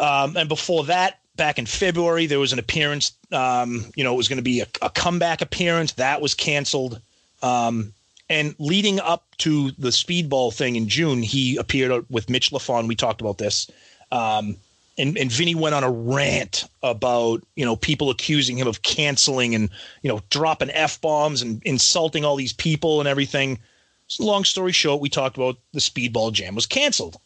Um, 0.00 0.36
and 0.36 0.48
before 0.48 0.84
that, 0.86 1.20
back 1.36 1.58
in 1.58 1.66
February, 1.66 2.26
there 2.26 2.38
was 2.38 2.52
an 2.52 2.58
appearance. 2.58 3.12
Um, 3.32 3.86
you 3.94 4.04
know, 4.04 4.14
it 4.14 4.16
was 4.16 4.28
going 4.28 4.38
to 4.38 4.42
be 4.42 4.60
a, 4.60 4.66
a 4.82 4.90
comeback 4.90 5.40
appearance 5.40 5.92
that 5.92 6.20
was 6.20 6.34
canceled. 6.34 7.00
Um, 7.42 7.92
and 8.30 8.54
leading 8.58 9.00
up 9.00 9.26
to 9.38 9.70
the 9.72 9.88
speedball 9.88 10.54
thing 10.54 10.76
in 10.76 10.88
June, 10.88 11.22
he 11.22 11.56
appeared 11.56 12.06
with 12.08 12.30
Mitch 12.30 12.50
LaFon. 12.50 12.88
We 12.88 12.96
talked 12.96 13.20
about 13.20 13.38
this. 13.38 13.70
Um, 14.10 14.56
and, 14.96 15.18
and 15.18 15.30
Vinny 15.30 15.54
went 15.54 15.74
on 15.74 15.82
a 15.82 15.90
rant 15.90 16.68
about, 16.82 17.42
you 17.56 17.64
know, 17.64 17.76
people 17.76 18.10
accusing 18.10 18.56
him 18.56 18.68
of 18.68 18.82
canceling 18.82 19.54
and, 19.54 19.68
you 20.02 20.08
know, 20.08 20.22
dropping 20.30 20.70
F 20.70 21.00
bombs 21.00 21.42
and 21.42 21.60
insulting 21.64 22.24
all 22.24 22.36
these 22.36 22.52
people 22.52 23.00
and 23.00 23.08
everything. 23.08 23.58
So 24.06 24.24
long 24.24 24.44
story 24.44 24.72
short, 24.72 25.00
we 25.00 25.08
talked 25.08 25.36
about 25.36 25.56
the 25.72 25.80
speedball 25.80 26.32
jam 26.32 26.54
was 26.54 26.66
canceled. 26.66 27.16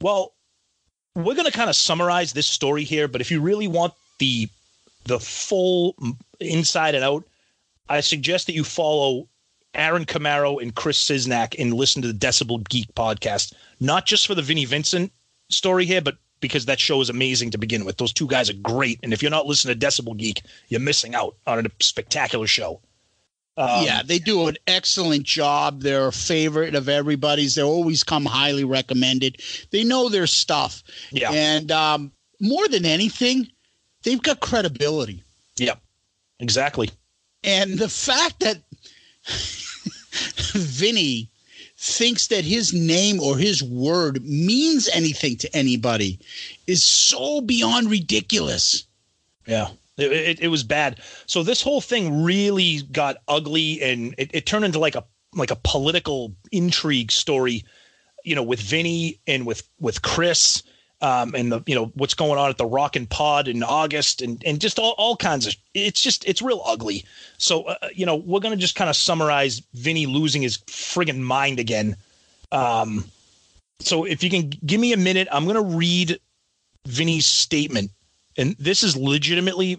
Well, 0.00 0.32
we're 1.24 1.34
going 1.34 1.46
to 1.46 1.52
kind 1.52 1.70
of 1.70 1.76
summarize 1.76 2.32
this 2.32 2.46
story 2.46 2.84
here, 2.84 3.08
but 3.08 3.20
if 3.20 3.30
you 3.30 3.40
really 3.40 3.68
want 3.68 3.94
the 4.18 4.48
the 5.04 5.18
full 5.18 5.96
inside 6.40 6.94
and 6.94 7.04
out, 7.04 7.24
I 7.88 8.00
suggest 8.00 8.46
that 8.46 8.52
you 8.52 8.64
follow 8.64 9.26
Aaron 9.74 10.04
Camaro 10.04 10.60
and 10.60 10.74
Chris 10.74 11.02
Czynszak 11.08 11.54
and 11.58 11.72
listen 11.74 12.02
to 12.02 12.08
the 12.08 12.18
Decibel 12.18 12.66
Geek 12.68 12.94
podcast, 12.94 13.54
not 13.80 14.06
just 14.06 14.26
for 14.26 14.34
the 14.34 14.42
Vinnie 14.42 14.66
Vincent 14.66 15.10
story 15.48 15.86
here, 15.86 16.00
but 16.00 16.16
because 16.40 16.66
that 16.66 16.80
show 16.80 17.00
is 17.00 17.10
amazing 17.10 17.50
to 17.50 17.58
begin 17.58 17.84
with. 17.84 17.98
Those 17.98 18.12
two 18.12 18.26
guys 18.26 18.50
are 18.50 18.54
great. 18.54 18.98
And 19.02 19.12
if 19.12 19.22
you're 19.22 19.30
not 19.30 19.46
listening 19.46 19.78
to 19.78 19.86
Decibel 19.86 20.16
Geek, 20.16 20.42
you're 20.68 20.80
missing 20.80 21.14
out 21.14 21.36
on 21.46 21.66
a 21.66 21.70
spectacular 21.80 22.46
show. 22.46 22.80
Um, 23.60 23.84
yeah, 23.84 24.02
they 24.02 24.18
do 24.18 24.48
an 24.48 24.56
excellent 24.66 25.24
job. 25.24 25.82
They're 25.82 26.08
a 26.08 26.12
favorite 26.12 26.74
of 26.74 26.88
everybody's. 26.88 27.54
They 27.56 27.62
always 27.62 28.02
come 28.02 28.24
highly 28.24 28.64
recommended. 28.64 29.42
They 29.70 29.84
know 29.84 30.08
their 30.08 30.26
stuff. 30.26 30.82
Yeah. 31.10 31.30
And 31.30 31.70
um, 31.70 32.12
more 32.40 32.66
than 32.68 32.86
anything, 32.86 33.48
they've 34.02 34.22
got 34.22 34.40
credibility. 34.40 35.22
Yep. 35.58 35.78
Exactly. 36.38 36.90
And 37.44 37.78
the 37.78 37.88
fact 37.88 38.40
that 38.40 38.62
Vinny 40.54 41.28
thinks 41.76 42.28
that 42.28 42.44
his 42.44 42.72
name 42.72 43.20
or 43.20 43.36
his 43.36 43.62
word 43.62 44.22
means 44.24 44.88
anything 44.92 45.36
to 45.38 45.54
anybody 45.54 46.18
is 46.66 46.82
so 46.82 47.42
beyond 47.42 47.90
ridiculous. 47.90 48.84
Yeah. 49.46 49.68
It, 50.00 50.12
it, 50.12 50.40
it 50.40 50.48
was 50.48 50.62
bad. 50.62 51.00
So 51.26 51.42
this 51.42 51.62
whole 51.62 51.80
thing 51.80 52.22
really 52.22 52.82
got 52.92 53.18
ugly 53.28 53.82
and 53.82 54.14
it, 54.18 54.30
it 54.32 54.46
turned 54.46 54.64
into 54.64 54.78
like 54.78 54.94
a 54.94 55.04
like 55.34 55.50
a 55.50 55.56
political 55.62 56.34
intrigue 56.50 57.12
story, 57.12 57.64
you 58.24 58.34
know, 58.34 58.42
with 58.42 58.60
Vinny 58.60 59.20
and 59.26 59.46
with 59.46 59.62
with 59.78 60.02
Chris 60.02 60.62
um, 61.02 61.34
and 61.34 61.50
the 61.50 61.62
you 61.66 61.74
know 61.74 61.86
what's 61.94 62.14
going 62.14 62.38
on 62.38 62.50
at 62.50 62.58
the 62.58 62.66
Rockin' 62.66 63.06
Pod 63.06 63.48
in 63.48 63.62
August 63.62 64.20
and 64.20 64.42
and 64.44 64.60
just 64.60 64.78
all, 64.78 64.94
all 64.98 65.16
kinds 65.16 65.46
of 65.46 65.54
it's 65.74 66.02
just 66.02 66.24
it's 66.26 66.42
real 66.42 66.62
ugly. 66.64 67.04
So 67.38 67.64
uh, 67.64 67.76
you 67.94 68.04
know 68.04 68.16
we're 68.16 68.40
gonna 68.40 68.56
just 68.56 68.76
kind 68.76 68.90
of 68.90 68.96
summarize 68.96 69.62
Vinny 69.74 70.06
losing 70.06 70.42
his 70.42 70.58
friggin' 70.58 71.20
mind 71.20 71.58
again. 71.58 71.96
Um, 72.52 73.04
so 73.80 74.04
if 74.04 74.22
you 74.22 74.30
can 74.30 74.50
give 74.50 74.80
me 74.80 74.92
a 74.92 74.98
minute, 74.98 75.28
I'm 75.32 75.46
gonna 75.46 75.62
read 75.62 76.18
Vinny's 76.86 77.26
statement, 77.26 77.90
and 78.36 78.54
this 78.58 78.82
is 78.82 78.96
legitimately 78.96 79.78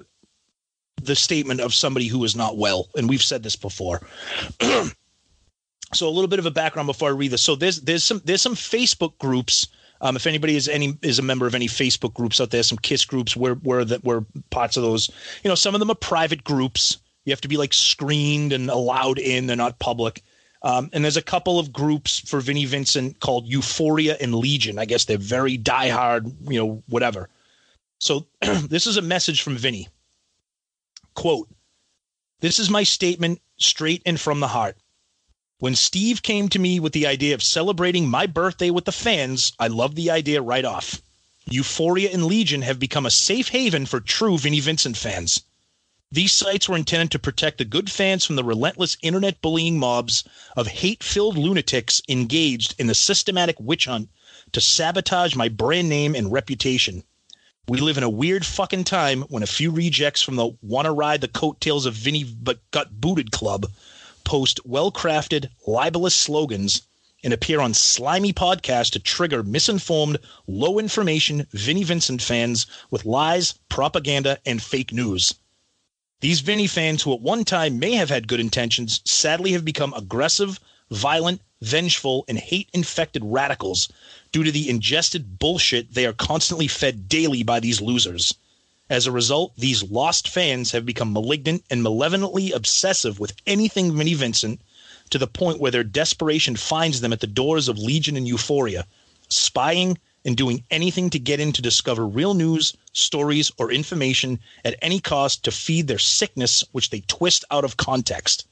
the 1.04 1.16
statement 1.16 1.62
of 1.62 1.74
somebody 1.74 2.08
who 2.08 2.24
is 2.24 2.36
not 2.36 2.58
well, 2.58 2.89
and 2.95 3.10
we've 3.10 3.24
said 3.24 3.43
this 3.43 3.56
before. 3.56 4.02
so 4.62 6.08
a 6.08 6.10
little 6.10 6.28
bit 6.28 6.39
of 6.39 6.45
a 6.45 6.52
background 6.52 6.88
before 6.88 7.10
I 7.10 7.14
read 7.14 7.32
this. 7.32 7.41
So 7.41 7.56
there's 7.56 7.82
there's 7.82 8.04
some 8.04 8.22
there's 8.26 8.41
some 8.41 8.56
Facebook 8.56 9.18
groups 9.18 9.68
Um, 10.02 10.16
if 10.16 10.26
anybody 10.26 10.56
is 10.56 10.68
any 10.68 10.97
is 11.02 11.20
a 11.20 11.24
member 11.24 11.45
of 11.45 11.56
any 11.56 11.68
Facebook 11.68 12.14
groups 12.14 12.41
out 12.41 12.49
there, 12.49 12.64
some 12.64 12.80
Kiss 12.80 13.06
groups, 13.06 13.38
where 13.38 13.56
where 13.56 13.86
that 13.86 14.04
were 14.04 14.26
parts 14.49 14.76
of 14.76 14.84
those, 14.84 15.10
you 15.43 15.49
know, 15.49 15.56
some 15.56 15.76
of 15.76 15.80
them 15.80 15.91
are 15.91 15.95
private 15.95 16.43
groups. 16.43 16.97
You 17.26 17.32
have 17.32 17.41
to 17.41 17.47
be 17.47 17.58
like 17.58 17.74
screened 17.74 18.52
and 18.52 18.70
allowed 18.70 19.20
in; 19.20 19.45
they're 19.45 19.56
not 19.56 19.80
public. 19.80 20.24
Um, 20.64 20.89
and 20.93 21.04
there's 21.04 21.18
a 21.18 21.24
couple 21.24 21.58
of 21.60 21.74
groups 21.74 22.20
for 22.20 22.39
Vinnie 22.39 22.66
Vincent 22.66 23.20
called 23.20 23.47
Euphoria 23.47 24.18
and 24.22 24.36
Legion. 24.36 24.78
I 24.78 24.86
guess 24.86 25.06
they're 25.06 25.18
very 25.18 25.58
diehard, 25.58 26.32
you 26.52 26.60
know, 26.60 26.84
whatever. 26.88 27.30
So 27.99 28.28
this 28.41 28.86
is 28.86 28.97
a 28.97 29.02
message 29.02 29.41
from 29.41 29.58
Vinnie. 29.58 29.88
Quote, 31.14 31.49
this 32.41 32.57
is 32.57 32.70
my 32.72 32.84
statement 32.84 33.39
straight 33.57 34.01
and 34.05 34.20
from 34.20 34.39
the 34.39 34.47
heart. 34.47 34.78
When 35.59 35.76
Steve 35.76 36.24
came 36.24 36.49
to 36.49 36.57
me 36.57 36.80
with 36.80 36.91
the 36.91 37.05
idea 37.05 37.36
of 37.36 37.43
celebrating 37.43 38.09
my 38.09 38.26
birthday 38.26 38.72
with 38.72 38.86
the 38.86 38.91
fans, 38.91 39.53
I 39.59 39.68
loved 39.68 39.95
the 39.95 40.09
idea 40.09 40.41
right 40.41 40.66
off. 40.66 41.03
Euphoria 41.45 42.09
and 42.12 42.26
Legion 42.26 42.64
have 42.64 42.80
become 42.80 43.05
a 43.05 43.12
safe 43.12 43.49
haven 43.49 43.86
for 43.86 43.99
true 43.99 44.39
Vinnie 44.39 44.59
Vincent 44.59 44.97
fans. 44.97 45.41
These 46.12 46.34
sites 46.34 46.68
were 46.68 46.78
intended 46.78 47.12
to 47.12 47.20
protect 47.20 47.59
the 47.59 47.66
good 47.66 47.91
fans 47.91 48.26
from 48.26 48.36
the 48.36 48.43
relentless 48.43 48.97
internet 49.03 49.39
bullying 49.39 49.78
mobs 49.78 50.24
of 50.57 50.66
hate 50.66 51.03
filled 51.03 51.38
lunatics 51.38 52.01
engaged 52.09 52.74
in 52.80 52.88
the 52.88 52.95
systematic 52.95 53.59
witch 53.59 53.86
hunt 53.86 54.09
to 54.51 54.62
sabotage 54.62 55.36
my 55.36 55.47
brand 55.47 55.89
name 55.89 56.16
and 56.16 56.32
reputation. 56.32 57.03
We 57.68 57.80
live 57.80 57.97
in 57.97 58.03
a 58.03 58.09
weird 58.09 58.45
fucking 58.45 58.86
time 58.86 59.22
when 59.24 59.43
a 59.43 59.47
few 59.47 59.70
rejects 59.70 60.22
from 60.22 60.36
the 60.36 60.57
wanna 60.64 60.91
ride 60.91 61.22
the 61.22 61.28
coattails 61.28 61.86
of 61.86 61.93
Vinny 61.93 62.24
but 62.24 62.59
got 62.72 62.99
booted 62.99 63.32
club 63.32 63.72
post 64.24 64.59
well 64.66 64.91
crafted, 64.91 65.49
libelous 65.68 66.16
slogans 66.16 66.82
and 67.24 67.34
appear 67.34 67.59
on 67.59 67.74
slimy 67.74 68.34
podcasts 68.34 68.89
to 68.91 68.99
trigger 68.99 69.43
misinformed, 69.43 70.18
low 70.47 70.80
information 70.80 71.45
Vinnie 71.51 71.84
Vincent 71.84 72.22
fans 72.22 72.66
with 72.89 73.05
lies, 73.05 73.53
propaganda, 73.70 74.39
and 74.45 74.64
fake 74.64 74.91
news. 74.91 75.36
These 76.22 76.39
Vinnie 76.39 76.68
fans, 76.68 77.03
who 77.03 77.14
at 77.14 77.22
one 77.22 77.45
time 77.45 77.78
may 77.78 77.93
have 77.93 78.09
had 78.09 78.28
good 78.28 78.39
intentions, 78.39 79.01
sadly 79.05 79.51
have 79.51 79.66
become 79.66 79.93
aggressive, 79.93 80.59
violent, 80.92 81.42
vengeful, 81.62 82.26
and 82.28 82.38
hate 82.38 82.70
infected 82.74 83.24
radicals 83.26 83.89
due 84.32 84.44
to 84.44 84.52
the 84.52 84.70
ingested 84.70 85.39
bullshit 85.39 85.94
they 85.94 86.06
are 86.06 86.14
constantly 86.14 86.68
fed 86.68 87.08
daily 87.08 87.44
by 87.44 87.60
these 87.60 87.82
losers. 87.82 88.34
As 88.89 89.08
a 89.08 89.12
result, 89.12 89.54
these 89.56 89.84
lost 89.84 90.28
fans 90.28 90.72
have 90.72 90.86
become 90.86 91.14
malignant 91.14 91.64
and 91.70 91.82
malevolently 91.82 92.52
obsessive 92.52 93.20
with 93.20 93.34
anything 93.48 93.96
Vinnie 93.96 94.16
Vincent 94.16 94.60
to 95.12 95.18
the 95.18 95.28
point 95.28 95.60
where 95.60 95.72
their 95.72 95.84
desperation 95.84 96.56
finds 96.58 97.00
them 97.00 97.14
at 97.14 97.22
the 97.22 97.28
doors 97.28 97.70
of 97.70 97.78
Legion 97.78 98.18
and 98.18 98.28
Euphoria, 98.28 98.86
spying 99.30 99.98
and 100.26 100.36
doing 100.36 100.64
anything 100.70 101.10
to 101.10 101.20
get 101.20 101.39
in 101.39 101.52
to 101.54 101.62
discover 101.62 102.06
real 102.06 102.34
news, 102.34 102.76
stories, 102.94 103.52
or 103.58 103.72
information 103.72 104.39
at 104.66 104.76
any 104.82 105.00
cost 105.00 105.44
to 105.44 105.52
feed 105.52 105.88
their 105.88 106.00
sickness, 106.00 106.64
which 106.74 106.89
they 106.89 107.02
twist 107.08 107.46
out 107.50 107.64
of 107.64 107.78
context. 107.78 108.46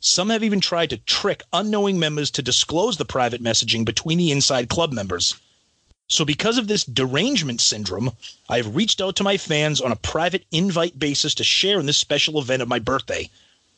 Some 0.00 0.28
have 0.28 0.44
even 0.44 0.60
tried 0.60 0.90
to 0.90 0.98
trick 0.98 1.42
unknowing 1.54 1.98
members 1.98 2.30
to 2.32 2.42
disclose 2.42 2.98
the 2.98 3.06
private 3.06 3.42
messaging 3.42 3.84
between 3.84 4.18
the 4.18 4.30
inside 4.30 4.68
club 4.68 4.92
members. 4.92 5.36
So, 6.06 6.24
because 6.24 6.58
of 6.58 6.68
this 6.68 6.84
derangement 6.84 7.62
syndrome, 7.62 8.12
I 8.48 8.58
have 8.58 8.76
reached 8.76 9.00
out 9.00 9.16
to 9.16 9.24
my 9.24 9.38
fans 9.38 9.80
on 9.80 9.90
a 9.90 9.96
private 9.96 10.44
invite 10.52 10.98
basis 10.98 11.34
to 11.36 11.44
share 11.44 11.80
in 11.80 11.86
this 11.86 11.96
special 11.96 12.38
event 12.38 12.60
of 12.60 12.68
my 12.68 12.78
birthday. 12.78 13.30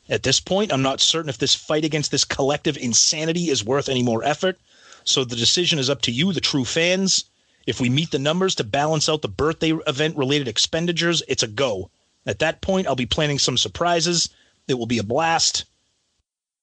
At 0.09 0.23
this 0.23 0.41
point, 0.41 0.73
I'm 0.73 0.81
not 0.81 0.99
certain 0.99 1.29
if 1.29 1.37
this 1.37 1.55
fight 1.55 1.85
against 1.85 2.11
this 2.11 2.25
collective 2.25 2.75
insanity 2.75 3.49
is 3.49 3.63
worth 3.63 3.87
any 3.87 4.03
more 4.03 4.23
effort. 4.23 4.59
So, 5.05 5.23
the 5.23 5.37
decision 5.37 5.79
is 5.79 5.89
up 5.89 6.01
to 6.01 6.11
you, 6.11 6.33
the 6.33 6.41
true 6.41 6.65
fans. 6.65 7.23
If 7.65 7.79
we 7.79 7.89
meet 7.89 8.11
the 8.11 8.19
numbers 8.19 8.55
to 8.55 8.63
balance 8.65 9.07
out 9.07 9.21
the 9.21 9.29
birthday 9.29 9.71
event 9.87 10.17
related 10.17 10.49
expenditures, 10.49 11.23
it's 11.29 11.43
a 11.43 11.47
go. 11.47 11.89
At 12.25 12.39
that 12.39 12.61
point, 12.61 12.87
I'll 12.87 12.95
be 12.95 13.05
planning 13.05 13.39
some 13.39 13.57
surprises. 13.57 14.29
It 14.67 14.73
will 14.73 14.85
be 14.85 14.99
a 14.99 15.03
blast. 15.03 15.63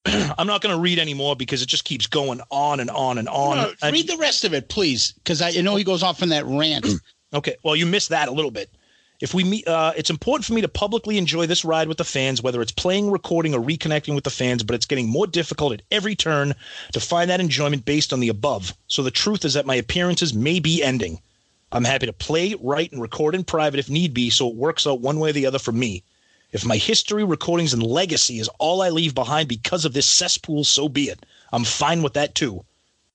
I'm 0.38 0.46
not 0.46 0.62
going 0.62 0.74
to 0.74 0.80
read 0.80 0.98
anymore 0.98 1.36
because 1.36 1.62
it 1.62 1.66
just 1.68 1.84
keeps 1.84 2.06
going 2.06 2.40
on 2.50 2.80
and 2.80 2.90
on 2.90 3.18
and 3.18 3.28
on. 3.28 3.56
No, 3.56 3.72
I- 3.82 3.90
read 3.90 4.08
the 4.08 4.16
rest 4.16 4.44
of 4.44 4.54
it, 4.54 4.68
please, 4.68 5.12
because 5.12 5.42
I 5.42 5.50
you 5.50 5.62
know 5.62 5.76
he 5.76 5.84
goes 5.84 6.02
off 6.02 6.22
on 6.22 6.30
that 6.30 6.44
rant. 6.46 6.86
Okay, 7.34 7.56
well, 7.64 7.74
you 7.74 7.86
missed 7.86 8.10
that 8.10 8.28
a 8.28 8.32
little 8.32 8.52
bit. 8.52 8.70
If 9.20 9.34
we 9.34 9.42
meet, 9.42 9.66
uh, 9.66 9.92
it's 9.96 10.10
important 10.10 10.44
for 10.44 10.52
me 10.52 10.60
to 10.60 10.68
publicly 10.68 11.18
enjoy 11.18 11.46
this 11.46 11.64
ride 11.64 11.88
with 11.88 11.98
the 11.98 12.04
fans, 12.04 12.40
whether 12.40 12.62
it's 12.62 12.70
playing, 12.72 13.10
recording, 13.10 13.52
or 13.52 13.60
reconnecting 13.60 14.14
with 14.14 14.24
the 14.24 14.30
fans. 14.30 14.62
But 14.62 14.76
it's 14.76 14.86
getting 14.86 15.08
more 15.08 15.26
difficult 15.26 15.72
at 15.72 15.82
every 15.90 16.14
turn 16.14 16.54
to 16.92 17.00
find 17.00 17.28
that 17.28 17.40
enjoyment 17.40 17.84
based 17.84 18.12
on 18.12 18.20
the 18.20 18.28
above. 18.28 18.74
So 18.86 19.02
the 19.02 19.10
truth 19.10 19.44
is 19.44 19.54
that 19.54 19.66
my 19.66 19.74
appearances 19.74 20.34
may 20.34 20.60
be 20.60 20.82
ending. 20.82 21.20
I'm 21.72 21.84
happy 21.84 22.06
to 22.06 22.12
play, 22.12 22.54
write, 22.60 22.92
and 22.92 23.02
record 23.02 23.34
in 23.34 23.42
private 23.42 23.80
if 23.80 23.90
need 23.90 24.14
be, 24.14 24.30
so 24.30 24.48
it 24.48 24.54
works 24.54 24.86
out 24.86 25.00
one 25.00 25.18
way 25.18 25.30
or 25.30 25.32
the 25.32 25.46
other 25.46 25.58
for 25.58 25.72
me. 25.72 26.04
If 26.56 26.64
my 26.64 26.78
history, 26.78 27.22
recordings, 27.22 27.74
and 27.74 27.82
legacy 27.82 28.38
is 28.38 28.48
all 28.58 28.80
I 28.80 28.88
leave 28.88 29.14
behind 29.14 29.46
because 29.46 29.84
of 29.84 29.92
this 29.92 30.06
cesspool, 30.06 30.64
so 30.64 30.88
be 30.88 31.10
it. 31.10 31.26
I'm 31.52 31.64
fine 31.64 32.00
with 32.00 32.14
that 32.14 32.34
too. 32.34 32.64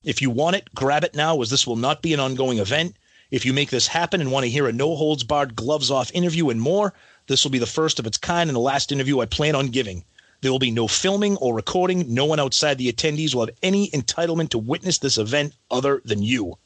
If 0.03 0.21
you 0.21 0.29
want 0.29 0.57
it, 0.57 0.69
grab 0.75 1.03
it 1.03 1.15
now, 1.15 1.41
as 1.41 1.49
this 1.49 1.65
will 1.65 1.75
not 1.75 2.03
be 2.03 2.13
an 2.13 2.19
ongoing 2.19 2.59
event. 2.59 2.95
If 3.31 3.43
you 3.43 3.51
make 3.51 3.71
this 3.71 3.87
happen 3.87 4.21
and 4.21 4.31
want 4.31 4.43
to 4.43 4.49
hear 4.51 4.67
a 4.67 4.71
no 4.71 4.95
holds 4.95 5.23
barred, 5.23 5.55
gloves 5.55 5.89
off 5.89 6.11
interview 6.13 6.51
and 6.51 6.61
more, 6.61 6.93
this 7.25 7.43
will 7.43 7.49
be 7.49 7.57
the 7.57 7.65
first 7.65 7.97
of 7.97 8.05
its 8.05 8.19
kind 8.19 8.47
and 8.47 8.55
the 8.55 8.59
last 8.59 8.91
interview 8.91 9.21
I 9.21 9.25
plan 9.25 9.55
on 9.55 9.69
giving. 9.69 10.05
There 10.41 10.51
will 10.51 10.59
be 10.59 10.69
no 10.69 10.87
filming 10.87 11.35
or 11.37 11.55
recording. 11.55 12.13
No 12.13 12.25
one 12.25 12.39
outside 12.39 12.77
the 12.77 12.93
attendees 12.93 13.33
will 13.33 13.47
have 13.47 13.57
any 13.63 13.89
entitlement 13.89 14.49
to 14.49 14.59
witness 14.59 14.99
this 14.99 15.17
event 15.17 15.55
other 15.71 16.03
than 16.05 16.21
you. 16.21 16.59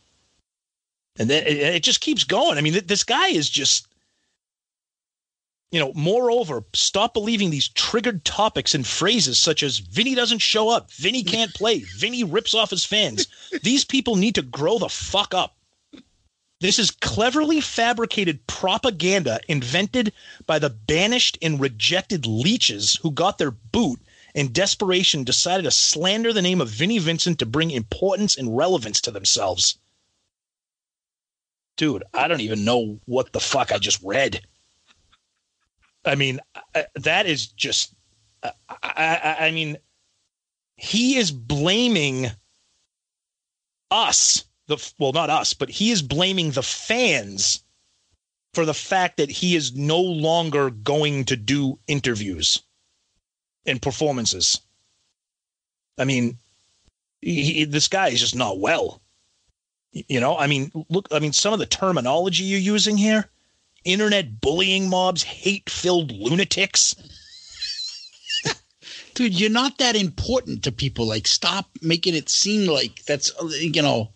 And 1.17 1.29
then 1.29 1.47
it, 1.47 1.83
just 1.83 2.01
keeps 2.01 2.25
going. 2.25 2.57
I 2.57 2.61
mean, 2.61 2.81
this 2.85 3.05
guy 3.05 3.29
is 3.29 3.49
just, 3.49 3.87
you 5.71 5.79
know, 5.79 5.91
moreover, 5.93 6.63
stop 6.73 7.13
believing 7.13 7.49
these 7.49 7.67
triggered 7.67 8.23
topics 8.23 8.73
and 8.73 8.85
phrases 8.85 9.39
such 9.39 9.63
as 9.63 9.79
Vinny 9.79 10.15
doesn't 10.15 10.39
show 10.39 10.69
up, 10.69 10.91
Vinny 10.91 11.23
can't 11.23 11.53
play, 11.53 11.79
Vinny 11.79 12.23
rips 12.23 12.53
off 12.53 12.69
his 12.69 12.85
fans. 12.85 13.27
These 13.61 13.83
people 13.83 14.15
need 14.15 14.35
to 14.35 14.41
grow 14.41 14.77
the 14.77 14.89
fuck 14.89 15.33
up. 15.33 15.57
This 16.61 16.79
is 16.79 16.91
cleverly 16.91 17.59
fabricated 17.59 18.47
propaganda 18.47 19.39
invented 19.47 20.13
by 20.45 20.59
the 20.59 20.69
banished 20.69 21.37
and 21.41 21.59
rejected 21.59 22.25
leeches 22.25 22.97
who 23.01 23.11
got 23.11 23.37
their 23.37 23.51
boot 23.51 23.99
in 24.33 24.53
desperation 24.53 25.23
decided 25.23 25.63
to 25.63 25.71
slander 25.71 26.31
the 26.31 26.41
name 26.41 26.61
of 26.61 26.69
Vinnie 26.69 26.99
Vincent 26.99 27.39
to 27.39 27.45
bring 27.45 27.71
importance 27.71 28.37
and 28.37 28.55
relevance 28.55 29.01
to 29.01 29.11
themselves. 29.11 29.77
Dude, 31.77 32.03
I 32.13 32.27
don't 32.27 32.41
even 32.41 32.63
know 32.63 32.99
what 33.05 33.33
the 33.33 33.39
fuck 33.39 33.71
I 33.71 33.77
just 33.77 34.01
read. 34.01 34.45
I 36.05 36.15
mean, 36.15 36.39
uh, 36.73 36.83
that 36.95 37.25
is 37.25 37.47
just, 37.47 37.93
uh, 38.43 38.51
I, 38.69 39.35
I, 39.39 39.47
I 39.47 39.51
mean, 39.51 39.77
he 40.77 41.17
is 41.17 41.31
blaming 41.31 42.31
us 43.91 44.45
the 44.67 44.91
well 44.99 45.13
not 45.13 45.29
us 45.29 45.53
but 45.53 45.69
he 45.69 45.91
is 45.91 46.01
blaming 46.01 46.51
the 46.51 46.63
fans 46.63 47.63
for 48.53 48.65
the 48.65 48.73
fact 48.73 49.17
that 49.17 49.29
he 49.29 49.55
is 49.55 49.75
no 49.75 50.01
longer 50.01 50.69
going 50.69 51.25
to 51.25 51.35
do 51.35 51.77
interviews 51.87 52.61
and 53.65 53.81
performances. 53.81 54.59
I 55.97 56.05
mean 56.05 56.37
he- 57.21 57.65
this 57.65 57.87
guy 57.87 58.09
is 58.09 58.19
just 58.19 58.35
not 58.35 58.59
well. 58.59 59.01
You 59.93 60.19
know 60.19 60.37
i 60.37 60.47
mean 60.47 60.71
look 60.89 61.07
i 61.11 61.19
mean 61.19 61.31
some 61.31 61.53
of 61.53 61.59
the 61.59 61.65
terminology 61.65 62.43
you're 62.43 62.59
using 62.59 62.97
here 62.97 63.29
internet 63.85 64.41
bullying 64.41 64.89
mobs 64.89 65.23
hate 65.23 65.69
filled 65.69 66.11
lunatics 66.11 66.95
Dude, 69.13 69.39
you're 69.39 69.49
not 69.49 69.77
that 69.77 69.95
important 69.95 70.61
to 70.63 70.73
people. 70.73 71.07
Like, 71.07 71.25
stop 71.25 71.69
making 71.81 72.15
it 72.15 72.27
seem 72.27 72.69
like 72.69 73.01
that's, 73.05 73.31
you 73.61 73.81
know, 73.81 74.11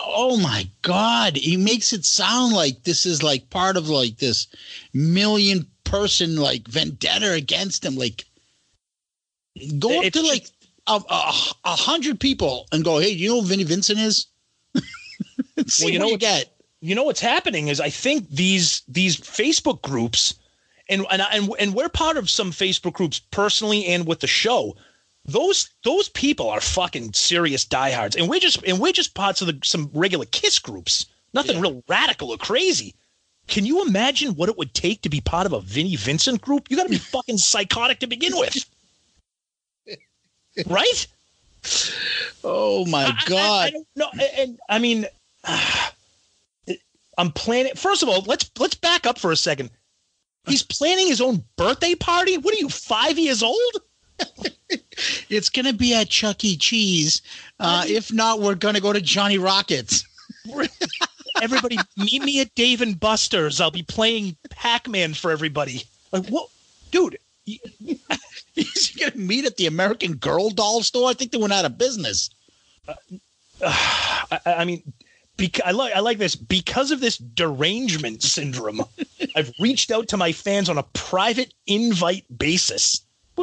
oh 0.00 0.38
my 0.38 0.66
God. 0.80 1.36
He 1.36 1.58
makes 1.58 1.92
it 1.92 2.06
sound 2.06 2.54
like 2.54 2.84
this 2.84 3.04
is 3.04 3.22
like 3.22 3.50
part 3.50 3.76
of 3.76 3.90
like 3.90 4.16
this 4.16 4.46
million 4.94 5.66
person 5.84 6.36
like 6.36 6.66
vendetta 6.68 7.32
against 7.32 7.84
him. 7.84 7.96
Like, 7.96 8.24
go 9.78 9.98
up 9.98 10.06
It's 10.06 10.18
to 10.18 10.26
like 10.26 10.48
a, 10.86 11.02
a, 11.06 11.32
a 11.66 11.76
hundred 11.76 12.18
people 12.18 12.66
and 12.72 12.82
go, 12.82 12.98
hey, 13.00 13.10
you 13.10 13.28
know 13.28 13.42
who 13.42 13.46
Vinnie 13.46 13.64
Vincent 13.64 13.98
is? 13.98 14.26
Well, 15.82 15.90
you 15.90 15.98
what 15.98 16.00
know 16.00 16.06
you 16.06 16.12
what- 16.14 16.20
get. 16.20 16.53
You 16.84 16.94
know 16.94 17.04
what's 17.04 17.20
happening 17.20 17.68
is 17.68 17.80
I 17.80 17.90
think 17.90 18.28
these 18.30 18.82
these 18.88 19.16
Facebook 19.16 19.80
groups 19.82 20.34
and 20.88 21.06
and 21.10 21.22
and, 21.32 21.50
and 21.58 21.74
we're 21.74 21.88
part 21.88 22.16
of 22.18 22.28
some 22.28 22.50
Facebook 22.52 22.92
groups 22.92 23.18
personally 23.30 23.86
and 23.86 24.06
with 24.06 24.20
the 24.20 24.26
show. 24.26 24.76
Those 25.24 25.70
those 25.84 26.10
people 26.10 26.50
are 26.50 26.60
fucking 26.60 27.14
serious 27.14 27.64
diehards, 27.64 28.16
and 28.16 28.28
we're 28.28 28.40
just 28.40 28.62
and 28.64 28.78
we're 28.78 28.92
just 28.92 29.14
parts 29.14 29.40
of 29.40 29.46
the, 29.46 29.58
some 29.64 29.90
regular 29.94 30.26
Kiss 30.26 30.58
groups. 30.58 31.06
Nothing 31.32 31.56
Yeah. 31.56 31.62
real 31.62 31.82
radical 31.88 32.30
or 32.30 32.36
crazy. 32.36 32.94
Can 33.46 33.64
you 33.64 33.82
imagine 33.86 34.34
what 34.36 34.48
it 34.50 34.58
would 34.58 34.74
take 34.74 35.00
to 35.02 35.08
be 35.08 35.20
part 35.22 35.46
of 35.46 35.52
a 35.54 35.60
Vinnie 35.60 35.96
Vincent 35.96 36.40
group? 36.42 36.70
You 36.70 36.76
got 36.76 36.84
to 36.84 36.88
be 36.90 36.98
fucking 36.98 37.38
psychotic 37.38 38.00
to 38.00 38.06
begin 38.06 38.36
with, 38.36 38.64
right? 40.66 41.06
Oh 42.44 42.84
my 42.86 43.04
I- 43.04 43.08
I- 43.08 43.10
I, 43.10 43.28
God. 43.28 43.72
don't 43.72 43.86
know. 43.96 44.08
And, 44.12 44.22
and 44.38 44.58
I 44.68 44.78
mean, 44.78 45.06
I'm 47.18 47.32
planning. 47.32 47.74
First 47.74 48.02
of 48.02 48.08
all, 48.08 48.22
let's 48.22 48.50
let's 48.58 48.74
back 48.74 49.06
up 49.06 49.18
for 49.18 49.32
a 49.32 49.36
second. 49.36 49.70
He's 50.46 50.62
planning 50.62 51.06
his 51.06 51.20
own 51.20 51.44
birthday 51.56 51.94
party. 51.94 52.36
What 52.36 52.54
are 52.54 52.58
you, 52.58 52.68
five 52.68 53.18
years 53.18 53.42
old? 53.42 53.72
It's 55.28 55.48
gonna 55.48 55.72
be 55.72 55.94
at 55.94 56.08
Chuck 56.08 56.44
E. 56.44 56.56
Cheese. 56.56 57.22
Uh, 57.58 57.84
if 57.86 58.12
not, 58.12 58.40
we're 58.40 58.54
gonna 58.54 58.80
go 58.80 58.92
to 58.92 59.00
Johnny 59.00 59.38
Rockets. 59.38 60.04
Everybody, 61.42 61.78
meet 61.96 62.22
me 62.22 62.40
at 62.40 62.54
Dave 62.54 62.80
and 62.80 62.98
Buster's. 62.98 63.60
I'll 63.60 63.70
be 63.70 63.82
playing 63.82 64.36
Pac-Man 64.50 65.14
for 65.14 65.32
everybody. 65.32 65.82
Like 66.12 66.26
what, 66.28 66.48
dude? 66.92 67.18
He's 67.44 68.96
gonna 68.96 69.16
meet 69.16 69.44
at 69.44 69.56
the 69.56 69.66
American 69.66 70.14
Girl 70.14 70.50
doll 70.50 70.82
store. 70.82 71.10
I 71.10 71.14
think 71.14 71.32
they 71.32 71.38
went 71.38 71.52
out 71.52 71.64
of 71.64 71.76
business. 71.76 72.30
I, 73.64 74.40
I 74.46 74.64
mean, 74.64 74.92
bec- 75.36 75.64
I 75.64 75.72
like 75.72 75.94
I 75.94 76.00
like 76.00 76.18
this 76.18 76.34
because 76.34 76.90
of 76.90 77.00
this 77.00 77.18
derangement 77.18 78.22
syndrome. 78.22 78.82
I've 79.36 79.52
reached 79.58 79.90
out 79.90 80.08
to 80.08 80.16
my 80.16 80.32
fans 80.32 80.68
on 80.68 80.78
a 80.78 80.82
private 80.94 81.54
invite 81.66 82.24
basis. 82.36 83.00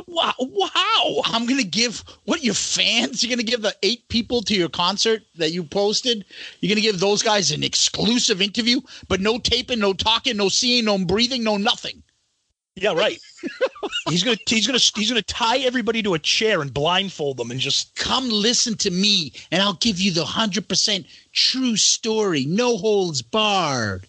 Wow, 0.08 0.34
wow! 0.39 1.22
I'm 1.26 1.46
gonna 1.46 1.64
give 1.64 2.04
what 2.24 2.44
your 2.44 2.54
fans. 2.54 3.22
You're 3.22 3.30
gonna 3.30 3.44
give 3.44 3.62
the 3.62 3.76
eight 3.84 4.08
people 4.08 4.42
to 4.44 4.56
your 4.56 4.70
concert 4.70 5.24
that 5.36 5.52
you 5.52 5.64
posted. 5.64 6.24
You're 6.62 6.70
gonna 6.70 6.82
give 6.82 7.00
those 7.00 7.22
guys 7.22 7.52
an 7.52 7.64
exclusive 7.64 8.42
interview, 8.42 8.80
but 9.10 9.20
no 9.20 9.38
taping, 9.38 9.80
no 9.80 9.92
talking, 9.92 10.38
no 10.38 10.48
seeing, 10.48 10.86
no 10.86 10.98
breathing, 11.04 11.44
no 11.44 11.58
nothing. 11.58 12.04
Yeah, 12.76 12.94
right. 12.94 13.20
he's 14.10 14.24
gonna 14.24 14.38
he's 14.48 14.68
gonna 14.68 14.80
he's 14.80 15.10
gonna 15.10 15.22
tie 15.22 15.60
everybody 15.60 16.04
to 16.04 16.14
a 16.14 16.20
chair 16.20 16.62
and 16.62 16.74
blindfold 16.74 17.38
them 17.38 17.52
and 17.52 17.60
just 17.60 17.96
Come 17.96 18.30
listen 18.30 18.76
to 18.78 18.92
me, 18.92 19.34
and 19.52 19.62
I'll 19.62 19.74
give 19.74 20.00
you 20.00 20.12
the 20.12 20.26
hundred 20.26 20.68
percent 20.68 21.06
true 21.32 21.78
story, 21.78 22.46
no 22.46 22.78
holds 22.78 23.22
barred. 23.22 24.06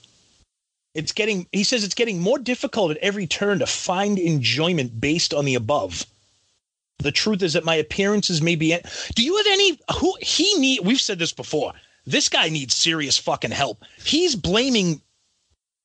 it's 0.94 1.12
getting 1.12 1.46
he 1.52 1.64
says 1.64 1.84
it's 1.84 1.94
getting 1.94 2.20
more 2.20 2.38
difficult 2.38 2.90
at 2.90 2.96
every 2.98 3.26
turn 3.26 3.58
to 3.60 3.66
find 3.66 4.18
enjoyment 4.18 5.00
based 5.00 5.34
on 5.34 5.44
the 5.44 5.54
above. 5.54 6.06
The 6.98 7.12
truth 7.12 7.42
is 7.42 7.52
that 7.54 7.64
my 7.64 7.74
appearances 7.74 8.40
may 8.42 8.56
be 8.56 8.76
do 9.14 9.22
you 9.22 9.36
have 9.36 9.46
any 9.46 9.78
who 9.98 10.14
he 10.20 10.54
need 10.58 10.80
we've 10.80 11.00
said 11.00 11.18
this 11.18 11.32
before. 11.32 11.72
This 12.04 12.28
guy 12.28 12.48
needs 12.48 12.74
serious 12.74 13.16
fucking 13.18 13.52
help. 13.52 13.84
He's 14.04 14.34
blaming 14.34 15.00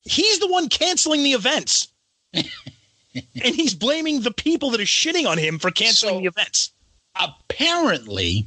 he's 0.03 0.39
the 0.39 0.47
one 0.47 0.69
canceling 0.69 1.23
the 1.23 1.33
events 1.33 1.89
and 3.43 3.55
he's 3.55 3.73
blaming 3.73 4.21
the 4.21 4.31
people 4.31 4.71
that 4.71 4.81
are 4.81 4.85
shitting 4.85 5.27
on 5.27 5.37
him 5.37 5.59
for 5.59 5.71
canceling 5.71 6.15
So- 6.15 6.19
the 6.21 6.25
events 6.27 6.71
apparently 7.19 8.45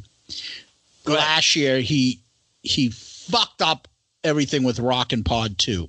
last 1.06 1.56
year 1.56 1.80
he 1.80 2.20
he 2.62 2.90
fucked 2.90 3.62
up 3.62 3.88
everything 4.22 4.62
with 4.62 4.78
Rock 4.78 5.12
and 5.12 5.24
Pod 5.24 5.56
2. 5.58 5.88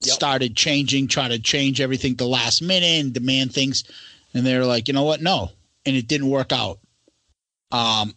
Yep. 0.00 0.14
Started 0.14 0.56
changing, 0.56 1.08
trying 1.08 1.30
to 1.30 1.40
change 1.40 1.80
everything 1.80 2.14
the 2.14 2.26
last 2.26 2.62
minute 2.62 3.04
and 3.04 3.12
demand 3.12 3.52
things. 3.52 3.82
And 4.32 4.46
they're 4.46 4.64
like, 4.64 4.86
you 4.86 4.94
know 4.94 5.02
what? 5.02 5.20
No. 5.20 5.50
And 5.84 5.96
it 5.96 6.06
didn't 6.06 6.30
work 6.30 6.52
out. 6.52 6.78
Um 7.72 8.14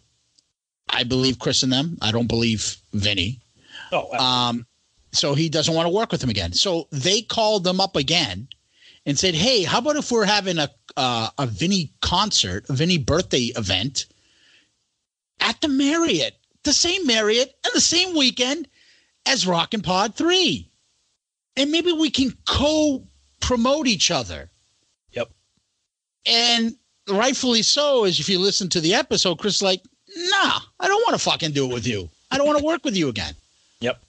I 0.88 1.03
believe 1.03 1.39
Chris 1.39 1.64
and 1.64 1.72
them. 1.72 1.97
I 2.01 2.12
don't 2.12 2.28
believe 2.28 2.76
Vinny. 2.93 3.39
oh 3.91 4.09
uh, 4.14 4.18
Um, 4.18 4.66
so 5.14 5.34
he 5.36 5.49
doesn't 5.49 5.74
want 5.74 5.86
to 5.88 5.93
work 5.93 6.12
with 6.12 6.22
him 6.24 6.30
again. 6.30 6.53
So 6.53 6.88
they 6.91 7.22
called 7.22 7.64
them 7.64 7.80
up 7.80 7.95
again 7.95 8.47
and 9.06 9.18
said, 9.18 9.34
"Hey, 9.36 9.64
how 9.64 9.80
about 9.80 9.95
if 9.95 10.12
we're 10.12 10.26
having 10.26 10.58
a 10.58 10.70
uh, 10.97 11.30
a 11.38 11.47
Vinny 11.47 11.91
concert, 12.02 12.66
a 12.70 12.74
Vinny 12.74 12.97
birthday 12.97 13.52
event 13.56 14.06
at 15.39 15.60
the 15.62 15.68
Marriott, 15.68 16.36
the 16.64 16.74
same 16.74 17.06
Marriott, 17.08 17.56
and 17.64 17.74
the 17.74 17.82
same 17.82 18.16
weekend 18.16 18.68
as 19.26 19.47
Rock 19.47 19.74
and 19.74 19.84
Pod 19.84 20.16
Three, 20.16 20.70
and 21.56 21.72
maybe 21.72 21.91
we 21.91 22.10
can 22.10 22.34
co 22.47 23.08
promote 23.39 23.88
each 23.88 24.12
other." 24.12 24.49
Yep. 25.12 25.30
And 26.26 26.76
rightfully 27.10 27.64
so, 27.64 28.04
as 28.06 28.20
if 28.20 28.30
you 28.30 28.39
listen 28.39 28.70
to 28.70 28.82
the 28.82 28.93
episode, 28.93 29.39
Chris 29.39 29.56
is 29.56 29.62
like, 29.62 29.82
"Nah, 30.16 30.60
I 30.80 30.88
don't 30.88 31.02
want 31.08 31.14
to 31.14 31.24
fucking 31.30 31.52
do 31.52 31.66
it 31.70 31.74
with 31.74 31.88
you. 31.88 32.10
I 32.30 32.38
don't 32.38 32.47
want 32.47 32.60
to 32.60 32.66
work 32.66 32.84
with 32.86 32.95
you 32.95 33.10
again." 33.10 33.36
Yep. 33.82 33.99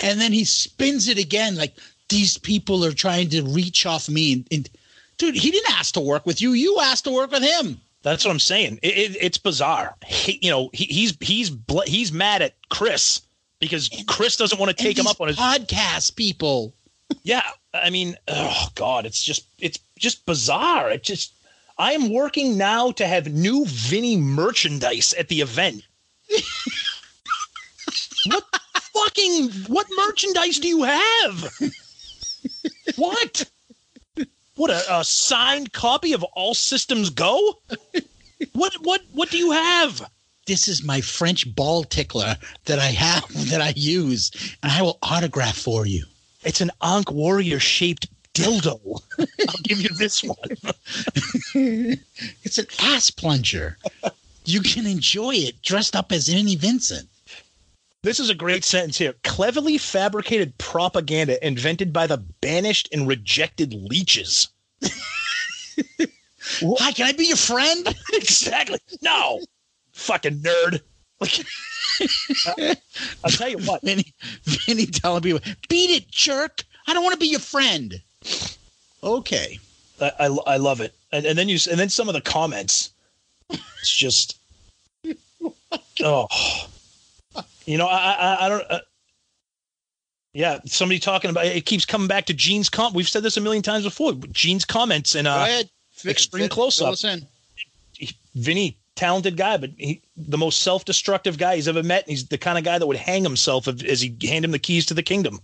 and 0.00 0.20
then 0.20 0.32
he 0.32 0.44
spins 0.44 1.06
it 1.06 1.16
again 1.16 1.54
like 1.54 1.76
these 2.12 2.38
people 2.38 2.84
are 2.84 2.92
trying 2.92 3.28
to 3.28 3.42
reach 3.42 3.86
off 3.86 4.08
me 4.08 4.32
and, 4.34 4.48
and 4.52 4.70
dude 5.18 5.34
he 5.34 5.50
didn't 5.50 5.74
ask 5.78 5.94
to 5.94 6.00
work 6.00 6.24
with 6.26 6.40
you 6.40 6.52
you 6.52 6.78
asked 6.80 7.04
to 7.04 7.10
work 7.10 7.30
with 7.30 7.42
him 7.42 7.80
That's 8.02 8.24
what 8.24 8.32
I'm 8.32 8.40
saying. 8.40 8.80
It, 8.82 8.94
it, 8.98 9.16
it's 9.20 9.38
bizarre. 9.38 9.94
He, 10.04 10.38
you 10.42 10.50
know, 10.50 10.70
he, 10.72 10.84
he's 10.86 11.16
he's 11.20 11.50
bl- 11.50 11.86
he's 11.86 12.12
mad 12.12 12.42
at 12.42 12.54
Chris 12.68 13.22
because 13.60 13.88
Chris 14.08 14.36
doesn't 14.36 14.58
want 14.58 14.76
to 14.76 14.82
take 14.82 14.98
him 14.98 15.06
up 15.06 15.20
on 15.20 15.28
his. 15.28 15.36
podcast 15.36 16.16
people 16.16 16.74
Yeah, 17.22 17.42
I 17.74 17.90
mean, 17.90 18.16
oh 18.28 18.66
god, 18.74 19.06
it's 19.06 19.22
just 19.22 19.46
it's 19.58 19.78
just 19.98 20.26
bizarre. 20.26 20.90
It 20.90 21.02
just 21.02 21.34
I 21.78 21.92
am 21.92 22.12
working 22.12 22.58
now 22.58 22.90
to 22.92 23.06
have 23.06 23.32
new 23.32 23.64
Vinny 23.66 24.16
merchandise 24.16 25.14
at 25.14 25.28
the 25.28 25.40
event. 25.40 25.86
what 28.26 28.44
fucking 28.92 29.50
what 29.68 29.86
merchandise 29.96 30.58
do 30.58 30.68
you 30.68 30.82
have? 30.82 31.54
what? 32.96 33.48
What 34.56 34.70
a, 34.70 34.98
a 34.98 35.04
signed 35.04 35.72
copy 35.72 36.12
of 36.12 36.22
All 36.22 36.54
Systems 36.54 37.10
Go? 37.10 37.58
What 38.52 38.74
what 38.82 39.00
what 39.12 39.30
do 39.30 39.38
you 39.38 39.52
have? 39.52 40.10
this 40.46 40.66
is 40.66 40.82
my 40.82 41.00
french 41.00 41.54
ball 41.54 41.84
tickler 41.84 42.36
that 42.64 42.80
i 42.80 42.86
have 42.86 43.24
that 43.50 43.60
i 43.60 43.72
use 43.76 44.32
and 44.62 44.72
i 44.72 44.82
will 44.82 44.98
autograph 45.02 45.56
for 45.56 45.86
you 45.86 46.04
It's 46.42 46.60
an 46.60 46.72
Ankh 46.82 47.12
Warrior 47.12 47.60
shaped 47.60 48.08
dildo. 48.34 48.80
I'll 49.48 49.62
give 49.62 49.80
you 49.80 49.90
this 49.90 50.24
one. 50.24 50.36
it's 52.42 52.58
an 52.58 52.66
ass 52.80 53.10
plunger 53.10 53.78
you 54.44 54.60
can 54.60 54.86
enjoy 54.86 55.34
it 55.34 55.62
dressed 55.62 55.94
up 55.94 56.12
as 56.12 56.28
Vinnie 56.28 56.56
Vincent. 56.56 57.08
This 58.02 58.18
is 58.18 58.30
a 58.30 58.34
great 58.34 58.64
sentence 58.64 58.98
here. 58.98 59.14
Cleverly 59.22 59.78
fabricated 59.78 60.58
propaganda 60.58 61.44
invented 61.46 61.92
by 61.92 62.08
the 62.08 62.16
banished 62.18 62.88
and 62.92 63.06
rejected 63.06 63.72
leeches. 63.72 64.48
Hi, 66.60 66.92
can 66.92 67.06
I 67.06 67.12
be 67.12 67.26
your 67.26 67.36
friend? 67.36 67.94
exactly. 68.12 68.80
No, 69.02 69.40
fucking 69.92 70.40
nerd. 70.40 70.80
Like, 71.20 71.46
I'll 73.24 73.30
tell 73.30 73.48
you 73.48 73.58
what. 73.58 73.82
Vinny, 73.82 74.12
Vinny 74.42 74.86
telling 74.86 75.22
people, 75.22 75.40
beat 75.68 75.90
it, 75.90 76.10
jerk. 76.10 76.64
I 76.88 76.94
don't 76.94 77.04
want 77.04 77.14
to 77.14 77.20
be 77.20 77.28
your 77.28 77.40
friend. 77.40 78.02
Okay. 79.04 79.60
I, 80.00 80.10
I, 80.18 80.26
I 80.46 80.56
love 80.56 80.80
it. 80.80 80.92
And, 81.12 81.24
and 81.24 81.38
then 81.38 81.48
you 81.48 81.58
and 81.70 81.78
then 81.78 81.88
some 81.88 82.08
of 82.08 82.14
the 82.14 82.20
comments. 82.20 82.90
It's 83.48 83.94
just, 83.96 84.38
oh, 86.02 86.26
you 87.66 87.78
know, 87.78 87.86
I 87.86 88.12
I, 88.12 88.46
I 88.46 88.48
don't. 88.48 88.64
Uh, 88.70 88.80
yeah, 90.34 90.60
somebody 90.64 90.98
talking 90.98 91.30
about 91.30 91.44
it 91.44 91.66
keeps 91.66 91.84
coming 91.84 92.08
back 92.08 92.24
to 92.26 92.34
Gene's 92.34 92.70
com. 92.70 92.94
We've 92.94 93.08
said 93.08 93.22
this 93.22 93.36
a 93.36 93.40
million 93.40 93.62
times 93.62 93.84
before. 93.84 94.14
Gene's 94.32 94.64
comments 94.64 95.14
and 95.14 95.28
uh, 95.28 95.46
extreme 96.06 96.48
us 96.92 97.04
in. 97.04 97.26
Vinny, 98.34 98.78
talented 98.96 99.36
guy, 99.36 99.58
but 99.58 99.70
he, 99.76 100.00
the 100.16 100.38
most 100.38 100.62
self-destructive 100.62 101.36
guy 101.36 101.56
he's 101.56 101.68
ever 101.68 101.82
met. 101.82 102.04
And 102.04 102.10
he's 102.12 102.26
the 102.28 102.38
kind 102.38 102.56
of 102.56 102.64
guy 102.64 102.78
that 102.78 102.86
would 102.86 102.96
hang 102.96 103.22
himself 103.22 103.68
if, 103.68 103.84
as 103.84 104.00
he 104.00 104.16
hand 104.22 104.44
him 104.44 104.52
the 104.52 104.58
keys 104.58 104.86
to 104.86 104.94
the 104.94 105.02
kingdom. 105.02 105.40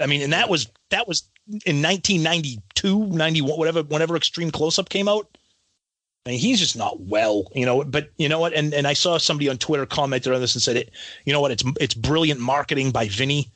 I 0.00 0.06
mean, 0.06 0.22
and 0.22 0.32
that 0.32 0.48
was 0.48 0.68
that 0.90 1.06
was 1.06 1.22
in 1.64 1.80
1992, 1.80 3.06
91, 3.06 3.58
whatever, 3.58 3.82
whenever 3.84 4.16
Extreme 4.16 4.50
Close 4.50 4.78
Up 4.78 4.88
came 4.88 5.08
out. 5.08 5.37
I 6.28 6.32
mean, 6.32 6.40
he's 6.40 6.58
just 6.58 6.76
not 6.76 7.00
well, 7.00 7.50
you 7.54 7.64
know. 7.64 7.82
But 7.84 8.10
you 8.18 8.28
know 8.28 8.38
what? 8.38 8.52
And 8.52 8.74
and 8.74 8.86
I 8.86 8.92
saw 8.92 9.16
somebody 9.16 9.48
on 9.48 9.56
Twitter 9.56 9.86
commented 9.86 10.34
on 10.34 10.42
this 10.42 10.54
and 10.54 10.60
said, 10.62 10.76
"It, 10.76 10.90
you 11.24 11.32
know 11.32 11.40
what? 11.40 11.52
It's 11.52 11.64
it's 11.80 11.94
brilliant 11.94 12.38
marketing 12.38 12.90
by 12.90 13.08
Vinny." 13.08 13.50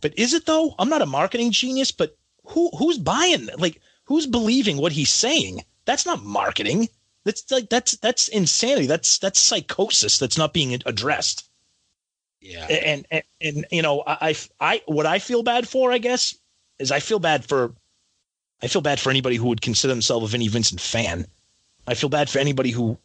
But 0.00 0.16
is 0.16 0.32
it 0.32 0.46
though? 0.46 0.76
I'm 0.78 0.88
not 0.88 1.02
a 1.02 1.06
marketing 1.06 1.50
genius, 1.50 1.90
but 1.90 2.16
who 2.44 2.70
who's 2.78 2.98
buying? 2.98 3.48
Like, 3.58 3.80
who's 4.04 4.28
believing 4.28 4.76
what 4.76 4.92
he's 4.92 5.10
saying? 5.10 5.64
That's 5.84 6.06
not 6.06 6.22
marketing. 6.22 6.88
That's 7.24 7.50
like 7.50 7.68
that's 7.68 7.96
that's 7.96 8.28
insanity. 8.28 8.86
That's 8.86 9.18
that's 9.18 9.40
psychosis 9.40 10.18
that's 10.18 10.38
not 10.38 10.52
being 10.52 10.80
addressed. 10.86 11.50
Yeah. 12.40 12.66
And 12.68 13.04
and, 13.10 13.22
and 13.40 13.66
you 13.72 13.82
know, 13.82 14.04
I, 14.06 14.16
I 14.20 14.36
I 14.60 14.82
what 14.86 15.06
I 15.06 15.18
feel 15.18 15.42
bad 15.42 15.66
for, 15.66 15.90
I 15.90 15.98
guess, 15.98 16.36
is 16.78 16.92
I 16.92 17.00
feel 17.00 17.18
bad 17.18 17.44
for 17.44 17.74
I 18.62 18.68
feel 18.68 18.80
bad 18.80 19.00
for 19.00 19.10
anybody 19.10 19.34
who 19.34 19.48
would 19.48 19.60
consider 19.60 19.92
themselves 19.92 20.26
a 20.26 20.28
Vinnie 20.28 20.46
Vincent 20.46 20.80
fan. 20.80 21.26
I 21.86 21.94
feel 21.94 22.08
bad 22.08 22.30
for 22.30 22.38
anybody 22.38 22.70
who 22.70 22.98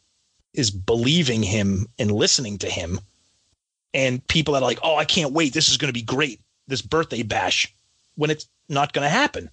is 0.54 0.70
believing 0.70 1.42
him 1.42 1.86
and 1.98 2.10
listening 2.10 2.58
to 2.58 2.70
him, 2.70 3.00
and 3.92 4.26
people 4.28 4.54
that 4.54 4.62
are 4.62 4.66
like, 4.66 4.80
"Oh, 4.82 4.96
I 4.96 5.04
can't 5.04 5.32
wait! 5.32 5.52
This 5.52 5.68
is 5.68 5.76
going 5.76 5.88
to 5.88 5.98
be 5.98 6.02
great! 6.02 6.40
This 6.66 6.82
birthday 6.82 7.22
bash," 7.22 7.72
when 8.16 8.30
it's 8.30 8.48
not 8.68 8.92
going 8.92 9.04
to 9.04 9.10
happen. 9.10 9.50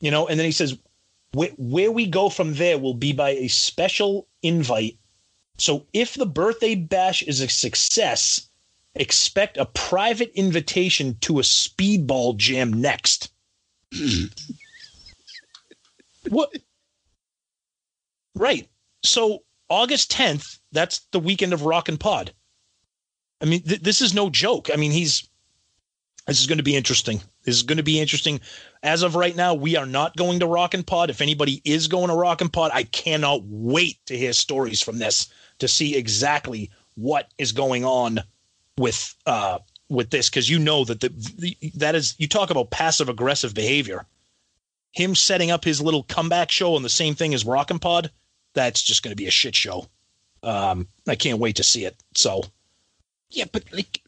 You 0.00 0.10
know, 0.10 0.26
and 0.26 0.38
then 0.38 0.46
he 0.46 0.52
says, 0.52 0.76
where, 1.32 1.50
where 1.58 1.92
we 1.92 2.06
go 2.06 2.28
from 2.28 2.54
there 2.54 2.78
will 2.78 2.94
be 2.94 3.12
by 3.12 3.30
a 3.30 3.48
special 3.48 4.26
invite. 4.42 4.96
So 5.58 5.86
if 5.92 6.14
the 6.14 6.26
birthday 6.26 6.74
bash 6.74 7.22
is 7.22 7.40
a 7.40 7.48
success, 7.48 8.48
expect 8.94 9.56
a 9.58 9.66
private 9.66 10.32
invitation 10.34 11.16
to 11.22 11.38
a 11.38 11.42
speedball 11.42 12.36
jam 12.36 12.72
next. 12.72 13.30
what? 16.28 16.52
Right. 18.40 18.66
So 19.04 19.42
August 19.68 20.10
10th, 20.12 20.60
that's 20.72 21.00
the 21.12 21.20
weekend 21.20 21.52
of 21.52 21.66
Rock 21.66 21.90
and 21.90 22.00
Pod. 22.00 22.32
I 23.42 23.44
mean, 23.44 23.60
th- 23.62 23.82
this 23.82 24.00
is 24.00 24.14
no 24.14 24.30
joke. 24.30 24.70
I 24.72 24.76
mean, 24.76 24.92
he's 24.92 25.28
this 26.26 26.40
is 26.40 26.46
going 26.46 26.58
to 26.58 26.64
be 26.64 26.74
interesting. 26.74 27.20
This 27.44 27.56
is 27.56 27.62
going 27.62 27.76
to 27.76 27.82
be 27.82 28.00
interesting. 28.00 28.40
As 28.82 29.02
of 29.02 29.14
right 29.14 29.36
now, 29.36 29.52
we 29.52 29.76
are 29.76 29.84
not 29.84 30.16
going 30.16 30.40
to 30.40 30.46
Rock 30.46 30.72
and 30.72 30.86
Pod. 30.86 31.10
If 31.10 31.20
anybody 31.20 31.60
is 31.66 31.86
going 31.86 32.08
to 32.08 32.14
Rock 32.14 32.40
and 32.40 32.50
Pod, 32.50 32.70
I 32.72 32.84
cannot 32.84 33.42
wait 33.44 33.98
to 34.06 34.16
hear 34.16 34.32
stories 34.32 34.80
from 34.80 34.98
this 34.98 35.28
to 35.58 35.68
see 35.68 35.94
exactly 35.94 36.70
what 36.94 37.28
is 37.36 37.52
going 37.52 37.84
on 37.84 38.20
with 38.78 39.14
uh 39.26 39.58
with 39.90 40.08
this 40.08 40.30
because 40.30 40.48
you 40.48 40.58
know 40.58 40.84
that 40.84 41.00
the, 41.00 41.10
the 41.36 41.56
that 41.74 41.94
is 41.94 42.14
you 42.16 42.26
talk 42.26 42.48
about 42.48 42.70
passive 42.70 43.10
aggressive 43.10 43.52
behavior. 43.52 44.06
Him 44.92 45.14
setting 45.14 45.50
up 45.50 45.62
his 45.62 45.82
little 45.82 46.04
comeback 46.04 46.50
show 46.50 46.74
on 46.74 46.82
the 46.82 46.88
same 46.88 47.14
thing 47.14 47.34
as 47.34 47.44
Rock 47.44 47.70
and 47.70 47.80
Pod, 47.80 48.10
that's 48.54 48.82
just 48.82 49.02
going 49.02 49.12
to 49.12 49.16
be 49.16 49.26
a 49.26 49.30
shit 49.30 49.54
show. 49.54 49.86
Um, 50.42 50.88
I 51.06 51.14
can't 51.16 51.38
wait 51.38 51.56
to 51.56 51.62
see 51.62 51.84
it. 51.84 51.96
So, 52.14 52.42
Yeah, 53.30 53.44
but 53.52 53.64
like, 53.72 54.00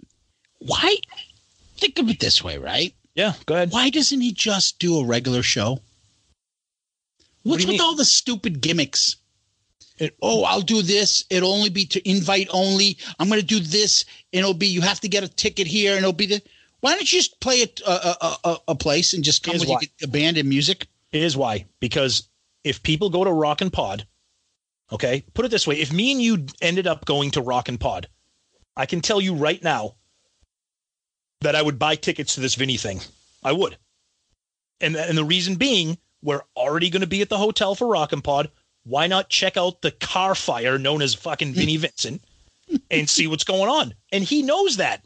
why? 0.59 0.97
Think 1.76 1.99
of 1.99 2.09
it 2.09 2.20
this 2.20 2.43
way, 2.43 2.59
right? 2.59 2.95
yeah, 3.14 3.34
go 3.47 3.55
ahead. 3.55 3.72
Why 3.72 3.90
doesn't 3.90 4.20
he 4.20 4.32
just 4.32 4.78
do 4.78 4.99
a 4.99 5.05
regular 5.05 5.43
show? 5.43 5.80
What's 7.43 7.62
you 7.64 7.68
with 7.68 7.72
mean? 7.74 7.80
all 7.80 7.97
the 7.97 8.05
stupid 8.05 8.61
gimmicks? 8.61 9.16
It- 9.99 10.16
oh, 10.22 10.45
I'll 10.45 10.61
do 10.62 10.80
this. 10.82 11.24
It'll 11.28 11.53
only 11.53 11.68
be 11.70 11.84
to 11.86 12.09
invite 12.09 12.49
only. 12.51 12.97
I'm 13.18 13.28
going 13.28 13.40
to 13.40 13.47
do 13.47 13.61
this, 13.61 14.05
and 14.32 14.40
it'll 14.40 14.55
be 14.55 14.68
you 14.68 14.80
have 14.80 15.01
to 15.01 15.09
get 15.09 15.24
a 15.24 15.28
ticket 15.28 15.66
here, 15.66 15.93
and 15.93 15.99
it'll 15.99 16.12
be 16.12 16.26
the. 16.26 16.43
Why 16.80 16.93
don't 16.93 17.01
you 17.01 17.18
just 17.18 17.38
play 17.40 17.62
a 17.62 17.68
a, 17.90 17.93
a, 17.93 18.36
a, 18.45 18.57
a 18.68 18.74
place 18.74 19.12
and 19.12 19.22
just 19.22 19.43
come 19.43 19.53
Here's 19.59 19.66
with 19.66 19.88
a 20.03 20.09
band 20.09 20.38
and 20.38 20.49
music? 20.49 20.86
Here's 21.11 21.36
why. 21.36 21.66
Because 21.80 22.28
if 22.64 22.82
people 22.82 23.11
go 23.11 23.22
to 23.24 23.32
Rock 23.32 23.61
and 23.61 23.72
Pod, 23.72 24.07
okay, 24.93 25.24
put 25.34 25.45
it 25.45 25.51
this 25.51 25.66
way: 25.66 25.80
if 25.80 25.93
me 25.93 26.12
and 26.12 26.22
you 26.22 26.47
ended 26.61 26.86
up 26.86 27.05
going 27.05 27.32
to 27.32 27.40
Rock 27.40 27.68
and 27.68 27.80
Pod, 27.80 28.09
I 28.76 28.86
can 28.86 29.01
tell 29.01 29.20
you 29.20 29.34
right 29.34 29.62
now 29.62 29.97
that 31.40 31.57
I 31.57 31.62
would 31.62 31.78
buy 31.78 31.97
tickets 31.97 32.34
to 32.34 32.40
this 32.40 32.55
Vinny 32.55 32.76
thing. 32.76 33.01
I 33.43 33.53
would, 33.53 33.76
and 34.80 34.95
and 34.95 35.18
the 35.18 35.24
reason 35.24 35.57
being, 35.57 35.99
we're 36.22 36.43
already 36.57 36.90
going 36.90 37.01
to 37.01 37.07
be 37.07 37.22
at 37.22 37.28
the 37.28 37.38
hotel 37.38 37.74
for 37.74 37.88
Rock 37.88 38.12
and 38.12 38.22
Pod. 38.22 38.51
Why 38.84 39.07
not 39.07 39.28
check 39.28 39.57
out 39.57 39.82
the 39.82 39.93
car 39.93 40.34
fire 40.34 40.78
known 40.78 41.03
as 41.03 41.14
fucking 41.14 41.55
Vinny 41.55 41.76
Vincent 41.76 42.22
and 42.90 43.09
see 43.09 43.26
what's 43.26 43.45
going 43.45 43.68
on? 43.68 43.95
And 44.11 44.24
he 44.24 44.43
knows 44.43 44.76
that. 44.76 45.05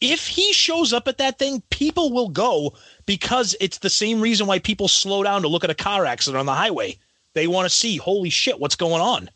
If 0.00 0.26
he 0.26 0.52
shows 0.52 0.92
up 0.92 1.08
at 1.08 1.18
that 1.18 1.38
thing, 1.38 1.62
people 1.70 2.12
will 2.12 2.28
go 2.28 2.74
because 3.06 3.56
it's 3.60 3.78
the 3.78 3.88
same 3.88 4.20
reason 4.20 4.46
why 4.46 4.58
people 4.58 4.88
slow 4.88 5.22
down 5.22 5.42
to 5.42 5.48
look 5.48 5.64
at 5.64 5.70
a 5.70 5.74
car 5.74 6.04
accident 6.04 6.38
on 6.38 6.46
the 6.46 6.54
highway. 6.54 6.98
They 7.36 7.46
want 7.46 7.66
to 7.66 7.70
see, 7.74 7.98
holy 7.98 8.30
shit, 8.30 8.58
what's 8.58 8.76
going 8.76 9.02
on? 9.02 9.28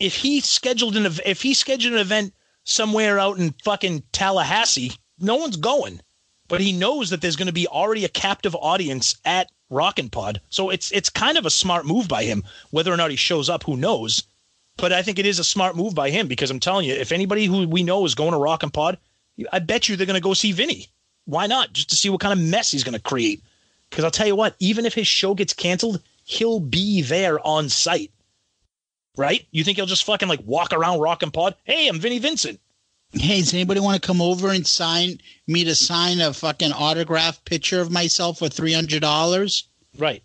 If 0.00 0.16
he 0.16 0.40
scheduled 0.40 0.96
an 0.96 1.04
if 1.26 1.42
he 1.42 1.52
scheduled 1.52 1.92
an 1.92 2.00
event 2.00 2.32
somewhere 2.64 3.18
out 3.18 3.36
in 3.36 3.54
fucking 3.62 4.04
Tallahassee, 4.12 4.92
no 5.18 5.36
one's 5.36 5.58
going. 5.58 6.00
But 6.48 6.62
he 6.62 6.72
knows 6.72 7.10
that 7.10 7.20
there's 7.20 7.36
going 7.36 7.48
to 7.48 7.52
be 7.52 7.68
already 7.68 8.06
a 8.06 8.08
captive 8.08 8.56
audience 8.56 9.16
at 9.26 9.50
Rockin' 9.68 10.08
Pod, 10.08 10.40
so 10.48 10.70
it's 10.70 10.90
it's 10.92 11.10
kind 11.10 11.36
of 11.36 11.44
a 11.44 11.50
smart 11.50 11.84
move 11.84 12.08
by 12.08 12.24
him. 12.24 12.42
Whether 12.70 12.90
or 12.90 12.96
not 12.96 13.10
he 13.10 13.16
shows 13.16 13.50
up, 13.50 13.64
who 13.64 13.76
knows? 13.76 14.22
But 14.78 14.94
I 14.94 15.02
think 15.02 15.18
it 15.18 15.26
is 15.26 15.38
a 15.38 15.44
smart 15.44 15.76
move 15.76 15.94
by 15.94 16.08
him 16.08 16.26
because 16.26 16.50
I'm 16.50 16.58
telling 16.58 16.86
you, 16.86 16.94
if 16.94 17.12
anybody 17.12 17.44
who 17.44 17.68
we 17.68 17.82
know 17.82 18.06
is 18.06 18.14
going 18.14 18.32
to 18.32 18.38
Rockin' 18.38 18.70
Pod, 18.70 18.96
I 19.52 19.58
bet 19.58 19.90
you 19.90 19.96
they're 19.96 20.06
going 20.06 20.14
to 20.14 20.22
go 20.22 20.32
see 20.32 20.52
Vinny. 20.52 20.88
Why 21.26 21.48
not? 21.48 21.74
Just 21.74 21.90
to 21.90 21.96
see 21.96 22.08
what 22.08 22.22
kind 22.22 22.32
of 22.32 22.42
mess 22.42 22.70
he's 22.70 22.82
going 22.82 22.96
to 22.96 23.10
create. 23.10 23.42
Because 23.90 24.04
I'll 24.04 24.10
tell 24.10 24.26
you 24.26 24.36
what, 24.36 24.56
even 24.58 24.86
if 24.86 24.94
his 24.94 25.06
show 25.06 25.34
gets 25.34 25.52
canceled, 25.52 26.00
he'll 26.24 26.60
be 26.60 27.02
there 27.02 27.44
on 27.46 27.68
site. 27.68 28.10
Right? 29.16 29.46
You 29.52 29.62
think 29.62 29.76
he'll 29.76 29.86
just 29.86 30.04
fucking 30.04 30.28
like 30.28 30.42
walk 30.44 30.72
around 30.72 30.98
rock 30.98 31.22
and 31.22 31.32
Pod? 31.32 31.54
Hey, 31.64 31.86
I'm 31.86 32.00
Vinny 32.00 32.18
Vincent. 32.18 32.58
Hey, 33.12 33.40
does 33.40 33.54
anybody 33.54 33.78
want 33.78 34.00
to 34.00 34.04
come 34.04 34.20
over 34.20 34.50
and 34.50 34.66
sign 34.66 35.20
me 35.46 35.62
to 35.64 35.74
sign 35.76 36.20
a 36.20 36.32
fucking 36.32 36.72
autograph 36.72 37.44
picture 37.44 37.80
of 37.80 37.92
myself 37.92 38.40
for 38.40 38.48
three 38.48 38.72
hundred 38.72 39.02
dollars? 39.02 39.68
Right. 39.96 40.22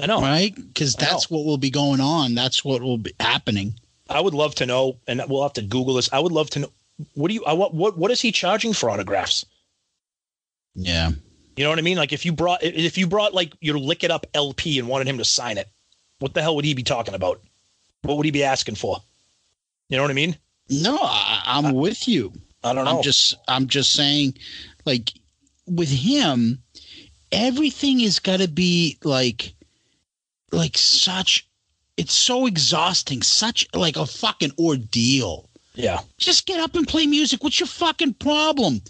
I 0.00 0.06
know. 0.06 0.20
Right? 0.20 0.54
Because 0.54 0.94
that's 0.94 1.30
what 1.30 1.46
will 1.46 1.56
be 1.56 1.70
going 1.70 2.00
on. 2.00 2.34
That's 2.34 2.62
what 2.62 2.82
will 2.82 2.98
be 2.98 3.12
happening. 3.18 3.74
I 4.10 4.20
would 4.20 4.34
love 4.34 4.54
to 4.56 4.66
know, 4.66 4.98
and 5.06 5.22
we'll 5.28 5.42
have 5.42 5.54
to 5.54 5.62
Google 5.62 5.94
this. 5.94 6.12
I 6.12 6.18
would 6.18 6.32
love 6.32 6.50
to 6.50 6.60
know 6.60 6.72
what 7.14 7.28
do 7.28 7.34
you 7.34 7.44
I, 7.44 7.52
what 7.52 7.74
what 7.74 7.96
what 7.96 8.10
is 8.10 8.20
he 8.20 8.32
charging 8.32 8.72
for 8.72 8.90
autographs? 8.90 9.46
Yeah. 10.74 11.12
You 11.58 11.64
know 11.64 11.70
what 11.70 11.80
I 11.80 11.82
mean? 11.82 11.96
Like 11.96 12.12
if 12.12 12.24
you 12.24 12.30
brought 12.30 12.62
if 12.62 12.96
you 12.96 13.08
brought 13.08 13.34
like 13.34 13.52
your 13.60 13.80
lick 13.80 14.04
it 14.04 14.12
up 14.12 14.28
LP 14.32 14.78
and 14.78 14.86
wanted 14.86 15.08
him 15.08 15.18
to 15.18 15.24
sign 15.24 15.58
it, 15.58 15.68
what 16.20 16.32
the 16.32 16.40
hell 16.40 16.54
would 16.54 16.64
he 16.64 16.72
be 16.72 16.84
talking 16.84 17.14
about? 17.14 17.40
What 18.02 18.16
would 18.16 18.26
he 18.26 18.30
be 18.30 18.44
asking 18.44 18.76
for? 18.76 18.98
You 19.88 19.96
know 19.96 20.04
what 20.04 20.12
I 20.12 20.14
mean? 20.14 20.36
No, 20.70 20.96
I, 21.02 21.42
I'm 21.44 21.74
with 21.74 22.06
you. 22.06 22.32
I 22.62 22.72
don't 22.72 22.84
know. 22.84 22.98
I'm 22.98 23.02
just 23.02 23.34
I'm 23.48 23.66
just 23.66 23.92
saying, 23.92 24.34
like 24.84 25.12
with 25.66 25.90
him, 25.90 26.62
everything 27.32 28.02
is 28.02 28.20
got 28.20 28.38
to 28.38 28.46
be 28.46 28.96
like 29.02 29.52
like 30.52 30.78
such. 30.78 31.44
It's 31.96 32.14
so 32.14 32.46
exhausting, 32.46 33.20
such 33.20 33.66
like 33.74 33.96
a 33.96 34.06
fucking 34.06 34.52
ordeal. 34.60 35.48
yeah. 35.74 36.02
Just 36.18 36.46
get 36.46 36.60
up 36.60 36.76
and 36.76 36.86
play 36.86 37.06
music. 37.06 37.42
What's 37.42 37.58
your 37.58 37.66
fucking 37.66 38.14
problem? 38.14 38.80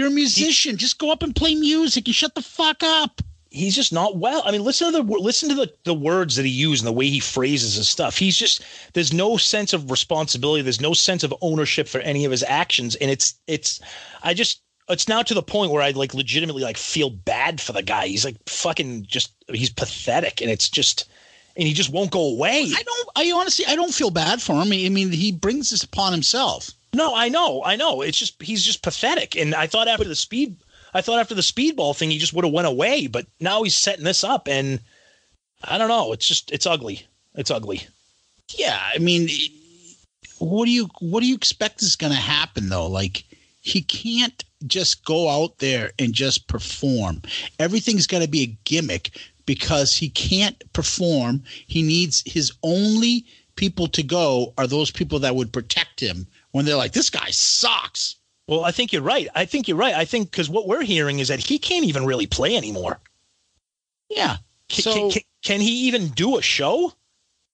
You're 0.00 0.08
a 0.08 0.12
musician. 0.12 0.78
Just 0.78 0.98
go 0.98 1.12
up 1.12 1.22
and 1.22 1.36
play 1.36 1.54
music 1.54 2.08
You 2.08 2.14
shut 2.14 2.34
the 2.34 2.40
fuck 2.40 2.82
up. 2.82 3.20
He's 3.50 3.74
just 3.74 3.92
not 3.92 4.16
well. 4.16 4.40
I 4.46 4.50
mean, 4.50 4.64
listen 4.64 4.90
to 4.90 5.02
the 5.02 5.02
listen 5.02 5.50
to 5.50 5.54
the, 5.54 5.70
the 5.84 5.92
words 5.92 6.36
that 6.36 6.46
he 6.46 6.50
used 6.50 6.82
and 6.82 6.86
the 6.86 6.98
way 6.98 7.08
he 7.08 7.20
phrases 7.20 7.74
his 7.74 7.90
stuff. 7.90 8.16
He's 8.16 8.38
just 8.38 8.62
there's 8.94 9.12
no 9.12 9.36
sense 9.36 9.74
of 9.74 9.90
responsibility. 9.90 10.62
There's 10.62 10.80
no 10.80 10.94
sense 10.94 11.22
of 11.22 11.34
ownership 11.42 11.86
for 11.86 12.00
any 12.00 12.24
of 12.24 12.30
his 12.30 12.42
actions, 12.44 12.94
and 12.94 13.10
it's 13.10 13.34
it's 13.46 13.78
I 14.22 14.32
just 14.32 14.62
it's 14.88 15.06
now 15.06 15.20
to 15.20 15.34
the 15.34 15.42
point 15.42 15.70
where 15.70 15.82
I 15.82 15.90
like 15.90 16.14
legitimately 16.14 16.62
like 16.62 16.78
feel 16.78 17.10
bad 17.10 17.60
for 17.60 17.74
the 17.74 17.82
guy. 17.82 18.06
He's 18.06 18.24
like 18.24 18.36
fucking 18.48 19.04
just 19.06 19.34
he's 19.48 19.70
pathetic, 19.70 20.40
and 20.40 20.50
it's 20.50 20.70
just 20.70 21.10
and 21.56 21.68
he 21.68 21.74
just 21.74 21.90
won't 21.90 22.10
go 22.10 22.22
away. 22.22 22.70
I 22.74 22.82
don't. 22.82 23.08
I 23.16 23.32
honestly, 23.32 23.66
I 23.66 23.76
don't 23.76 23.92
feel 23.92 24.10
bad 24.10 24.40
for 24.40 24.54
him. 24.54 24.72
I 24.72 24.88
mean, 24.88 25.10
he 25.10 25.30
brings 25.30 25.68
this 25.68 25.82
upon 25.82 26.12
himself. 26.12 26.70
No, 26.92 27.14
I 27.14 27.28
know, 27.28 27.62
I 27.64 27.76
know. 27.76 28.02
It's 28.02 28.18
just 28.18 28.42
he's 28.42 28.64
just 28.64 28.82
pathetic. 28.82 29.36
And 29.36 29.54
I 29.54 29.66
thought 29.66 29.88
after 29.88 30.04
the 30.04 30.16
speed, 30.16 30.56
I 30.92 31.00
thought 31.00 31.20
after 31.20 31.34
the 31.34 31.40
speedball 31.40 31.96
thing, 31.96 32.10
he 32.10 32.18
just 32.18 32.32
would 32.32 32.44
have 32.44 32.54
went 32.54 32.66
away. 32.66 33.06
But 33.06 33.26
now 33.38 33.62
he's 33.62 33.76
setting 33.76 34.04
this 34.04 34.24
up, 34.24 34.48
and 34.48 34.80
I 35.64 35.78
don't 35.78 35.88
know. 35.88 36.12
It's 36.12 36.26
just 36.26 36.50
it's 36.50 36.66
ugly. 36.66 37.06
It's 37.34 37.50
ugly. 37.50 37.86
Yeah, 38.56 38.80
I 38.92 38.98
mean, 38.98 39.28
what 40.38 40.64
do 40.64 40.72
you 40.72 40.88
what 41.00 41.20
do 41.20 41.26
you 41.26 41.36
expect 41.36 41.82
is 41.82 41.96
going 41.96 42.12
to 42.12 42.18
happen 42.18 42.68
though? 42.68 42.88
Like 42.88 43.24
he 43.60 43.82
can't 43.82 44.44
just 44.66 45.04
go 45.04 45.28
out 45.28 45.58
there 45.58 45.92
and 45.98 46.12
just 46.12 46.48
perform. 46.48 47.22
Everything's 47.58 48.06
got 48.06 48.22
to 48.22 48.28
be 48.28 48.42
a 48.42 48.58
gimmick 48.64 49.10
because 49.46 49.96
he 49.96 50.08
can't 50.08 50.60
perform. 50.72 51.42
He 51.66 51.82
needs 51.82 52.22
his 52.26 52.52
only 52.62 53.24
people 53.56 53.86
to 53.88 54.02
go 54.02 54.54
are 54.56 54.66
those 54.66 54.90
people 54.90 55.18
that 55.20 55.34
would 55.34 55.52
protect 55.52 56.00
him 56.00 56.26
when 56.52 56.64
they're 56.64 56.76
like, 56.76 56.92
"This 56.92 57.10
guy 57.10 57.30
sucks." 57.30 58.16
Well, 58.46 58.64
I 58.64 58.72
think 58.72 58.92
you're 58.92 59.02
right. 59.02 59.28
I 59.34 59.44
think 59.44 59.68
you're 59.68 59.76
right. 59.76 59.94
I 59.94 60.04
think 60.04 60.30
because 60.30 60.50
what 60.50 60.66
we're 60.66 60.82
hearing 60.82 61.20
is 61.20 61.28
that 61.28 61.38
he 61.38 61.58
can't 61.58 61.84
even 61.84 62.04
really 62.04 62.26
play 62.26 62.56
anymore. 62.56 62.98
Yeah. 64.08 64.38
Can, 64.68 64.82
So 64.82 64.92
can, 64.94 65.10
can, 65.10 65.22
can 65.44 65.60
he 65.60 65.86
even 65.88 66.08
do 66.08 66.36
a 66.36 66.42
show? 66.42 66.92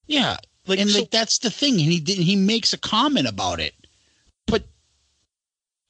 yeah, 0.06 0.36
Like, 0.66 0.78
and 0.78 0.88
so- 0.90 1.00
like 1.00 1.10
that's 1.10 1.38
the 1.38 1.50
thing. 1.50 1.72
And 1.74 1.80
he 1.92 2.00
didn't, 2.00 2.24
he 2.24 2.36
makes 2.36 2.72
a 2.72 2.78
comment 2.78 3.26
about 3.28 3.60
it, 3.60 3.74
but 4.46 4.64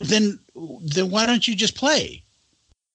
then 0.00 0.38
then 0.82 1.11
why 1.11 1.26
don't 1.26 1.46
you 1.46 1.54
just 1.54 1.76
play? 1.76 2.22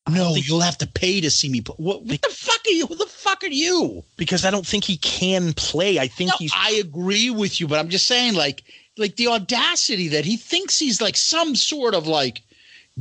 No, 0.10 0.34
think- 0.34 0.48
you'll 0.48 0.62
have 0.62 0.78
to 0.80 0.88
pay 0.88 1.22
to 1.22 1.30
see 1.32 1.48
me 1.50 1.62
play. 1.62 1.76
What, 1.78 2.04
what 2.04 2.22
the 2.22 2.30
fuck 2.30 2.60
are 2.68 2.72
you? 2.72 2.88
Who 2.88 2.96
the 2.96 3.06
fuck 3.06 3.44
are 3.44 3.48
you? 3.48 4.04
because 4.18 4.44
I 4.46 4.52
don't 4.52 4.66
think 4.68 4.84
he 4.84 4.98
can 4.98 5.54
play. 5.54 6.00
I 6.00 6.08
think 6.08 6.30
No, 6.32 6.36
he's. 6.40 6.52
I 6.56 6.72
agree 6.72 7.30
with 7.30 7.60
you, 7.62 7.68
but 7.68 7.80
I'm 7.80 7.90
just 7.90 8.06
saying, 8.08 8.34
like, 8.34 8.64
like 9.02 9.18
the 9.18 9.28
audacity 9.28 10.08
that 10.10 10.26
he 10.26 10.38
thinks 10.38 10.80
he's 10.80 11.02
like 11.02 11.18
some 11.18 11.56
sort 11.56 11.94
of 11.94 12.08
like 12.08 12.42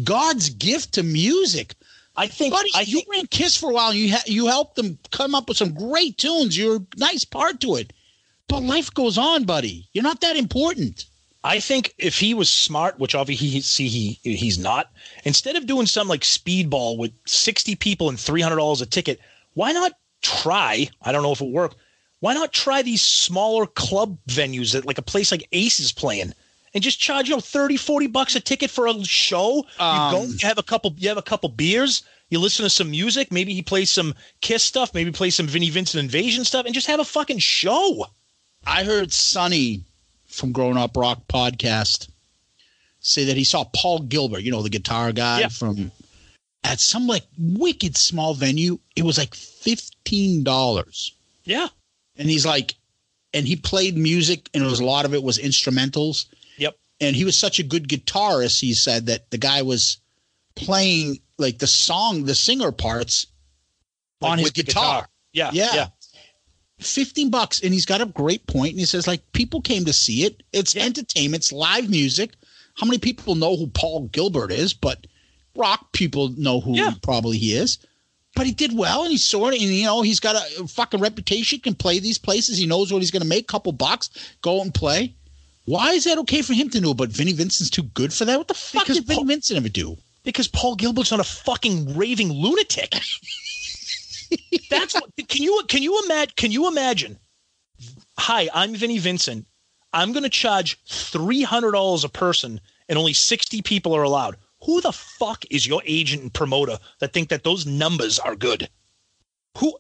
God's 0.03 0.51
gift 0.51 0.94
to 0.94 1.03
music. 1.03 1.74
I 2.16 2.26
think. 2.26 2.53
Buddy, 2.53 2.70
I 2.74 2.80
you 2.80 2.98
think. 2.98 3.09
ran 3.12 3.26
Kiss 3.28 3.57
for 3.57 3.70
a 3.70 3.72
while. 3.72 3.90
And 3.90 3.98
you 3.98 4.12
ha- 4.12 4.22
you 4.26 4.46
helped 4.46 4.76
them 4.76 4.98
come 5.11 5.34
up 5.34 5.48
with 5.48 5.57
some 5.59 5.72
great 5.74 6.18
tunes. 6.18 6.57
You're 6.57 6.76
a 6.76 6.86
nice 6.96 7.24
part 7.24 7.61
to 7.61 7.76
it, 7.76 7.92
but 8.48 8.62
life 8.62 8.92
goes 8.92 9.16
on, 9.16 9.44
buddy. 9.44 9.88
You're 9.92 10.05
not 10.05 10.20
that 10.20 10.36
important. 10.36 11.07
I 11.42 11.61
think 11.61 11.94
if 11.96 12.18
he 12.18 12.34
was 12.34 12.51
smart, 12.51 12.98
which 12.98 13.14
obviously 13.14 13.46
he 13.46 13.61
see 13.62 13.88
he 13.88 14.18
he's 14.22 14.59
not, 14.59 14.90
instead 15.24 15.57
of 15.57 15.66
doing 15.66 15.86
some 15.86 16.09
like 16.09 16.20
speedball 16.22 16.98
with 16.98 17.12
sixty 17.26 17.74
people 17.74 18.09
and 18.09 18.20
three 18.20 18.42
hundred 18.42 18.57
dollars 18.57 18.82
a 18.82 18.86
ticket, 18.86 19.20
why 19.55 19.72
not 19.72 19.92
try? 20.20 20.90
I 21.01 21.12
don't 21.12 21.22
know 21.22 21.32
if 21.32 21.40
it 21.40 21.48
worked. 21.48 21.76
Why 22.20 22.34
not 22.34 22.52
try 22.52 22.82
these 22.82 23.02
smaller 23.02 23.66
club 23.66 24.18
venues 24.28 24.72
that 24.72 24.86
like 24.86 24.98
a 24.98 25.02
place 25.02 25.32
like 25.32 25.48
Ace 25.52 25.80
is 25.80 25.90
playing, 25.92 26.32
and 26.74 26.82
just 26.84 27.00
charge 27.00 27.28
you 27.28 27.34
know 27.34 27.40
30 27.40 27.76
40 27.76 28.06
bucks 28.08 28.36
a 28.36 28.40
ticket 28.40 28.70
for 28.70 28.86
a 28.86 29.04
show 29.04 29.56
you 29.56 29.62
go 29.78 30.22
Um, 30.22 30.30
you 30.38 30.46
have 30.46 30.58
a 30.58 30.62
couple 30.62 30.94
you 30.98 31.08
have 31.08 31.18
a 31.18 31.22
couple 31.22 31.48
beers 31.48 32.02
you 32.28 32.38
listen 32.38 32.62
to 32.62 32.70
some 32.70 32.90
music 32.90 33.32
maybe 33.32 33.52
he 33.54 33.62
plays 33.62 33.90
some 33.90 34.14
kiss 34.40 34.62
stuff 34.62 34.94
maybe 34.94 35.10
play 35.10 35.30
some 35.30 35.48
vinnie 35.48 35.70
vincent 35.70 36.04
invasion 36.04 36.44
stuff 36.44 36.66
and 36.66 36.74
just 36.74 36.86
have 36.86 37.00
a 37.00 37.04
fucking 37.04 37.38
show 37.38 38.06
I 38.64 38.84
heard 38.84 39.12
Sonny 39.12 39.80
from 40.28 40.52
Grown 40.52 40.76
Up 40.76 40.96
Rock 40.96 41.26
podcast 41.28 42.08
say 43.00 43.24
that 43.24 43.36
he 43.36 43.42
saw 43.44 43.64
Paul 43.74 44.00
Gilbert, 44.00 44.42
you 44.42 44.50
know, 44.52 44.62
the 44.62 44.68
guitar 44.68 45.10
guy 45.12 45.40
Yeah. 45.40 45.48
from 45.48 45.90
at 46.62 46.78
some 46.78 47.06
like 47.06 47.24
wicked 47.38 47.96
small 47.96 48.34
venue. 48.34 48.78
It 48.94 49.02
was 49.04 49.16
like 49.18 49.34
fifteen 49.34 50.44
dollars. 50.44 51.12
yeah 51.44 51.68
And 52.20 52.28
he's 52.30 52.46
like 52.46 52.74
and 53.34 53.46
he 53.48 53.56
played 53.56 53.96
music 53.96 54.48
and 54.54 54.62
it 54.62 54.66
was 54.66 54.78
a 54.80 54.84
lot 54.84 55.04
of 55.06 55.14
it 55.14 55.22
was 55.22 55.38
instrumentals. 55.38 56.26
Yep. 56.58 56.76
And 57.00 57.16
he 57.16 57.24
was 57.24 57.36
such 57.36 57.58
a 57.58 57.62
good 57.64 57.88
guitarist, 57.88 58.60
he 58.60 58.74
said 58.74 59.06
that 59.06 59.30
the 59.30 59.38
guy 59.38 59.62
was 59.62 59.98
playing 60.54 61.18
like 61.38 61.58
the 61.58 61.66
song, 61.66 62.24
the 62.24 62.34
singer 62.34 62.70
parts 62.72 63.26
Like 64.20 64.32
on 64.32 64.38
his 64.38 64.52
the 64.52 64.62
guitar. 64.62 65.08
yeah 65.32 65.50
Yeah. 65.52 65.70
yeah 65.74 65.86
15 66.80 67.30
bucks 67.30 67.60
and 67.62 67.72
he's 67.74 67.84
got 67.86 68.00
a 68.00 68.06
great 68.06 68.46
point 68.46 68.70
and 68.70 68.80
he 68.80 68.86
says 68.86 69.06
like 69.06 69.20
people 69.32 69.60
came 69.60 69.84
to 69.84 69.92
see 69.92 70.24
it 70.24 70.42
it's 70.52 70.74
Yeah. 70.74 70.84
entertainment 70.84 71.42
it's 71.42 71.52
live 71.52 71.90
music 71.90 72.32
how 72.74 72.86
many 72.86 72.98
people 72.98 73.34
know 73.34 73.54
who 73.56 73.66
paul 73.66 74.08
gilbert 74.08 74.50
is 74.50 74.72
but 74.72 75.06
rock 75.54 75.92
people 75.92 76.30
know 76.38 76.60
who 76.60 76.76
Yeah. 76.76 76.92
probably 77.02 77.36
he 77.36 77.52
is 77.54 77.78
but 78.36 78.46
he 78.46 78.52
did 78.52 78.76
well 78.76 79.02
and 79.02 79.10
he's 79.10 79.24
sort 79.24 79.54
of 79.54 79.60
and 79.60 79.70
you 79.70 79.84
know 79.84 80.02
he's 80.02 80.20
got 80.20 80.36
a 80.58 80.66
fucking 80.66 81.00
reputation 81.00 81.60
can 81.60 81.74
play 81.74 81.98
these 81.98 82.18
places. 82.18 82.58
He 82.58 82.66
knows 82.66 82.92
what 82.92 83.00
he's 83.02 83.10
going 83.10 83.22
to 83.22 83.28
make 83.28 83.48
couple 83.48 83.72
bucks 83.72 84.10
go 84.42 84.62
and 84.62 84.72
play. 84.72 85.14
Why 85.66 85.92
is 85.92 86.04
that 86.04 86.18
okay 86.18 86.42
for 86.42 86.52
him 86.54 86.70
to 86.70 86.80
know 86.80 86.94
but 86.94 87.10
vinnie 87.10 87.32
vincent's 87.32 87.70
too 87.70 87.82
good 87.82 88.12
for 88.12 88.24
that? 88.24 88.38
What 88.38 88.48
the 88.48 88.54
fuck 88.54 88.84
Because 88.84 88.96
did 88.96 89.06
vinnie 89.06 89.16
Paul- 89.18 89.24
vincent 89.26 89.56
ever 89.58 89.68
do? 89.68 89.96
Because 90.22 90.48
paul 90.48 90.74
gilbert's 90.76 91.10
not 91.10 91.20
a 91.20 91.24
fucking 91.24 91.96
raving 91.96 92.30
lunatic. 92.32 92.92
That's 94.70 94.94
what 94.94 95.10
can 95.28 95.42
you 95.42 95.62
can 95.68 95.82
you 95.82 96.00
imagine 96.04 96.32
can 96.36 96.52
you 96.52 96.68
imagine? 96.68 97.18
Hi 98.18 98.48
i'm 98.54 98.74
vinnie 98.74 98.98
vincent. 98.98 99.46
I'm 99.92 100.12
going 100.12 100.22
to 100.22 100.28
charge 100.28 100.78
$300 100.84 102.04
a 102.04 102.08
person 102.08 102.60
and 102.88 102.96
only 102.96 103.12
60 103.12 103.60
people 103.62 103.92
are 103.96 104.04
allowed 104.04 104.36
who 104.64 104.80
the 104.80 104.92
fuck 104.92 105.44
is 105.50 105.66
your 105.66 105.82
agent 105.84 106.22
and 106.22 106.34
promoter 106.34 106.78
that 106.98 107.12
think 107.12 107.28
that 107.30 107.44
those 107.44 107.66
numbers 107.66 108.18
are 108.18 108.36
good? 108.36 108.68
Who 109.58 109.76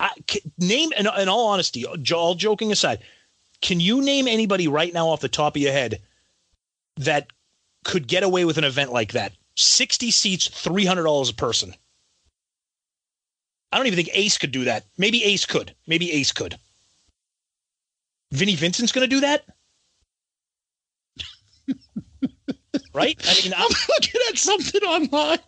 I, 0.00 0.10
name 0.58 0.92
in, 0.92 1.06
in 1.18 1.28
all 1.28 1.48
honesty 1.48 1.84
all 1.86 2.34
joking 2.34 2.72
aside 2.72 3.00
can 3.64 3.80
you 3.80 4.02
name 4.02 4.28
anybody 4.28 4.68
right 4.68 4.92
now 4.92 5.08
off 5.08 5.20
the 5.20 5.28
top 5.28 5.56
of 5.56 5.62
your 5.62 5.72
head 5.72 6.00
that 6.96 7.28
could 7.82 8.06
get 8.06 8.22
away 8.22 8.44
with 8.44 8.58
an 8.58 8.64
event 8.64 8.92
like 8.92 9.12
that? 9.12 9.32
60 9.56 10.10
seats 10.10 10.48
$300 10.48 11.30
a 11.30 11.34
person. 11.34 11.74
I 13.72 13.78
don't 13.78 13.86
even 13.86 13.96
think 13.96 14.10
ace 14.12 14.36
could 14.36 14.52
do 14.52 14.64
that. 14.64 14.84
Maybe 14.98 15.24
ace 15.24 15.46
could. 15.46 15.74
Maybe 15.86 16.12
ace 16.12 16.30
could. 16.30 16.58
Vinnie 18.32 18.54
vincent's 18.54 18.92
going 18.92 19.08
to 19.08 19.16
do 19.16 19.20
that 19.20 19.46
right 22.92 23.20
i 23.24 23.44
mean 23.44 23.54
I'm, 23.56 23.68
looking 23.88 24.20
at 24.30 24.38
something 24.38 24.82
online 24.82 25.38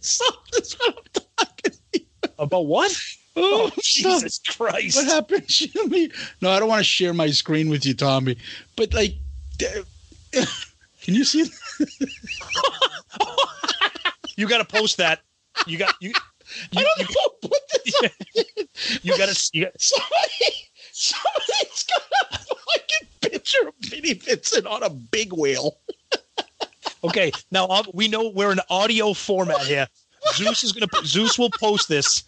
something's 0.00 0.74
what 0.74 0.96
i'm 0.96 1.46
talking 1.46 2.06
about 2.38 2.66
what 2.66 2.96
oh, 3.36 3.70
oh 3.72 3.80
jesus 3.82 4.40
christ 4.48 4.96
What 4.96 5.06
happened 5.06 5.48
to 5.48 5.88
me? 5.88 6.10
No, 6.40 6.50
I 6.50 6.58
don't 6.58 6.68
want 6.68 6.80
to 6.80 6.84
share 6.84 7.14
my 7.14 7.30
screen 7.30 7.68
with 7.68 7.84
you, 7.86 7.94
Tommy. 7.94 8.36
But 8.76 8.94
like, 8.94 9.14
can 10.32 11.14
you 11.14 11.24
see? 11.24 11.50
you 14.36 14.48
got 14.48 14.58
to 14.58 14.64
post 14.64 14.96
that 14.98 15.20
you 15.66 15.78
got 15.78 15.94
you 16.00 16.12
I 16.76 16.80
you, 16.80 16.86
don't 16.96 17.08
you. 17.08 17.48
Put 17.48 17.60
this 17.84 19.00
you 19.02 19.12
got 19.18 19.28
to 19.28 19.50
you 19.52 19.64
got, 19.64 19.80
Somebody, 19.80 20.68
somebody's 20.92 21.84
got 21.84 22.02
a 22.32 22.38
fucking 22.38 23.08
picture 23.20 23.68
of 23.68 23.74
Vinnie 23.80 24.14
Vincent 24.14 24.66
on 24.66 24.82
a 24.82 24.90
big 24.90 25.32
wheel. 25.32 25.78
Okay, 27.04 27.32
now 27.50 27.66
uh, 27.66 27.82
we 27.92 28.08
know 28.08 28.30
we're 28.30 28.50
in 28.50 28.60
audio 28.70 29.12
format 29.12 29.60
here. 29.60 29.86
Zeus 30.32 30.64
is 30.64 30.72
gonna 30.72 30.88
Zeus 31.04 31.38
will 31.38 31.50
post 31.50 31.86
this 31.86 32.24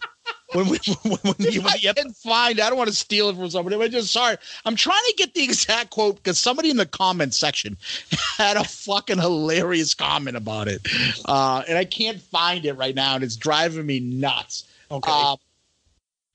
when 0.53 0.69
we 0.69 0.79
when, 1.03 1.19
when, 1.23 1.35
the, 1.39 1.59
when 1.59 1.73
I 1.73 1.79
the 1.79 1.89
ep- 1.89 1.97
can 1.97 2.13
find. 2.13 2.61
I 2.61 2.69
don't 2.69 2.77
want 2.77 2.91
to 2.91 2.95
steal 2.95 3.31
it 3.31 3.37
from 3.37 3.49
somebody. 3.49 3.77
I'm 3.77 3.91
just 3.91 4.13
sorry. 4.13 4.37
I'm 4.67 4.77
trying 4.77 5.03
to 5.09 5.15
get 5.17 5.33
the 5.33 5.43
exact 5.43 5.91
quote 5.91 6.17
because 6.17 6.39
somebody 6.39 6.69
in 6.69 6.77
the 6.77 6.85
comment 6.85 7.33
section 7.33 7.79
had 8.37 8.59
a 8.59 8.65
fucking 8.65 9.19
hilarious 9.19 9.95
comment 9.95 10.37
about 10.37 10.69
it, 10.69 10.87
uh, 11.25 11.63
and 11.67 11.79
I 11.79 11.87
can't 11.87 12.21
find 12.21 12.67
it 12.67 12.75
right 12.75 12.95
now, 12.95 13.15
and 13.15 13.25
it's 13.25 13.37
driving 13.37 13.87
me 13.87 14.01
nuts. 14.01 14.65
okay. 14.91 15.11
Uh, 15.11 15.37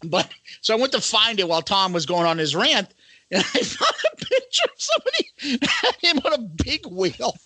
but 0.04 0.32
so 0.62 0.76
I 0.76 0.80
went 0.80 0.94
to 0.94 1.02
find 1.02 1.40
it 1.40 1.48
while 1.48 1.62
Tom 1.62 1.94
was 1.94 2.08
going 2.08 2.26
on 2.26 2.40
his 2.40 2.56
rant, 2.56 2.90
and 3.30 3.44
I 3.44 3.60
found 3.62 3.94
a 4.14 4.16
picture 4.16 4.66
of 4.66 4.72
somebody 4.78 5.62
had 5.62 5.96
him 6.02 6.20
on 6.26 6.34
a 6.34 6.40
big 6.40 6.88
wheel. 6.88 7.38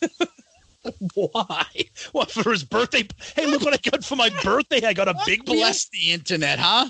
Why? 1.13 1.65
What 2.11 2.31
for 2.31 2.51
his 2.51 2.63
birthday? 2.63 3.07
Hey, 3.35 3.45
look 3.45 3.63
what 3.63 3.73
I 3.73 3.89
got 3.89 4.03
for 4.03 4.15
my 4.15 4.29
birthday! 4.43 4.85
I 4.85 4.93
got 4.93 5.07
a 5.07 5.15
big 5.25 5.45
bless 5.45 5.89
the 5.89 6.11
internet, 6.11 6.59
huh? 6.59 6.89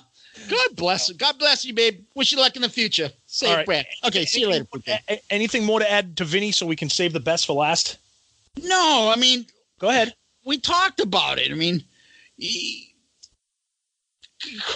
God 0.49 0.75
bless 0.75 1.09
God 1.11 1.39
bless 1.39 1.63
you, 1.63 1.73
babe. 1.73 2.03
Wish 2.15 2.31
you 2.31 2.37
luck 2.39 2.55
in 2.55 2.61
the 2.61 2.69
future. 2.69 3.09
Say 3.25 3.47
All 3.49 3.55
right. 3.57 3.65
Brad. 3.65 3.85
Okay, 4.03 4.25
see 4.25 4.41
you 4.41 4.49
later. 4.49 4.67
A- 4.87 4.99
a- 5.09 5.21
Anything 5.29 5.63
more 5.65 5.79
to 5.79 5.89
add 5.89 6.17
to 6.17 6.25
Vinny 6.25 6.51
so 6.51 6.65
we 6.65 6.75
can 6.75 6.89
save 6.89 7.13
the 7.13 7.19
best 7.19 7.45
for 7.45 7.53
last? 7.53 7.97
No, 8.61 9.11
I 9.13 9.17
mean, 9.19 9.45
Go 9.79 9.89
ahead. 9.89 10.13
we 10.45 10.57
talked 10.57 10.99
about 10.99 11.39
it. 11.39 11.51
I 11.51 11.55
mean, 11.55 11.83
he, 12.37 12.93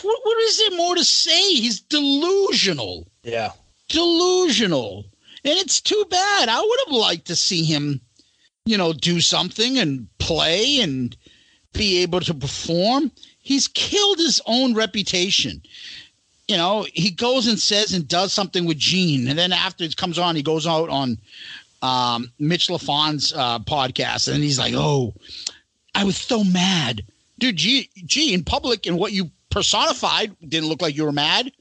what, 0.02 0.20
what 0.24 0.38
is 0.44 0.58
there 0.60 0.78
more 0.78 0.96
to 0.96 1.04
say? 1.04 1.54
He's 1.56 1.80
delusional. 1.82 3.08
Yeah. 3.24 3.52
Delusional. 3.90 5.06
And 5.46 5.58
it's 5.58 5.80
too 5.82 6.06
bad. 6.10 6.50
I 6.50 6.60
would 6.60 6.80
have 6.88 6.94
liked 6.96 7.28
to 7.28 7.36
see 7.36 7.64
him, 7.64 8.02
you 8.70 8.78
know, 8.78 8.94
do 8.94 9.20
something 9.20 9.80
and 9.80 10.08
play 10.20 10.80
and 10.80 11.18
be 11.74 12.04
able 12.04 12.20
to 12.20 12.36
perform. 12.36 13.12
He's 13.42 13.68
killed 13.68 14.20
his 14.20 14.40
own 14.46 14.76
reputation. 14.76 15.64
You 16.48 16.58
know, 16.58 16.86
he 16.94 17.10
goes 17.10 17.48
and 17.48 17.58
says 17.58 17.94
and 17.94 18.08
does 18.08 18.32
something 18.32 18.66
with 18.66 18.78
Gene, 18.78 19.28
and 19.28 19.40
then 19.40 19.52
after 19.54 19.84
it 19.84 19.98
comes 19.98 20.20
on, 20.20 20.36
he 20.36 20.44
goes 20.44 20.68
out 20.68 20.90
on 20.90 21.18
um, 21.82 22.32
Mitch 22.38 22.70
LaFon's 22.70 23.34
uh, 23.34 23.58
podcast, 23.60 24.32
and 24.32 24.44
he's 24.44 24.60
like, 24.60 24.74
"Oh, 24.76 25.16
I 25.96 26.04
was 26.04 26.18
so 26.18 26.44
mad, 26.44 27.04
dude. 27.40 27.56
Gee, 27.56 27.90
gee, 28.06 28.36
in 28.36 28.44
public 28.44 28.86
and 28.86 29.00
what 29.00 29.14
you 29.14 29.32
personified 29.50 30.36
didn't 30.48 30.70
look 30.70 30.82
like 30.82 30.96
you 30.96 31.06
were 31.06 31.12
mad. 31.12 31.52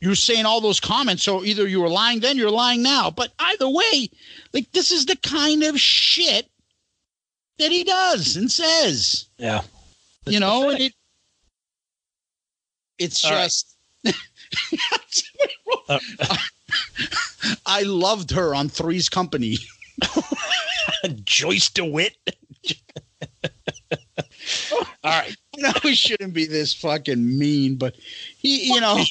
You 0.00 0.10
were 0.10 0.14
saying 0.14 0.46
all 0.46 0.60
those 0.60 0.78
comments, 0.80 1.24
so 1.24 1.44
either 1.44 1.66
you 1.66 1.80
were 1.80 1.88
lying 1.88 2.20
then, 2.20 2.36
you're 2.36 2.50
lying 2.50 2.82
now. 2.82 3.10
But 3.10 3.32
either 3.38 3.68
way, 3.68 4.10
like 4.52 4.70
this 4.72 4.92
is 4.92 5.06
the 5.06 5.16
kind 5.16 5.64
of 5.64 5.80
shit 5.80 6.48
that 7.58 7.72
he 7.72 7.82
does 7.84 8.36
and 8.36 8.50
says, 8.50 9.26
Yeah. 9.38 9.62
you 10.26 10.38
know, 10.38 10.70
and 10.70 10.80
it 10.80 10.92
it's 12.98 13.24
All 13.24 13.32
right. 13.32 13.44
just. 13.44 13.74
Uh, 15.88 15.98
I 17.66 17.82
loved 17.82 18.30
her 18.32 18.54
on 18.54 18.68
Three's 18.68 19.08
Company. 19.08 19.58
Joyce 21.24 21.70
DeWitt. 21.70 22.16
All 24.72 24.80
right. 25.04 25.36
I 25.56 25.60
know 25.60 25.72
he 25.82 25.94
shouldn't 25.94 26.34
be 26.34 26.46
this 26.46 26.74
fucking 26.74 27.38
mean, 27.38 27.76
but 27.76 27.94
he, 28.36 28.72
you 28.72 28.80
know, 28.80 29.02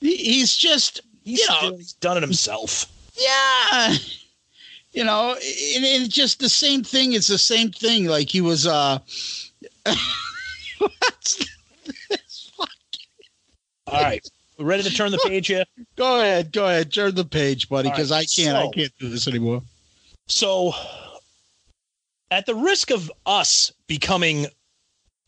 he's 0.00 0.56
just, 0.56 1.00
He's, 1.24 1.40
you 1.40 1.46
know, 1.48 1.76
he's 1.76 1.92
done 1.94 2.16
it 2.16 2.22
himself. 2.22 2.86
yeah, 3.20 3.94
you 4.92 5.04
know, 5.04 5.32
and 5.32 5.40
it's 5.40 6.08
just 6.14 6.40
the 6.40 6.48
same 6.48 6.82
thing. 6.82 7.12
It's 7.12 7.26
the 7.26 7.38
same 7.38 7.70
thing. 7.70 8.06
Like 8.06 8.30
he 8.30 8.40
was, 8.40 8.66
uh, 8.66 8.98
what's 10.78 11.36
this 12.08 12.50
fuck? 12.56 12.68
All 13.86 14.02
right. 14.02 14.26
We're 14.58 14.64
ready 14.64 14.82
to 14.82 14.90
turn 14.90 15.12
the 15.12 15.18
page 15.18 15.46
here. 15.46 15.64
Go 15.94 16.18
ahead, 16.20 16.50
go 16.50 16.66
ahead, 16.66 16.92
turn 16.92 17.14
the 17.14 17.24
page, 17.24 17.68
buddy, 17.68 17.90
because 17.90 18.10
right, 18.10 18.26
I 18.28 18.42
can't, 18.42 18.56
I 18.56 18.68
can't 18.70 18.92
do 18.98 19.08
this 19.08 19.28
anymore. 19.28 19.62
So, 20.26 20.72
at 22.32 22.44
the 22.44 22.56
risk 22.56 22.90
of 22.90 23.10
us 23.24 23.72
becoming 23.86 24.46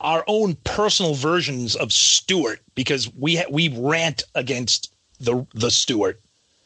our 0.01 0.25
own 0.27 0.57
personal 0.65 1.15
versions 1.15 1.77
of 1.77 1.93
Stewart, 1.93 2.61
because 2.75 3.13
we 3.15 3.37
ha- 3.37 3.51
we 3.51 3.69
rant 3.69 4.23
against 4.35 4.93
the 5.19 5.47
the 5.55 5.71
Stewart, 5.71 6.21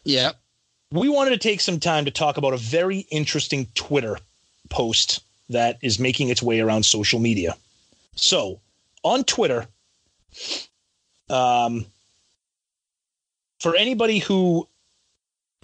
Yeah, 0.05 0.33
we 0.93 1.09
wanted 1.09 1.31
to 1.31 1.39
take 1.39 1.61
some 1.61 1.81
time 1.81 2.05
to 2.05 2.11
talk 2.11 2.37
about 2.37 2.53
a 2.53 2.59
very 2.59 3.01
interesting 3.11 3.67
Twitter 3.75 4.19
post 4.71 5.23
that 5.49 5.79
is 5.83 5.99
making 5.99 6.29
its 6.31 6.43
way 6.43 6.61
around 6.61 6.85
social 6.87 7.19
media. 7.19 7.57
So, 8.15 8.61
on 9.03 9.25
Twitter, 9.25 9.67
um, 11.29 11.87
for 13.61 13.75
anybody 13.77 14.19
who 14.19 14.69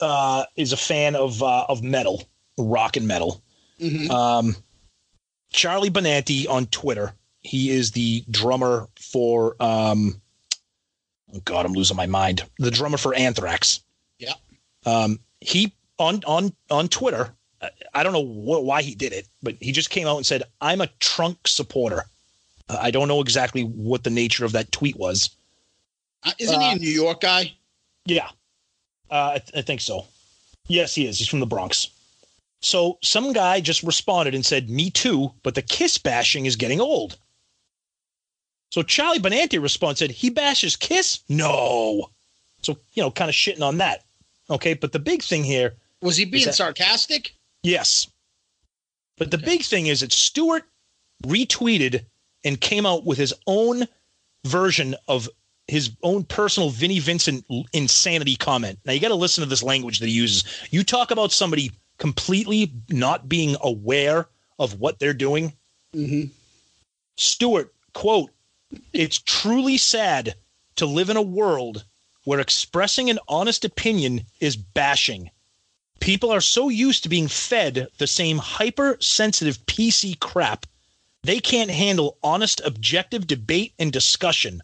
uh, 0.01 0.45
is 0.57 0.73
a 0.73 0.77
fan 0.77 1.15
of 1.15 1.43
uh, 1.43 1.67
of 1.69 1.83
metal, 1.83 2.25
rock 2.59 2.97
and 2.97 3.07
metal. 3.07 3.43
Mhm. 3.79 4.11
Um, 4.11 4.57
Charlie 5.53 5.91
Benante 5.91 6.49
on 6.49 6.67
Twitter. 6.67 7.13
He 7.43 7.71
is 7.71 7.93
the 7.93 8.25
drummer 8.31 8.89
for. 9.01 9.57
Um, 9.61 10.21
oh 11.35 11.41
God, 11.45 11.65
I'm 11.67 11.73
losing 11.73 11.97
my 11.97 12.07
mind. 12.07 12.45
The 12.59 12.71
drummer 12.71 12.99
for 12.99 13.15
Anthrax. 13.15 13.81
Yeah. 14.19 14.35
Um, 14.85 15.19
he 15.41 15.73
on 15.99 16.23
on 16.27 16.53
on 16.71 16.89
Twitter. 16.89 17.33
I- 17.95 18.03
don't 18.03 18.13
know 18.15 18.25
wh- 18.25 18.65
why 18.65 18.81
he 18.83 18.95
did 18.95 19.13
it, 19.13 19.27
but 19.43 19.55
he 19.61 19.71
just 19.73 19.91
came 19.91 20.07
out 20.07 20.17
and 20.17 20.25
said, 20.27 20.45
"I'm 20.61 20.81
a 20.81 20.87
Trunk 20.99 21.47
supporter." 21.47 22.05
Uh, 22.69 22.79
I 22.81 22.91
don't 22.91 23.09
know 23.09 23.21
exactly 23.21 23.63
what 23.63 24.05
the 24.05 24.11
nature 24.11 24.45
of 24.45 24.53
that 24.53 24.73
tweet 24.73 24.97
was. 24.97 25.31
Uh, 26.23 26.33
isn't 26.39 26.61
he 26.61 26.67
Uh, 26.69 26.75
a 26.75 26.79
New 26.79 26.91
York 26.91 27.21
guy? 27.21 27.53
Yeah, 28.07 28.29
uh, 29.11 29.33
I, 29.35 29.39
th- 29.39 29.51
I 29.59 29.63
think 29.63 29.81
so. 29.83 30.07
Yes, 30.69 30.95
he 30.95 31.07
is. 31.07 31.19
He's 31.19 31.29
from 31.29 31.41
the 31.41 31.47
Bronx. 31.47 31.89
So 32.63 32.99
some 33.03 33.33
guy 33.33 33.61
just 33.61 33.83
responded 33.83 34.35
and 34.35 34.45
said, 34.45 34.71
"Me 34.71 34.91
too," 34.91 35.33
but 35.43 35.55
the 35.55 35.63
kiss 35.63 35.99
bashing 35.99 36.47
is 36.47 36.57
getting 36.57 36.81
old. 36.81 37.19
So 38.71 38.83
Charlie 38.83 39.19
Benante 39.19 39.61
responds 39.61 39.99
said, 39.99 40.11
"He 40.11 40.31
bashes 40.31 40.77
Kiss? 40.77 41.21
No." 41.29 42.11
So 42.63 42.79
you 42.95 43.03
know, 43.03 43.11
kind 43.11 43.29
of 43.29 43.35
shitting 43.35 43.63
on 43.63 43.79
that. 43.79 44.05
Okay, 44.49 44.75
but 44.75 44.93
the 44.93 44.99
big 44.99 45.23
thing 45.23 45.45
here, 45.45 45.75
Was 46.03 46.17
he 46.17 46.25
being 46.25 46.47
that- 46.47 46.55
sarcastic? 46.55 47.35
yes. 47.63 48.07
But 49.17 49.31
the 49.31 49.39
big 49.39 49.63
thing 49.63 49.87
is 49.89 50.01
that 50.01 50.13
Stewart 50.13 50.65
retweeted 51.27 52.07
and 52.43 52.59
came 52.59 52.87
out 52.87 53.05
with 53.05 53.19
his 53.19 53.35
own 53.47 53.87
version 54.47 54.95
of 55.09 55.29
his 55.69 55.91
own 56.03 56.25
personal 56.25 56.71
Vinnie 56.71 57.01
Vincent 57.01 57.45
insanity 57.75 58.35
comment. 58.35 58.79
Now 58.87 58.93
you 58.95 59.01
got 59.01 59.09
to 59.09 59.15
listen 59.15 59.43
to 59.43 59.49
this 59.51 59.63
language 59.63 59.99
that 59.99 60.07
he 60.07 60.13
uses. 60.13 60.45
You 60.71 60.83
talk 60.85 61.11
about 61.11 61.33
somebody 61.33 61.71
completely 61.99 62.73
not 62.89 63.29
being 63.29 63.57
aware 63.61 64.27
of 64.59 64.81
what 64.81 64.99
they're 64.99 65.13
doing. 65.13 65.53
Mm-hmm. 65.95 66.31
Stewart, 67.19 67.75
quote, 67.93 68.31
it's 68.93 69.19
truly 69.19 69.77
sad 69.77 70.35
to 70.77 70.87
live 70.87 71.11
in 71.11 71.17
a 71.17 71.23
world 71.23 71.85
where 72.25 72.41
expressing 72.41 73.11
an 73.11 73.19
honest 73.29 73.65
opinion 73.65 74.23
is 74.41 74.57
bashing. 74.57 75.31
People 76.01 76.31
are 76.31 76.41
so 76.41 76.69
used 76.69 77.03
to 77.03 77.09
being 77.09 77.29
fed 77.29 77.89
the 77.99 78.07
same 78.07 78.39
hypersensitive 78.39 79.59
PC 79.67 80.19
crap, 80.19 80.67
they 81.23 81.41
can't 81.41 81.71
handle 81.71 82.17
honest, 82.23 82.61
objective 82.65 83.27
debate 83.27 83.75
and 83.79 83.93
discussion. 83.93 84.63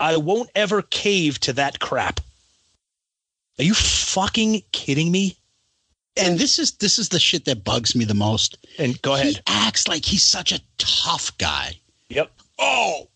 I 0.00 0.16
won't 0.16 0.50
ever 0.54 0.82
cave 0.82 1.38
to 1.40 1.52
that 1.54 1.78
crap. 1.78 2.20
Are 3.58 3.64
you 3.64 3.74
fucking 3.74 4.62
kidding 4.72 5.12
me? 5.12 5.36
And 6.16 6.38
this 6.38 6.58
is 6.58 6.72
this 6.72 6.98
is 6.98 7.08
the 7.08 7.20
shit 7.20 7.44
that 7.44 7.64
bugs 7.64 7.94
me 7.94 8.04
the 8.04 8.14
most. 8.14 8.56
And 8.78 9.00
go 9.02 9.14
ahead. 9.14 9.26
He 9.26 9.40
acts 9.46 9.86
like 9.86 10.04
he's 10.04 10.22
such 10.22 10.52
a 10.52 10.60
tough 10.78 11.36
guy. 11.38 11.78
Yep. 12.08 12.30
Oh, 12.58 13.08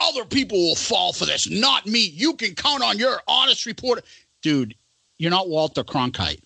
other 0.00 0.24
people 0.24 0.58
will 0.58 0.76
fall 0.76 1.12
for 1.12 1.24
this, 1.26 1.48
not 1.48 1.86
me. 1.86 2.00
You 2.00 2.34
can 2.34 2.54
count 2.54 2.82
on 2.82 2.98
your 2.98 3.20
honest 3.26 3.66
reporter. 3.66 4.02
Dude, 4.42 4.74
you're 5.18 5.30
not 5.30 5.48
Walter 5.48 5.84
Cronkite. 5.84 6.42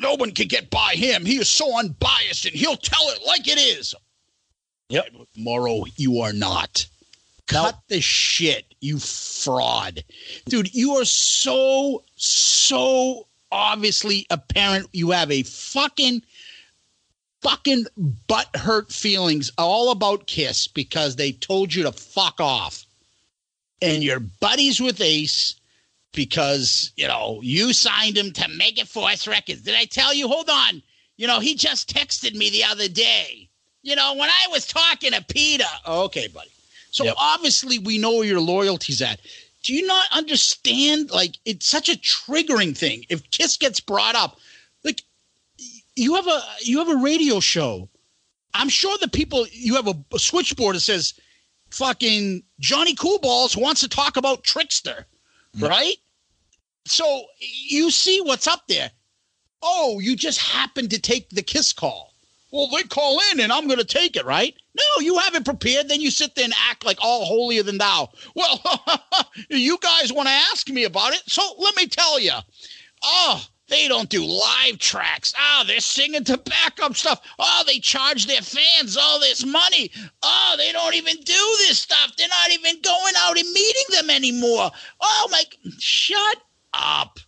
No 0.00 0.14
one 0.14 0.32
can 0.32 0.48
get 0.48 0.70
by 0.70 0.94
him. 0.94 1.24
He 1.24 1.36
is 1.36 1.50
so 1.50 1.78
unbiased 1.78 2.46
and 2.46 2.54
he'll 2.54 2.76
tell 2.76 3.08
it 3.08 3.20
like 3.26 3.46
it 3.48 3.58
is. 3.58 3.94
Yep. 4.88 5.06
Murrow, 5.38 5.90
you 5.96 6.20
are 6.20 6.32
not. 6.32 6.86
Cut 7.46 7.78
the 7.88 8.00
shit, 8.00 8.74
you 8.80 8.98
fraud. 8.98 10.04
Dude, 10.46 10.74
you 10.74 10.96
are 10.96 11.04
so, 11.04 12.04
so 12.16 13.26
obviously 13.50 14.26
apparent 14.30 14.88
you 14.92 15.10
have 15.10 15.30
a 15.30 15.42
fucking, 15.42 16.22
fucking 17.42 17.86
butt 18.26 18.54
hurt 18.56 18.92
feelings 18.92 19.50
all 19.58 19.90
about 19.90 20.26
Kiss 20.26 20.68
because 20.68 21.16
they 21.16 21.32
told 21.32 21.74
you 21.74 21.82
to 21.82 21.92
fuck 21.92 22.40
off. 22.40 22.84
And 23.80 24.02
you're 24.02 24.20
buddies 24.20 24.80
with 24.80 25.00
Ace 25.00 25.56
because, 26.12 26.92
you 26.96 27.08
know, 27.08 27.40
you 27.42 27.72
signed 27.72 28.16
him 28.16 28.32
to 28.32 28.42
Megaforce 28.42 29.26
Records. 29.28 29.62
Did 29.62 29.74
I 29.74 29.86
tell 29.86 30.14
you? 30.14 30.28
Hold 30.28 30.48
on. 30.48 30.82
You 31.16 31.26
know, 31.26 31.40
he 31.40 31.54
just 31.54 31.92
texted 31.92 32.34
me 32.34 32.50
the 32.50 32.64
other 32.64 32.88
day. 32.88 33.48
You 33.82 33.96
know, 33.96 34.14
when 34.14 34.30
I 34.30 34.46
was 34.50 34.66
talking 34.66 35.12
to 35.12 35.24
Peter. 35.24 35.64
Okay, 35.86 36.28
buddy. 36.28 36.50
So 36.92 37.04
Yep. 37.04 37.14
obviously 37.18 37.78
we 37.78 37.98
know 37.98 38.16
where 38.16 38.26
your 38.26 38.40
loyalty's 38.40 39.02
at. 39.02 39.20
Do 39.64 39.72
you 39.74 39.86
not 39.86 40.06
understand? 40.12 41.10
Like, 41.10 41.36
it's 41.44 41.66
such 41.66 41.88
a 41.88 41.96
triggering 41.96 42.76
thing. 42.76 43.06
If 43.08 43.28
Kiss 43.30 43.56
gets 43.56 43.80
brought 43.80 44.14
up, 44.14 44.38
you 45.96 46.14
have 46.14 46.26
a 46.26 46.40
you 46.62 46.78
have 46.78 46.88
a 46.88 47.02
radio 47.02 47.40
show. 47.40 47.88
I'm 48.54 48.68
sure 48.68 48.96
the 48.98 49.08
people 49.08 49.46
you 49.50 49.74
have 49.76 49.88
a, 49.88 49.94
a 50.14 50.18
switchboard 50.18 50.76
that 50.76 50.80
says 50.80 51.14
fucking 51.70 52.42
Johnny 52.60 52.94
Coolballs 52.94 53.56
wants 53.56 53.80
to 53.80 53.88
talk 53.88 54.16
about 54.16 54.44
Trickster, 54.44 55.06
mm. 55.56 55.68
right? 55.68 55.96
So 56.86 57.24
you 57.40 57.90
see 57.90 58.20
what's 58.20 58.46
up 58.46 58.66
there. 58.68 58.90
Oh, 59.62 60.00
you 60.00 60.16
just 60.16 60.40
happened 60.40 60.90
to 60.90 61.00
take 61.00 61.30
the 61.30 61.42
kiss 61.42 61.72
call. 61.72 62.12
Well, 62.50 62.68
they 62.68 62.82
call 62.82 63.18
in 63.30 63.40
and 63.40 63.50
I'm 63.50 63.66
going 63.66 63.78
to 63.78 63.84
take 63.84 64.14
it, 64.16 64.26
right? 64.26 64.54
No, 64.76 65.00
you 65.00 65.16
have 65.18 65.34
it 65.34 65.44
prepared. 65.44 65.88
Then 65.88 66.02
you 66.02 66.10
sit 66.10 66.34
there 66.34 66.44
and 66.44 66.54
act 66.68 66.84
like 66.84 66.98
all 67.00 67.24
holier 67.24 67.62
than 67.62 67.78
thou. 67.78 68.10
Well, 68.34 68.60
you 69.48 69.78
guys 69.78 70.12
want 70.12 70.28
to 70.28 70.34
ask 70.50 70.68
me 70.68 70.84
about 70.84 71.14
it. 71.14 71.22
So 71.26 71.42
let 71.58 71.74
me 71.76 71.86
tell 71.86 72.20
you. 72.20 72.32
Oh, 73.02 73.42
they 73.72 73.88
don't 73.88 74.10
do 74.10 74.22
live 74.22 74.78
tracks. 74.78 75.32
Oh, 75.38 75.64
they're 75.66 75.80
singing 75.80 76.24
to 76.24 76.36
backup 76.36 76.94
stuff. 76.94 77.22
Oh, 77.38 77.64
they 77.66 77.78
charge 77.78 78.26
their 78.26 78.42
fans 78.42 78.98
all 78.98 79.18
this 79.18 79.46
money. 79.46 79.90
Oh, 80.22 80.54
they 80.58 80.72
don't 80.72 80.94
even 80.94 81.16
do 81.16 81.56
this 81.60 81.78
stuff. 81.78 82.12
They're 82.16 82.28
not 82.28 82.50
even 82.52 82.82
going 82.82 83.14
out 83.18 83.38
and 83.38 83.50
meeting 83.50 83.84
them 83.90 84.10
anymore. 84.10 84.70
Oh, 85.00 85.28
my. 85.30 85.42
Shut 85.78 86.38
up. 86.74 87.18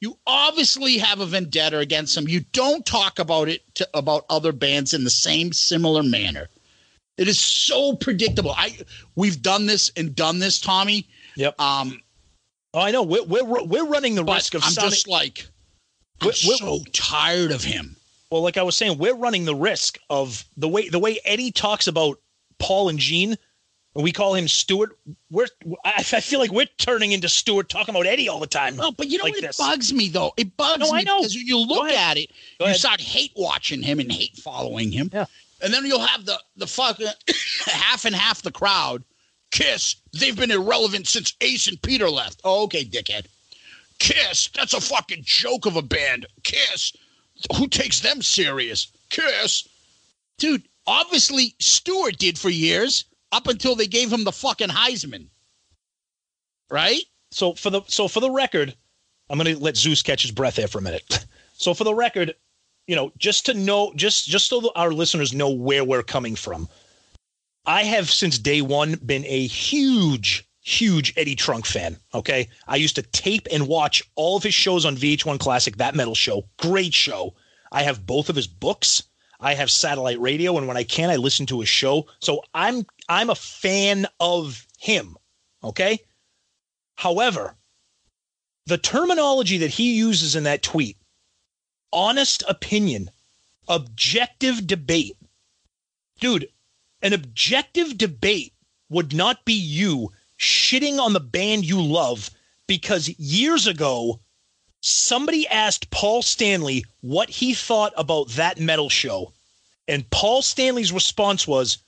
You 0.00 0.16
obviously 0.26 0.96
have 0.96 1.20
a 1.20 1.26
vendetta 1.26 1.78
against 1.78 2.14
them. 2.14 2.26
You 2.26 2.40
don't 2.52 2.86
talk 2.86 3.18
about 3.18 3.50
it 3.50 3.62
to, 3.74 3.86
about 3.92 4.24
other 4.30 4.52
bands 4.52 4.94
in 4.94 5.04
the 5.04 5.10
same 5.10 5.52
similar 5.52 6.02
manner. 6.02 6.48
It 7.18 7.28
is 7.28 7.38
so 7.38 7.94
predictable. 7.94 8.52
I 8.52 8.78
we've 9.14 9.42
done 9.42 9.66
this 9.66 9.90
and 9.98 10.16
done 10.16 10.38
this, 10.38 10.58
Tommy. 10.58 11.06
Yep. 11.36 11.60
Um, 11.60 12.00
Oh, 12.72 12.80
I 12.80 12.92
know. 12.92 13.02
We're 13.02 13.24
we're 13.24 13.64
we're 13.64 13.86
running 13.86 14.14
the 14.14 14.24
risk 14.24 14.54
of 14.54 14.62
I'm 14.62 14.70
sounding. 14.70 14.92
just 14.92 15.08
like 15.08 15.46
I'm 16.20 16.32
so 16.32 16.80
tired 16.92 17.50
of 17.52 17.64
him. 17.64 17.96
Well, 18.30 18.42
like 18.42 18.56
I 18.56 18.62
was 18.62 18.76
saying, 18.76 18.98
we're 18.98 19.14
running 19.14 19.44
the 19.44 19.54
risk 19.54 19.98
of 20.08 20.44
the 20.56 20.68
way 20.68 20.88
the 20.88 20.98
way 20.98 21.18
Eddie 21.24 21.50
talks 21.50 21.86
about 21.86 22.18
Paul 22.58 22.88
and 22.88 22.98
Gene, 22.98 23.36
and 23.94 24.04
we 24.04 24.12
call 24.12 24.34
him 24.34 24.46
Stuart. 24.46 24.90
We're 25.30 25.48
I, 25.84 25.94
I 25.96 26.02
feel 26.02 26.38
like 26.38 26.52
we're 26.52 26.66
turning 26.78 27.10
into 27.12 27.28
Stuart 27.28 27.68
talking 27.68 27.92
about 27.94 28.06
Eddie 28.06 28.28
all 28.28 28.38
the 28.38 28.46
time. 28.46 28.76
No, 28.76 28.92
but 28.92 29.08
you 29.08 29.18
know 29.18 29.24
Like 29.24 29.32
what 29.34 29.42
this. 29.42 29.56
bugs 29.56 29.92
me 29.92 30.08
though? 30.08 30.32
It 30.36 30.56
bugs 30.56 30.78
No, 30.80 30.94
I 30.94 30.98
me 30.98 31.04
know. 31.04 31.18
because 31.18 31.34
when 31.34 31.46
you 31.46 31.58
look 31.58 31.90
at 31.90 32.16
it, 32.18 32.30
Go 32.58 32.66
you 32.66 32.70
ahead. 32.70 32.76
start 32.76 33.00
hate 33.00 33.32
watching 33.36 33.82
him 33.82 33.98
and 33.98 34.12
hate 34.12 34.36
following 34.36 34.92
him. 34.92 35.10
Yeah. 35.12 35.26
And 35.62 35.74
then 35.74 35.84
you'll 35.84 35.98
have 36.00 36.24
the 36.24 36.38
the 36.56 36.66
fucking 36.68 37.08
half 37.66 38.04
and 38.04 38.14
half 38.14 38.42
the 38.42 38.52
crowd. 38.52 39.02
Kiss, 39.50 39.96
they've 40.12 40.36
been 40.36 40.52
irrelevant 40.52 41.08
since 41.08 41.34
Ace 41.40 41.66
and 41.66 41.82
Peter 41.82 42.08
left. 42.08 42.40
Oh, 42.44 42.62
okay, 42.64 42.84
dickhead. 42.84 43.26
Kiss, 44.00 44.48
that's 44.48 44.74
a 44.74 44.80
fucking 44.80 45.22
joke 45.22 45.66
of 45.66 45.76
a 45.76 45.82
band. 45.82 46.26
Kiss, 46.42 46.92
who 47.56 47.68
takes 47.68 48.00
them 48.00 48.22
serious? 48.22 48.88
Kiss, 49.10 49.68
dude. 50.38 50.64
Obviously, 50.86 51.54
Stewart 51.60 52.18
did 52.18 52.36
for 52.36 52.48
years 52.48 53.04
up 53.30 53.46
until 53.46 53.76
they 53.76 53.86
gave 53.86 54.12
him 54.12 54.24
the 54.24 54.32
fucking 54.32 54.70
Heisman. 54.70 55.28
Right? 56.70 57.04
So 57.30 57.54
for 57.54 57.70
the 57.70 57.82
so 57.86 58.08
for 58.08 58.20
the 58.20 58.30
record, 58.30 58.74
I'm 59.28 59.38
to 59.38 59.58
let 59.58 59.76
Zeus 59.76 60.02
catch 60.02 60.22
his 60.22 60.32
breath 60.32 60.56
there 60.56 60.68
for 60.68 60.78
a 60.78 60.82
minute. 60.82 61.26
So 61.60 61.74
for 61.74 61.84
the 61.84 61.94
record, 61.94 62.34
you 62.86 62.96
know, 62.96 63.12
just 63.18 63.44
to 63.44 63.52
know, 63.52 63.92
just 63.94 64.26
just 64.26 64.48
so 64.48 64.72
our 64.76 64.92
listeners 64.92 65.34
know 65.34 65.50
where 65.50 65.84
we're 65.84 66.02
coming 66.02 66.34
from, 66.34 66.70
I 67.66 67.82
have 67.82 68.10
since 68.10 68.38
day 68.38 68.62
one 68.62 68.94
been 68.94 69.26
a 69.26 69.46
huge, 69.46 70.48
huge 70.60 71.12
Eddie 71.16 71.36
Trunk 71.36 71.66
fan. 71.66 71.98
Okay, 72.14 72.48
I 72.66 72.76
used 72.76 72.96
to 72.96 73.02
tape 73.02 73.48
and 73.52 73.66
watch 73.66 74.02
all 74.14 74.36
of 74.36 74.42
his 74.42 74.54
shows 74.54 74.84
on 74.84 74.96
VH1 74.96 75.38
Classic, 75.38 75.76
that 75.76 75.94
metal 75.94 76.14
show, 76.14 76.48
great 76.58 76.94
show. 76.94 77.34
I 77.72 77.82
have 77.82 78.06
both 78.06 78.28
of 78.28 78.36
his 78.36 78.46
books. 78.46 79.04
I 79.38 79.54
have 79.54 79.70
satellite 79.70 80.20
radio, 80.20 80.58
and 80.58 80.68
when 80.68 80.76
I 80.76 80.84
can, 80.84 81.08
I 81.08 81.16
listen 81.16 81.46
to 81.46 81.60
his 81.60 81.68
show. 81.68 82.06
So 82.20 82.42
I'm 82.52 82.86
I'm 83.08 83.30
a 83.30 83.34
fan 83.34 84.06
of 84.18 84.66
him. 84.78 85.16
Okay. 85.64 86.00
However, 86.96 87.56
the 88.66 88.76
terminology 88.76 89.58
that 89.58 89.70
he 89.70 89.94
uses 89.94 90.36
in 90.36 90.44
that 90.44 90.62
tweet, 90.62 90.98
honest 91.92 92.44
opinion, 92.46 93.10
objective 93.66 94.66
debate, 94.66 95.16
dude, 96.20 96.48
an 97.00 97.14
objective 97.14 97.96
debate 97.96 98.52
would 98.90 99.14
not 99.14 99.44
be 99.46 99.54
you 99.54 100.12
shitting 100.40 100.98
on 100.98 101.12
the 101.12 101.20
band 101.20 101.64
you 101.66 101.80
love 101.80 102.30
because 102.66 103.08
years 103.18 103.66
ago 103.66 104.20
somebody 104.80 105.46
asked 105.46 105.90
Paul 105.90 106.22
Stanley 106.22 106.84
what 107.02 107.28
he 107.28 107.52
thought 107.52 107.92
about 107.96 108.30
that 108.30 108.58
metal 108.58 108.88
show. 108.88 109.32
And 109.86 110.08
Paul 110.10 110.40
Stanley's 110.40 110.92
response 110.92 111.46
was, 111.46 111.78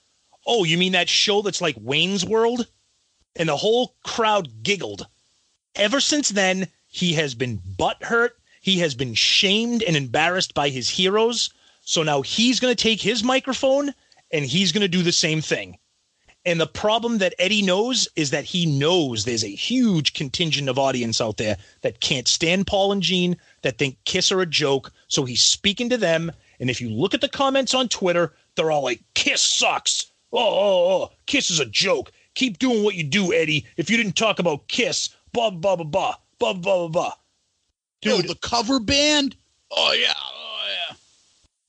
Oh, 0.45 0.63
you 0.63 0.77
mean 0.77 0.91
that 0.91 1.09
show 1.09 1.41
that's 1.41 1.61
like 1.61 1.75
Wayne's 1.79 2.25
World? 2.25 2.67
And 3.35 3.49
the 3.49 3.57
whole 3.57 3.95
crowd 4.03 4.61
giggled. 4.61 5.07
Ever 5.75 5.99
since 5.99 6.29
then, 6.29 6.67
he 6.89 7.13
has 7.13 7.33
been 7.33 7.57
butthurt. 7.57 8.31
He 8.61 8.79
has 8.79 8.93
been 8.93 9.15
shamed 9.15 9.81
and 9.81 9.95
embarrassed 9.95 10.53
by 10.53 10.69
his 10.69 10.89
heroes. 10.89 11.49
So 11.81 12.03
now 12.03 12.21
he's 12.21 12.59
going 12.59 12.75
to 12.75 12.81
take 12.81 13.01
his 13.01 13.23
microphone 13.23 13.93
and 14.31 14.45
he's 14.45 14.71
going 14.71 14.81
to 14.81 14.87
do 14.87 15.01
the 15.01 15.11
same 15.11 15.41
thing. 15.41 15.79
And 16.45 16.59
the 16.59 16.67
problem 16.67 17.19
that 17.19 17.35
Eddie 17.39 17.61
knows 17.61 18.07
is 18.17 18.31
that 18.31 18.43
he 18.43 18.65
knows 18.65 19.23
there's 19.23 19.45
a 19.45 19.47
huge 19.47 20.13
contingent 20.13 20.67
of 20.67 20.77
audience 20.77 21.21
out 21.21 21.37
there 21.37 21.57
that 21.81 22.01
can't 22.01 22.27
stand 22.27 22.67
Paul 22.67 22.91
and 22.91 23.01
Gene, 23.01 23.37
that 23.61 23.77
think 23.77 23.97
Kiss 24.03 24.31
are 24.31 24.41
a 24.41 24.45
joke. 24.45 24.91
So 25.07 25.23
he's 25.23 25.41
speaking 25.41 25.89
to 25.89 25.97
them. 25.97 26.31
And 26.59 26.69
if 26.69 26.81
you 26.81 26.89
look 26.89 27.13
at 27.13 27.21
the 27.21 27.29
comments 27.29 27.73
on 27.73 27.87
Twitter, 27.87 28.33
they're 28.55 28.71
all 28.71 28.83
like, 28.83 29.01
Kiss 29.13 29.41
sucks. 29.41 30.11
Oh, 30.33 30.39
oh, 30.39 30.41
oh, 30.41 31.03
oh 31.03 31.11
Kiss 31.27 31.49
is 31.49 31.61
a 31.61 31.65
joke. 31.65 32.11
Keep 32.35 32.59
doing 32.59 32.83
what 32.83 32.95
you 32.95 33.03
do, 33.03 33.31
Eddie. 33.31 33.65
If 33.77 33.89
you 33.89 33.95
didn't 33.95 34.17
talk 34.17 34.39
about 34.39 34.67
Kiss, 34.67 35.15
blah, 35.31 35.49
blah, 35.49 35.77
blah, 35.77 35.85
blah, 35.85 36.15
blah, 36.39 36.53
blah, 36.53 36.53
blah, 36.53 36.87
blah. 36.89 37.13
Dude, 38.01 38.27
the 38.27 38.35
cover 38.35 38.81
band. 38.81 39.37
Oh, 39.71 39.93
yeah. 39.93 40.13
Oh, 40.13 40.65
yeah. 40.89 40.95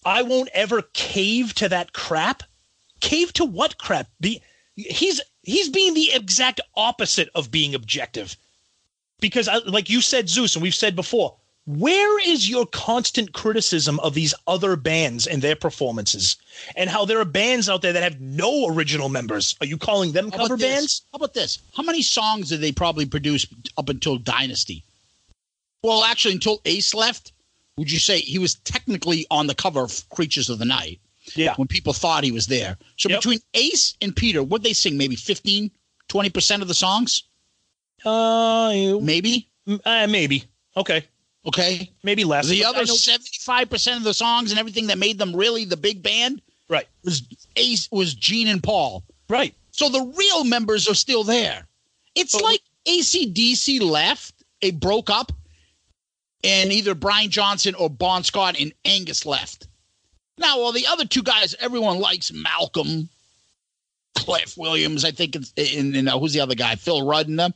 I 0.04 0.22
won't 0.22 0.48
ever 0.52 0.82
cave 0.82 1.54
to 1.54 1.68
that 1.68 1.92
crap. 1.92 2.42
Cave 3.00 3.32
to 3.34 3.44
what 3.44 3.78
crap? 3.78 4.08
Be 4.20 4.42
he's 4.76 5.20
he's 5.42 5.68
being 5.68 5.94
the 5.94 6.12
exact 6.12 6.60
opposite 6.76 7.28
of 7.34 7.50
being 7.50 7.74
objective. 7.74 8.36
Because 9.20 9.48
I, 9.48 9.58
like 9.58 9.88
you 9.88 10.00
said 10.00 10.28
zeus 10.28 10.54
and 10.54 10.62
we've 10.62 10.74
said 10.74 10.96
before 10.96 11.36
where 11.66 12.20
is 12.20 12.48
your 12.48 12.66
constant 12.66 13.32
criticism 13.32 13.98
of 14.00 14.12
these 14.12 14.34
other 14.46 14.76
bands 14.76 15.26
and 15.26 15.40
their 15.40 15.56
performances? 15.56 16.36
And 16.76 16.90
how 16.90 17.06
there 17.06 17.20
are 17.20 17.24
bands 17.24 17.68
out 17.68 17.80
there 17.80 17.94
that 17.94 18.02
have 18.02 18.20
no 18.20 18.68
original 18.68 19.08
members. 19.08 19.56
Are 19.60 19.66
you 19.66 19.78
calling 19.78 20.12
them 20.12 20.30
How 20.30 20.38
cover 20.38 20.56
bands? 20.58 21.02
How 21.12 21.16
about 21.16 21.32
this? 21.32 21.60
How 21.74 21.82
many 21.82 22.02
songs 22.02 22.50
did 22.50 22.60
they 22.60 22.72
probably 22.72 23.06
produce 23.06 23.46
up 23.78 23.88
until 23.88 24.18
Dynasty? 24.18 24.84
Well, 25.82 26.04
actually, 26.04 26.34
until 26.34 26.60
Ace 26.66 26.92
left, 26.92 27.32
would 27.76 27.90
you 27.90 27.98
say 27.98 28.18
he 28.18 28.38
was 28.38 28.56
technically 28.56 29.26
on 29.30 29.46
the 29.46 29.54
cover 29.54 29.80
of 29.80 30.08
Creatures 30.10 30.50
of 30.50 30.58
the 30.58 30.64
Night 30.64 31.00
yeah 31.34 31.54
when 31.56 31.68
people 31.68 31.92
thought 31.92 32.24
he 32.24 32.32
was 32.32 32.46
there? 32.46 32.76
So 32.98 33.08
Yep. 33.08 33.18
between 33.20 33.40
Ace 33.54 33.94
and 34.00 34.14
Peter, 34.14 34.42
would 34.42 34.62
they 34.62 34.72
sing? 34.72 34.96
Maybe 34.96 35.16
15, 35.16 35.70
20% 36.08 36.62
of 36.62 36.68
the 36.68 36.74
songs? 36.74 37.24
uh, 38.04 38.98
Maybe? 39.00 39.48
uh 39.86 40.06
maybe 40.08 40.44
okay 40.76 41.06
Okay. 41.46 41.90
maybe 42.02 42.24
less 42.24 42.46
The 42.48 42.64
other 42.64 42.84
know- 42.84 42.94
75% 42.94 43.96
of 43.98 44.02
the 44.04 44.12
songs 44.14 44.50
and 44.50 44.58
everything 44.60 44.88
that 44.88 44.98
made 44.98 45.18
them 45.18 45.34
really 45.34 45.64
the 45.64 45.76
big 45.76 46.02
band 46.02 46.42
right 46.68 46.86
was 47.02 47.22
Ace, 47.56 47.88
was 47.90 48.14
Gene 48.14 48.48
and 48.48 48.62
Paul. 48.62 49.04
right 49.28 49.54
So 49.72 49.88
the 49.88 50.02
real 50.02 50.44
members 50.44 50.88
are 50.88 50.94
still 50.94 51.24
there. 51.24 51.66
It's 52.14 52.32
But- 52.34 52.44
like 52.44 52.62
ACDC 52.86 53.80
left, 53.80 54.34
it 54.60 54.78
broke 54.78 55.08
up, 55.10 55.32
and 56.42 56.70
either 56.72 56.94
Brian 56.94 57.30
Johnson 57.30 57.74
or 57.74 57.88
Bon 57.88 58.22
Scott 58.22 58.56
and 58.60 58.72
Angus 58.84 59.24
left. 59.24 59.66
Now, 60.38 60.58
well, 60.58 60.72
the 60.72 60.86
other 60.86 61.04
two 61.04 61.22
guys 61.22 61.54
everyone 61.60 61.98
likes 61.98 62.32
Malcolm, 62.32 63.08
Cliff 64.16 64.56
Williams, 64.56 65.04
I 65.04 65.10
think, 65.10 65.36
it's, 65.36 65.52
and, 65.56 65.94
and 65.94 66.08
uh, 66.08 66.18
who's 66.18 66.32
the 66.32 66.40
other 66.40 66.54
guy? 66.54 66.74
Phil 66.74 67.06
Rudd 67.06 67.28
and 67.28 67.38
them. 67.38 67.54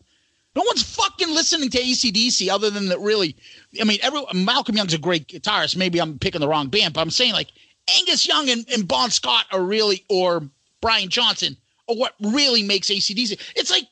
No 0.54 0.62
one's 0.66 0.82
fucking 0.82 1.28
listening 1.28 1.70
to 1.70 1.78
ACDC 1.78 2.48
other 2.48 2.70
than 2.70 2.88
that 2.88 3.00
really. 3.00 3.36
I 3.80 3.84
mean, 3.84 3.98
every, 4.02 4.22
Malcolm 4.34 4.76
Young's 4.76 4.94
a 4.94 4.98
great 4.98 5.28
guitarist. 5.28 5.76
Maybe 5.76 6.00
I'm 6.00 6.18
picking 6.18 6.40
the 6.40 6.48
wrong 6.48 6.68
band, 6.68 6.94
but 6.94 7.00
I'm 7.00 7.10
saying 7.10 7.32
like 7.32 7.48
Angus 7.96 8.26
Young 8.26 8.48
and, 8.48 8.66
and 8.72 8.88
Bon 8.88 9.10
Scott 9.10 9.44
are 9.52 9.62
really, 9.62 10.04
or 10.08 10.42
Brian 10.80 11.10
Johnson, 11.10 11.56
are 11.88 11.96
what 11.96 12.14
really 12.20 12.62
makes 12.62 12.90
ACDC. 12.90 13.40
It's 13.54 13.70
like 13.70 13.86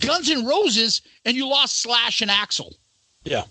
Guns 0.00 0.30
N' 0.30 0.46
Roses 0.46 1.02
and 1.24 1.36
you 1.36 1.48
lost 1.48 1.82
Slash 1.82 2.20
and 2.20 2.30
Axl. 2.30 2.72
yeah 3.24 3.44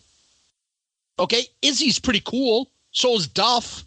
Okay, 1.19 1.45
Izzy's 1.61 1.99
pretty 1.99 2.21
cool. 2.21 2.69
So 2.91 3.15
is 3.15 3.27
Duff. 3.27 3.83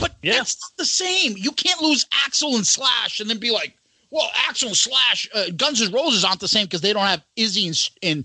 But 0.00 0.16
Yeah. 0.22 0.32
that's 0.34 0.56
not 0.60 0.76
the 0.78 0.84
same. 0.86 1.36
You 1.36 1.52
can't 1.52 1.80
lose 1.80 2.04
Axl 2.26 2.54
and 2.56 2.66
Slash 2.66 3.20
and 3.20 3.28
then 3.30 3.38
be 3.38 3.50
like, 3.50 3.74
well, 4.10 4.28
Axl 4.34 4.66
and 4.68 4.76
Slash, 4.76 5.28
uh, 5.34 5.50
Guns 5.56 5.80
N' 5.82 5.92
Roses 5.92 6.24
aren't 6.24 6.40
the 6.40 6.48
same 6.48 6.66
because 6.66 6.80
they 6.80 6.92
don't 6.92 7.06
have 7.06 7.22
Izzy 7.36 7.66
and 7.68 7.90
and 8.02 8.24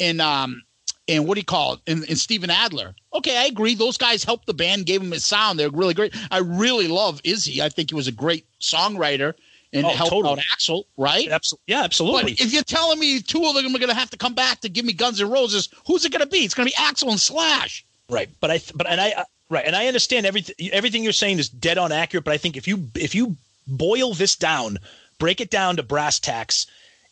and 0.00 0.20
um 0.20 0.62
and 1.08 1.26
what 1.28 1.34
do 1.34 1.40
you 1.40 1.44
call 1.44 1.74
it? 1.74 1.80
And, 1.86 2.04
and 2.08 2.16
Steven 2.18 2.48
Adler. 2.50 2.94
Okay, 3.12 3.36
I 3.36 3.44
agree. 3.44 3.74
Those 3.74 3.98
guys 3.98 4.24
helped 4.24 4.46
the 4.46 4.54
band, 4.54 4.86
gave 4.86 5.02
them 5.02 5.12
a 5.12 5.20
sound. 5.20 5.58
They're 5.58 5.70
really 5.70 5.92
great. 5.94 6.14
I 6.30 6.38
really 6.38 6.88
love 6.88 7.20
Izzy. 7.24 7.60
I 7.60 7.68
think 7.68 7.90
he 7.90 7.94
was 7.94 8.06
a 8.08 8.12
great 8.12 8.46
songwriter 8.60 9.34
and 9.74 9.84
Oh, 9.84 9.90
helped 9.90 10.12
totally. 10.12 10.32
out 10.32 10.38
Axl, 10.56 10.84
right? 10.96 11.28
Absol- 11.28 11.54
yeah 11.66 11.78
But 11.80 11.84
absolutely 11.86 12.32
if 12.34 12.52
you're 12.54 12.62
telling 12.62 12.98
me 12.98 13.20
two 13.20 13.44
of 13.44 13.54
them 13.54 13.66
are 13.74 13.78
going 13.78 13.88
to 13.90 13.94
have 13.94 14.10
to 14.10 14.16
come 14.16 14.34
back 14.34 14.60
to 14.60 14.68
give 14.70 14.84
me 14.86 14.92
Guns 14.94 15.20
N' 15.20 15.28
Roses, 15.30 15.68
who's 15.86 16.04
it 16.04 16.12
going 16.12 16.20
to 16.20 16.26
be? 16.28 16.38
It's 16.38 16.54
going 16.54 16.68
to 16.68 16.74
be 16.74 16.82
Axl 16.82 17.10
and 17.10 17.20
Slash. 17.20 17.84
Right, 18.08 18.28
but 18.40 18.50
I, 18.50 18.60
but 18.74 18.88
and 18.88 19.00
I, 19.00 19.08
I- 19.08 19.24
right, 19.50 19.64
and 19.64 19.76
I 19.76 19.86
understand 19.86 20.26
everything. 20.26 20.70
Everything 20.72 21.02
you're 21.02 21.12
saying 21.12 21.38
is 21.38 21.48
dead 21.48 21.78
on 21.78 21.92
accurate. 21.92 22.24
But 22.24 22.34
I 22.34 22.38
think 22.38 22.56
if 22.56 22.68
you 22.68 22.88
if 22.94 23.14
you 23.14 23.36
boil 23.66 24.14
this 24.14 24.36
down, 24.36 24.78
break 25.18 25.40
it 25.40 25.50
down 25.50 25.76
to 25.76 25.82
brass 25.82 26.18
tacks, 26.18 26.66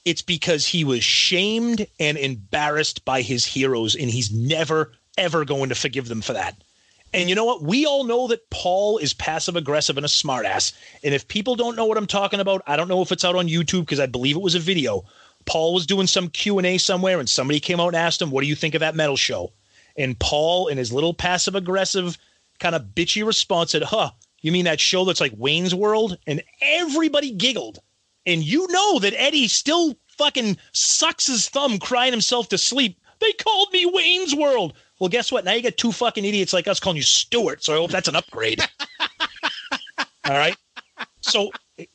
it's 0.04 0.22
because 0.22 0.66
he 0.66 0.84
was 0.84 1.04
shamed 1.04 1.86
and 2.00 2.18
embarrassed 2.18 3.04
by 3.04 3.22
his 3.22 3.44
heroes, 3.44 3.94
and 3.94 4.10
he's 4.10 4.32
never 4.32 4.92
ever 5.18 5.44
going 5.44 5.68
to 5.68 5.74
forgive 5.74 6.08
them 6.08 6.22
for 6.22 6.32
that. 6.32 6.56
And 7.14 7.28
you 7.28 7.34
know 7.34 7.44
what? 7.44 7.62
We 7.62 7.84
all 7.84 8.04
know 8.04 8.28
that 8.28 8.48
Paul 8.48 8.96
is 8.96 9.12
passive 9.12 9.54
aggressive 9.54 9.98
and 9.98 10.06
a 10.06 10.08
smartass. 10.08 10.72
And 11.04 11.14
if 11.14 11.28
people 11.28 11.56
don't 11.56 11.76
know 11.76 11.84
what 11.84 11.98
I'm 11.98 12.06
talking 12.06 12.40
about, 12.40 12.62
I 12.66 12.76
don't 12.76 12.88
know 12.88 13.02
if 13.02 13.12
it's 13.12 13.24
out 13.24 13.36
on 13.36 13.48
YouTube 13.48 13.80
because 13.80 14.00
I 14.00 14.06
believe 14.06 14.36
it 14.36 14.42
was 14.42 14.54
a 14.54 14.60
video. 14.60 15.04
Paul 15.44 15.74
was 15.74 15.84
doing 15.86 16.06
some 16.06 16.28
Q 16.28 16.58
and 16.58 16.66
A 16.66 16.78
somewhere, 16.78 17.18
and 17.18 17.28
somebody 17.28 17.60
came 17.60 17.80
out 17.80 17.88
and 17.88 17.96
asked 17.96 18.22
him, 18.22 18.30
"What 18.30 18.40
do 18.40 18.46
you 18.46 18.54
think 18.54 18.74
of 18.74 18.80
that 18.80 18.94
metal 18.96 19.16
show?" 19.16 19.52
And 19.96 20.18
Paul, 20.18 20.68
in 20.68 20.78
his 20.78 20.92
little 20.92 21.14
passive 21.14 21.54
aggressive, 21.54 22.18
kind 22.58 22.74
of 22.74 22.94
bitchy 22.94 23.24
response, 23.26 23.72
said, 23.72 23.82
Huh, 23.82 24.10
you 24.40 24.52
mean 24.52 24.64
that 24.64 24.80
show 24.80 25.04
that's 25.04 25.20
like 25.20 25.32
Wayne's 25.36 25.74
World? 25.74 26.18
And 26.26 26.42
everybody 26.60 27.30
giggled. 27.30 27.80
And 28.26 28.42
you 28.42 28.66
know 28.70 28.98
that 29.00 29.14
Eddie 29.20 29.48
still 29.48 29.96
fucking 30.16 30.56
sucks 30.72 31.26
his 31.26 31.48
thumb 31.48 31.78
crying 31.78 32.12
himself 32.12 32.48
to 32.50 32.58
sleep. 32.58 32.98
They 33.20 33.32
called 33.32 33.72
me 33.72 33.86
Wayne's 33.86 34.34
World. 34.34 34.74
Well, 34.98 35.08
guess 35.08 35.32
what? 35.32 35.44
Now 35.44 35.52
you 35.52 35.62
got 35.62 35.76
two 35.76 35.92
fucking 35.92 36.24
idiots 36.24 36.52
like 36.52 36.68
us 36.68 36.80
calling 36.80 36.96
you 36.96 37.02
Stuart. 37.02 37.64
So 37.64 37.74
I 37.74 37.76
hope 37.76 37.90
that's 37.90 38.08
an 38.08 38.16
upgrade. 38.16 38.60
All 40.24 40.38
right. 40.38 40.56
So 41.20 41.50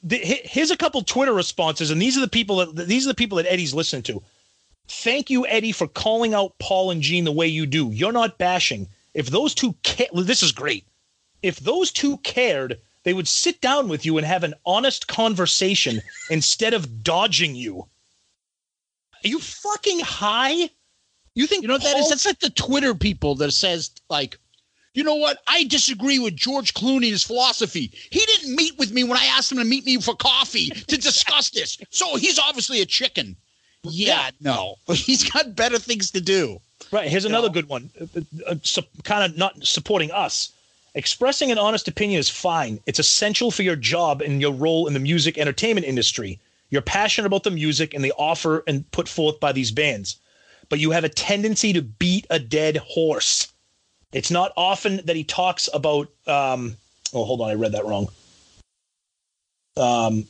th- 0.08 0.42
here's 0.46 0.72
a 0.72 0.78
couple 0.78 1.02
Twitter 1.02 1.34
responses, 1.34 1.92
and 1.92 2.02
these 2.02 2.18
are 2.18 2.22
the 2.22 2.28
people 2.28 2.58
that 2.58 2.88
these 2.88 3.06
are 3.06 3.10
the 3.10 3.16
people 3.16 3.38
that 3.38 3.52
Eddie's 3.52 3.74
listening 3.74 4.04
to. 4.04 4.22
Thank 4.88 5.30
you, 5.30 5.46
Eddie, 5.48 5.72
for 5.72 5.88
calling 5.88 6.34
out 6.34 6.58
Paul 6.60 6.92
and 6.92 7.02
Gene 7.02 7.26
the 7.26 7.32
way 7.32 7.48
you 7.48 7.66
do. 7.66 7.92
You're 7.92 8.12
not 8.12 8.38
bashing. 8.38 8.88
If 9.14 9.28
those 9.28 9.54
two, 9.54 9.76
ca- 9.86 10.08
this 10.14 10.44
is 10.44 10.52
great. 10.52 10.86
If 11.44 11.60
those 11.60 11.92
two 11.92 12.18
cared, 12.20 12.80
they 13.04 13.14
would 13.14 13.28
sit 13.28 13.62
down 13.62 13.90
with 13.90 14.06
you 14.06 14.18
and 14.18 14.26
have 14.26 14.44
an 14.44 14.54
honest 14.66 15.08
conversation 15.08 16.02
instead 16.30 16.74
of 16.74 17.04
dodging 17.04 17.56
you. 17.56 17.88
Are 19.24 19.28
you 19.28 19.40
fucking 19.40 20.00
high? 20.02 20.70
You 21.36 21.48
think 21.48 21.64
You 21.64 21.68
know 21.68 21.76
what 21.76 21.84
that 21.84 21.96
is? 21.98 22.02
Paul- 22.02 22.10
That's 22.10 22.26
like 22.26 22.40
the 22.40 22.50
Twitter 22.52 22.96
people 22.96 23.36
that 23.36 23.52
says 23.52 23.92
like, 24.10 24.38
you 24.94 25.04
know 25.04 25.16
what? 25.16 25.40
I 25.48 25.66
disagree 25.66 26.18
with 26.18 26.36
George 26.36 26.74
Clooney's 26.74 27.24
philosophy. 27.24 27.92
He 28.10 28.20
didn't 28.20 28.56
meet 28.56 28.78
with 28.80 28.92
me 28.92 29.04
when 29.04 29.18
I 29.18 29.26
asked 29.26 29.52
him 29.52 29.60
to 29.60 29.66
meet 29.66 29.86
me 29.86 30.00
for 30.02 30.16
coffee 30.16 30.70
to 30.70 30.98
discuss 30.98 31.52
this. 31.52 31.78
So 31.92 32.16
he's 32.16 32.40
obviously 32.40 32.82
a 32.82 32.86
chicken. 32.86 33.36
Yeah, 33.84 34.32
no. 34.42 34.76
He's 34.88 35.30
got 35.30 35.56
better 35.56 35.80
things 35.80 36.12
to 36.12 36.22
do. 36.22 36.60
Right. 36.92 37.10
Here's 37.10 37.26
another 37.26 37.50
good 37.50 37.68
one. 37.68 37.90
Uh, 38.00 38.22
uh, 38.46 38.56
su- 38.62 38.82
kind 39.04 39.30
of 39.30 39.38
not 39.38 39.66
supporting 39.66 40.12
us. 40.12 40.52
Expressing 40.96 41.52
an 41.52 41.58
honest 41.58 41.88
opinion 41.88 42.20
is 42.20 42.30
fine. 42.30 42.80
It's 42.86 43.00
essential 43.00 43.52
for 43.52 43.64
your 43.64 43.76
job 43.76 44.22
and 44.22 44.42
your 44.42 44.52
role 44.52 44.88
in 44.88 44.94
the 44.94 45.00
music 45.00 45.38
entertainment 45.38 45.86
industry. 45.86 46.40
You're 46.70 46.82
passionate 46.82 47.28
about 47.28 47.44
the 47.44 47.52
music 47.52 47.94
and 47.94 48.04
the 48.04 48.14
offer 48.18 48.64
and 48.68 48.90
put 48.92 49.08
forth 49.08 49.40
by 49.40 49.52
these 49.52 49.72
bands, 49.72 50.18
but 50.70 50.80
you 50.80 50.92
have 50.92 51.04
a 51.04 51.10
tendency 51.10 51.72
to 51.74 51.82
beat 51.82 52.26
a 52.30 52.40
dead 52.40 52.78
horse. 52.78 53.48
It's 54.12 54.32
not 54.32 54.54
often 54.58 55.02
that 55.06 55.16
he 55.16 55.24
talks 55.24 55.70
about. 55.74 56.08
Um, 56.26 56.78
oh, 57.14 57.26
hold 57.26 57.42
on, 57.42 57.50
I 57.50 57.54
read 57.54 57.74
that 57.74 57.86
wrong. 57.86 58.08
Um, 59.76 60.26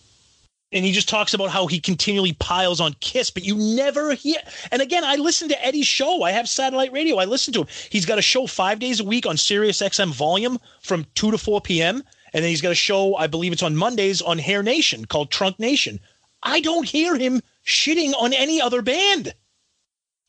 and 0.71 0.83
he 0.83 0.91
just 0.91 1.07
talks 1.07 1.33
about 1.33 1.49
how 1.49 1.67
he 1.67 1.79
continually 1.79 2.33
piles 2.33 2.81
on 2.81 2.93
Kiss, 2.99 3.29
but 3.29 3.43
you 3.43 3.55
never 3.55 4.13
hear. 4.13 4.37
And 4.71 4.81
again, 4.81 5.03
I 5.03 5.15
listen 5.15 5.47
to 5.49 5.65
Eddie's 5.65 5.87
show. 5.87 6.23
I 6.23 6.31
have 6.31 6.49
satellite 6.49 6.91
radio. 6.91 7.17
I 7.17 7.25
listen 7.25 7.53
to 7.53 7.61
him. 7.61 7.67
He's 7.89 8.05
got 8.05 8.19
a 8.19 8.23
show 8.23 8.47
five 8.47 8.79
days 8.79 8.99
a 8.99 9.05
week 9.05 9.25
on 9.25 9.37
Sirius 9.37 9.81
XM 9.81 10.13
Volume 10.13 10.59
from 10.81 11.05
two 11.15 11.31
to 11.31 11.37
four 11.37 11.61
p.m. 11.61 12.03
And 12.33 12.43
then 12.43 12.49
he's 12.49 12.61
got 12.61 12.73
a 12.73 12.75
show, 12.75 13.15
I 13.15 13.27
believe 13.27 13.53
it's 13.53 13.63
on 13.63 13.77
Mondays 13.77 14.21
on 14.21 14.37
Hair 14.37 14.61
Nation 14.63 15.05
called 15.05 15.31
Trunk 15.31 15.59
Nation. 15.59 15.99
I 16.43 16.59
don't 16.59 16.87
hear 16.87 17.15
him 17.15 17.41
shitting 17.65 18.13
on 18.19 18.33
any 18.33 18.61
other 18.61 18.81
band. 18.81 19.33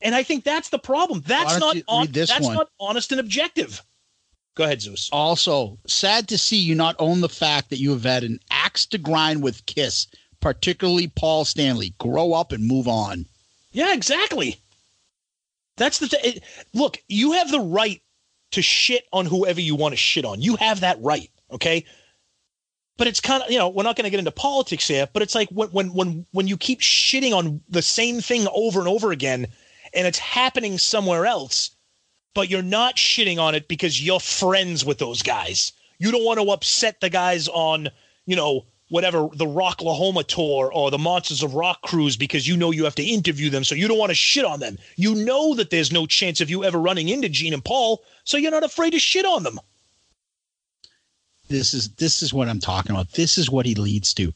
And 0.00 0.14
I 0.14 0.22
think 0.22 0.44
that's 0.44 0.68
the 0.68 0.78
problem. 0.78 1.22
That's 1.26 1.58
don't 1.58 1.82
on, 1.88 2.06
that's 2.12 2.40
one? 2.40 2.54
not 2.54 2.70
honest 2.78 3.10
and 3.10 3.20
objective. 3.20 3.82
Go 4.54 4.64
ahead, 4.64 4.80
Zeus. 4.80 5.08
Also, 5.12 5.78
sad 5.86 6.28
to 6.28 6.38
see 6.38 6.56
you 6.56 6.74
not 6.74 6.96
own 6.98 7.20
the 7.20 7.28
fact 7.28 7.70
that 7.70 7.78
you 7.78 7.90
have 7.90 8.04
had 8.04 8.24
an 8.24 8.40
axe 8.50 8.86
to 8.86 8.98
grind 8.98 9.42
with 9.42 9.66
Kiss, 9.66 10.06
particularly 10.40 11.08
Paul 11.08 11.44
Stanley. 11.44 11.94
Grow 11.98 12.32
up 12.32 12.52
and 12.52 12.66
move 12.66 12.88
on. 12.88 13.26
Yeah, 13.72 13.92
exactly. 13.92 14.60
That's 15.76 15.98
the 15.98 16.08
th- 16.08 16.42
look. 16.74 16.98
You 17.08 17.32
have 17.32 17.50
the 17.50 17.60
right 17.60 18.02
to 18.52 18.62
shit 18.62 19.04
on 19.12 19.26
whoever 19.26 19.60
you 19.60 19.74
want 19.74 19.92
to 19.92 19.96
shit 19.96 20.24
on. 20.24 20.40
You 20.40 20.56
have 20.56 20.80
that 20.80 21.00
right. 21.00 21.30
Okay. 21.50 21.84
But 22.96 23.06
it's 23.06 23.20
kind 23.20 23.42
of 23.42 23.50
you 23.50 23.58
know 23.58 23.68
we're 23.68 23.84
not 23.84 23.96
going 23.96 24.04
to 24.04 24.10
get 24.10 24.18
into 24.18 24.32
politics 24.32 24.88
here, 24.88 25.08
but 25.12 25.22
it's 25.22 25.34
like 25.34 25.48
when 25.50 25.68
when 25.68 25.94
when 25.94 26.26
when 26.32 26.48
you 26.48 26.56
keep 26.56 26.80
shitting 26.80 27.32
on 27.32 27.60
the 27.68 27.82
same 27.82 28.20
thing 28.20 28.48
over 28.52 28.80
and 28.80 28.88
over 28.88 29.12
again, 29.12 29.46
and 29.94 30.06
it's 30.06 30.18
happening 30.18 30.78
somewhere 30.78 31.24
else, 31.24 31.70
but 32.34 32.50
you're 32.50 32.62
not 32.62 32.96
shitting 32.96 33.38
on 33.38 33.54
it 33.54 33.68
because 33.68 34.04
you're 34.04 34.18
friends 34.18 34.84
with 34.84 34.98
those 34.98 35.22
guys. 35.22 35.72
You 36.00 36.10
don't 36.10 36.24
want 36.24 36.40
to 36.40 36.50
upset 36.50 37.00
the 37.00 37.10
guys 37.10 37.46
on 37.46 37.88
you 38.26 38.34
know 38.34 38.66
whatever 38.88 39.28
the 39.34 39.46
Rocklahoma 39.46 40.26
tour 40.26 40.70
or 40.72 40.90
the 40.90 40.98
Monsters 40.98 41.42
of 41.42 41.54
Rock 41.54 41.82
cruise 41.82 42.16
because 42.16 42.46
you 42.46 42.56
know 42.56 42.70
you 42.70 42.84
have 42.84 42.94
to 42.96 43.04
interview 43.04 43.50
them, 43.50 43.64
so 43.64 43.74
you 43.74 43.88
don't 43.88 43.98
want 43.98 44.10
to 44.10 44.14
shit 44.14 44.44
on 44.44 44.60
them. 44.60 44.78
You 44.96 45.14
know 45.14 45.54
that 45.54 45.70
there's 45.70 45.92
no 45.92 46.06
chance 46.06 46.40
of 46.40 46.50
you 46.50 46.64
ever 46.64 46.78
running 46.78 47.08
into 47.08 47.28
Gene 47.28 47.54
and 47.54 47.64
Paul, 47.64 48.02
so 48.24 48.36
you're 48.36 48.50
not 48.50 48.64
afraid 48.64 48.90
to 48.90 48.98
shit 48.98 49.24
on 49.24 49.42
them. 49.42 49.60
This 51.48 51.72
is 51.72 51.90
this 51.90 52.22
is 52.22 52.34
what 52.34 52.48
I'm 52.48 52.60
talking 52.60 52.92
about. 52.92 53.12
This 53.12 53.38
is 53.38 53.50
what 53.50 53.66
he 53.66 53.74
leads 53.74 54.12
to. 54.14 54.32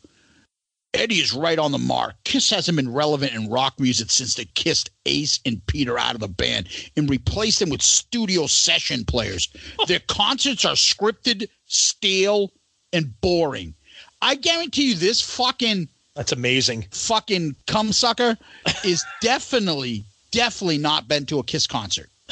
Eddie 0.95 1.20
is 1.20 1.33
right 1.33 1.59
on 1.59 1.73
the 1.73 1.79
mark. 1.79 2.15
Kiss 2.24 2.51
hasn't 2.51 2.77
been 2.77 2.93
relevant 2.93 3.33
in 3.33 3.49
rock 3.49 3.81
music 3.81 4.11
since 4.11 4.35
they 4.35 4.45
kissed 4.45 4.91
Ace 5.07 5.41
and 5.47 5.65
Peter 5.66 5.99
out 5.99 6.15
of 6.15 6.20
the 6.20 6.29
band 6.29 6.69
and 6.97 7.09
replaced 7.09 7.61
them 7.61 7.70
with 7.70 7.81
studio 7.81 8.47
session 8.47 9.05
players. 9.07 9.49
Their 9.89 10.01
concerts 10.01 10.66
are 10.66 10.74
scripted, 10.74 11.49
stale, 11.65 12.53
and 12.93 13.19
boring. 13.23 13.74
I 14.23 14.36
guarantee 14.36 14.89
you 14.90 14.94
this 14.94 15.20
fucking 15.20 15.89
That's 16.15 16.32
amazing. 16.32 16.86
fucking 16.93 17.57
cum 17.66 17.93
sucker 17.93 18.39
is 18.85 19.05
definitely, 19.20 20.05
definitely 20.31 20.78
not 20.78 21.09
been 21.09 21.27
to 21.27 21.39
a 21.40 21.43
Kiss 21.44 21.66
concert. 21.66 22.09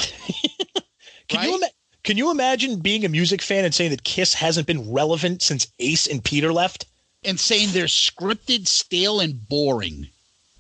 Can 1.28 1.44
you 1.44 1.50
Right? 1.52 1.62
ima- 1.62 1.70
can 2.02 2.16
you 2.16 2.30
imagine 2.30 2.78
being 2.80 3.04
a 3.04 3.08
music 3.10 3.42
fan 3.42 3.64
and 3.64 3.74
saying 3.74 3.90
that 3.90 4.04
Kiss 4.04 4.32
hasn't 4.32 4.66
been 4.66 4.90
relevant 4.90 5.42
since 5.42 5.66
Ace 5.80 6.06
and 6.06 6.24
Peter 6.24 6.50
left? 6.52 6.86
And 7.24 7.38
saying 7.38 7.68
they're 7.72 7.84
scripted, 7.84 8.66
stale, 8.66 9.20
and 9.20 9.46
boring. 9.48 10.08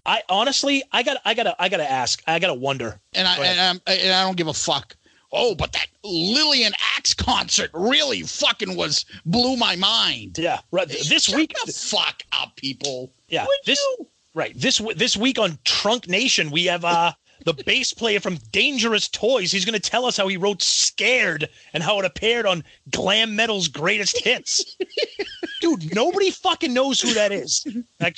I 0.04 0.22
honestly, 0.28 0.82
I 0.92 1.02
got, 1.02 1.16
I 1.24 1.32
gotta, 1.34 1.56
I 1.60 1.70
gotta 1.70 1.90
ask, 1.90 2.22
I 2.26 2.38
gotta 2.40 2.52
wonder. 2.54 3.00
And 3.14 3.26
I 3.26 3.36
Go 3.36 3.42
ahead. 3.42 3.56
and, 3.56 3.60
I'm, 3.86 3.94
and 3.98 4.12
I 4.12 4.22
don't 4.24 4.36
give 4.36 4.48
a 4.48 4.52
fuck. 4.54 4.94
Oh, 5.32 5.54
but 5.54 5.72
that 5.72 5.86
Lillian 6.02 6.72
Axe 6.96 7.14
concert 7.14 7.70
really 7.72 8.22
fucking 8.22 8.76
was 8.76 9.04
blew 9.24 9.56
my 9.56 9.76
mind. 9.76 10.38
Yeah, 10.38 10.60
right. 10.72 10.88
This 10.88 11.24
Shut 11.24 11.36
week, 11.36 11.54
the 11.64 11.72
fuck 11.72 12.22
up, 12.32 12.56
people. 12.56 13.12
yeah, 13.28 13.44
Would 13.46 13.58
this 13.64 13.78
you? 13.98 14.06
right 14.34 14.52
this 14.56 14.80
this 14.96 15.16
week 15.16 15.38
on 15.38 15.58
Trunk 15.64 16.08
Nation, 16.08 16.50
we 16.50 16.64
have 16.66 16.84
uh 16.84 17.12
the 17.46 17.54
bass 17.54 17.94
player 17.94 18.20
from 18.20 18.36
Dangerous 18.52 19.08
Toys. 19.08 19.50
He's 19.50 19.64
going 19.64 19.80
to 19.80 19.90
tell 19.90 20.04
us 20.04 20.16
how 20.16 20.28
he 20.28 20.36
wrote 20.36 20.62
"Scared" 20.62 21.48
and 21.72 21.82
how 21.82 21.98
it 21.98 22.04
appeared 22.04 22.44
on 22.44 22.64
Glam 22.90 23.34
Metal's 23.36 23.68
Greatest 23.68 24.18
Hits. 24.22 24.76
Dude, 25.62 25.94
nobody 25.94 26.30
fucking 26.30 26.72
knows 26.74 27.00
who 27.00 27.14
that 27.14 27.32
is. 27.32 27.66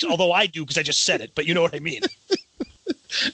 Although 0.09 0.31
I 0.31 0.45
do 0.47 0.61
because 0.63 0.77
I 0.77 0.83
just 0.83 1.03
said 1.03 1.21
it, 1.21 1.35
but 1.35 1.45
you 1.45 1.53
know 1.53 1.61
what 1.61 1.75
I 1.75 1.79
mean. 1.79 2.01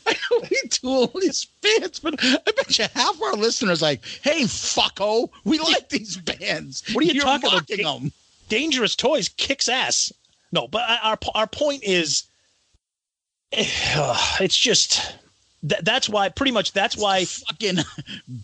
I 0.05 0.13
know 0.13 0.41
we 0.49 0.61
do 0.69 0.87
all 0.87 1.11
these 1.19 1.45
bands, 1.61 1.99
but 1.99 2.15
I 2.21 2.37
bet 2.55 2.77
you 2.77 2.85
half 2.93 3.21
our 3.21 3.33
listeners 3.33 3.81
like, 3.81 4.03
"Hey, 4.21 4.43
fucko, 4.43 5.29
we 5.43 5.59
like 5.59 5.89
these 5.89 6.17
bands. 6.17 6.83
What 6.93 7.03
are 7.03 7.07
you 7.07 7.13
You're 7.13 7.23
talking 7.23 7.49
about? 7.49 7.67
them?" 7.67 8.11
Dangerous 8.49 8.95
Toys 8.95 9.29
kicks 9.29 9.69
ass. 9.69 10.11
No, 10.51 10.67
but 10.67 10.83
our 11.03 11.17
our 11.35 11.47
point 11.47 11.83
is, 11.83 12.23
it's 13.51 14.57
just 14.57 15.15
that, 15.63 15.83
that's 15.83 16.09
why 16.09 16.29
pretty 16.29 16.51
much 16.51 16.71
that's 16.73 16.97
why 16.97 17.25
fucking 17.25 17.77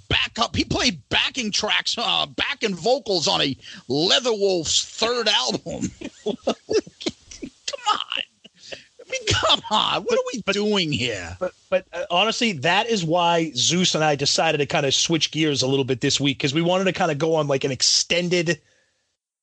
back 0.09 0.37
up. 0.37 0.55
He 0.55 0.63
played 0.63 1.01
backing 1.09 1.51
tracks, 1.51 1.95
uh, 1.97 2.25
backing 2.25 2.75
vocals 2.75 3.27
on 3.27 3.41
a 3.41 3.55
Leatherwolf's 3.89 4.83
third 4.85 5.27
album. 5.27 5.91
come 6.23 6.35
on. 7.91 8.21
Mean, 9.19 9.27
come 9.27 9.61
on. 9.71 10.03
What 10.03 10.19
are 10.19 10.23
we 10.33 10.53
doing 10.53 10.91
here? 10.91 11.35
But 11.39 11.53
but 11.69 11.85
uh, 11.93 12.05
honestly, 12.09 12.53
that 12.53 12.87
is 12.87 13.03
why 13.03 13.51
Zeus 13.55 13.95
and 13.95 14.03
I 14.03 14.15
decided 14.15 14.59
to 14.59 14.65
kind 14.65 14.85
of 14.85 14.93
switch 14.93 15.31
gears 15.31 15.61
a 15.61 15.67
little 15.67 15.85
bit 15.85 16.01
this 16.01 16.19
week 16.19 16.37
because 16.37 16.53
we 16.53 16.61
wanted 16.61 16.85
to 16.85 16.93
kind 16.93 17.11
of 17.11 17.17
go 17.17 17.35
on 17.35 17.47
like 17.47 17.63
an 17.63 17.71
extended 17.71 18.61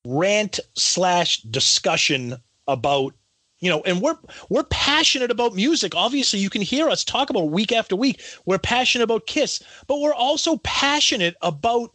rant 0.05 0.59
slash 0.75 1.41
discussion 1.41 2.35
about 2.67 3.13
you 3.59 3.69
know, 3.69 3.81
and 3.83 4.01
we're 4.01 4.17
we're 4.49 4.65
passionate 4.65 5.31
about 5.31 5.55
music. 5.55 5.95
Obviously, 5.95 6.39
you 6.39 6.49
can 6.49 6.61
hear 6.61 6.89
us 6.89 7.05
talk 7.05 7.29
about 7.29 7.49
week 7.49 7.71
after 7.71 7.95
week. 7.95 8.21
We're 8.45 8.59
passionate 8.59 9.05
about 9.05 9.25
Kiss, 9.25 9.63
but 9.87 10.01
we're 10.01 10.13
also 10.13 10.57
passionate 10.57 11.35
about 11.41 11.93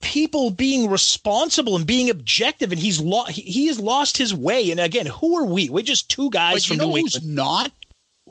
people 0.00 0.50
being 0.50 0.88
responsible 0.90 1.76
and 1.76 1.86
being 1.86 2.10
objective. 2.10 2.72
And 2.72 2.80
he's 2.80 3.00
lost 3.00 3.32
he, 3.32 3.42
he 3.42 3.66
has 3.68 3.78
lost 3.80 4.16
his 4.16 4.34
way. 4.34 4.70
And 4.70 4.80
again, 4.80 5.06
who 5.06 5.36
are 5.38 5.44
we? 5.46 5.68
We're 5.68 5.82
just 5.82 6.08
two 6.10 6.30
guys 6.30 6.54
But 6.54 6.62
from 6.64 6.74
you 6.74 6.78
know 6.82 6.88
New 6.94 7.00
who's 7.02 7.16
England. 7.16 7.34
not? 7.36 7.72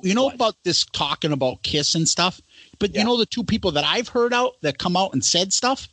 You 0.02 0.14
know 0.14 0.26
What? 0.26 0.36
about 0.36 0.56
this 0.64 0.86
talking 0.86 1.32
about 1.32 1.62
Kiss 1.64 1.94
and 1.96 2.08
stuff? 2.08 2.40
But 2.80 2.94
Yeah. 2.94 3.02
you 3.02 3.06
know 3.06 3.18
the 3.18 3.26
two 3.26 3.44
people 3.44 3.72
that 3.74 3.84
I've 3.84 4.08
heard 4.08 4.34
out 4.34 4.56
that 4.62 4.78
come 4.78 4.96
out 4.96 5.14
and 5.14 5.24
said 5.24 5.52
stuff 5.54 5.88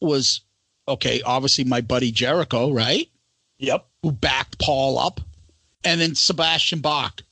was 0.00 0.40
okay, 0.88 1.20
obviously 1.22 1.64
my 1.64 1.80
buddy 1.80 2.10
Jericho, 2.12 2.70
right? 2.72 3.08
Yep. 3.58 3.86
Who 4.02 4.12
backed 4.12 4.58
Paul 4.58 4.98
up, 4.98 5.20
and 5.84 6.00
then 6.00 6.14
Sebastian 6.14 6.80
Bach. 6.80 7.22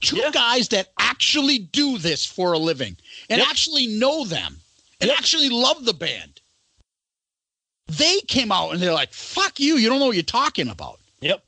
Two 0.00 0.16
Yeah. 0.16 0.30
guys 0.30 0.68
that 0.68 0.88
actually 0.98 1.58
do 1.58 1.98
this 1.98 2.24
for 2.26 2.52
a 2.52 2.58
living 2.58 2.96
and 3.30 3.38
Yep. 3.40 3.48
actually 3.48 3.86
know 3.86 4.24
them 4.24 4.60
and 5.00 5.08
Yep. 5.08 5.18
actually 5.18 5.48
love 5.48 5.84
the 5.84 5.94
band. 5.94 6.33
They 7.86 8.20
came 8.22 8.50
out 8.50 8.70
and 8.70 8.80
they're 8.80 8.92
like, 8.92 9.12
fuck 9.12 9.60
you, 9.60 9.76
you 9.76 9.88
don't 9.88 9.98
know 10.00 10.06
what 10.06 10.16
you're 10.16 10.22
talking 10.22 10.68
about 10.68 11.00
Yep. 11.20 11.42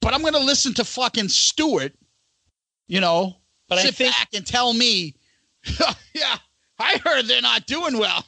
but 0.00 0.14
I'm 0.14 0.20
going 0.20 0.34
to 0.34 0.38
listen 0.40 0.72
to 0.74 0.84
fucking 0.84 1.28
Stewart, 1.28 1.92
you 2.88 3.00
know, 3.00 3.36
But 3.68 3.78
I 3.78 3.82
sit 3.82 3.94
think- 3.96 4.12
back 4.14 4.28
and 4.34 4.46
tell 4.46 4.72
me, 4.72 5.14
yeah, 6.14 6.36
I 6.78 6.98
heard 7.04 7.26
they're 7.26 7.42
not 7.42 7.66
doing 7.66 7.98
well. 7.98 8.24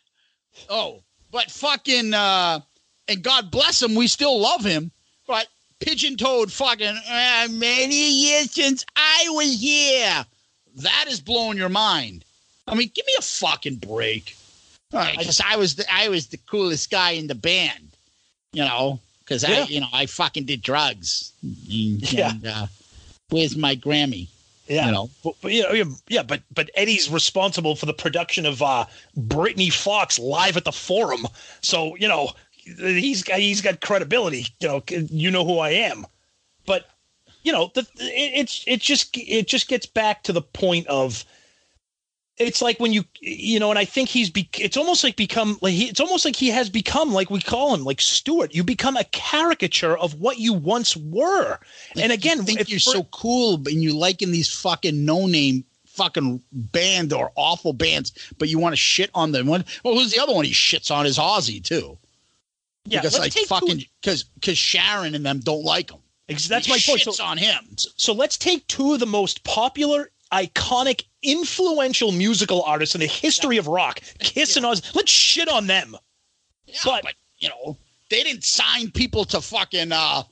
oh, 0.68 1.02
but 1.30 1.50
fucking, 1.50 2.12
uh, 2.14 2.60
and 3.08 3.22
God 3.22 3.50
bless 3.50 3.82
him, 3.82 3.94
we 3.94 4.06
still 4.06 4.38
love 4.38 4.64
him, 4.64 4.90
but 5.26 5.48
pigeon 5.80 6.16
toed 6.16 6.52
fucking, 6.52 6.86
uh, 7.08 7.48
many 7.50 8.10
years 8.10 8.50
since 8.52 8.84
I 8.96 9.26
was 9.30 9.60
here. 9.60 10.24
That 10.76 11.06
is 11.08 11.20
blowing 11.20 11.58
your 11.58 11.68
mind. 11.68 12.24
I 12.66 12.74
mean, 12.74 12.90
give 12.94 13.06
me 13.06 13.14
a 13.18 13.22
fucking 13.22 13.76
break. 13.76 14.36
Because 14.92 15.40
I 15.40 15.56
was 15.56 15.74
the, 15.76 15.84
I 15.92 16.08
was 16.08 16.26
the 16.28 16.36
coolest 16.36 16.90
guy 16.90 17.12
in 17.12 17.26
the 17.26 17.34
band, 17.34 17.88
you 18.52 18.62
know. 18.64 19.00
Because 19.20 19.42
Yeah. 19.42 19.64
I, 19.64 19.64
you 19.64 19.80
know, 19.80 19.88
I 19.92 20.06
fucking 20.06 20.44
did 20.44 20.62
drugs. 20.62 21.32
And, 21.42 22.12
Yeah. 22.12 22.30
and, 22.30 22.46
uh, 22.46 22.66
where's 23.30 23.56
my 23.56 23.74
Grammy? 23.74 24.28
Yeah. 24.68 24.86
You 24.86 24.92
know, 24.92 25.10
But, 25.24 25.34
but 25.42 25.52
you 25.52 25.62
know, 25.62 25.72
yeah, 25.72 25.84
yeah, 26.08 26.22
but 26.22 26.42
but 26.54 26.70
Eddie's 26.74 27.10
responsible 27.10 27.74
for 27.74 27.86
the 27.86 27.92
production 27.92 28.46
of 28.46 28.62
uh 28.62 28.84
Britny 29.16 29.70
Fox 29.70 30.18
live 30.18 30.56
at 30.56 30.64
the 30.64 30.72
Forum. 30.72 31.26
So 31.62 31.96
you 31.96 32.08
know, 32.08 32.30
he's 32.56 33.22
got 33.22 33.40
he's 33.40 33.60
got 33.60 33.80
credibility. 33.80 34.46
You 34.60 34.68
know, 34.68 34.82
you 34.88 35.30
know 35.30 35.44
who 35.44 35.58
I 35.58 35.70
am. 35.70 36.06
But 36.64 36.88
you 37.42 37.52
know, 37.52 37.70
the 37.74 37.80
it, 37.98 38.32
it's 38.34 38.64
it 38.66 38.80
just 38.80 39.16
it 39.16 39.48
just 39.48 39.68
gets 39.68 39.84
back 39.84 40.22
to 40.24 40.32
the 40.32 40.42
point 40.42 40.86
of 40.86 41.24
it's 42.38 42.62
like 42.62 42.80
when 42.80 42.92
you 42.92 43.04
you 43.20 43.60
know 43.60 43.70
and 43.70 43.78
i 43.78 43.84
think 43.84 44.08
he's 44.08 44.30
be, 44.30 44.48
it's 44.58 44.76
almost 44.76 45.04
like 45.04 45.16
become 45.16 45.58
like 45.60 45.74
he, 45.74 45.88
it's 45.88 46.00
almost 46.00 46.24
like 46.24 46.36
he 46.36 46.48
has 46.48 46.70
become 46.70 47.12
like 47.12 47.30
we 47.30 47.40
call 47.40 47.74
him 47.74 47.84
like 47.84 48.00
Stewart. 48.00 48.54
you 48.54 48.64
become 48.64 48.96
a 48.96 49.04
caricature 49.04 49.96
of 49.96 50.14
what 50.14 50.38
you 50.38 50.52
once 50.52 50.96
were 50.96 51.58
and 52.00 52.10
again 52.10 52.38
you 52.38 52.44
think 52.44 52.68
you're 52.68 52.78
so 52.78 53.04
cool, 53.04 53.54
and 53.54 53.82
you 53.82 53.96
liking 53.96 54.32
these 54.32 54.52
fucking 54.52 55.04
no 55.04 55.26
name 55.26 55.64
fucking 55.92 56.42
band 56.52 57.12
or 57.12 57.30
awful 57.36 57.72
bands, 57.72 58.12
but 58.38 58.48
you 58.48 58.58
want 58.58 58.72
to 58.72 58.76
shit 58.76 59.10
on 59.14 59.32
them. 59.32 59.46
One, 59.46 59.64
well, 59.84 59.94
who's 59.94 60.10
the 60.10 60.20
other 60.20 60.32
one? 60.32 60.44
He 60.44 60.52
shits 60.52 60.90
on 60.90 61.04
his 61.04 61.18
Ozzy 61.18 61.62
too, 61.62 61.98
yeah, 62.84 63.00
because 63.00 63.18
like 63.18 63.32
take 63.32 63.46
fucking 63.46 63.84
because 64.00 64.24
because 64.24 64.58
Sharon 64.58 65.14
and 65.14 65.24
them 65.24 65.40
don't 65.40 65.64
like 65.64 65.90
him. 65.90 66.00
That's 66.28 66.66
He 66.66 66.72
my 66.72 66.78
point. 66.84 67.02
So, 67.02 67.24
on 67.24 67.36
him. 67.36 67.76
so 67.96 68.12
let's 68.14 68.38
take 68.38 68.66
two 68.66 68.94
of 68.94 69.00
the 69.00 69.06
most 69.06 69.44
popular, 69.44 70.10
iconic, 70.32 71.04
influential 71.22 72.10
musical 72.12 72.62
artists 72.62 72.94
in 72.94 73.00
the 73.00 73.06
history 73.06 73.56
of 73.58 73.66
rock, 73.68 74.00
Kiss 74.18 74.56
and 74.56 74.66
Oz. 74.66 74.82
Let's 74.94 75.10
shit 75.12 75.48
on 75.48 75.66
them. 75.66 75.96
Yeah, 76.66 76.78
But- 76.84 77.02
but, 77.02 77.14
you 77.38 77.48
know, 77.48 77.76
they 78.10 78.22
didn't 78.22 78.44
sign 78.44 78.90
people 78.90 79.24
to 79.26 79.40
fucking 79.40 79.92
uh 79.92 80.22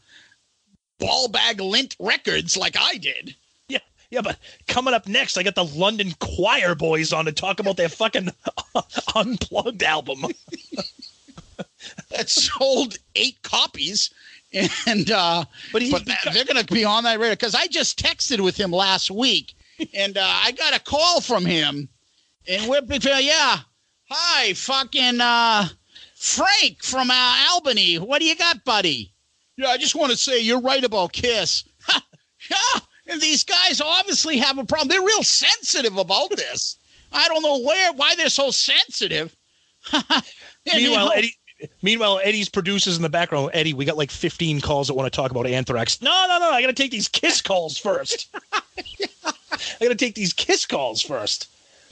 ball 0.98 1.28
bag 1.28 1.60
lint 1.60 1.96
records 1.98 2.56
like 2.56 2.76
I 2.78 2.96
did. 2.98 3.34
Yeah, 3.68 3.78
yeah, 4.10 4.20
but 4.20 4.38
coming 4.68 4.92
up 4.94 5.06
next, 5.08 5.36
I 5.38 5.42
got 5.42 5.54
the 5.54 5.64
London 5.64 6.10
Quireboys 6.20 7.16
on 7.16 7.24
to 7.24 7.32
talk 7.32 7.58
about 7.58 7.76
their 7.78 7.88
fucking 7.88 8.30
unplugged 9.14 9.82
album. 9.82 10.24
that 12.10 12.28
sold 12.28 12.98
eight 13.14 13.40
copies, 13.42 14.10
and 14.86 15.10
uh, 15.10 15.44
But 15.72 15.82
he's 15.82 15.92
but 15.92 16.04
they're 16.32 16.44
going 16.44 16.64
to 16.64 16.72
be 16.72 16.84
on 16.84 17.04
that 17.04 17.18
radar 17.18 17.30
because 17.36 17.54
I 17.54 17.66
just 17.66 17.98
texted 17.98 18.40
with 18.40 18.56
him 18.56 18.70
last 18.70 19.10
week, 19.10 19.54
and 19.94 20.16
uh, 20.16 20.22
I 20.24 20.52
got 20.52 20.76
a 20.76 20.80
call 20.80 21.20
from 21.20 21.44
him, 21.44 21.88
and 22.48 22.68
we're 22.68 22.82
big 22.82 23.02
fan. 23.02 23.22
Yeah, 23.22 23.58
hi, 24.08 24.52
fucking 24.54 25.20
uh, 25.20 25.68
Frank 26.14 26.82
from 26.82 27.10
uh, 27.10 27.36
Albany. 27.52 27.96
What 27.96 28.20
do 28.20 28.26
you 28.26 28.36
got, 28.36 28.64
buddy? 28.64 29.12
Yeah, 29.56 29.68
I 29.68 29.76
just 29.76 29.94
want 29.94 30.10
to 30.12 30.18
say 30.18 30.40
you're 30.40 30.60
right 30.60 30.84
about 30.84 31.12
Kiss. 31.12 31.64
yeah, 32.50 32.80
and 33.06 33.20
these 33.20 33.44
guys 33.44 33.80
obviously 33.80 34.38
have 34.38 34.58
a 34.58 34.64
problem. 34.64 34.88
They're 34.88 35.02
real 35.02 35.22
sensitive 35.22 35.96
about 35.96 36.30
this. 36.30 36.76
I 37.12 37.28
don't 37.28 37.42
know 37.42 37.60
where 37.60 37.92
why 37.92 38.14
they're 38.14 38.28
so 38.28 38.50
sensitive. 38.50 39.36
Meanwhile, 40.66 41.12
Eddie. 41.14 41.36
Meanwhile, 41.82 42.22
Eddie's 42.24 42.48
producers 42.48 42.96
in 42.96 43.02
the 43.02 43.10
background. 43.10 43.50
Eddie, 43.52 43.74
we 43.74 43.84
got 43.84 43.98
like 43.98 44.10
15 44.10 44.62
calls 44.62 44.86
that 44.86 44.94
want 44.94 45.12
to 45.12 45.14
talk 45.14 45.30
about 45.30 45.46
Anthrax. 45.46 46.00
No, 46.00 46.26
no, 46.26 46.38
no. 46.38 46.50
I 46.50 46.62
got 46.62 46.68
to 46.68 46.72
take 46.72 46.90
these 46.90 47.06
Kiss 47.06 47.42
calls 47.42 47.76
first. 47.76 48.34
I 49.52 49.56
got 49.80 49.88
to 49.88 49.94
take 49.94 50.14
these 50.14 50.32
Kiss 50.32 50.66
calls 50.66 51.02
first. 51.02 51.48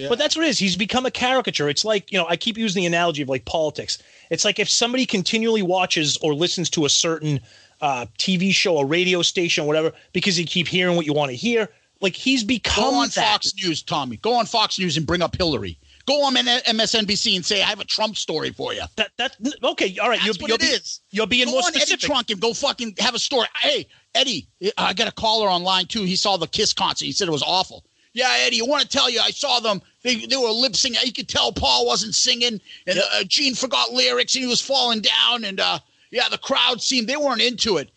But 0.08 0.18
that's 0.18 0.36
what 0.36 0.46
it 0.46 0.50
is. 0.50 0.58
He's 0.60 0.76
become 0.76 1.06
a 1.06 1.10
caricature. 1.10 1.68
It's 1.68 1.84
like, 1.84 2.12
you 2.12 2.18
know, 2.18 2.26
I 2.28 2.36
keep 2.36 2.56
using 2.56 2.82
the 2.82 2.86
analogy 2.86 3.22
of 3.22 3.28
like 3.28 3.44
politics. 3.46 3.98
It's 4.30 4.44
like 4.44 4.60
if 4.60 4.68
somebody 4.68 5.06
continually 5.06 5.62
watches 5.62 6.16
or 6.18 6.34
listens 6.34 6.70
to 6.70 6.84
a 6.84 6.88
certain 6.88 7.40
uh, 7.80 8.06
TV 8.16 8.52
show, 8.52 8.78
a 8.78 8.84
radio 8.84 9.22
station, 9.22 9.66
whatever, 9.66 9.92
because 10.12 10.38
you 10.38 10.46
keep 10.46 10.68
hearing 10.68 10.94
what 10.94 11.04
you 11.06 11.12
want 11.12 11.30
to 11.30 11.36
hear. 11.36 11.68
Like 12.00 12.14
he's 12.14 12.44
become 12.44 12.92
Go 12.92 12.94
on 13.00 13.08
that. 13.08 13.32
Fox 13.32 13.52
News, 13.56 13.82
Tommy. 13.82 14.18
Go 14.18 14.34
on 14.34 14.46
Fox 14.46 14.78
News 14.78 14.96
and 14.96 15.04
bring 15.04 15.20
up 15.20 15.34
Hillary. 15.36 15.76
Go 16.08 16.24
on 16.24 16.34
MSNBC 16.34 17.36
and 17.36 17.44
say 17.44 17.60
I 17.60 17.66
have 17.66 17.80
a 17.80 17.84
Trump 17.84 18.16
story 18.16 18.48
for 18.50 18.72
you. 18.72 18.80
That 18.96 19.10
that 19.18 19.36
okay, 19.62 19.94
all 19.98 20.08
right. 20.08 20.18
That's 20.24 20.38
you're, 20.38 20.42
what 20.42 20.48
you're, 20.48 20.54
it 20.54 20.60
be- 20.60 20.66
is. 20.76 21.00
you're 21.10 21.26
being 21.26 21.44
Go 21.44 21.50
more 21.52 21.60
on 21.66 21.76
Eddie. 21.76 21.98
Trunk 21.98 22.30
and 22.30 22.40
go 22.40 22.54
fucking 22.54 22.94
have 22.98 23.14
a 23.14 23.18
story. 23.18 23.46
Hey, 23.60 23.86
Eddie, 24.14 24.48
I 24.78 24.94
got 24.94 25.06
a 25.06 25.12
caller 25.12 25.48
online 25.48 25.84
too. 25.84 26.04
He 26.04 26.16
saw 26.16 26.38
the 26.38 26.46
Kiss 26.46 26.72
concert. 26.72 27.04
He 27.04 27.12
said 27.12 27.28
it 27.28 27.32
was 27.32 27.42
awful. 27.42 27.84
Yeah, 28.14 28.34
Eddie, 28.40 28.62
I 28.62 28.64
want 28.64 28.82
to 28.82 28.88
tell 28.88 29.10
you, 29.10 29.20
I 29.20 29.30
saw 29.30 29.60
them. 29.60 29.82
They 30.02 30.24
they 30.24 30.36
were 30.38 30.48
lip 30.48 30.72
syncing. 30.72 31.04
You 31.04 31.12
could 31.12 31.28
tell 31.28 31.52
Paul 31.52 31.86
wasn't 31.86 32.14
singing, 32.14 32.58
and 32.86 32.98
uh, 32.98 33.24
Gene 33.24 33.54
forgot 33.54 33.92
lyrics, 33.92 34.34
and 34.34 34.42
he 34.42 34.48
was 34.48 34.62
falling 34.62 35.02
down. 35.02 35.44
And 35.44 35.60
uh, 35.60 35.78
yeah, 36.10 36.30
the 36.30 36.38
crowd 36.38 36.80
seemed 36.80 37.06
they 37.06 37.18
weren't 37.18 37.42
into 37.42 37.76
it. 37.76 37.90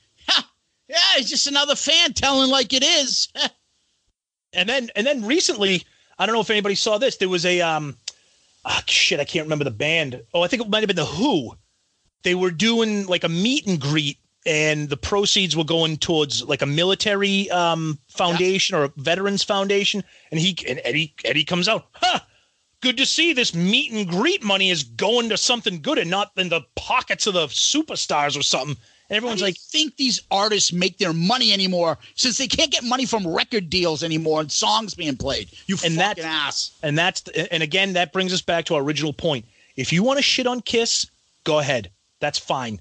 Yeah, 0.90 0.98
he's 1.16 1.30
just 1.30 1.48
another 1.48 1.76
fan 1.76 2.12
telling 2.12 2.50
like 2.50 2.74
it 2.74 2.84
is. 2.84 3.30
And 4.54 4.68
then 4.68 4.90
and 4.98 5.08
then 5.08 5.24
recently, 5.24 5.86
I 6.22 6.27
don't 6.27 6.35
know 6.35 6.41
if 6.41 6.52
anybody 6.52 6.76
saw 6.76 6.99
this. 6.99 7.18
There 7.18 7.27
was 7.27 7.48
a 7.48 7.61
um, 7.61 7.98
ah, 8.64 8.84
shit, 8.85 9.19
I 9.19 9.23
can't 9.23 9.45
remember 9.45 9.64
the 9.64 9.72
band. 9.72 10.22
Oh, 10.35 10.43
I 10.43 10.48
think 10.48 10.61
it 10.61 10.69
might 10.69 10.84
have 10.84 10.88
been 10.88 10.95
the 10.95 11.03
Who. 11.03 11.56
They 12.22 12.35
were 12.35 12.52
doing 12.52 13.07
like 13.07 13.23
a 13.23 13.30
meet 13.30 13.65
and 13.65 13.81
greet, 13.81 14.19
and 14.45 14.88
the 14.88 14.98
proceeds 14.98 15.57
were 15.57 15.64
going 15.64 15.98
towards 15.98 16.43
like 16.43 16.61
a 16.61 16.68
military 16.68 17.49
um 17.49 17.98
foundation 18.07 18.76
or 18.76 18.84
a 18.84 18.91
veterans 18.98 19.41
foundation. 19.41 20.03
And 20.30 20.39
he 20.39 20.56
and 20.69 20.80
Eddie 20.84 21.15
Eddie 21.26 21.43
comes 21.43 21.68
out, 21.68 21.88
huh? 21.93 22.19
Good 22.81 22.98
to 22.98 23.06
see 23.07 23.34
this 23.34 23.56
meet 23.56 23.91
and 23.91 24.07
greet 24.07 24.43
money 24.43 24.69
is 24.69 24.84
going 24.84 25.30
to 25.30 25.38
something 25.38 25.81
good 25.81 25.98
and 25.98 26.11
not 26.11 26.34
in 26.38 26.49
the 26.49 26.61
pockets 26.76 27.26
of 27.26 27.34
the 27.34 27.48
superstars 27.48 28.38
or 28.38 28.43
something. 28.43 28.77
Everyone's 29.12 29.42
like, 29.42 29.58
think 29.58 29.98
these 29.98 30.22
artists 30.32 30.72
make 30.74 30.98
their 30.98 31.14
money 31.14 31.52
anymore 31.54 31.98
since 32.16 32.38
they 32.38 32.48
can't 32.48 32.72
get 32.72 32.84
money 32.84 33.06
from 33.06 33.28
record 33.28 33.70
deals 33.70 34.04
anymore 34.04 34.40
and 34.42 34.52
songs 34.52 34.94
being 34.94 35.18
played? 35.18 35.50
You 35.68 35.76
And 35.84 35.96
fucking 35.96 36.24
that's- 36.24 36.26
ass. 36.26 36.72
And 36.82 36.98
that's 36.98 37.22
and 37.52 37.62
again 37.62 37.94
that 37.94 38.14
brings 38.14 38.34
us 38.34 38.42
back 38.42 38.66
to 38.66 38.76
our 38.76 38.82
original 38.82 39.14
point. 39.14 39.46
If 39.76 39.92
you 39.94 40.02
want 40.04 40.18
to 40.18 40.24
shit 40.24 40.48
on 40.48 40.62
Kiss, 40.62 41.06
go 41.44 41.60
ahead. 41.60 41.92
That's 42.20 42.40
fine. 42.40 42.80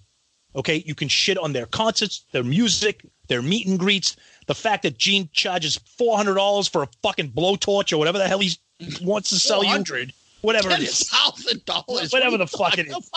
Okay, 0.57 0.83
you 0.87 0.95
can 0.95 1.09
shit 1.09 1.39
on 1.39 1.53
their 1.53 1.67
concerts, 1.67 2.25
their 2.33 2.43
music, 2.43 3.05
their 3.29 3.41
meet 3.43 3.67
and 3.69 3.79
greets. 3.79 4.17
The 4.47 4.55
fact 4.55 4.83
that 4.83 4.99
Gene 4.99 5.29
charges 5.33 5.79
four 5.97 6.17
hundred 6.17 6.35
dollars 6.35 6.67
for 6.69 6.83
a 6.83 6.89
fucking 7.03 7.31
blowtorch 7.31 7.93
or 7.93 7.99
whatever 7.99 8.19
the 8.19 8.27
hell 8.27 8.41
he 8.41 8.53
wants 9.03 9.29
to 9.31 9.37
sell 9.39 9.59
you, 9.63 9.69
400? 9.71 10.13
whatever 10.43 10.71
it 10.71 10.81
is, 10.81 11.09
thousand 11.09 11.65
dollars. 11.67 12.13
whatever 12.13 12.37
the 12.37 12.47
fuck 12.49 12.77
it 12.79 12.89
is. 12.89 13.11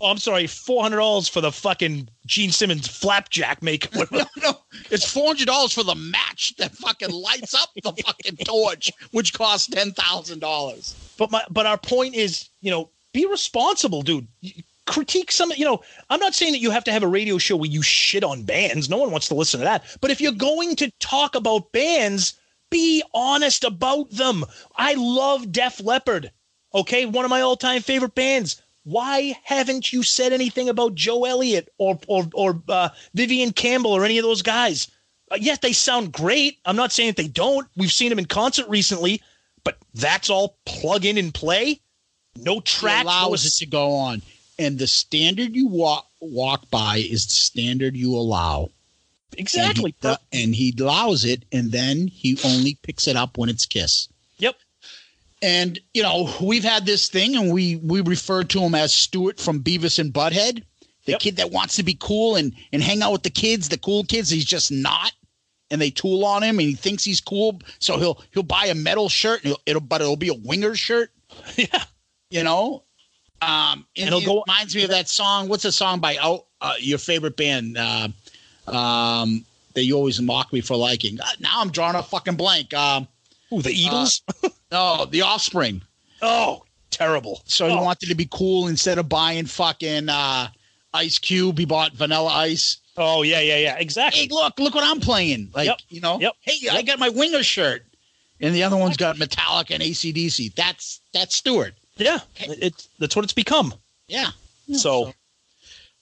Oh, 0.00 0.10
I'm 0.10 0.18
sorry, 0.18 0.46
four 0.46 0.82
hundred 0.82 0.96
dollars 0.96 1.28
for 1.28 1.40
the 1.40 1.52
fucking 1.52 2.08
Gene 2.26 2.50
Simmons 2.50 2.88
flapjack 2.88 3.62
make. 3.62 3.88
No, 4.10 4.24
no, 4.42 4.58
it's 4.90 5.10
four 5.10 5.26
hundred 5.26 5.46
dollars 5.46 5.72
for 5.72 5.84
the 5.84 5.94
match 5.94 6.54
that 6.58 6.74
fucking 6.74 7.10
lights 7.10 7.54
up 7.54 7.70
the 7.82 7.92
fucking 8.04 8.36
torch, 8.44 8.90
which 9.10 9.34
costs 9.34 9.66
ten 9.68 9.92
thousand 9.92 10.40
dollars. 10.40 10.94
But 11.18 11.30
my 11.30 11.44
but 11.50 11.66
our 11.66 11.78
point 11.78 12.14
is, 12.14 12.48
you 12.60 12.70
know, 12.70 12.90
be 13.12 13.26
responsible, 13.26 14.02
dude. 14.02 14.26
Critique 14.86 15.30
some, 15.30 15.52
you 15.56 15.64
know, 15.64 15.82
I'm 16.08 16.18
not 16.18 16.34
saying 16.34 16.52
that 16.52 16.58
you 16.58 16.70
have 16.70 16.82
to 16.84 16.92
have 16.92 17.04
a 17.04 17.08
radio 17.08 17.38
show 17.38 17.56
where 17.56 17.70
you 17.70 17.82
shit 17.82 18.24
on 18.24 18.42
bands. 18.42 18.88
No 18.88 18.96
one 18.96 19.12
wants 19.12 19.28
to 19.28 19.34
listen 19.34 19.60
to 19.60 19.64
that. 19.64 19.84
But 20.00 20.10
if 20.10 20.20
you're 20.20 20.32
going 20.32 20.74
to 20.76 20.90
talk 20.98 21.36
about 21.36 21.70
bands, 21.70 22.34
be 22.70 23.02
honest 23.14 23.62
about 23.62 24.10
them. 24.10 24.44
I 24.76 24.94
love 24.94 25.52
Def 25.52 25.80
Leppard. 25.80 26.32
Okay, 26.74 27.06
one 27.06 27.24
of 27.24 27.30
my 27.30 27.40
all-time 27.40 27.82
favorite 27.82 28.14
bands. 28.14 28.60
Why 28.84 29.36
haven't 29.44 29.92
you 29.92 30.02
said 30.02 30.32
anything 30.32 30.68
about 30.68 30.94
Joe 30.94 31.24
Elliott 31.24 31.68
or 31.78 31.98
or 32.06 32.28
or 32.34 32.62
uh, 32.68 32.88
Vivian 33.14 33.52
Campbell 33.52 33.92
or 33.92 34.04
any 34.04 34.18
of 34.18 34.24
those 34.24 34.42
guys? 34.42 34.88
Uh, 35.30 35.36
yes, 35.38 35.58
they 35.58 35.72
sound 35.72 36.12
great. 36.12 36.58
I'm 36.64 36.76
not 36.76 36.92
saying 36.92 37.10
that 37.10 37.16
they 37.16 37.28
don't. 37.28 37.68
We've 37.76 37.92
seen 37.92 38.08
them 38.08 38.18
in 38.18 38.24
concert 38.24 38.68
recently, 38.68 39.22
but 39.64 39.76
that's 39.94 40.30
all 40.30 40.56
plug 40.64 41.04
in 41.04 41.18
and 41.18 41.32
play. 41.32 41.80
No 42.36 42.60
track. 42.60 43.04
Allows 43.04 43.44
it 43.46 43.54
to 43.58 43.66
go 43.66 43.92
on, 43.92 44.22
and 44.58 44.78
the 44.78 44.86
standard 44.86 45.54
you 45.54 45.68
walk 45.68 46.06
walk 46.20 46.70
by 46.70 46.98
is 46.98 47.26
the 47.26 47.34
standard 47.34 47.96
you 47.96 48.14
allow. 48.14 48.70
exactly. 49.36 49.94
And 50.02 50.18
he, 50.30 50.42
and 50.42 50.54
he 50.54 50.74
allows 50.80 51.24
it, 51.24 51.44
and 51.52 51.70
then 51.70 52.06
he 52.06 52.38
only 52.44 52.78
picks 52.82 53.06
it 53.06 53.16
up 53.16 53.36
when 53.36 53.48
it's 53.48 53.66
Kiss. 53.66 54.08
Yep. 54.38 54.56
And 55.42 55.78
you 55.94 56.02
know, 56.02 56.28
we've 56.42 56.64
had 56.64 56.84
this 56.86 57.08
thing, 57.08 57.36
and 57.36 57.52
we 57.52 57.76
we 57.76 58.00
refer 58.02 58.44
to 58.44 58.60
him 58.60 58.74
as 58.74 58.92
Stuart 58.92 59.40
from 59.40 59.62
Beavis 59.62 59.98
and 59.98 60.12
Butthead, 60.12 60.62
the 61.06 61.12
Yep. 61.12 61.20
kid 61.20 61.36
that 61.36 61.50
wants 61.50 61.76
to 61.76 61.82
be 61.82 61.96
cool 61.98 62.36
and 62.36 62.54
and 62.72 62.82
hang 62.82 63.02
out 63.02 63.12
with 63.12 63.22
the 63.22 63.30
kids, 63.30 63.68
the 63.68 63.78
cool 63.78 64.04
kids. 64.04 64.28
He's 64.28 64.44
just 64.44 64.70
not, 64.70 65.12
and 65.70 65.80
they 65.80 65.90
tool 65.90 66.24
on 66.26 66.42
him, 66.42 66.58
and 66.58 66.68
he 66.68 66.74
thinks 66.74 67.04
he's 67.04 67.20
cool, 67.22 67.60
so 67.78 67.96
he'll 67.98 68.22
he'll 68.32 68.42
buy 68.42 68.66
a 68.66 68.74
metal 68.74 69.08
shirt, 69.08 69.44
and 69.44 69.54
it'll 69.64 69.80
but 69.80 70.02
it'll 70.02 70.16
be 70.16 70.28
a 70.28 70.34
winger 70.34 70.74
shirt, 70.74 71.10
Yeah. 71.56 71.84
you 72.30 72.44
know. 72.44 72.84
Um, 73.42 73.86
and, 73.96 74.14
it 74.14 74.26
go- 74.26 74.44
reminds 74.46 74.76
me 74.76 74.84
of 74.84 74.90
that 74.90 75.08
song. 75.08 75.48
What's 75.48 75.62
the 75.62 75.72
song 75.72 75.98
by 76.00 76.18
oh, 76.22 76.44
uh, 76.60 76.74
your 76.78 76.98
favorite 76.98 77.38
band? 77.38 77.78
Uh, 77.78 78.08
um, 78.66 79.46
that 79.74 79.84
you 79.84 79.96
always 79.96 80.20
mock 80.20 80.52
me 80.52 80.60
for 80.60 80.76
liking. 80.76 81.18
Uh, 81.20 81.24
now 81.38 81.60
I'm 81.60 81.70
drawing 81.70 81.96
a 81.96 82.02
fucking 82.02 82.34
blank. 82.36 82.74
Um, 82.74 83.08
Ooh, 83.52 83.62
the 83.62 83.70
Eagles. 83.72 84.22
no, 84.72 85.04
The 85.06 85.22
Offspring. 85.22 85.82
oh, 86.22 86.64
terrible. 86.90 87.42
So 87.46 87.66
he 87.66 87.72
Oh, 87.74 87.82
wanted 87.82 88.08
to 88.08 88.14
be 88.14 88.28
cool 88.30 88.68
instead 88.68 88.98
of 88.98 89.08
buying 89.08 89.46
fucking 89.46 90.08
uh, 90.08 90.48
Ice 90.94 91.18
Cube. 91.18 91.58
He 91.58 91.64
bought 91.64 91.92
Vanilla 91.92 92.30
Ice. 92.30 92.76
Oh 92.96 93.22
yeah, 93.22 93.40
yeah, 93.40 93.56
yeah. 93.58 93.76
Exactly. 93.78 94.22
Hey, 94.22 94.28
look, 94.30 94.58
look 94.58 94.74
what 94.74 94.84
I'm 94.84 95.00
playing. 95.00 95.50
Like, 95.54 95.66
Yep. 95.66 95.78
you 95.88 96.00
know, 96.00 96.20
Yep. 96.20 96.32
hey, 96.40 96.68
I 96.70 96.82
got 96.82 96.98
my 96.98 97.08
winger 97.08 97.42
shirt. 97.42 97.84
And 98.42 98.54
the 98.54 98.62
other 98.62 98.76
one's 98.76 98.96
got 98.96 99.16
Metallica 99.16 99.72
and 99.74 99.82
ACDC. 99.82 100.54
That's 100.54 101.00
that's 101.12 101.36
Stewart. 101.36 101.74
Yeah, 101.96 102.18
it's 102.38 102.88
that's 102.98 103.14
what 103.14 103.24
it's 103.24 103.34
become. 103.34 103.74
Yeah. 104.08 104.30
So, 104.74 105.12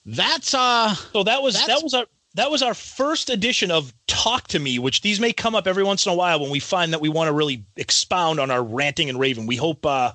That's 0.05 0.53
uh 0.53 0.93
so 0.95 1.23
that 1.23 1.41
was 1.41 1.55
that 1.67 1.83
was 1.83 1.93
our 1.93 2.05
that 2.39 2.49
was 2.49 2.63
our 2.63 2.73
first 2.73 3.29
edition 3.29 3.69
of 3.69 3.93
Talk 4.07 4.47
to 4.49 4.59
Me, 4.59 4.79
which 4.79 5.01
these 5.01 5.19
may 5.19 5.33
come 5.33 5.55
up 5.55 5.67
every 5.67 5.83
once 5.83 6.05
in 6.05 6.11
a 6.13 6.15
while 6.15 6.39
when 6.39 6.49
we 6.49 6.59
find 6.59 6.93
that 6.93 7.01
we 7.01 7.09
want 7.09 7.27
to 7.27 7.33
really 7.33 7.65
expound 7.75 8.39
on 8.39 8.49
our 8.49 8.63
ranting 8.63 9.09
and 9.09 9.19
raving. 9.19 9.45
We 9.45 9.57
hope, 9.57 9.85
uh 9.85 10.13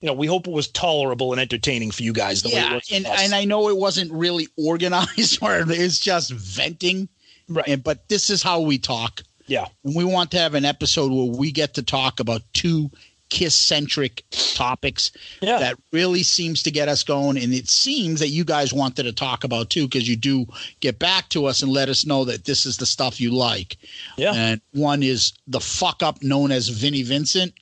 you 0.00 0.06
know, 0.06 0.14
we 0.14 0.26
hope 0.26 0.46
it 0.46 0.52
was 0.52 0.68
tolerable 0.68 1.32
and 1.32 1.40
entertaining 1.40 1.90
for 1.90 2.02
you 2.02 2.12
guys. 2.12 2.42
The 2.42 2.48
way 2.50 2.54
it 2.56 2.58
yeah, 2.58 2.74
was 2.74 2.88
and 2.92 3.06
and 3.06 3.34
I 3.34 3.44
know 3.44 3.68
it 3.68 3.76
wasn't 3.76 4.12
really 4.12 4.48
organized 4.56 5.38
or 5.42 5.64
it's 5.68 6.00
just 6.00 6.32
venting. 6.32 7.08
Right. 7.48 7.68
And 7.68 7.84
but 7.84 8.08
this 8.08 8.28
is 8.28 8.42
how 8.42 8.60
we 8.60 8.78
talk. 8.78 9.22
yeah, 9.46 9.66
And 9.84 9.94
we 9.94 10.04
want 10.04 10.32
to 10.32 10.38
have 10.38 10.54
an 10.54 10.64
episode 10.64 11.12
where 11.12 11.38
we 11.38 11.52
get 11.52 11.74
to 11.74 11.82
talk 11.82 12.20
about 12.20 12.42
two 12.52 12.90
kiss 13.30 13.54
centric 13.54 14.24
topics 14.30 15.12
yeah, 15.40 15.58
that 15.58 15.76
really 15.92 16.22
seems 16.22 16.62
to 16.62 16.70
get 16.70 16.88
us 16.88 17.02
going. 17.02 17.36
And 17.36 17.52
it 17.52 17.68
seems 17.68 18.20
that 18.20 18.28
you 18.28 18.44
guys 18.44 18.72
wanted 18.72 19.04
to 19.04 19.12
talk 19.12 19.44
about 19.44 19.70
too, 19.70 19.86
because 19.86 20.08
you 20.08 20.16
do 20.16 20.46
get 20.80 20.98
back 20.98 21.28
to 21.30 21.46
us 21.46 21.62
and 21.62 21.70
let 21.70 21.88
us 21.88 22.06
know 22.06 22.24
that 22.24 22.44
this 22.44 22.66
is 22.66 22.76
the 22.76 22.86
stuff 22.86 23.20
you 23.20 23.30
like. 23.30 23.76
yeah. 24.16 24.32
And 24.32 24.60
one 24.72 25.02
is 25.02 25.32
the 25.46 25.60
fuck 25.60 26.02
up 26.02 26.22
known 26.22 26.50
as 26.50 26.68
Vinnie 26.68 27.02
Vincent, 27.02 27.52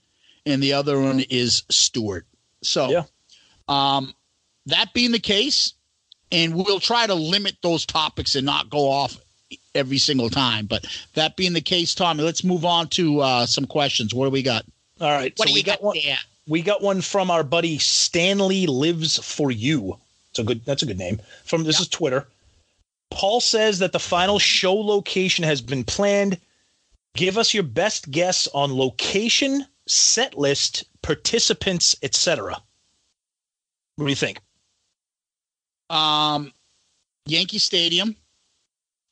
and 0.44 0.62
the 0.62 0.72
other 0.72 1.00
one 1.00 1.20
is 1.28 1.64
Stewart. 1.70 2.26
So, 2.62 2.90
Yeah. 2.90 3.02
um, 3.68 4.14
that 4.66 4.92
being 4.94 5.12
the 5.12 5.18
case, 5.18 5.74
and 6.32 6.54
we'll 6.54 6.80
try 6.80 7.06
to 7.06 7.14
limit 7.14 7.56
those 7.62 7.86
topics 7.86 8.34
and 8.34 8.44
not 8.46 8.70
go 8.70 8.88
off 8.88 9.16
every 9.74 9.98
single 9.98 10.30
time. 10.30 10.66
But 10.66 10.86
that 11.14 11.36
being 11.36 11.52
the 11.52 11.60
case, 11.60 11.94
Tommy, 11.94 12.24
let's 12.24 12.42
move 12.42 12.64
on 12.64 12.88
to 12.90 13.20
uh, 13.20 13.46
some 13.46 13.66
questions. 13.66 14.14
What 14.14 14.26
do 14.26 14.30
we 14.30 14.42
got? 14.42 14.64
All 15.00 15.10
right. 15.10 15.32
What 15.36 15.48
so 15.48 15.52
do 15.52 15.54
we 15.54 15.60
you 15.60 15.64
got 15.64 15.80
got 15.80 15.84
one. 15.84 15.98
We 16.48 16.62
got 16.62 16.82
one 16.82 17.00
from 17.00 17.30
our 17.30 17.42
buddy 17.42 17.78
Stanley 17.78 18.66
Lives 18.66 19.18
for 19.18 19.50
You. 19.50 19.98
It's 20.30 20.38
a 20.38 20.44
good. 20.44 20.64
That's 20.64 20.82
a 20.82 20.86
good 20.86 20.98
name. 20.98 21.20
From 21.44 21.64
this 21.64 21.80
is 21.80 21.88
Twitter. 21.88 22.26
Paul 23.10 23.40
says 23.40 23.78
that 23.78 23.92
the 23.92 23.98
final 23.98 24.38
show 24.38 24.74
location 24.74 25.44
has 25.44 25.60
been 25.60 25.84
planned. 25.84 26.38
Give 27.14 27.38
us 27.38 27.54
your 27.54 27.62
best 27.62 28.10
guess 28.10 28.46
on 28.48 28.76
location, 28.76 29.66
set 29.86 30.36
list, 30.36 30.84
participants, 31.02 31.96
etc. 32.02 32.60
What 33.96 34.04
do 34.04 34.10
you 34.10 34.16
think? 34.16 34.40
Um, 35.88 36.52
Yankee 37.26 37.58
Stadium. 37.58 38.16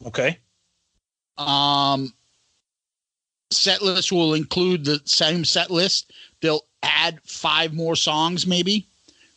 Okay. 0.05 0.39
Um, 1.39 2.12
set 3.51 3.83
list 3.83 4.12
will 4.12 4.35
include 4.35 4.85
the 4.85 5.01
same 5.05 5.45
set 5.45 5.71
list. 5.71 6.12
They'll 6.41 6.65
add 6.83 7.21
five 7.25 7.73
more 7.73 7.97
songs, 7.97 8.47
maybe, 8.47 8.87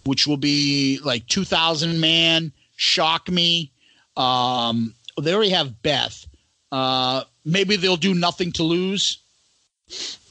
which 0.03 0.27
will 0.27 0.37
be 0.37 0.99
like 1.03 1.27
2000 1.27 1.99
Man, 1.99 2.51
Shock 2.75 3.29
Me. 3.29 3.71
Um, 4.15 4.93
they 5.21 5.33
already 5.33 5.51
have 5.51 5.81
Beth. 5.81 6.25
Uh, 6.71 7.23
maybe 7.45 7.75
they'll 7.75 7.97
do 7.97 8.13
Nothing 8.13 8.51
to 8.53 8.63
Lose. 8.63 9.19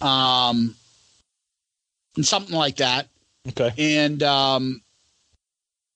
Um, 0.00 0.74
and 2.16 2.26
something 2.26 2.54
like 2.54 2.76
that. 2.76 3.08
Okay. 3.48 3.72
And 3.78 4.22
um, 4.22 4.82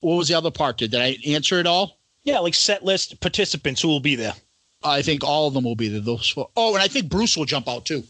what 0.00 0.16
was 0.16 0.28
the 0.28 0.34
other 0.34 0.50
part? 0.50 0.78
Did 0.78 0.92
did 0.92 1.00
I 1.00 1.16
answer 1.26 1.58
it 1.58 1.66
all? 1.66 1.98
Yeah, 2.24 2.38
like 2.38 2.54
set 2.54 2.84
list, 2.84 3.20
participants 3.20 3.80
who 3.80 3.88
will 3.88 4.00
be 4.00 4.14
there. 4.14 4.34
I 4.82 5.02
think 5.02 5.24
all 5.24 5.46
of 5.48 5.54
them 5.54 5.64
will 5.64 5.76
be 5.76 5.88
there. 5.88 6.00
Those. 6.00 6.34
Oh, 6.56 6.74
and 6.74 6.82
I 6.82 6.88
think 6.88 7.08
Bruce 7.08 7.36
will 7.36 7.44
jump 7.44 7.68
out 7.68 7.84
too. 7.84 8.02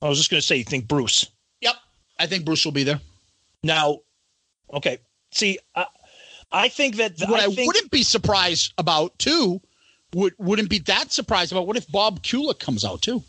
I 0.00 0.08
was 0.08 0.18
just 0.18 0.30
going 0.30 0.40
to 0.40 0.46
say, 0.46 0.56
you 0.56 0.64
think 0.64 0.88
Bruce? 0.88 1.26
Yep, 1.60 1.74
I 2.18 2.26
think 2.26 2.44
Bruce 2.44 2.64
will 2.64 2.72
be 2.72 2.84
there. 2.84 3.00
Now, 3.62 4.00
okay. 4.72 4.98
See, 5.32 5.58
I, 5.74 5.86
I 6.52 6.68
think 6.68 6.96
that 6.96 7.14
What 7.26 7.40
I, 7.40 7.46
think, 7.46 7.66
wouldn't 7.66 7.90
be 7.90 8.02
surprised 8.02 8.72
about 8.78 9.18
too 9.18 9.60
would 10.14 10.34
wouldn't 10.38 10.70
be 10.70 10.78
that 10.80 11.12
surprised 11.12 11.52
about 11.52 11.66
what 11.66 11.76
if 11.76 11.90
Bob 11.90 12.22
Kulick 12.22 12.58
comes 12.60 12.84
out 12.84 13.02
too 13.02 13.22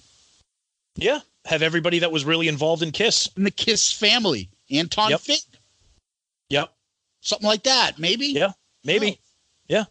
yeah, 0.98 1.20
have 1.46 1.62
everybody 1.62 2.00
that 2.00 2.12
was 2.12 2.24
really 2.26 2.48
involved 2.48 2.82
in 2.82 2.92
Kiss. 2.92 3.30
and 3.36 3.46
the 3.46 3.52
Kiss 3.52 3.92
family, 3.92 4.50
Anton 4.72 5.10
Yep. 5.12 5.22
Fig, 5.22 5.40
Yep. 6.50 6.72
something 7.22 7.48
like 7.48 7.64
that, 7.64 8.00
maybe. 8.00 8.28
Yeah, 8.28 8.54
maybe. 8.84 9.20
Yeah. 9.68 9.86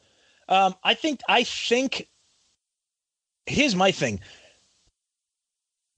Um, 0.49 0.75
I 0.83 0.95
think 0.95 1.21
I 1.29 1.45
think 1.45 2.09
here's 3.47 3.75
my 3.75 3.91
thing. 3.93 4.21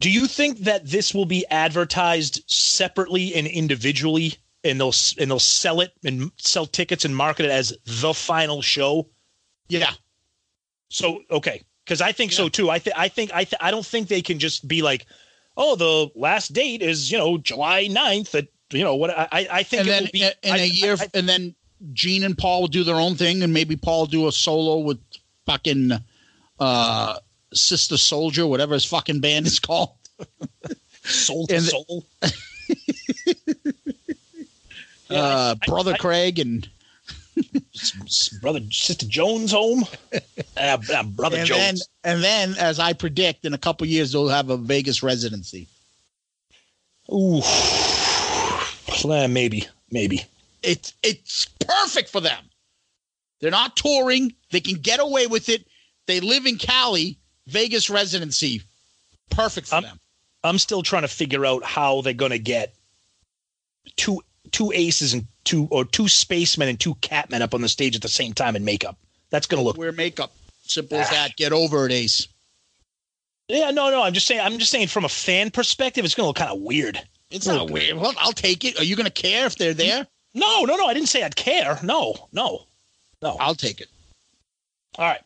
Do 0.01 0.11
you 0.11 0.27
think 0.27 0.59
that 0.61 0.87
this 0.87 1.15
will 1.15 1.25
be 1.25 1.47
advertised 1.51 2.43
separately 2.51 3.35
and 3.35 3.47
individually 3.47 4.35
and 4.63 4.79
they'll 4.79 4.93
and 5.19 5.31
they'll 5.31 5.39
sell 5.39 5.81
it 5.81 5.93
and 6.05 6.31
sell 6.37 6.67
tickets 6.67 7.05
and 7.05 7.17
market 7.17 7.47
it 7.47 7.51
as 7.51 7.73
the 7.87 8.13
final 8.13 8.61
show? 8.61 9.09
Yeah, 9.69 9.93
So 10.91 11.23
okay, 11.31 11.63
because 11.85 12.01
I 12.01 12.13
think 12.13 12.33
so 12.33 12.49
too. 12.49 12.71
I 12.71 12.79
think 12.79 12.97
I 12.99 13.09
think 13.09 13.31
I 13.33 13.45
th- 13.45 13.61
I 13.61 13.71
don't 13.71 13.87
think 13.87 14.09
they 14.09 14.23
can 14.23 14.39
just 14.39 14.69
be 14.69 14.83
like, 14.83 15.07
oh, 15.57 15.77
the 15.77 16.11
last 16.15 16.53
date 16.53 16.83
is 16.83 17.11
you 17.11 17.19
know 17.19 17.39
July 17.39 17.87
9th 17.89 18.35
at 18.35 18.49
you 18.71 18.85
know 18.85 18.95
what 18.97 19.11
I 19.11 19.29
I- 19.33 19.49
I 19.51 19.63
think 19.63 19.81
and 19.81 19.89
it 19.89 19.93
then 19.93 20.03
will 20.03 20.11
be 20.13 20.23
in 20.23 20.53
I- 20.53 20.59
a 20.59 20.67
year, 20.67 20.97
I- 21.01 21.11
and 21.15 21.29
then 21.29 21.55
Gene 21.93 22.23
and 22.23 22.37
Paul 22.37 22.63
will 22.63 22.69
do 22.69 22.85
their 22.85 22.97
own 22.97 23.17
thing, 23.17 23.43
and 23.43 23.53
maybe 23.53 23.77
Paul 23.77 24.07
do 24.07 24.29
a 24.29 24.33
solo 24.33 24.79
with 24.79 24.99
fucking 25.47 25.93
uh, 26.59 27.19
Sister 27.53 27.97
Soldier, 27.97 28.47
whatever 28.47 28.75
his 28.75 28.85
fucking 28.85 29.21
band 29.21 29.47
is 29.47 29.59
called. 29.61 29.91
soul 31.05 31.47
to 31.49 31.61
soul. 31.61 32.05
Yeah, 35.09 35.19
uh, 35.21 35.55
I- 35.61 35.67
Brother 35.67 35.93
I- 35.95 35.99
Craig 35.99 36.39
and 36.41 36.69
brother 38.41 38.61
sister 38.71 39.07
Jones 39.07 39.53
home. 39.53 39.85
Uh, 40.13 40.19
uh, 40.93 41.03
brother 41.05 41.37
and 41.37 41.47
then 41.49 41.77
Jones. 41.77 41.89
and 42.03 42.25
then 42.25 42.55
as 42.59 42.81
I 42.81 42.93
predict, 42.93 43.45
in 43.45 43.55
a 43.55 43.59
couple 43.59 43.87
years 43.87 44.11
they'll 44.13 44.29
have 44.29 44.51
a 44.51 44.57
Vegas 44.57 45.03
residency. 45.03 45.69
Ooh, 47.13 47.41
plan 48.89 49.33
maybe, 49.33 49.67
maybe. 49.93 50.25
It's 50.63 50.93
it's 51.05 51.47
perfect 51.61 52.09
for 52.09 52.21
them. 52.21 52.43
They're 53.41 53.51
not 53.53 53.77
touring. 53.77 54.35
They 54.51 54.61
can 54.61 54.77
get 54.81 54.99
away 54.99 55.27
with 55.29 55.49
it. 55.49 55.67
They 56.07 56.19
live 56.21 56.47
in 56.47 56.57
Cali, 56.57 57.19
Vegas 57.47 57.91
residency. 57.91 58.63
Perfect 59.31 59.69
for 59.69 59.77
Um, 59.77 59.83
them. 59.85 60.01
I'm 60.45 60.59
still 60.59 60.83
trying 60.83 61.03
to 61.03 61.09
figure 61.09 61.45
out 61.45 61.65
how 61.65 62.01
they're 62.03 62.13
gonna 62.13 62.39
get 62.39 62.75
two 63.97 64.23
two 64.53 64.73
aces 64.73 65.13
and 65.13 65.27
two 65.45 65.67
or 65.71 65.85
two 65.85 66.09
spacemen 66.09 66.69
and 66.69 66.79
two 66.79 66.95
catmen 66.97 67.41
up 67.41 67.53
on 67.55 67.61
the 67.63 67.69
stage 67.69 67.97
at 67.97 68.03
the 68.03 68.09
same 68.09 68.33
time 68.33 68.55
in 68.57 68.65
makeup. 68.65 68.97
That's 69.31 69.47
gonna 69.47 69.63
look. 69.63 69.77
Wear 69.77 69.93
makeup. 69.93 70.33
Simple 70.65 70.99
as 70.99 71.11
that. 71.11 71.37
Get 71.37 71.53
over 71.53 71.87
it, 71.87 71.93
Ace. 71.93 72.29
Yeah, 73.49 73.71
no, 73.71 73.91
no. 73.91 74.03
I'm 74.03 74.13
just 74.13 74.27
saying. 74.27 74.41
I'm 74.41 74.59
just 74.59 74.71
saying 74.71 74.89
from 74.89 75.05
a 75.05 75.09
fan 75.09 75.51
perspective, 75.51 76.05
it's 76.05 76.15
gonna 76.15 76.29
look 76.29 76.37
kind 76.37 76.51
of 76.51 76.61
weird. 76.61 77.01
It's 77.31 77.47
not 77.47 77.71
weird. 77.71 77.97
Well, 77.97 78.15
I'll 78.19 78.33
take 78.33 78.65
it. 78.65 78.79
Are 78.79 78.85
you 78.85 78.95
going 78.95 79.07
to 79.07 79.11
care 79.11 79.47
if 79.47 79.57
they're 79.57 79.75
there? 79.75 80.07
No, 80.33 80.63
no, 80.65 80.77
no. 80.77 80.87
I 80.87 80.95
didn't 80.95 81.09
say 81.09 81.25
I'd 81.25 81.35
care. 81.35 81.77
No, 81.83 82.15
no, 82.33 82.67
no. 83.21 83.37
I'll 83.41 83.57
take 83.57 83.81
it. 83.81 83.89
All 84.97 85.07
right. 85.07 85.21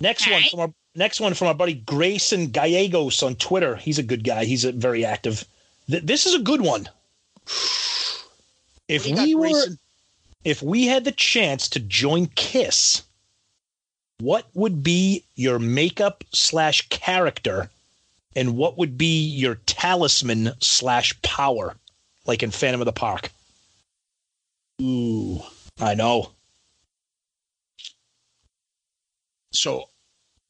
Next 0.00 0.24
All 0.26 0.32
one 0.34 0.42
right. 0.42 0.50
from 0.52 0.60
our 0.60 0.72
next 0.94 1.20
one 1.20 1.34
from 1.34 1.48
our 1.48 1.54
buddy 1.54 1.74
Grayson 1.74 2.48
Gallegos 2.48 3.22
on 3.22 3.34
Twitter. 3.36 3.76
He's 3.76 3.98
a 3.98 4.02
good 4.02 4.24
guy. 4.24 4.44
He's 4.44 4.64
a 4.64 4.72
very 4.72 5.04
active. 5.04 5.44
Th- 5.90 6.02
this 6.02 6.26
is 6.26 6.34
a 6.34 6.40
good 6.40 6.60
one. 6.60 6.88
If 8.88 9.02
What 9.02 9.04
do 9.04 9.08
you 9.10 9.16
got, 9.16 9.26
we 9.26 9.34
were 9.34 9.48
Grayson? 9.50 9.78
if 10.44 10.62
we 10.62 10.86
had 10.86 11.04
the 11.04 11.12
chance 11.12 11.68
to 11.70 11.80
join 11.80 12.26
Kiss, 12.34 13.02
what 14.20 14.46
would 14.54 14.82
be 14.82 15.24
your 15.34 15.58
makeup 15.58 16.22
slash 16.32 16.88
character, 16.88 17.70
and 18.36 18.56
what 18.56 18.78
would 18.78 18.96
be 18.96 19.24
your 19.26 19.56
talisman 19.66 20.52
slash 20.60 21.20
power, 21.22 21.74
like 22.26 22.42
in 22.42 22.50
Phantom 22.50 22.80
of 22.80 22.86
the 22.86 22.92
Park? 22.92 23.30
Ooh. 24.82 25.42
I 25.80 25.94
know. 25.94 26.30
So, 29.52 29.88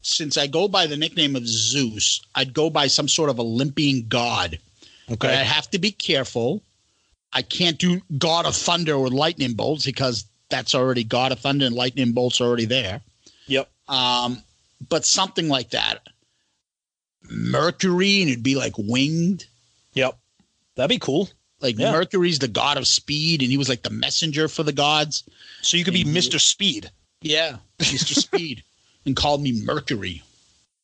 since 0.06 0.36
I 0.36 0.46
go 0.46 0.68
by 0.68 0.86
the 0.86 0.96
nickname 0.96 1.34
of 1.36 1.46
Zeus, 1.46 2.20
I'd 2.34 2.52
go 2.54 2.70
by 2.70 2.86
some 2.86 3.08
sort 3.08 3.30
of 3.30 3.40
Olympian 3.40 4.06
god. 4.08 4.58
But 5.08 5.24
I 5.24 5.34
have 5.36 5.70
to 5.70 5.78
be 5.78 5.90
careful. 5.90 6.62
I 7.32 7.42
can't 7.42 7.78
do 7.78 8.00
God 8.16 8.46
of 8.46 8.54
Thunder 8.54 8.98
with 8.98 9.12
lightning 9.12 9.54
bolts 9.54 9.84
because 9.84 10.24
that's 10.50 10.74
already 10.74 11.04
God 11.04 11.32
of 11.32 11.40
Thunder 11.40 11.66
and 11.66 11.74
lightning 11.74 12.12
bolts 12.12 12.40
are 12.40 12.44
already 12.44 12.64
there. 12.66 13.00
Yep. 13.46 13.68
Um, 13.88 14.42
but 14.88 15.04
something 15.04 15.48
like 15.48 15.70
that. 15.70 16.06
Mercury 17.28 18.20
and 18.20 18.30
it'd 18.30 18.42
be 18.42 18.54
like 18.54 18.74
winged. 18.76 19.46
Yep. 19.94 20.16
That'd 20.76 20.88
be 20.90 20.98
cool. 20.98 21.28
Like 21.60 21.78
Yeah. 21.78 21.92
Mercury's 21.92 22.38
the 22.38 22.48
god 22.48 22.76
of 22.76 22.86
speed, 22.86 23.40
and 23.42 23.50
he 23.50 23.56
was 23.56 23.68
like 23.68 23.82
the 23.82 23.90
messenger 23.90 24.48
for 24.48 24.62
the 24.62 24.72
gods. 24.72 25.24
So 25.62 25.76
you 25.76 25.84
could 25.84 25.94
be 25.94 26.02
And 26.02 26.10
you- 26.14 26.20
Mr. 26.20 26.40
Speed. 26.40 26.90
Yeah, 27.22 27.56
Mr. 27.78 28.14
Speed, 28.20 28.62
and 29.06 29.16
called 29.16 29.42
me 29.42 29.62
Mercury. 29.64 30.22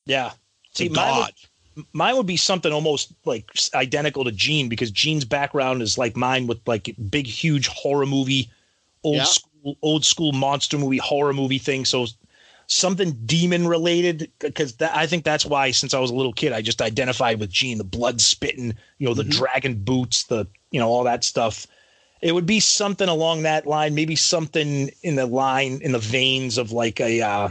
Yeah. 0.07 0.33
See, 0.73 0.85
See, 0.85 0.89
mine 0.89 1.17
would, 1.77 1.87
mine 1.93 2.17
would 2.17 2.27
be 2.27 2.37
something 2.37 2.73
almost 2.73 3.13
like 3.25 3.51
identical 3.75 4.25
to 4.25 4.33
Gene 4.33 4.69
because 4.69 4.91
Gene's 4.91 5.25
background 5.25 5.83
is 5.83 5.99
like 5.99 6.17
mine 6.17 6.47
with 6.47 6.61
like 6.67 6.95
big, 7.11 7.27
huge 7.27 7.67
horror 7.69 8.07
movie, 8.07 8.49
old 9.05 9.19
Yeah. 9.19 9.25
school, 9.25 9.77
old 9.83 10.05
school 10.05 10.33
monster 10.33 10.79
movie, 10.79 10.99
horror 10.99 11.33
movie 11.33 11.59
thing. 11.59 11.85
So 11.85 12.07
something 12.67 13.13
demon 13.27 13.67
related 13.67 14.31
because 14.39 14.81
I 14.81 15.07
think 15.07 15.25
that's 15.25 15.45
why 15.45 15.73
since 15.73 15.93
I 15.93 15.99
was 15.99 16.11
a 16.11 16.15
little 16.15 16.33
kid 16.33 16.53
I 16.53 16.63
just 16.63 16.81
identified 16.81 17.41
with 17.41 17.51
Gene, 17.51 17.79
the 17.79 17.85
blood 17.85 18.21
spitting, 18.21 18.75
you 18.99 19.09
know, 19.09 19.15
the 19.15 19.25
Mhm. 19.25 19.31
dragon 19.31 19.75
boots, 19.83 20.25
the 20.25 20.47
you 20.71 20.79
know 20.81 20.89
all 20.89 21.05
that 21.05 21.25
stuff. 21.25 21.67
It 22.23 22.33
would 22.33 22.47
be 22.47 22.61
something 22.61 23.09
along 23.09 23.43
that 23.43 23.67
line, 23.67 23.95
maybe 23.95 24.15
something 24.15 24.91
in 25.03 25.17
the 25.17 25.27
line 25.27 25.81
in 25.83 25.93
the 25.93 25.99
veins 25.99 26.59
of 26.59 26.71
like 26.71 27.01
a 27.01 27.21
uh 27.23 27.49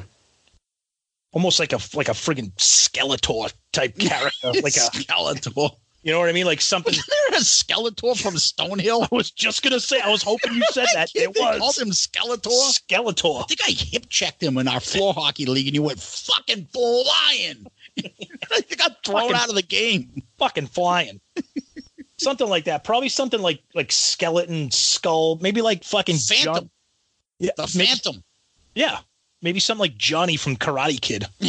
almost 1.32 1.60
like 1.60 1.74
a 1.74 1.80
like 1.94 2.10
a 2.10 2.14
friggin' 2.14 2.54
Skeletor 2.56 3.52
type 3.72 3.98
character, 3.98 4.52
like 4.62 4.76
a 4.76 4.90
Skeletor. 4.92 5.72
you 6.04 6.12
know 6.12 6.20
what 6.20 6.30
I 6.30 6.32
mean, 6.34 6.46
like 6.46 6.62
something. 6.62 6.92
Wasn't 6.94 7.08
there 7.30 7.40
a 7.40 7.44
Skeletor 7.44 8.20
from 8.22 8.36
Stonehill? 8.36 9.04
I 9.04 9.16
was 9.16 9.32
just 9.32 9.62
gonna 9.64 9.80
say, 9.80 10.00
I 10.00 10.10
was 10.10 10.24
hoping 10.24 10.54
you 10.54 10.64
said 10.72 10.88
that. 10.94 11.10
It 11.16 11.36
called 11.36 11.78
him 11.78 11.90
Skeletor. 11.90 12.50
Skeletor. 12.74 13.42
I 13.42 13.46
think 13.46 13.62
I 13.68 13.72
hip 13.72 14.08
checked 14.10 14.42
him 14.42 14.58
in 14.58 14.68
our 14.68 14.80
floor 14.80 15.14
hockey 15.14 15.46
league, 15.46 15.68
and 15.68 15.76
he 15.76 15.80
went 15.80 16.00
fucking 16.00 16.68
flying. 16.74 17.66
I 18.02 18.62
got 18.78 19.04
thrown 19.06 19.22
Fucking- 19.22 19.36
out 19.36 19.50
of 19.50 19.56
the 19.56 19.62
game. 19.62 20.24
fucking 20.38 20.68
flying. 20.68 21.20
something 22.18 22.48
like 22.48 22.66
that. 22.66 22.84
Probably 22.84 23.10
something 23.10 23.42
like 23.42 23.62
like 23.76 23.92
skeleton 23.92 24.72
skull. 24.72 25.38
Maybe 25.42 25.62
like 25.62 25.84
fucking 25.84 26.18
Phantom. 26.18 26.54
John- 26.56 26.70
Yeah, 27.40 27.52
The 27.58 27.74
maybe- 27.76 27.88
Phantom. 27.88 28.24
yeah, 28.76 29.00
maybe 29.42 29.60
something 29.60 29.82
like 29.82 29.98
Johnny 29.98 30.38
from 30.38 30.56
Karate 30.56 31.02
Kid. 31.02 31.26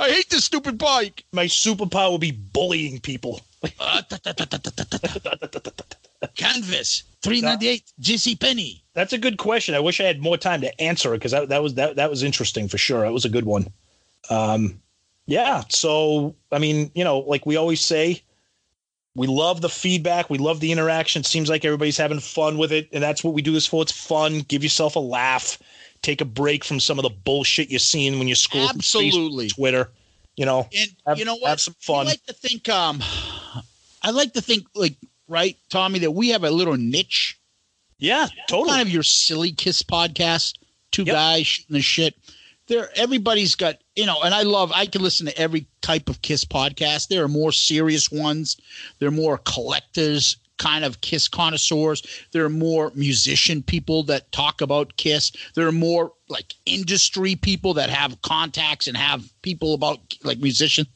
I 0.00 0.10
hate 0.10 0.30
this 0.30 0.44
stupid 0.44 0.78
bike. 0.78 1.24
My 1.32 1.46
superpower 1.46 2.10
will 2.10 2.18
be 2.18 2.32
bullying 2.32 3.00
people. 3.00 3.40
Uh, 3.78 4.02
Canvas, 6.34 7.04
three 7.22 7.40
ninety 7.40 7.68
eight, 7.68 7.92
JC 8.00 8.38
Penney. 8.38 8.82
That's 8.94 9.12
a 9.12 9.18
good 9.18 9.38
question. 9.38 9.74
I 9.74 9.80
wish 9.80 10.00
I 10.00 10.04
had 10.04 10.20
more 10.20 10.36
time 10.36 10.60
to 10.62 10.80
answer 10.80 11.14
it 11.14 11.18
because 11.18 11.32
that, 11.32 11.48
that 11.48 11.62
was 11.62 11.74
that 11.74 11.96
that 11.96 12.10
was 12.10 12.22
interesting 12.22 12.68
for 12.68 12.78
sure. 12.78 13.02
That 13.02 13.12
was 13.12 13.24
a 13.24 13.30
good 13.30 13.44
one. 13.44 13.68
Um, 14.30 14.80
yeah. 15.26 15.62
So 15.68 16.34
I 16.52 16.58
mean, 16.58 16.90
you 16.94 17.04
know, 17.04 17.20
like 17.20 17.46
we 17.46 17.56
always 17.56 17.80
say, 17.80 18.22
we 19.18 19.26
love 19.26 19.60
the 19.60 19.68
feedback. 19.68 20.30
We 20.30 20.38
love 20.38 20.60
the 20.60 20.72
interaction. 20.72 21.20
It 21.20 21.26
seems 21.26 21.48
like 21.50 21.64
everybody's 21.64 21.96
having 21.98 22.20
fun 22.20 22.56
with 22.58 22.72
it, 22.72 22.88
and 22.92 23.02
that's 23.02 23.22
what 23.22 23.34
we 23.34 23.42
do 23.42 23.52
this 23.52 23.66
for. 23.66 23.82
It's 23.82 23.92
fun. 23.92 24.40
Give 24.48 24.62
yourself 24.62 24.96
a 24.96 25.00
laugh. 25.00 25.58
Take 26.00 26.20
a 26.20 26.24
break 26.24 26.64
from 26.64 26.78
some 26.80 26.98
of 26.98 27.02
the 27.02 27.10
bullshit 27.10 27.70
you're 27.70 27.78
seeing 27.80 28.18
when 28.18 28.28
you 28.28 28.34
scroll 28.36 28.68
through 28.68 28.78
Absolutely. 28.78 29.48
Twitter. 29.48 29.90
You 30.36 30.46
know, 30.46 30.68
And 30.72 30.90
have, 31.06 31.18
you 31.18 31.24
know 31.24 31.34
what? 31.34 31.48
Have 31.48 31.60
some 31.60 31.74
fun. 31.80 32.06
I 32.06 32.10
like 32.10 32.24
to 32.26 32.32
think. 32.32 32.68
Um, 32.68 33.02
I 34.02 34.10
like 34.10 34.32
to 34.34 34.40
think 34.40 34.66
like 34.74 34.94
right, 35.26 35.56
Tommy, 35.70 35.98
that 35.98 36.12
we 36.12 36.28
have 36.28 36.44
a 36.44 36.50
little 36.50 36.76
niche. 36.76 37.36
yeah, 37.98 38.28
totally. 38.48 38.70
Kind 38.70 38.82
of 38.82 38.90
your 38.94 39.02
silly 39.02 39.50
kiss 39.52 39.82
podcast. 39.82 40.54
Two 40.92 41.02
Yep. 41.02 41.14
guys 41.14 41.46
shooting 41.46 41.74
the 41.74 41.82
shit. 41.82 42.14
There, 42.68 42.88
everybody's 42.96 43.54
got 43.56 43.76
you 43.98 44.06
know, 44.06 44.22
and 44.22 44.32
I 44.32 44.44
love. 44.44 44.70
I 44.72 44.86
can 44.86 45.02
listen 45.02 45.26
to 45.26 45.36
every 45.36 45.66
type 45.82 46.08
of 46.08 46.22
kiss 46.22 46.44
podcast. 46.44 47.08
There 47.08 47.24
are 47.24 47.28
more 47.28 47.50
serious 47.50 48.12
ones. 48.12 48.56
There 49.00 49.08
are 49.08 49.12
more 49.12 49.38
collectors, 49.38 50.36
kind 50.56 50.84
of 50.84 51.00
kiss 51.00 51.26
connoisseurs. 51.26 52.06
There 52.30 52.44
are 52.44 52.48
more 52.48 52.92
musician 52.94 53.60
people 53.60 54.04
that 54.04 54.30
talk 54.30 54.60
about 54.60 54.96
kiss. 54.98 55.32
There 55.56 55.66
are 55.66 55.72
more 55.72 56.12
like 56.28 56.54
industry 56.64 57.34
people 57.34 57.74
that 57.74 57.90
have 57.90 58.22
contacts 58.22 58.86
and 58.86 58.96
have 58.96 59.28
people 59.42 59.74
about 59.74 59.98
like 60.22 60.38
musicians. 60.38 60.86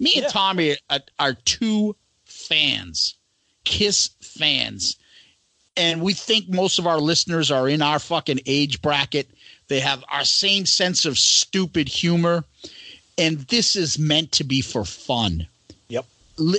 Me 0.00 0.14
and 0.16 0.24
Yeah. 0.24 0.28
Tommy 0.28 0.76
are, 0.90 1.00
are 1.20 1.34
two 1.34 1.94
fans, 2.24 3.14
Kiss 3.62 4.10
fans, 4.20 4.96
and 5.76 6.02
we 6.02 6.12
think 6.12 6.48
most 6.48 6.80
of 6.80 6.88
our 6.88 6.98
listeners 6.98 7.52
are 7.52 7.68
in 7.68 7.82
our 7.82 8.00
fucking 8.00 8.40
age 8.46 8.82
bracket. 8.82 9.30
They 9.68 9.80
have 9.80 10.04
our 10.10 10.24
same 10.24 10.66
sense 10.66 11.04
of 11.04 11.18
stupid 11.18 11.88
humor, 11.88 12.44
and 13.16 13.38
this 13.48 13.76
is 13.76 13.98
meant 13.98 14.32
to 14.32 14.44
be 14.44 14.60
for 14.62 14.84
fun. 14.84 15.46
Yep. 15.88 16.06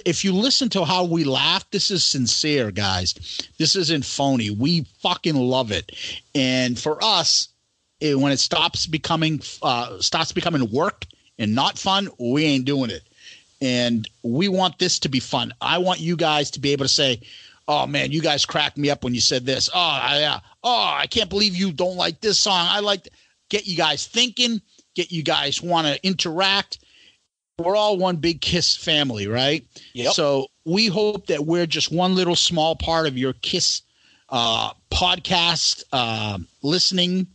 If 0.06 0.24
you 0.24 0.34
listen 0.34 0.70
to 0.70 0.86
how 0.86 1.04
we 1.06 1.24
laugh, 1.24 1.70
this 1.72 1.90
is 1.90 2.04
sincere, 2.04 2.72
guys. 2.72 3.14
This 3.58 3.76
isn't 3.76 4.06
phony. 4.06 4.50
We 4.50 4.86
fucking 5.02 5.36
love 5.36 5.72
it, 5.72 5.92
and 6.36 6.78
for 6.80 7.04
us, 7.04 7.50
it, 8.00 8.18
when 8.20 8.32
it 8.32 8.40
stops 8.40 8.88
becoming 8.88 9.42
uh, 9.62 10.00
stops 10.00 10.32
becoming 10.32 10.70
work 10.72 11.06
and 11.38 11.56
not 11.56 11.78
fun, 11.78 12.10
we 12.20 12.46
ain't 12.46 12.66
doing 12.66 12.92
it. 12.92 13.04
And 13.62 14.08
we 14.24 14.48
want 14.48 14.80
this 14.80 15.00
to 15.00 15.10
be 15.10 15.20
fun. 15.20 15.54
I 15.60 15.80
want 15.80 16.00
you 16.00 16.16
guys 16.16 16.50
to 16.52 16.62
be 16.62 16.72
able 16.72 16.86
to 16.86 16.90
say, 16.90 17.20
"Oh 17.70 17.86
man, 17.88 18.12
you 18.12 18.20
guys 18.22 18.46
cracked 18.46 18.78
me 18.78 18.90
up 18.90 19.04
when 19.04 19.14
you 19.14 19.22
said 19.22 19.46
this." 19.46 19.70
Oh, 19.74 19.80
I, 19.80 20.24
uh, 20.24 20.40
oh, 20.64 20.94
I 20.98 21.08
can't 21.08 21.30
believe 21.30 21.56
you 21.56 21.72
don't 21.72 21.96
like 21.96 22.20
this 22.20 22.38
song. 22.40 22.68
I 22.70 22.80
like 22.82 23.08
get 23.50 23.66
you 23.68 23.78
guys 23.78 24.06
thinking, 24.08 24.60
get 24.96 25.12
you 25.12 25.24
guys 25.24 25.62
want 25.62 25.88
to 25.88 26.06
interact. 26.06 26.80
We're 27.60 27.76
all 27.76 27.98
one 27.98 28.18
big 28.18 28.42
Kiss 28.42 28.76
family, 28.76 29.28
right? 29.28 29.64
Yep. 29.94 30.14
So 30.14 30.48
we 30.66 30.88
hope 30.88 31.28
that 31.28 31.46
we're 31.46 31.66
just 31.68 31.92
one 31.92 32.16
little 32.16 32.36
small 32.36 32.76
part 32.76 33.06
of 33.08 33.18
your 33.18 33.34
Kiss 33.34 33.84
uh, 34.30 34.72
podcast 34.92 35.84
uh, 35.94 36.40
listening 36.64 37.28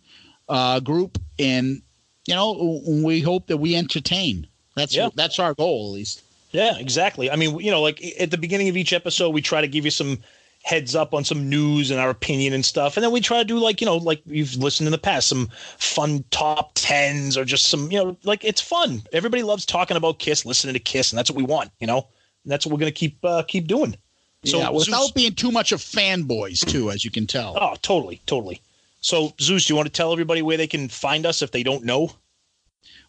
uh, 0.49 0.81
group, 0.81 1.19
and 1.39 1.81
you 2.27 2.35
know 2.35 2.81
we 3.05 3.21
hope 3.21 3.47
that 3.47 3.59
we 3.59 3.77
entertain. 3.77 4.47
That's 4.75 4.97
Yeah. 4.97 5.11
that's 5.15 5.39
our 5.39 5.55
goal, 5.55 5.91
at 5.91 5.95
least. 5.95 6.23
Yeah, 6.55 6.79
exactly. 6.79 7.33
I 7.33 7.37
mean, 7.37 7.59
you 7.59 7.73
know, 7.73 7.83
like 7.83 8.01
at 8.21 8.31
the 8.31 8.39
beginning 8.39 8.69
of 8.69 8.77
each 8.77 8.93
episode, 8.93 9.31
we 9.31 9.43
try 9.43 9.61
to 9.61 9.67
give 9.67 9.85
you 9.85 9.91
some 9.91 10.19
heads 10.63 10.95
up 10.95 11.13
on 11.13 11.25
some 11.25 11.51
news 11.51 11.91
and 11.91 11.99
our 11.99 12.11
opinion 12.11 12.53
and 12.53 12.65
stuff. 12.65 12.97
And 12.97 13.03
then 13.03 13.11
we 13.11 13.21
try 13.21 13.39
to 13.39 13.45
do 13.45 13.59
like, 13.59 13.81
you 13.81 13.87
know, 13.87 13.97
like 13.97 14.23
you've 14.25 14.55
listened 14.55 14.87
in 14.87 14.93
the 14.93 14.99
past, 14.99 15.27
some 15.27 15.49
fun 15.79 16.25
top 16.31 16.71
tens 16.77 17.37
or 17.37 17.45
just 17.45 17.67
some, 17.67 17.91
you 17.91 17.99
know, 17.99 18.17
like 18.23 18.45
it's 18.45 18.61
fun. 18.61 19.03
Everybody 19.13 19.43
loves 19.43 19.67
talking 19.67 19.97
about 19.97 20.21
Kiss, 20.21 20.47
listening 20.47 20.75
to 20.75 20.79
Kiss, 20.79 21.11
and 21.11 21.19
that's 21.19 21.29
what 21.29 21.37
we 21.37 21.43
want, 21.43 21.73
you 21.81 21.89
know? 21.89 22.07
And 22.45 22.53
that's 22.53 22.65
what 22.65 22.73
we're 22.73 22.79
gonna 22.79 22.93
keep 22.93 23.19
uh, 23.25 23.43
keep 23.43 23.67
doing. 23.67 23.97
So 24.45 24.59
yeah, 24.59 24.71
without 24.71 25.01
Zeus- 25.01 25.11
being 25.11 25.35
too 25.35 25.51
much 25.51 25.73
of 25.73 25.81
fanboys 25.81 26.65
too, 26.65 26.93
as 26.93 27.05
you 27.05 27.11
can 27.11 27.27
tell. 27.27 27.59
Oh, 27.61 27.75
totally, 27.83 28.23
totally. 28.27 28.61
So 29.01 29.35
Zeus, 29.41 29.67
do 29.67 29.73
you 29.73 29.77
want 29.77 29.87
to 29.87 29.93
tell 29.93 30.13
everybody 30.13 30.41
where 30.41 30.57
they 30.57 30.69
can 30.69 30.89
find 30.89 31.27
us 31.27 31.43
if 31.43 31.51
they 31.51 31.65
don't 31.65 31.85
know? 31.85 32.13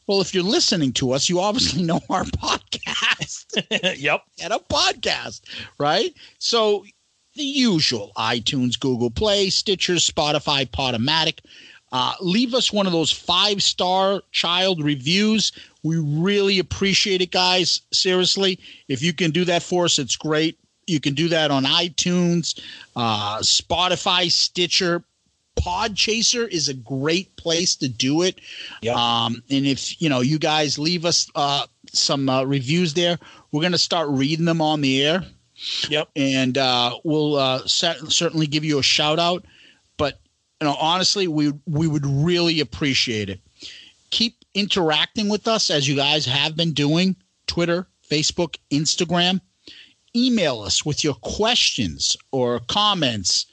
Well, 0.08 0.22
if 0.22 0.34
you're 0.34 0.44
listening 0.44 0.94
to 0.94 1.14
us, 1.14 1.30
you 1.30 1.40
obviously 1.40 1.84
know 1.84 2.00
our 2.10 2.24
podcast. 2.24 3.98
yep. 4.00 4.24
at 4.42 4.52
a 4.52 4.60
podcast, 4.60 5.42
right? 5.80 6.14
So 6.40 6.86
the 7.36 7.44
usual 7.44 8.12
iTunes, 8.18 8.80
Google 8.80 9.12
Play, 9.12 9.50
Stitcher, 9.50 9.96
Spotify, 9.96 10.70
Podomatic. 10.70 11.40
Uh, 11.92 12.14
leave 12.20 12.54
us 12.54 12.74
one 12.74 12.88
of 12.88 12.92
those 12.92 13.12
five 13.12 13.62
star 13.64 14.22
child 14.32 14.84
reviews. 14.84 15.52
We 15.84 15.98
really 15.98 16.60
appreciate 16.60 17.22
it, 17.22 17.32
guys. 17.32 17.82
Seriously, 17.92 18.60
if 18.88 19.02
you 19.02 19.14
can 19.14 19.32
do 19.32 19.46
that 19.46 19.64
for 19.64 19.86
us, 19.86 20.00
it's 20.00 20.16
great. 20.16 20.60
You 20.88 21.00
can 21.00 21.14
do 21.14 21.30
that 21.30 21.52
on 21.52 21.64
iTunes, 21.64 22.60
uh, 22.96 23.40
Spotify, 23.40 24.32
Stitcher. 24.32 25.04
Podchaser 25.56 26.48
is 26.50 26.68
a 26.70 26.74
great 26.74 27.36
place 27.38 27.76
to 27.78 27.88
do 27.88 28.22
it. 28.22 28.40
Yep. 28.82 28.96
Um, 28.96 29.44
and 29.50 29.66
if 29.66 30.02
you 30.02 30.10
know 30.10 30.22
you 30.22 30.40
guys 30.40 30.78
leave 30.78 31.06
us 31.06 31.30
uh, 31.36 31.66
some 31.92 32.30
uh, 32.30 32.44
reviews 32.44 32.94
there, 32.94 33.18
we're 33.52 33.62
going 33.62 33.72
to 33.72 33.78
start 33.78 34.10
reading 34.10 34.46
them 34.46 34.62
on 34.62 34.82
the 34.82 35.04
air 35.04 35.26
Yep. 35.90 36.10
and 36.16 36.58
uh, 36.58 36.98
we'll 37.04 37.36
uh, 37.38 37.66
cer- 37.66 38.10
certainly 38.10 38.48
give 38.48 38.66
you 38.66 38.80
a 38.80 38.84
shout 38.84 39.20
out. 39.20 39.46
But 39.98 40.20
you 40.62 40.68
know, 40.68 40.76
honestly, 40.80 41.28
we 41.28 41.54
we 41.66 41.88
would 41.88 42.06
really 42.06 42.60
appreciate 42.60 43.30
it. 43.30 43.40
Keep 44.12 44.38
interacting 44.54 45.30
with 45.30 45.48
us 45.48 45.70
as 45.70 45.88
you 45.88 45.96
guys 45.96 46.26
have 46.26 46.56
been 46.56 46.74
doing. 46.74 47.16
Twitter, 47.48 47.88
Facebook, 48.10 48.58
Instagram. 48.72 49.40
Email 50.16 50.62
us 50.62 50.86
with 50.86 51.04
your 51.04 51.16
questions 51.16 52.16
or 52.32 52.60
comments 52.68 53.46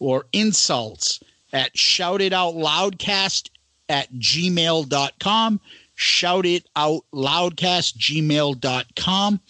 or 0.00 0.26
insults 0.32 1.20
at 1.52 1.74
shoutitoutloudcast 1.74 3.50
at 3.88 4.12
gmail.com. 4.14 5.60
Shout 5.94 6.46
it 6.46 6.66
out 6.76 7.04
loudcast 7.12 7.96
gmail.com 7.96 9.40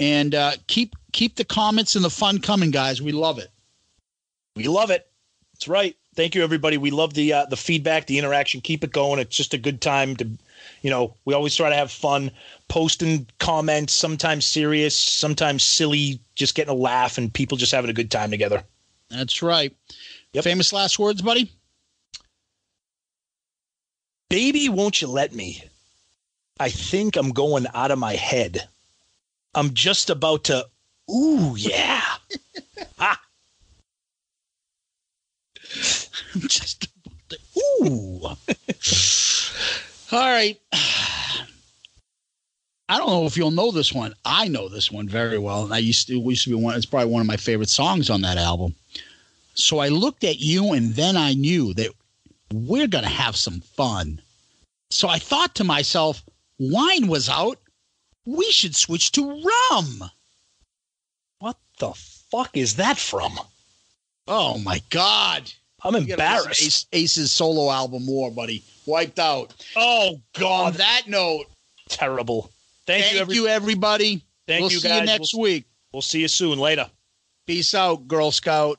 and 0.00 0.34
uh, 0.34 0.52
keep 0.66 0.96
keep 1.12 1.36
the 1.36 1.44
comments 1.44 1.94
and 1.94 2.04
the 2.04 2.10
fun 2.10 2.40
coming, 2.40 2.70
guys. 2.70 3.00
We 3.00 3.12
love 3.12 3.38
it. 3.38 3.48
We 4.56 4.68
love 4.68 4.90
it. 4.90 5.06
That's 5.52 5.68
right. 5.68 5.96
Thank 6.16 6.34
you, 6.34 6.42
everybody. 6.42 6.78
We 6.78 6.90
love 6.90 7.14
the 7.14 7.32
uh, 7.32 7.46
the 7.46 7.56
feedback, 7.56 8.06
the 8.06 8.18
interaction. 8.18 8.60
Keep 8.60 8.84
it 8.84 8.92
going. 8.92 9.18
It's 9.18 9.36
just 9.36 9.54
a 9.54 9.58
good 9.58 9.80
time 9.80 10.16
to, 10.16 10.28
you 10.82 10.90
know, 10.90 11.14
we 11.24 11.34
always 11.34 11.54
try 11.54 11.68
to 11.70 11.76
have 11.76 11.90
fun, 11.90 12.30
posting 12.68 13.26
comments, 13.38 13.92
sometimes 13.92 14.46
serious, 14.46 14.96
sometimes 14.96 15.64
silly, 15.64 16.20
just 16.34 16.54
getting 16.54 16.72
a 16.72 16.76
laugh 16.76 17.18
and 17.18 17.32
people 17.32 17.56
just 17.56 17.72
having 17.72 17.90
a 17.90 17.94
good 17.94 18.10
time 18.10 18.30
together. 18.30 18.62
That's 19.10 19.42
right. 19.42 19.74
Yep. 20.34 20.44
Famous 20.44 20.72
last 20.72 20.98
words, 20.98 21.22
buddy. 21.22 21.50
Baby, 24.28 24.68
won't 24.68 25.00
you 25.00 25.06
let 25.06 25.32
me? 25.32 25.62
I 26.58 26.68
think 26.70 27.16
I'm 27.16 27.30
going 27.30 27.66
out 27.72 27.90
of 27.92 27.98
my 27.98 28.14
head. 28.14 28.68
I'm 29.54 29.74
just 29.74 30.10
about 30.10 30.44
to. 30.44 30.66
Ooh, 31.10 31.54
yeah. 31.56 32.02
Ah. 32.98 33.20
I'm 36.34 36.40
just 36.42 36.84
about 36.84 37.18
to- 37.30 37.38
ooh. 37.60 38.20
All 40.16 40.20
right. 40.30 40.60
I 42.88 42.98
don't 42.98 43.08
know 43.08 43.26
if 43.26 43.36
you'll 43.36 43.50
know 43.50 43.70
this 43.72 43.92
one. 43.92 44.14
I 44.24 44.48
know 44.48 44.68
this 44.68 44.90
one 44.92 45.08
very 45.08 45.38
well. 45.38 45.64
And 45.64 45.72
I 45.74 45.78
used 45.78 46.06
to 46.08 46.18
used 46.18 46.44
to 46.44 46.50
be 46.50 46.56
one. 46.56 46.76
It's 46.76 46.86
probably 46.86 47.10
one 47.12 47.20
of 47.20 47.26
my 47.26 47.36
favorite 47.36 47.68
songs 47.68 48.10
on 48.10 48.20
that 48.22 48.36
album. 48.38 48.74
So 49.54 49.78
I 49.78 49.88
looked 49.88 50.24
at 50.24 50.38
you, 50.38 50.72
and 50.72 50.94
then 50.94 51.16
I 51.16 51.34
knew 51.34 51.74
that 51.74 51.90
we're 52.52 52.86
gonna 52.86 53.08
have 53.08 53.36
some 53.36 53.60
fun. 53.60 54.20
So 54.90 55.08
I 55.08 55.18
thought 55.18 55.54
to 55.56 55.64
myself, 55.64 56.22
wine 56.58 57.06
was 57.08 57.28
out. 57.28 57.58
We 58.26 58.50
should 58.50 58.76
switch 58.76 59.12
to 59.12 59.42
rum. 59.70 60.10
What 61.38 61.56
the 61.78 61.92
fuck 61.94 62.56
is 62.56 62.76
that 62.76 62.98
from? 62.98 63.38
Oh 64.26 64.58
my 64.58 64.80
God. 64.90 65.50
I'm 65.82 65.94
You 65.94 66.00
gotta 66.00 66.00
listen 66.00 66.06
to 66.06 66.12
embarrassed. 66.12 66.62
Ace, 66.62 66.86
Ace's 66.92 67.32
solo 67.32 67.70
album 67.70 68.06
War, 68.06 68.30
buddy. 68.30 68.62
Wiped 68.86 69.18
out. 69.18 69.54
Oh, 69.76 70.20
God. 70.32 70.66
On 70.66 70.72
that 70.74 71.02
note, 71.06 71.46
Terrible. 71.88 72.50
Thank, 72.86 73.04
thank, 73.04 73.28
you, 73.28 73.42
you, 73.42 73.48
everybody. 73.48 73.52
everybody. 74.14 74.24
Thank 74.46 74.60
we'll 74.62 74.72
you, 74.72 74.78
see 74.78 74.88
guys. 74.88 75.00
you 75.00 75.06
next 75.06 75.34
we'll, 75.34 75.42
week. 75.42 75.64
we'll 75.92 76.02
see 76.02 76.20
you 76.20 76.28
soon. 76.28 76.58
Later. 76.58 76.90
Peace 77.46 77.74
out, 77.74 78.08
Girl 78.08 78.30
Scout. 78.30 78.78